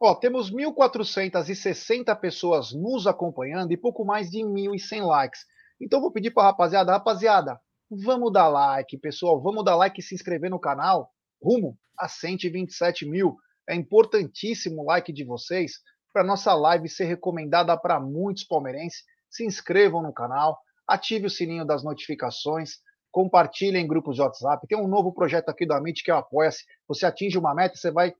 Ó, 0.00 0.14
temos 0.14 0.50
1.460 0.50 2.18
pessoas 2.18 2.72
nos 2.72 3.06
acompanhando 3.06 3.72
e 3.72 3.76
pouco 3.76 4.04
mais 4.04 4.30
de 4.30 4.38
1.100 4.38 5.06
likes. 5.06 5.46
Então 5.80 6.00
vou 6.00 6.10
pedir 6.10 6.30
para 6.30 6.44
a 6.44 6.46
rapaziada, 6.46 6.92
rapaziada, 6.92 7.60
vamos 7.90 8.32
dar 8.32 8.48
like, 8.48 8.96
pessoal, 8.98 9.40
vamos 9.40 9.64
dar 9.64 9.76
like 9.76 10.00
e 10.00 10.02
se 10.02 10.14
inscrever 10.14 10.50
no 10.50 10.58
canal, 10.58 11.12
rumo 11.40 11.78
a 11.98 12.08
127 12.08 13.06
mil. 13.06 13.36
É 13.68 13.74
importantíssimo 13.74 14.82
o 14.82 14.86
like 14.86 15.12
de 15.12 15.24
vocês 15.24 15.74
para 16.12 16.24
nossa 16.24 16.54
live 16.54 16.88
ser 16.88 17.04
recomendada 17.04 17.76
para 17.76 18.00
muitos 18.00 18.44
palmeirenses. 18.44 19.02
Se 19.30 19.44
inscrevam 19.44 20.02
no 20.02 20.12
canal, 20.12 20.58
ative 20.86 21.26
o 21.26 21.30
sininho 21.30 21.64
das 21.64 21.82
notificações, 21.82 22.78
compartilhem 23.10 23.84
em 23.84 23.88
grupos 23.88 24.16
de 24.16 24.22
WhatsApp. 24.22 24.66
Tem 24.66 24.78
um 24.78 24.88
novo 24.88 25.12
projeto 25.12 25.48
aqui 25.48 25.64
do 25.64 25.74
Amit 25.74 26.02
que 26.02 26.10
é 26.10 26.14
o 26.14 26.18
Apoia-se. 26.18 26.64
Você 26.88 27.06
atinge 27.06 27.38
uma 27.38 27.54
meta, 27.54 27.76
você 27.76 27.90
vai 27.90 28.14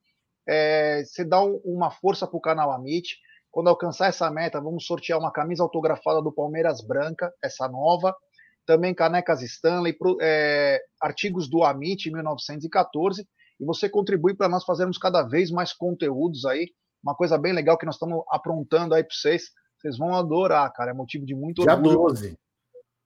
é, 0.48 1.04
você 1.04 1.24
dá 1.24 1.42
um, 1.42 1.60
uma 1.64 1.90
força 1.90 2.26
para 2.26 2.36
o 2.36 2.40
canal 2.40 2.72
Amit. 2.72 3.18
Quando 3.50 3.68
alcançar 3.68 4.08
essa 4.08 4.30
meta, 4.30 4.60
vamos 4.60 4.86
sortear 4.86 5.18
uma 5.18 5.30
camisa 5.30 5.62
autografada 5.62 6.22
do 6.22 6.32
Palmeiras 6.32 6.80
Branca, 6.80 7.32
essa 7.42 7.68
nova. 7.68 8.14
Também 8.64 8.94
canecas 8.94 9.42
Stanley, 9.42 9.92
pro, 9.92 10.16
é, 10.20 10.80
artigos 11.00 11.48
do 11.48 11.62
Amit 11.62 12.10
1914 12.10 13.26
e 13.62 13.64
você 13.64 13.88
contribui 13.88 14.34
para 14.34 14.48
nós 14.48 14.64
fazermos 14.64 14.98
cada 14.98 15.22
vez 15.22 15.48
mais 15.52 15.72
conteúdos 15.72 16.44
aí. 16.44 16.72
Uma 17.00 17.14
coisa 17.14 17.38
bem 17.38 17.52
legal 17.52 17.78
que 17.78 17.86
nós 17.86 17.94
estamos 17.94 18.24
aprontando 18.28 18.92
aí 18.92 19.04
para 19.04 19.14
vocês. 19.14 19.50
Vocês 19.78 19.96
vão 19.96 20.14
adorar, 20.14 20.72
cara. 20.72 20.90
É 20.90 20.94
motivo 20.94 21.24
de 21.24 21.32
muito 21.32 21.62
Dia 21.62 21.74
orgulho. 21.74 22.08
12. 22.08 22.36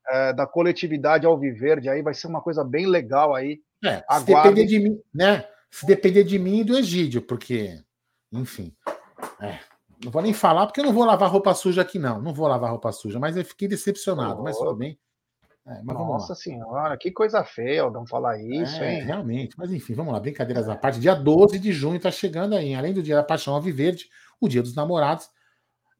É, 0.08 0.32
da 0.32 0.46
coletividade 0.46 1.26
Alviverde 1.26 1.90
aí 1.90 2.00
vai 2.00 2.14
ser 2.14 2.26
uma 2.26 2.40
coisa 2.40 2.64
bem 2.64 2.86
legal 2.86 3.34
aí. 3.34 3.60
É, 3.84 4.02
se 4.18 4.24
depender 4.24 4.64
de 4.64 4.78
mim, 4.78 4.98
né? 5.14 5.46
Se 5.70 5.84
depender 5.84 6.24
de 6.24 6.38
mim 6.38 6.60
e 6.60 6.64
do 6.64 6.78
Egídio, 6.78 7.20
porque, 7.20 7.78
enfim. 8.32 8.74
É, 9.40 9.58
não 10.02 10.10
vou 10.10 10.22
nem 10.22 10.32
falar 10.32 10.66
porque 10.66 10.80
eu 10.80 10.84
não 10.84 10.92
vou 10.92 11.04
lavar 11.04 11.30
roupa 11.30 11.52
suja 11.52 11.82
aqui, 11.82 11.98
não. 11.98 12.22
Não 12.22 12.32
vou 12.32 12.48
lavar 12.48 12.70
roupa 12.70 12.92
suja, 12.92 13.18
mas 13.18 13.36
eu 13.36 13.44
fiquei 13.44 13.68
decepcionado. 13.68 14.40
Oh. 14.40 14.44
Mas 14.44 14.56
tudo 14.56 14.74
bem. 14.74 14.98
É, 15.66 15.82
Nossa 15.82 16.34
senhora, 16.34 16.96
que 16.96 17.10
coisa 17.10 17.42
feia, 17.42 17.90
não 17.90 18.06
falar 18.06 18.38
isso, 18.40 18.80
é, 18.80 18.94
hein? 18.94 19.02
Realmente, 19.02 19.58
mas 19.58 19.72
enfim, 19.72 19.94
vamos 19.94 20.12
lá, 20.12 20.20
brincadeiras 20.20 20.68
à 20.68 20.76
parte. 20.76 21.00
Dia 21.00 21.14
12 21.14 21.58
de 21.58 21.72
junho 21.72 21.96
está 21.96 22.10
chegando 22.10 22.54
aí, 22.54 22.72
além 22.72 22.94
do 22.94 23.02
Dia 23.02 23.16
da 23.16 23.24
Paixão 23.24 23.54
Alviverde, 23.54 24.08
o 24.40 24.48
Dia 24.48 24.62
dos 24.62 24.76
Namorados, 24.76 25.28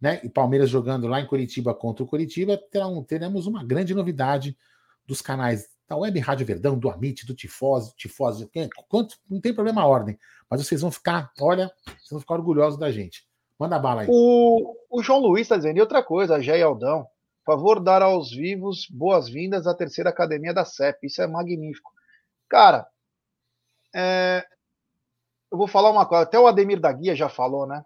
né? 0.00 0.20
E 0.22 0.28
Palmeiras 0.28 0.70
jogando 0.70 1.08
lá 1.08 1.20
em 1.20 1.26
Curitiba 1.26 1.74
contra 1.74 2.04
o 2.04 2.06
Curitiba, 2.06 2.56
terão, 2.70 3.02
teremos 3.02 3.48
uma 3.48 3.64
grande 3.64 3.92
novidade 3.92 4.56
dos 5.04 5.20
canais 5.20 5.66
da 5.88 5.96
Web 5.96 6.18
Rádio 6.20 6.46
Verdão, 6.46 6.78
do 6.78 6.88
Amit, 6.88 7.26
do 7.26 7.34
Tifose, 7.34 7.92
Tifose, 7.96 8.48
quanto, 8.88 9.16
não 9.28 9.40
tem 9.40 9.52
problema 9.52 9.82
a 9.82 9.86
ordem, 9.86 10.16
mas 10.48 10.64
vocês 10.64 10.80
vão 10.80 10.92
ficar, 10.92 11.32
olha, 11.40 11.72
vocês 11.84 12.10
vão 12.10 12.20
ficar 12.20 12.34
orgulhosos 12.34 12.78
da 12.78 12.90
gente. 12.92 13.26
Manda 13.58 13.78
bala 13.78 14.02
aí. 14.02 14.08
O, 14.10 14.76
o 14.90 15.02
João 15.02 15.20
Luiz 15.20 15.42
está 15.42 15.56
dizendo, 15.56 15.78
e 15.78 15.80
outra 15.80 16.02
coisa, 16.02 16.40
Jé 16.40 16.58
e 16.58 16.62
Aldão, 16.62 17.06
Favor 17.46 17.78
dar 17.78 18.02
aos 18.02 18.32
vivos 18.32 18.88
boas-vindas 18.90 19.68
à 19.68 19.74
terceira 19.74 20.10
academia 20.10 20.52
da 20.52 20.64
CEP. 20.64 21.06
Isso 21.06 21.22
é 21.22 21.28
magnífico. 21.28 21.92
Cara, 22.48 22.84
é... 23.94 24.44
eu 25.52 25.56
vou 25.56 25.68
falar 25.68 25.92
uma 25.92 26.04
coisa. 26.04 26.24
Até 26.24 26.40
o 26.40 26.48
Ademir 26.48 26.80
da 26.80 26.90
Guia 26.90 27.14
já 27.14 27.28
falou, 27.28 27.64
né? 27.64 27.84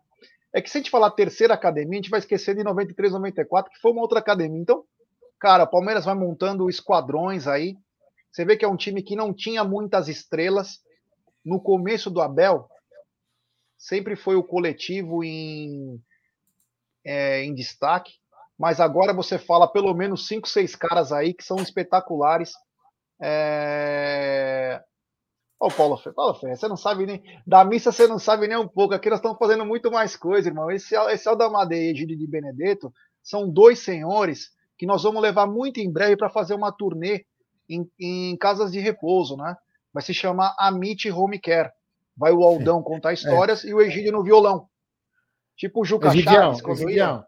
É 0.51 0.63
que 0.63 0.71
se 0.71 0.79
a 0.79 0.81
gente 0.81 0.91
falar 0.91 1.11
terceira 1.11 1.53
academia, 1.53 1.99
a 1.99 2.03
gente 2.03 2.11
vai 2.11 2.21
esquecer 2.21 2.57
de 2.57 2.65
93, 2.65 3.13
94, 3.13 3.71
que 3.71 3.79
foi 3.81 3.93
uma 3.93 4.01
outra 4.01 4.19
academia. 4.19 4.59
Então, 4.59 4.83
cara, 5.39 5.65
o 5.65 5.71
Palmeiras 5.71 6.07
vai 6.07 6.15
montando 6.15 6.71
esquadrões 6.71 7.47
aí. 7.47 7.77
Você 8.33 8.47
vê 8.47 8.57
que 8.57 8.65
é 8.65 8.69
um 8.69 8.79
time 8.79 9.03
que 9.03 9.15
não 9.15 9.31
tinha 9.35 9.63
muitas 9.63 10.09
estrelas. 10.09 10.81
No 11.45 11.61
começo 11.61 12.11
do 12.11 12.23
Abel, 12.23 12.67
sempre 13.77 14.17
foi 14.17 14.37
o 14.37 14.43
coletivo 14.43 15.23
em, 15.23 16.03
é, 17.05 17.45
em 17.45 17.55
destaque 17.55 18.20
mas 18.61 18.79
agora 18.79 19.15
você 19.15 19.39
fala 19.39 19.67
pelo 19.67 19.95
menos 19.95 20.27
cinco, 20.27 20.47
seis 20.47 20.77
caras 20.77 21.13
aí 21.13 21.33
que 21.33 21.43
são 21.43 21.57
espetaculares. 21.57 22.53
É... 23.19 24.79
Ô, 25.59 25.71
Paulo 25.71 25.97
Ferreira, 25.97 26.15
Paulo 26.15 26.35
Ferreira, 26.35 26.57
você 26.61 26.69
não 26.69 26.77
sabe 26.77 27.07
nem. 27.07 27.23
Da 27.47 27.65
missa 27.65 27.91
você 27.91 28.07
não 28.07 28.19
sabe 28.19 28.47
nem 28.47 28.59
um 28.59 28.69
pouco. 28.69 28.93
Aqui 28.93 29.09
nós 29.09 29.19
estamos 29.19 29.39
fazendo 29.39 29.65
muito 29.65 29.91
mais 29.91 30.15
coisa, 30.15 30.51
irmão. 30.51 30.71
Esse, 30.71 30.95
esse 30.95 31.27
Aldamadeia 31.27 31.89
e 31.89 31.91
Egídio 31.91 32.19
de 32.19 32.27
Benedetto 32.27 32.93
são 33.23 33.49
dois 33.49 33.79
senhores 33.79 34.51
que 34.77 34.85
nós 34.85 35.05
vamos 35.05 35.23
levar 35.23 35.47
muito 35.47 35.81
em 35.81 35.91
breve 35.91 36.19
para 36.19 36.29
fazer 36.29 36.53
uma 36.53 36.71
turnê 36.71 37.25
em, 37.67 37.91
em, 37.99 38.37
casas 38.37 38.71
de 38.71 38.79
repouso, 38.79 39.39
né? 39.39 39.57
Vai 39.91 40.03
se 40.03 40.13
chamar 40.13 40.55
Amit 40.59 41.11
Home 41.11 41.41
Care. 41.41 41.71
Vai 42.15 42.33
o 42.33 42.45
Aldão 42.45 42.83
contar 42.83 43.15
histórias 43.15 43.65
é. 43.65 43.69
e 43.69 43.75
o 43.75 43.81
Egídio 43.81 44.13
no 44.13 44.23
violão. 44.23 44.69
Tipo 45.57 45.81
o 45.81 45.85
Juca 45.85 46.09
Egidião, 46.09 46.55
Chaves. 46.55 46.81
Egidião, 46.83 47.25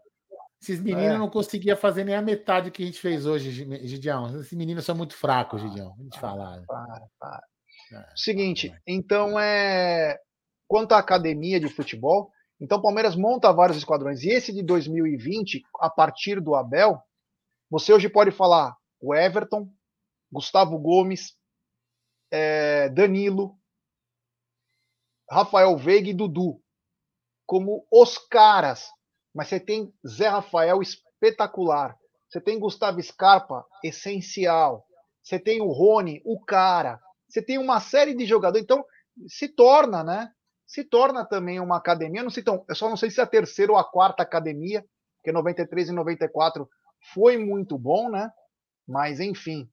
esses 0.63 0.81
meninos 0.81 1.15
é. 1.15 1.17
não 1.17 1.29
conseguiam 1.29 1.75
fazer 1.75 2.05
nem 2.05 2.15
a 2.15 2.21
metade 2.21 2.71
que 2.71 2.81
a 2.81 2.85
gente 2.85 2.99
fez 2.99 3.25
hoje, 3.25 3.51
Gidião. 3.51 4.27
Esses 4.39 4.53
meninos 4.53 4.85
são 4.85 4.95
muito 4.95 5.13
fracos, 5.13 5.61
Gidião. 5.61 5.93
Vamos 5.97 6.15
te 6.15 6.19
falar. 6.19 6.63
Para, 6.65 7.01
para. 7.19 7.43
É, 7.91 8.05
Seguinte, 8.15 8.73
então 8.87 9.39
é. 9.39 10.17
Quanto 10.65 10.93
à 10.93 10.97
academia 10.97 11.59
de 11.59 11.67
futebol, 11.67 12.31
então 12.59 12.79
o 12.79 12.81
Palmeiras 12.81 13.15
monta 13.15 13.51
vários 13.51 13.77
esquadrões. 13.77 14.23
E 14.23 14.29
esse 14.29 14.51
de 14.53 14.63
2020, 14.63 15.61
a 15.79 15.89
partir 15.89 16.39
do 16.39 16.55
Abel, 16.55 16.99
você 17.69 17.93
hoje 17.93 18.09
pode 18.09 18.31
falar 18.31 18.75
o 18.99 19.13
Everton, 19.13 19.69
Gustavo 20.31 20.79
Gomes, 20.79 21.35
é, 22.31 22.89
Danilo, 22.89 23.55
Rafael 25.29 25.77
Veiga 25.77 26.09
e 26.09 26.13
Dudu 26.13 26.63
como 27.45 27.85
os 27.91 28.17
caras 28.17 28.89
mas 29.33 29.47
você 29.47 29.59
tem 29.59 29.93
Zé 30.07 30.27
Rafael 30.27 30.81
espetacular. 30.81 31.97
Você 32.29 32.41
tem 32.41 32.59
Gustavo 32.59 33.01
Scarpa, 33.01 33.65
essencial. 33.83 34.85
Você 35.21 35.39
tem 35.39 35.61
o 35.61 35.71
Rony, 35.71 36.21
o 36.25 36.43
cara. 36.43 36.99
Você 37.29 37.41
tem 37.41 37.57
uma 37.57 37.79
série 37.79 38.13
de 38.15 38.25
jogadores. 38.25 38.63
Então, 38.63 38.83
se 39.27 39.47
torna, 39.47 40.03
né? 40.03 40.31
Se 40.65 40.83
torna 40.83 41.25
também 41.25 41.59
uma 41.59 41.77
academia. 41.77 42.21
Eu, 42.21 42.23
não 42.25 42.31
sei, 42.31 42.41
então, 42.41 42.63
eu 42.67 42.75
só 42.75 42.89
não 42.89 42.97
sei 42.97 43.09
se 43.09 43.19
é 43.19 43.23
a 43.23 43.27
terceira 43.27 43.71
ou 43.71 43.77
a 43.77 43.83
quarta 43.83 44.23
academia, 44.23 44.85
porque 45.17 45.31
93 45.31 45.89
e 45.89 45.91
94 45.91 46.67
foi 47.13 47.37
muito 47.37 47.77
bom, 47.77 48.09
né? 48.09 48.31
Mas, 48.87 49.19
enfim, 49.19 49.69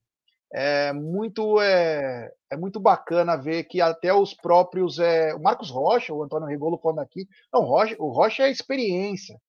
é 0.53 0.93
muito, 0.93 1.59
é, 1.61 2.31
é 2.49 2.57
muito 2.57 2.79
bacana 2.79 3.35
ver 3.35 3.63
que 3.65 3.81
até 3.81 4.13
os 4.13 4.33
próprios. 4.33 4.99
É, 4.99 5.33
o 5.33 5.41
Marcos 5.41 5.69
Rocha, 5.69 6.13
o 6.13 6.23
Antônio 6.23 6.47
Rigolo 6.47 6.77
falando 6.77 6.99
aqui. 6.99 7.27
Não, 7.53 7.61
o 7.61 7.65
Rocha, 7.65 7.95
o 7.99 8.09
Rocha 8.09 8.43
é 8.43 8.51
experiência. 8.51 9.39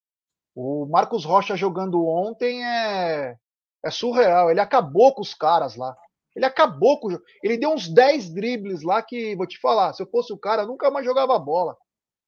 O 0.55 0.87
Marcos 0.87 1.25
Rocha 1.25 1.57
jogando 1.57 2.07
ontem 2.07 2.65
é, 2.65 3.37
é 3.85 3.91
surreal. 3.91 4.51
Ele 4.51 4.61
acabou 4.61 5.15
com 5.15 5.23
os 5.23 5.35
caras 5.35 5.77
lá. 5.77 5.97
Ele 6.35 6.45
acabou 6.45 6.99
com 7.01 7.09
o 7.09 7.11
jogo. 7.13 7.25
Ele 7.43 7.59
deu 7.59 7.71
uns 7.71 7.89
10 7.89 8.33
dribles 8.33 8.83
lá 8.83 9.03
que, 9.03 9.37
vou 9.37 9.47
te 9.47 9.59
falar, 9.61 9.93
se 9.93 10.03
eu 10.03 10.07
fosse 10.07 10.33
o 10.33 10.39
cara, 10.39 10.67
nunca 10.67 10.91
mais 10.91 11.05
jogava 11.05 11.39
bola. 11.39 11.77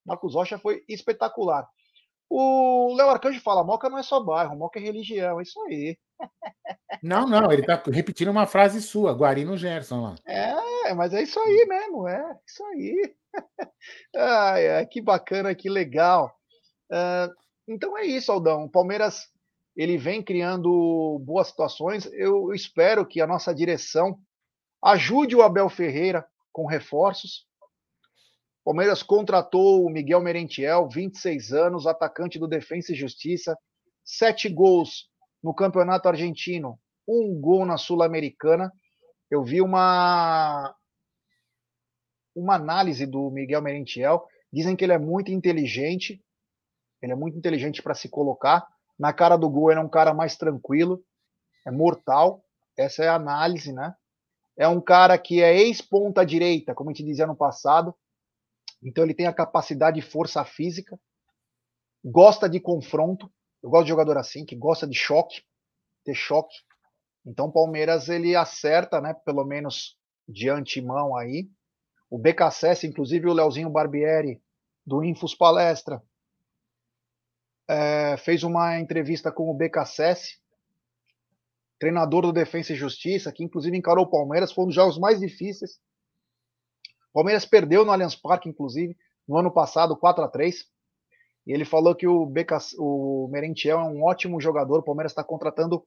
Marcos 0.05 0.35
Rocha 0.35 0.59
foi 0.59 0.83
espetacular. 0.89 1.67
O 2.29 2.95
Léo 2.97 3.09
Arcanjo 3.09 3.41
fala: 3.41 3.65
Moca 3.65 3.89
não 3.89 3.99
é 3.99 4.03
só 4.03 4.21
bairro, 4.21 4.57
Moca 4.57 4.79
é 4.79 4.83
religião. 4.83 5.41
É 5.41 5.43
isso 5.43 5.61
aí. 5.63 5.97
Não, 7.03 7.27
não, 7.27 7.53
ele 7.53 7.63
tá 7.65 7.83
repetindo 7.93 8.31
uma 8.31 8.47
frase 8.47 8.81
sua, 8.81 9.13
Guarino 9.13 9.57
Gerson 9.57 10.03
lá. 10.03 10.15
É, 10.27 10.95
mas 10.95 11.13
é 11.13 11.23
isso 11.23 11.39
aí 11.41 11.67
mesmo, 11.69 12.09
é 12.09 12.39
isso 12.47 12.65
aí. 12.65 13.15
Ai, 14.17 14.69
ai, 14.69 14.87
que 14.87 15.03
bacana, 15.03 15.55
que 15.57 15.69
legal. 15.69 16.33
Uh, 16.89 17.35
então 17.67 17.97
é 17.97 18.05
isso, 18.05 18.31
Aldão. 18.31 18.65
O 18.65 18.71
Palmeiras 18.71 19.29
ele 19.77 19.97
vem 19.99 20.23
criando 20.23 21.19
boas 21.25 21.49
situações. 21.49 22.07
Eu 22.13 22.53
espero 22.53 23.07
que 23.07 23.21
a 23.21 23.27
nossa 23.27 23.55
direção 23.55 24.19
ajude 24.83 25.35
o 25.35 25.43
Abel 25.43 25.69
Ferreira 25.69 26.27
com 26.53 26.67
reforços. 26.67 27.47
O 28.61 28.73
Palmeiras 28.73 29.03
contratou 29.03 29.85
o 29.85 29.91
Miguel 29.91 30.23
Merentiel, 30.23 30.89
26 30.89 31.53
anos, 31.53 31.87
atacante 31.87 32.39
do 32.39 32.49
Defensa 32.49 32.93
e 32.93 32.95
Justiça, 32.95 33.59
sete 34.03 34.49
gols 34.49 35.11
no 35.43 35.55
Campeonato 35.55 36.09
Argentino, 36.09 36.79
um 37.07 37.39
gol 37.39 37.67
na 37.67 37.77
Sul-Americana. 37.77 38.73
Eu 39.31 39.43
vi 39.43 39.61
uma 39.61 40.75
uma 42.35 42.55
análise 42.55 43.07
do 43.07 43.31
Miguel 43.31 43.63
Merentiel. 43.63 44.27
Dizem 44.53 44.75
que 44.75 44.85
ele 44.85 44.93
é 44.93 44.99
muito 44.99 45.31
inteligente. 45.31 46.24
Ele 47.03 47.13
é 47.13 47.17
muito 47.17 47.37
inteligente 47.37 47.83
para 47.83 47.95
se 47.95 48.09
colocar. 48.09 48.67
Na 48.99 49.13
cara 49.13 49.37
do 49.37 49.49
gol, 49.49 49.71
ele 49.71 49.81
é 49.81 49.83
um 49.83 49.89
cara 49.89 50.15
mais 50.15 50.37
tranquilo, 50.37 51.05
é 51.67 51.71
mortal. 51.71 52.45
Essa 52.77 53.05
é 53.05 53.09
a 53.09 53.15
análise, 53.15 53.73
né? 53.73 53.95
É 54.57 54.69
um 54.69 54.81
cara 54.81 55.19
que 55.19 55.43
é 55.43 55.57
ex-ponta 55.57 56.25
direita, 56.25 56.75
como 56.75 56.91
a 56.91 56.93
gente 56.93 57.05
dizia 57.05 57.27
no 57.27 57.37
passado. 57.37 57.95
Então 58.83 59.03
ele 59.03 59.15
tem 59.15 59.27
a 59.27 59.33
capacidade 59.33 60.01
de 60.01 60.07
força 60.07 60.45
física, 60.45 60.99
gosta 62.05 62.49
de 62.49 62.61
confronto. 62.61 63.33
Eu 63.63 63.71
gosto 63.71 63.85
de 63.85 63.91
jogador 63.91 64.19
assim, 64.19 64.45
que 64.45 64.55
gosta 64.55 64.87
de 64.87 64.97
choque, 64.97 65.43
ter 66.05 66.15
choque. 66.15 66.55
Então 67.27 67.47
o 67.47 67.53
Palmeiras 67.53 68.09
ele 68.09 68.37
acerta, 68.37 69.01
né? 69.01 69.15
Pelo 69.25 69.45
menos 69.45 69.97
de 70.29 70.49
antemão 70.49 71.17
aí. 71.17 71.49
O 72.11 72.19
BKSS, 72.19 72.87
inclusive 72.87 73.27
o 73.27 73.33
Leozinho 73.33 73.71
Barbieri, 73.71 74.41
do 74.87 75.03
Infos 75.03 75.35
Palestra, 75.35 76.03
é, 77.69 78.17
fez 78.19 78.43
uma 78.43 78.79
entrevista 78.79 79.33
com 79.33 79.51
o 79.51 79.55
BKSS, 79.55 80.39
treinador 81.79 82.23
do 82.23 82.33
Defensa 82.33 82.73
e 82.73 82.77
Justiça, 82.77 83.33
que 83.33 83.45
inclusive 83.45 83.77
encarou 83.77 84.05
o 84.05 84.11
Palmeiras, 84.11 84.53
foi 84.53 84.65
um 84.65 84.67
dos 84.69 84.77
jogos 84.77 84.99
mais 84.99 85.21
difíceis. 85.21 85.79
O 87.11 87.15
Palmeiras 87.15 87.45
perdeu 87.45 87.85
no 87.85 87.93
Allianz 87.93 88.15
Parque, 88.15 88.49
inclusive, 88.49 88.97
no 89.27 89.37
ano 89.37 89.51
passado, 89.51 89.97
4 89.97 90.25
a 90.25 90.29
3 90.29 90.67
E 91.47 91.53
ele 91.53 91.65
falou 91.65 91.95
que 91.95 92.07
o, 92.07 92.27
BK, 92.27 92.55
o 92.79 93.29
Merentiel 93.31 93.81
é 93.81 93.85
um 93.85 94.03
ótimo 94.05 94.41
jogador, 94.41 94.81
o 94.81 94.85
Palmeiras 94.85 95.13
está 95.13 95.25
contratando 95.25 95.87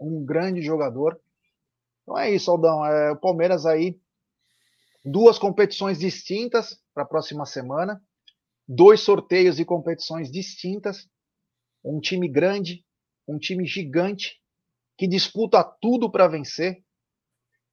um 0.00 0.24
grande 0.24 0.62
jogador. 0.62 1.20
Então 2.02 2.16
é 2.16 2.30
isso, 2.30 2.50
Aldão. 2.50 2.84
É, 2.86 3.12
o 3.12 3.16
Palmeiras 3.16 3.66
aí, 3.66 4.00
duas 5.04 5.38
competições 5.38 5.98
distintas 5.98 6.80
para 6.94 7.02
a 7.02 7.06
próxima 7.06 7.44
semana 7.44 8.00
dois 8.68 9.00
sorteios 9.00 9.56
de 9.56 9.64
competições 9.64 10.30
distintas, 10.30 11.08
um 11.82 11.98
time 12.00 12.28
grande, 12.28 12.84
um 13.26 13.38
time 13.38 13.66
gigante, 13.66 14.38
que 14.96 15.06
disputa 15.06 15.64
tudo 15.64 16.10
para 16.10 16.28
vencer, 16.28 16.84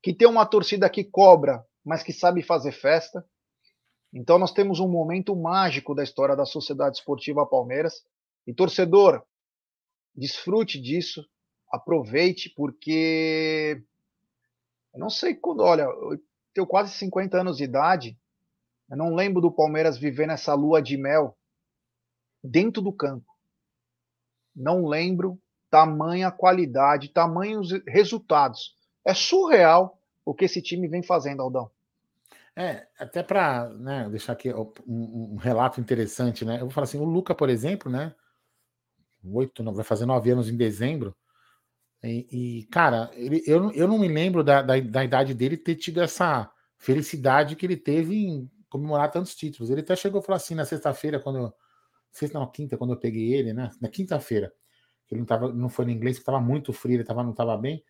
que 0.02 0.14
tem 0.14 0.28
uma 0.28 0.46
torcida 0.46 0.90
que 0.90 1.04
cobra, 1.04 1.66
mas 1.84 2.02
que 2.02 2.14
sabe 2.14 2.42
fazer 2.42 2.72
festa. 2.72 3.28
Então 4.14 4.40
nós 4.40 4.54
temos 4.54 4.80
um 4.80 4.88
momento 4.88 5.36
mágico 5.36 5.94
da 5.94 6.04
história 6.04 6.36
da 6.36 6.46
Sociedade 6.46 6.98
Esportiva 6.98 7.46
Palmeiras. 7.46 8.06
E 8.48 8.54
torcedor, 8.54 9.24
desfrute 10.16 10.80
disso, 10.80 11.28
aproveite, 11.72 12.54
porque 12.56 13.84
eu 14.94 15.00
não 15.00 15.10
sei 15.10 15.34
quando, 15.34 15.62
olha, 15.62 15.84
eu 15.84 16.20
tenho 16.54 16.68
quase 16.68 16.94
50 16.94 17.42
anos 17.42 17.58
de 17.58 17.64
idade, 17.64 18.18
eu 18.90 18.98
não 18.98 19.16
lembro 19.16 19.42
do 19.42 19.52
Palmeiras 19.52 19.98
viver 19.98 20.28
nessa 20.28 20.54
lua 20.54 20.82
de 20.82 20.98
mel 20.98 21.38
dentro 22.44 22.82
do 22.82 22.94
campo. 22.94 23.26
Não 24.56 24.86
lembro 24.86 25.40
tamanha 25.70 26.32
qualidade, 26.32 27.10
tamanhos 27.10 27.72
resultados. 27.88 28.76
É 29.04 29.14
surreal 29.14 30.00
o 30.24 30.34
que 30.34 30.46
esse 30.46 30.62
time 30.62 30.88
vem 30.88 31.04
fazendo, 31.04 31.42
Aldão. 31.42 31.70
É, 32.56 32.88
até 32.98 33.22
para 33.22 33.70
né, 33.72 34.08
deixar 34.10 34.32
aqui 34.34 34.54
um, 34.54 34.72
um, 34.88 35.36
relato 35.36 35.82
interessante, 35.82 36.46
né? 36.46 36.56
Eu 36.56 36.62
vou 36.62 36.70
falar 36.70 36.86
assim, 36.86 37.00
o 37.00 37.04
Luca, 37.04 37.36
por 37.36 37.50
exemplo, 37.50 37.92
né? 37.92 38.16
Oito, 39.26 39.64
vai 39.74 39.84
fazer 39.84 40.06
nove 40.06 40.32
anos 40.32 40.50
em 40.50 40.56
dezembro. 40.56 41.14
E, 42.02 42.28
e 42.32 42.66
cara, 42.68 43.12
ele, 43.14 43.44
eu, 43.46 43.72
eu 43.72 43.88
não 43.88 44.00
me 44.00 44.08
lembro 44.08 44.44
da, 44.44 44.62
da, 44.62 44.80
da 44.80 45.04
idade 45.04 45.34
dele 45.34 45.58
ter 45.58 45.76
tido 45.76 46.02
essa 46.02 46.50
felicidade 46.78 47.56
que 47.56 47.66
ele 47.66 47.76
teve 47.76 48.16
em 48.16 48.50
comemorar 48.78 49.12
tantos 49.12 49.36
títulos. 49.36 49.70
Ele 49.70 49.82
até 49.82 49.96
chegou 49.96 50.20
a 50.20 50.24
falar 50.24 50.38
assim 50.38 50.56
na 50.56 50.66
sexta-feira, 50.66 51.20
quando 51.20 51.38
eu. 51.40 51.54
Sexta, 52.12 52.40
não, 52.40 52.50
quinta, 52.50 52.78
quando 52.78 52.94
eu 52.94 52.98
peguei 52.98 53.34
ele, 53.34 53.54
né? 53.54 53.72
Na 53.82 53.90
quinta-feira, 53.90 54.54
que 55.08 55.14
ele 55.16 55.22
não, 55.22 55.26
tava, 55.26 55.54
não 55.54 55.70
foi 55.70 55.86
no 55.86 55.92
inglês, 55.92 56.18
que 56.18 56.22
estava 56.22 56.40
muito 56.40 56.72
frio, 56.72 56.96
ele 56.96 57.04
tava, 57.04 57.24
não 57.24 57.32
estava 57.32 57.58
bem. 57.58 57.84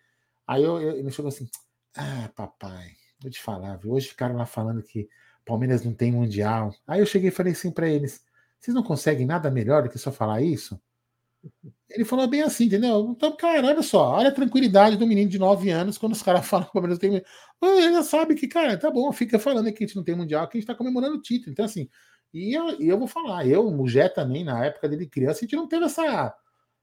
Aí 0.47 0.63
eu, 0.63 0.81
eu, 0.81 0.97
ele 0.97 1.11
chegou 1.11 1.29
assim: 1.29 1.47
Ah, 1.95 2.29
papai, 2.35 2.91
vou 3.21 3.31
te 3.31 3.41
falar, 3.41 3.77
viu? 3.77 3.91
hoje 3.93 4.09
ficaram 4.09 4.35
lá 4.35 4.45
falando 4.45 4.81
que 4.81 5.07
Palmeiras 5.45 5.83
não 5.83 5.93
tem 5.93 6.11
mundial. 6.11 6.73
Aí 6.87 6.99
eu 6.99 7.05
cheguei 7.05 7.29
e 7.29 7.31
falei 7.31 7.53
assim 7.53 7.71
para 7.71 7.87
eles: 7.87 8.25
Vocês 8.59 8.73
não 8.73 8.83
conseguem 8.83 9.25
nada 9.25 9.51
melhor 9.51 9.83
do 9.83 9.89
que 9.89 9.99
só 9.99 10.11
falar 10.11 10.41
isso? 10.41 10.81
Ele 11.89 12.03
falou 12.03 12.27
bem 12.27 12.41
assim, 12.41 12.65
entendeu? 12.65 13.13
Então, 13.15 13.35
cara, 13.35 13.67
olha 13.67 13.81
só, 13.81 14.11
olha 14.11 14.29
a 14.29 14.33
tranquilidade 14.33 14.97
do 14.97 15.07
menino 15.07 15.29
de 15.29 15.39
9 15.39 15.69
anos 15.69 15.97
quando 15.97 16.13
os 16.13 16.23
caras 16.23 16.45
falam 16.47 16.65
que 16.65 16.71
o 16.71 16.73
Palmeiras 16.73 16.99
tem. 16.99 17.23
Ele 17.61 17.93
já 17.93 18.03
sabe 18.03 18.35
que, 18.35 18.47
cara, 18.47 18.77
tá 18.77 18.91
bom, 18.91 19.11
fica 19.11 19.39
falando 19.39 19.71
que 19.71 19.83
a 19.83 19.87
gente 19.87 19.95
não 19.95 20.03
tem 20.03 20.15
mundial, 20.15 20.47
que 20.47 20.57
a 20.57 20.59
gente 20.59 20.67
tá 20.67 20.75
comemorando 20.75 21.15
o 21.15 21.21
título. 21.21 21.51
Então, 21.51 21.65
assim, 21.65 21.89
e 22.33 22.53
eu, 22.53 22.81
e 22.81 22.89
eu 22.89 22.97
vou 22.97 23.07
falar, 23.07 23.47
eu, 23.47 23.65
o 23.65 23.71
Mugé 23.71 24.09
também, 24.09 24.43
na 24.43 24.65
época 24.65 24.89
dele 24.89 25.07
criança, 25.07 25.39
a 25.39 25.41
gente 25.41 25.55
não 25.55 25.67
teve 25.67 25.85
essa, 25.85 26.35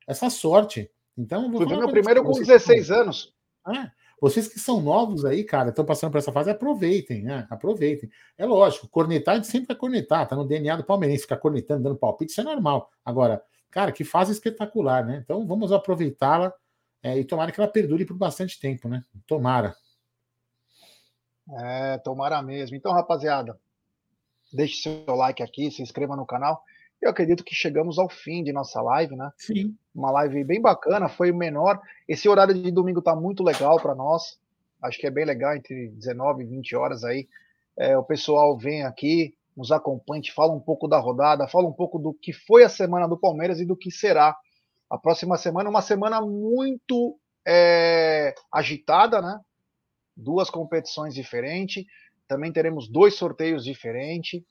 essa 0.07 0.31
sorte. 0.31 0.91
Então, 1.17 1.51
vou 1.51 1.67
Foi 1.67 1.77
meu 1.77 1.91
primeiro 1.91 2.25
com 2.25 2.33
16 2.33 2.91
anos. 2.91 3.35
É, 3.69 3.91
vocês 4.23 4.49
que 4.49 4.61
são 4.61 4.81
novos 4.81 5.25
aí, 5.25 5.43
cara, 5.43 5.71
estão 5.71 5.85
passando 5.85 6.13
por 6.13 6.19
essa 6.19 6.33
fase, 6.33 6.49
aproveitem, 6.49 7.25
né? 7.25 7.47
Aproveitem. 7.51 8.09
É 8.39 8.47
lógico, 8.47 8.89
cornetar 8.89 9.35
a 9.35 9.37
gente 9.37 9.49
sempre 9.49 9.67
vai 9.67 9.77
cornetar, 9.77 10.27
tá 10.29 10.37
no 10.37 10.47
DNA 10.47 10.77
do 10.77 10.85
palmeirense, 10.85 11.23
ficar 11.23 11.39
cornetando, 11.39 11.83
dando 11.83 11.97
palpite, 11.97 12.31
isso 12.31 12.41
é 12.41 12.45
normal. 12.45 12.89
Agora, 13.05 13.43
Cara, 13.73 13.91
que 13.91 14.05
fase 14.05 14.31
espetacular, 14.31 15.05
né? 15.05 15.23
Então 15.25 15.47
vamos 15.47 15.73
aproveitá-la 15.73 16.53
é, 17.03 17.19
e 17.19 17.25
tomara 17.25 17.51
que 17.51 17.59
ela 17.59 17.69
perdure 17.69 18.05
por 18.05 18.17
bastante 18.17 18.61
tempo, 18.61 18.87
né? 18.87 19.03
Tomara. 19.27 19.75
É, 21.59 21.99
tomara 21.99 22.41
mesmo. 22.43 22.77
Então, 22.77 22.93
rapaziada, 22.93 23.59
deixe 24.53 24.83
seu 24.83 25.15
like 25.15 25.43
aqui, 25.43 25.71
se 25.71 25.83
inscreva 25.83 26.15
no 26.15 26.27
canal. 26.27 26.63
Eu 27.01 27.11
acredito 27.11 27.43
que 27.43 27.55
chegamos 27.55 27.99
ao 27.99 28.09
fim 28.09 28.45
de 28.45 28.53
nossa 28.53 28.81
live, 28.81 29.17
né? 29.17 29.33
Sim. 29.37 29.75
Uma 29.93 30.11
live 30.13 30.45
bem 30.45 30.61
bacana, 30.61 31.09
foi 31.09 31.33
menor. 31.33 31.81
Esse 32.07 32.29
horário 32.29 32.55
de 32.55 32.71
domingo 32.71 33.03
tá 33.03 33.17
muito 33.17 33.43
legal 33.43 33.81
para 33.81 33.95
nós. 33.95 34.39
Acho 34.81 34.99
que 34.99 35.07
é 35.07 35.11
bem 35.11 35.25
legal, 35.25 35.57
entre 35.57 35.89
19 35.89 36.45
e 36.45 36.47
20 36.47 36.77
horas 36.77 37.05
aí. 37.05 37.27
É, 37.77 37.97
o 37.97 38.05
pessoal 38.05 38.57
vem 38.57 38.85
aqui, 38.85 39.35
nos 39.57 39.71
acompanhe, 39.71 40.31
fala 40.31 40.53
um 40.53 40.61
pouco 40.61 40.89
da 40.89 40.99
rodada, 40.99 41.49
fala 41.49 41.69
um 41.69 41.73
pouco 41.73 41.99
do 41.99 42.15
que 42.15 42.33
foi 42.33 42.65
a 42.65 42.69
semana 42.69 43.09
do 43.09 43.19
Palmeiras 43.19 43.61
e 43.61 43.67
do 43.67 43.77
que 43.77 43.91
será 43.91 44.37
a 44.91 44.99
próxima 44.99 45.37
semana. 45.37 45.71
Uma 45.71 45.83
semana 45.83 46.21
muito 46.21 47.19
é, 47.47 48.35
agitada, 48.53 49.21
né? 49.21 49.41
Duas 50.17 50.51
competições 50.51 51.15
diferentes. 51.15 51.85
Também 52.29 52.53
teremos 52.53 52.89
dois 52.89 53.15
sorteios 53.15 53.65
diferentes. 53.65 54.43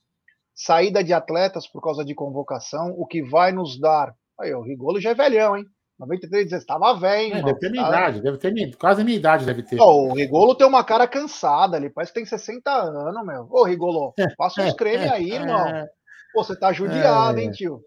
Saída 0.53 1.03
de 1.03 1.14
atletas 1.14 1.68
por 1.68 1.82
causa 1.82 2.03
de 2.03 2.14
convocação, 2.14 2.94
o 2.98 3.06
que 3.06 3.23
vai 3.23 3.52
nos 3.52 3.80
dar. 3.80 4.15
Aí, 4.40 4.53
o 4.53 4.61
Rigolo 4.61 4.99
já 4.99 5.11
é 5.11 5.15
velhão, 5.15 5.57
hein? 5.57 5.65
93 6.02 6.52
estava 6.52 6.98
velho. 6.98 7.36
É, 7.36 7.44
deve 7.44 7.60
ter 7.60 7.69
minha 7.69 7.84
tá... 7.84 7.90
idade, 7.90 8.22
deve 8.22 8.38
ter 8.40 8.52
minha, 8.52 8.76
quase 8.76 9.03
minha 9.03 9.18
idade, 9.18 9.45
deve 9.45 9.61
ter. 9.61 9.80
Oh, 9.80 10.10
o 10.10 10.14
Rigolo 10.15 10.56
tem 10.56 10.65
uma 10.65 10.84
cara 10.84 11.07
cansada, 11.07 11.78
ele 11.78 11.91
parece 11.91 12.11
que 12.11 12.19
tem 12.19 12.26
60 12.26 12.72
anos, 12.72 13.26
meu. 13.26 13.48
Ô, 13.52 13.64
Rigolo, 13.64 14.14
passa 14.36 14.64
uns 14.64 14.73
creme 14.73 15.07
aí, 15.07 15.32
irmão. 15.34 15.88
Pô, 16.34 16.44
você 16.44 16.57
tá 16.57 16.73
judiado, 16.73 17.40
hein, 17.40 17.52
tio? 17.52 17.84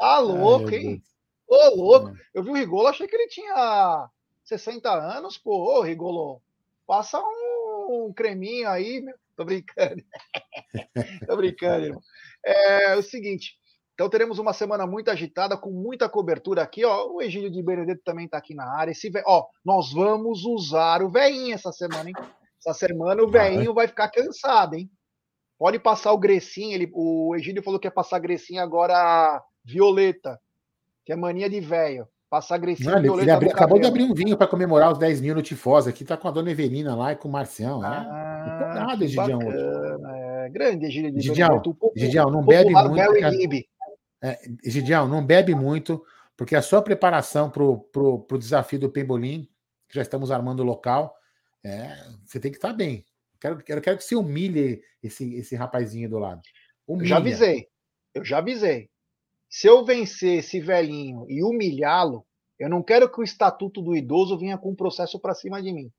Ah, 0.00 0.18
louco, 0.18 0.70
hein? 0.70 1.02
Ô, 1.46 1.76
louco. 1.76 2.12
Eu 2.32 2.42
vi 2.42 2.50
o 2.50 2.54
Rigolo, 2.54 2.88
achei 2.88 3.06
que 3.06 3.14
ele 3.14 3.28
tinha 3.28 4.08
60 4.44 4.90
anos, 4.90 5.36
pô. 5.36 5.78
Ô, 5.78 5.82
Rigolo, 5.82 6.40
passa 6.86 7.20
um, 7.20 8.06
um 8.06 8.12
creminho 8.14 8.68
aí, 8.68 9.02
meu. 9.02 9.14
Tô 9.36 9.44
brincando. 9.44 10.02
Tô 11.28 11.36
brincando, 11.36 11.84
irmão. 11.84 12.02
É, 12.44 12.92
é 12.92 12.96
o 12.96 13.02
seguinte, 13.02 13.58
então 13.98 14.08
teremos 14.08 14.38
uma 14.38 14.52
semana 14.52 14.86
muito 14.86 15.10
agitada, 15.10 15.56
com 15.56 15.70
muita 15.70 16.08
cobertura 16.08 16.62
aqui, 16.62 16.84
ó. 16.84 17.08
O 17.08 17.20
Egílio 17.20 17.50
de 17.50 17.60
Benedetto 17.60 18.00
também 18.04 18.26
está 18.26 18.38
aqui 18.38 18.54
na 18.54 18.64
área. 18.64 18.92
Esse, 18.92 19.10
ó, 19.26 19.44
nós 19.64 19.92
vamos 19.92 20.44
usar 20.44 21.02
o 21.02 21.10
veinho 21.10 21.52
essa 21.52 21.72
semana, 21.72 22.08
hein? 22.08 22.14
Essa 22.60 22.72
semana 22.72 23.20
o 23.20 23.28
veinho 23.28 23.74
vai 23.74 23.88
ficar 23.88 24.06
cansado, 24.08 24.76
hein? 24.76 24.88
Pode 25.58 25.80
passar 25.80 26.12
o 26.12 26.18
Grecinho, 26.18 26.74
ele, 26.74 26.88
o 26.94 27.34
Egílio 27.34 27.60
falou 27.60 27.80
que 27.80 27.88
ia 27.88 27.90
passar 27.90 28.20
Grecinho 28.20 28.62
agora 28.62 29.42
Violeta, 29.64 30.38
que 31.04 31.12
é 31.12 31.16
mania 31.16 31.50
de 31.50 31.58
velho. 31.58 32.06
Passar 32.30 32.58
Grecinho 32.58 32.92
Não, 32.92 33.02
Violeta. 33.02 33.24
Ele 33.24 33.30
abri, 33.32 33.50
acabou 33.50 33.80
de 33.80 33.88
abrir 33.88 34.04
um 34.04 34.14
vinho 34.14 34.36
para 34.36 34.46
comemorar 34.46 34.92
os 34.92 34.98
10 34.98 35.22
mil 35.22 35.34
no 35.34 35.42
Tifós 35.42 35.88
aqui, 35.88 36.04
tá 36.04 36.16
com 36.16 36.28
a 36.28 36.30
dona 36.30 36.52
Everina 36.52 36.94
lá 36.94 37.14
e 37.14 37.16
com 37.16 37.26
o 37.26 37.32
Marcião. 37.32 37.80
Né? 37.80 37.88
Ah. 37.88 38.74
Nada, 38.76 39.04
Egidião. 39.04 39.40
É, 39.42 40.48
grande 40.50 40.86
Egílio 40.86 41.10
de 41.10 41.20
Gidião, 41.20 41.48
Benedetto. 41.48 41.92
Gidião, 41.96 42.30
não 42.30 42.44
bebe 42.44 42.70
muito. 42.70 43.68
É, 44.22 44.38
não 45.06 45.24
bebe 45.24 45.54
muito, 45.54 46.04
porque 46.36 46.56
a 46.56 46.62
sua 46.62 46.82
preparação 46.82 47.50
para 47.50 47.62
o 47.62 48.38
desafio 48.38 48.78
do 48.78 48.90
Pembolim, 48.90 49.48
que 49.88 49.94
já 49.94 50.02
estamos 50.02 50.30
armando 50.30 50.60
o 50.60 50.66
local, 50.66 51.16
é, 51.64 51.96
você 52.24 52.38
tem 52.38 52.50
que 52.50 52.58
estar 52.58 52.72
bem. 52.72 53.04
Quero, 53.40 53.58
quero, 53.58 53.80
quero 53.80 53.96
que 53.96 54.04
você 54.04 54.16
humilhe 54.16 54.82
esse, 55.02 55.34
esse 55.34 55.54
rapazinho 55.54 56.08
do 56.08 56.18
lado. 56.18 56.40
Humilha. 56.86 57.04
Eu 57.04 57.08
já 57.08 57.16
avisei. 57.16 57.68
Eu 58.14 58.24
já 58.24 58.38
avisei. 58.38 58.90
Se 59.48 59.66
eu 59.66 59.84
vencer 59.84 60.38
esse 60.38 60.60
velhinho 60.60 61.24
e 61.28 61.42
humilhá-lo, 61.42 62.26
eu 62.58 62.68
não 62.68 62.82
quero 62.82 63.10
que 63.10 63.20
o 63.20 63.24
estatuto 63.24 63.80
do 63.80 63.96
idoso 63.96 64.36
venha 64.38 64.58
com 64.58 64.70
um 64.70 64.76
processo 64.76 65.18
para 65.18 65.34
cima 65.34 65.62
de 65.62 65.72
mim. 65.72 65.90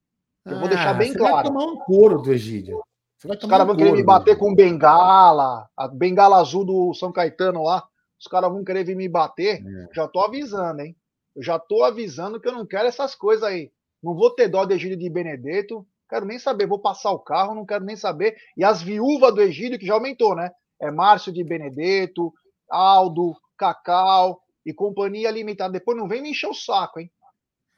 Eu 0.46 0.58
ah, 0.58 0.60
vou 0.60 0.68
deixar 0.68 0.92
ah, 0.92 0.94
bem 0.94 1.12
você 1.12 1.18
claro. 1.18 1.36
Vai 1.36 1.44
tomar 1.44 1.66
um 1.66 1.78
couro 1.78 2.22
do 2.22 2.34
Egídio. 2.34 2.82
Os 3.24 3.50
caras 3.50 3.68
vão 3.68 3.76
querer 3.76 3.92
me 3.92 4.04
bater 4.04 4.38
com 4.38 4.56
bengala, 4.56 5.70
a 5.76 5.88
bengala 5.88 6.38
azul 6.38 6.64
do 6.64 6.94
São 6.94 7.12
Caetano 7.12 7.64
lá. 7.64 7.86
Os 8.20 8.28
caras 8.28 8.52
vão 8.52 8.64
querer 8.64 8.84
vir 8.84 8.96
me 8.96 9.08
bater. 9.08 9.66
É. 9.66 9.88
Já 9.94 10.08
tô 10.08 10.20
avisando, 10.20 10.82
hein? 10.82 10.96
Eu 11.36 11.44
já 11.44 11.58
tô 11.58 11.84
avisando 11.84 12.40
que 12.40 12.48
eu 12.48 12.52
não 12.52 12.66
quero 12.66 12.88
essas 12.88 13.16
coisas 13.16 13.44
aí. 13.44 13.72
Não 14.04 14.14
vou 14.14 14.32
ter 14.32 14.48
dó 14.48 14.66
de 14.66 14.76
Egídio 14.76 14.98
de 14.98 15.10
Benedetto. 15.10 15.88
Quero 16.10 16.26
nem 16.26 16.38
saber. 16.38 16.68
Vou 16.68 16.80
passar 16.80 17.12
o 17.12 17.20
carro, 17.20 17.56
não 17.56 17.66
quero 17.66 17.86
nem 17.86 17.96
saber. 17.96 18.36
E 18.58 18.64
as 18.64 18.82
viúvas 18.82 19.34
do 19.34 19.42
Egídio, 19.42 19.80
que 19.80 19.86
já 19.86 19.94
aumentou, 19.94 20.36
né? 20.36 20.52
É 20.82 20.92
Márcio 20.92 21.32
de 21.32 21.44
Benedetto, 21.44 22.34
Aldo, 22.70 23.36
Cacau 23.58 24.42
e 24.66 24.74
Companhia 24.74 25.32
Limitada. 25.32 25.74
Depois 25.74 25.98
não 25.98 26.08
vem 26.08 26.22
me 26.22 26.32
encher 26.32 26.50
o 26.50 26.54
saco, 26.54 27.00
hein? 27.00 27.12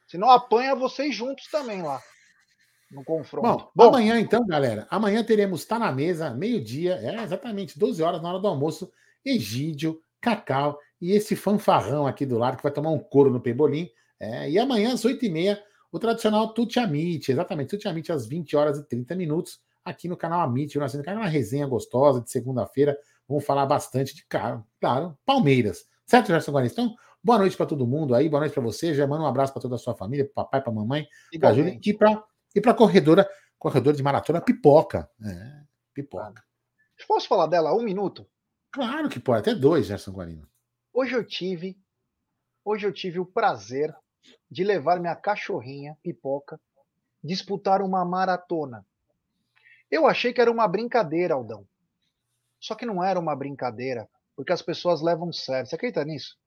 Senão 0.08 0.30
apanha 0.30 0.74
vocês 0.74 1.14
juntos 1.14 1.48
também 1.50 1.82
lá 1.82 2.00
no 2.92 3.02
confronto. 3.02 3.46
Bom, 3.46 3.70
Bom, 3.74 3.88
amanhã 3.88 4.20
então, 4.20 4.46
galera, 4.46 4.86
amanhã 4.90 5.24
teremos 5.24 5.64
Tá 5.64 5.78
na 5.78 5.90
Mesa, 5.90 6.30
meio-dia, 6.30 6.96
é 6.96 7.22
exatamente 7.22 7.78
12 7.78 8.02
horas 8.02 8.22
na 8.22 8.28
hora 8.28 8.38
do 8.38 8.46
almoço, 8.46 8.92
Egídio, 9.24 10.00
Cacau 10.22 10.78
e 11.00 11.12
esse 11.12 11.34
fanfarrão 11.34 12.06
aqui 12.06 12.24
do 12.24 12.38
lado 12.38 12.56
que 12.56 12.62
vai 12.62 12.72
tomar 12.72 12.90
um 12.90 12.98
couro 12.98 13.30
no 13.30 13.40
Pebolim. 13.40 13.90
É, 14.18 14.48
e 14.48 14.58
amanhã 14.58 14.94
às 14.94 15.04
8h30, 15.04 15.58
o 15.90 15.98
tradicional 15.98 16.54
Tuti 16.54 16.78
Amit, 16.78 17.30
exatamente, 17.30 17.70
Tuti 17.70 17.88
Amit 17.88 18.10
às 18.12 18.24
20 18.24 18.56
horas 18.56 18.78
e 18.78 18.86
30 18.86 19.16
minutos, 19.16 19.60
aqui 19.84 20.08
no 20.08 20.16
canal 20.16 20.40
Amit, 20.40 20.78
nós 20.78 20.92
temos 20.92 21.06
uma 21.08 21.26
resenha 21.26 21.66
gostosa 21.66 22.20
de 22.20 22.30
segunda-feira. 22.30 22.96
Vamos 23.28 23.44
falar 23.44 23.66
bastante 23.66 24.14
de, 24.14 24.24
claro, 24.26 24.64
claro 24.80 25.18
Palmeiras. 25.26 25.84
Certo, 26.06 26.28
Gerson 26.28 26.52
Guarani? 26.52 26.70
Então, 26.72 26.94
boa 27.22 27.38
noite 27.38 27.56
para 27.56 27.66
todo 27.66 27.86
mundo 27.86 28.14
aí, 28.14 28.28
boa 28.28 28.40
noite 28.40 28.52
para 28.52 28.62
você. 28.62 28.94
Já 28.94 29.06
manda 29.06 29.24
um 29.24 29.26
abraço 29.26 29.52
para 29.52 29.62
toda 29.62 29.74
a 29.74 29.78
sua 29.78 29.94
família, 29.94 30.24
para 30.24 30.44
papai, 30.44 30.62
para 30.62 30.72
mamãe, 30.72 31.06
para 31.40 31.52
Júlia 31.52 31.78
e 31.84 31.94
para 31.94 32.22
e 32.54 32.60
para 32.60 32.74
corredora, 32.74 33.28
corredora 33.58 33.96
de 33.96 34.02
maratona, 34.02 34.40
pipoca. 34.40 35.10
É, 35.24 35.62
pipoca. 35.94 36.44
Posso 37.08 37.26
falar 37.26 37.46
dela 37.46 37.74
um 37.74 37.82
minuto? 37.82 38.26
Claro 38.72 39.10
que 39.10 39.20
pode, 39.20 39.40
até 39.40 39.54
dois, 39.54 39.86
Gerson 39.86 40.12
Guarino. 40.12 40.48
Hoje 40.94 41.14
eu 41.14 41.22
tive, 41.22 41.78
hoje 42.64 42.86
eu 42.86 42.92
tive 42.92 43.20
o 43.20 43.26
prazer 43.26 43.94
de 44.50 44.64
levar 44.64 44.98
minha 44.98 45.14
cachorrinha, 45.14 45.96
pipoca, 46.02 46.58
disputar 47.22 47.82
uma 47.82 48.02
maratona. 48.02 48.86
Eu 49.90 50.06
achei 50.06 50.32
que 50.32 50.40
era 50.40 50.50
uma 50.50 50.66
brincadeira, 50.66 51.34
Aldão. 51.34 51.66
Só 52.58 52.74
que 52.74 52.86
não 52.86 53.04
era 53.04 53.20
uma 53.20 53.36
brincadeira, 53.36 54.08
porque 54.34 54.52
as 54.52 54.62
pessoas 54.62 55.02
levam 55.02 55.30
sério. 55.34 55.66
Você 55.66 55.74
acredita 55.74 56.02
nisso? 56.02 56.38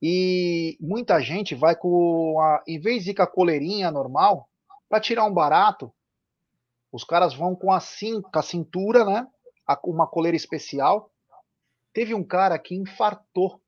E 0.00 0.76
muita 0.80 1.20
gente 1.20 1.52
vai 1.54 1.74
com 1.74 2.38
a. 2.40 2.62
Em 2.64 2.78
vez 2.78 3.02
de 3.02 3.10
ir 3.10 3.14
com 3.14 3.22
a 3.22 3.26
coleirinha 3.26 3.90
normal, 3.90 4.48
para 4.88 5.00
tirar 5.00 5.24
um 5.24 5.34
barato, 5.34 5.92
os 6.92 7.02
caras 7.02 7.34
vão 7.34 7.56
com 7.56 7.72
a, 7.72 7.80
cin 7.80 8.22
com 8.22 8.38
a 8.38 8.42
cintura, 8.42 9.04
né? 9.04 9.26
Uma 9.82 10.06
coleira 10.06 10.36
especial. 10.36 11.10
Teve 11.96 12.12
um 12.12 12.22
cara 12.22 12.58
que 12.58 12.74
infartou. 12.74 13.58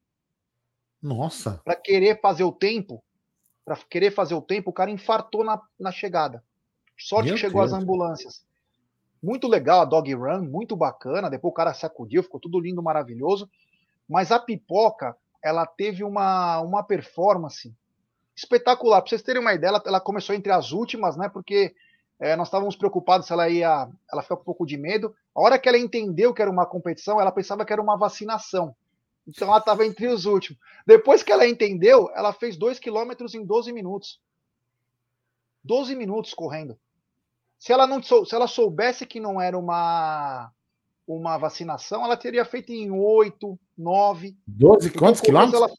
Nossa. 1.03 1.63
Para 1.65 1.75
querer 1.75 2.21
fazer 2.21 2.45
o 2.45 2.53
tempo, 2.53 3.03
para 3.65 3.75
querer 3.89 4.11
fazer 4.11 4.35
o 4.35 4.43
tempo, 4.43 4.69
o 4.69 4.73
cara 4.73 4.91
infartou 4.91 5.43
na, 5.43 5.59
na 5.81 5.91
chegada. 5.91 6.45
Sorte 6.99 7.29
Meu 7.29 7.37
que 7.37 7.41
chegou 7.41 7.63
Deus. 7.63 7.73
as 7.73 7.83
ambulâncias. 7.83 8.45
Muito 9.23 9.49
legal 9.49 9.81
a 9.81 9.87
dog 9.87 10.13
run, 10.13 10.43
muito 10.43 10.77
bacana. 10.77 11.31
Depois 11.31 11.53
o 11.53 11.55
cara 11.55 11.73
sacudiu, 11.73 12.23
ficou 12.23 12.39
tudo 12.39 12.61
lindo, 12.61 12.83
maravilhoso. 12.83 13.49
Mas 14.07 14.31
a 14.31 14.39
pipoca, 14.39 15.17
ela 15.43 15.65
teve 15.65 16.05
uma, 16.05 16.61
uma 16.61 16.83
performance 16.83 17.75
espetacular. 18.37 19.01
Para 19.01 19.09
vocês 19.09 19.23
terem 19.23 19.41
uma 19.41 19.55
ideia, 19.55 19.71
ela, 19.71 19.83
ela, 19.87 20.01
começou 20.03 20.37
entre 20.37 20.53
as 20.53 20.71
últimas, 20.71 21.17
né? 21.17 21.31
Porque 21.31 21.75
é, 22.21 22.35
nós 22.35 22.49
estávamos 22.49 22.75
preocupados 22.75 23.27
se 23.27 23.33
ela 23.33 23.49
ia. 23.49 23.89
Ela 24.13 24.23
ficou 24.23 24.37
com 24.37 24.43
um 24.43 24.47
pouco 24.47 24.67
de 24.67 24.77
medo. 24.77 25.15
A 25.35 25.41
hora 25.41 25.59
que 25.59 25.69
ela 25.69 25.79
entendeu 25.79 26.35
que 26.35 26.43
era 26.43 26.51
uma 26.51 26.67
competição, 26.67 27.21
ela 27.21 27.31
pensava 27.31 27.65
que 27.65 27.73
era 27.73 27.83
uma 27.83 27.97
vacinação. 27.97 28.75
Então 29.27 29.49
ela 29.49 29.59
estava 29.59 29.87
entre 29.87 30.09
os 30.09 30.25
últimos. 30.25 30.61
Depois 30.87 31.23
que 31.23 31.31
ela 31.31 31.47
entendeu, 31.47 32.11
ela 32.15 32.33
fez 32.33 32.57
2 32.57 32.79
quilômetros 32.79 33.35
em 33.35 33.45
12 33.45 33.73
minutos. 33.73 34.21
12 35.63 35.95
minutos 35.95 36.35
correndo. 36.35 36.79
Se 37.59 37.73
ela 37.73 37.87
não 37.87 38.03
se 38.03 38.35
ela 38.35 38.47
soubesse 38.47 39.07
que 39.07 39.21
não 39.21 39.41
era 39.41 39.57
uma 39.57 40.51
uma 41.07 41.39
vacinação, 41.39 42.05
ela 42.05 42.19
teria 42.19 42.45
feito 42.45 42.71
em 42.71 42.91
8, 42.91 43.59
9. 43.77 44.37
12 44.47 44.91
quantos 44.91 45.21
quilômetros? 45.21 45.63
Ela... 45.63 45.73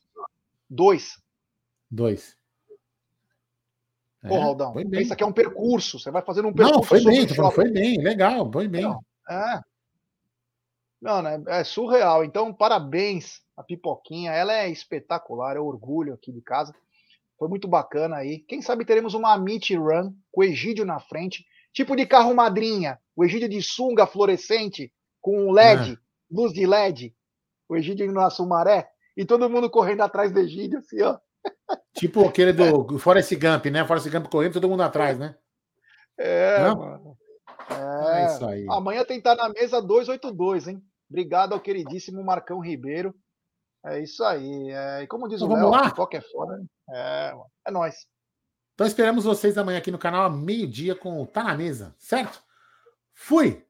Dois. 0.69 1.21
Dois. 1.89 2.38
Pô, 4.21 4.35
é, 4.35 4.41
Aldão, 4.41 4.73
isso 4.93 5.13
aqui 5.13 5.23
é 5.23 5.25
um 5.25 5.31
percurso, 5.31 5.97
você 5.97 6.11
vai 6.11 6.21
fazendo 6.21 6.49
um 6.49 6.53
percurso. 6.53 6.79
Não, 6.79 6.83
foi 6.83 7.03
bem, 7.03 7.27
foi 7.27 7.71
bem, 7.71 8.01
legal, 8.01 8.51
foi 8.51 8.67
bem. 8.67 8.81
Não, 8.81 8.99
é. 9.29 9.61
Não, 11.01 11.21
né, 11.21 11.41
é 11.47 11.63
surreal. 11.63 12.25
Então, 12.25 12.53
parabéns 12.53 13.41
a 13.55 13.63
Pipoquinha, 13.63 14.31
ela 14.31 14.53
é 14.53 14.69
espetacular, 14.69 15.55
é 15.55 15.59
orgulho 15.59 16.13
aqui 16.13 16.31
de 16.31 16.41
casa. 16.41 16.73
Foi 17.37 17.47
muito 17.47 17.67
bacana 17.67 18.17
aí. 18.17 18.39
Quem 18.39 18.61
sabe 18.61 18.83
teremos 18.83 19.13
uma 19.13 19.37
Meet 19.37 19.71
Run 19.71 20.13
com 20.31 20.41
o 20.41 20.43
Egídio 20.43 20.85
na 20.85 20.99
frente, 20.99 21.45
tipo 21.71 21.95
de 21.95 22.05
carro 22.05 22.35
madrinha, 22.35 22.99
o 23.15 23.23
Egídio 23.23 23.47
de 23.47 23.61
sunga 23.61 24.05
fluorescente 24.05 24.91
com 25.21 25.51
LED, 25.51 25.93
é. 25.93 25.97
luz 26.29 26.51
de 26.51 26.65
LED, 26.65 27.15
o 27.69 27.77
Egídio 27.77 28.11
no 28.11 28.19
Assumaré, 28.19 28.89
e 29.15 29.25
todo 29.25 29.49
mundo 29.49 29.69
correndo 29.69 30.01
atrás 30.01 30.31
do 30.31 30.39
Egídio, 30.39 30.79
assim, 30.79 31.01
ó. 31.01 31.17
Tipo 31.93 32.27
aquele 32.27 32.53
do 32.53 32.97
Forrest 32.97 33.33
Gump, 33.35 33.65
né? 33.65 33.85
Forrest 33.85 34.09
Gump 34.09 34.27
correndo, 34.27 34.53
todo 34.53 34.69
mundo 34.69 34.83
atrás, 34.83 35.17
né? 35.17 35.35
É, 36.17 36.63
Não? 36.63 36.75
mano. 36.77 37.17
É, 37.69 38.21
é 38.21 38.25
isso 38.25 38.45
aí. 38.45 38.65
Amanhã 38.69 39.05
tem 39.05 39.17
estar 39.17 39.35
na 39.35 39.49
mesa 39.49 39.81
282, 39.81 40.67
hein? 40.67 40.81
Obrigado 41.09 41.53
ao 41.53 41.59
queridíssimo 41.59 42.23
Marcão 42.23 42.59
Ribeiro. 42.59 43.13
É 43.85 44.01
isso 44.01 44.23
aí. 44.23 44.71
É, 44.71 45.03
e 45.03 45.07
como 45.07 45.27
diz 45.27 45.41
então, 45.41 45.55
o 45.55 45.59
Léo, 45.59 45.69
lá? 45.69 45.91
qualquer 45.91 46.23
fora, 46.31 46.61
é, 46.89 47.33
é 47.67 47.71
nóis. 47.71 48.07
Então 48.73 48.87
esperamos 48.87 49.25
vocês 49.25 49.57
amanhã 49.57 49.77
aqui 49.77 49.91
no 49.91 49.97
canal, 49.97 50.31
meio-dia, 50.31 50.95
com 50.95 51.25
Tá 51.25 51.43
na 51.43 51.55
Mesa, 51.55 51.95
certo? 51.97 52.41
Fui! 53.13 53.65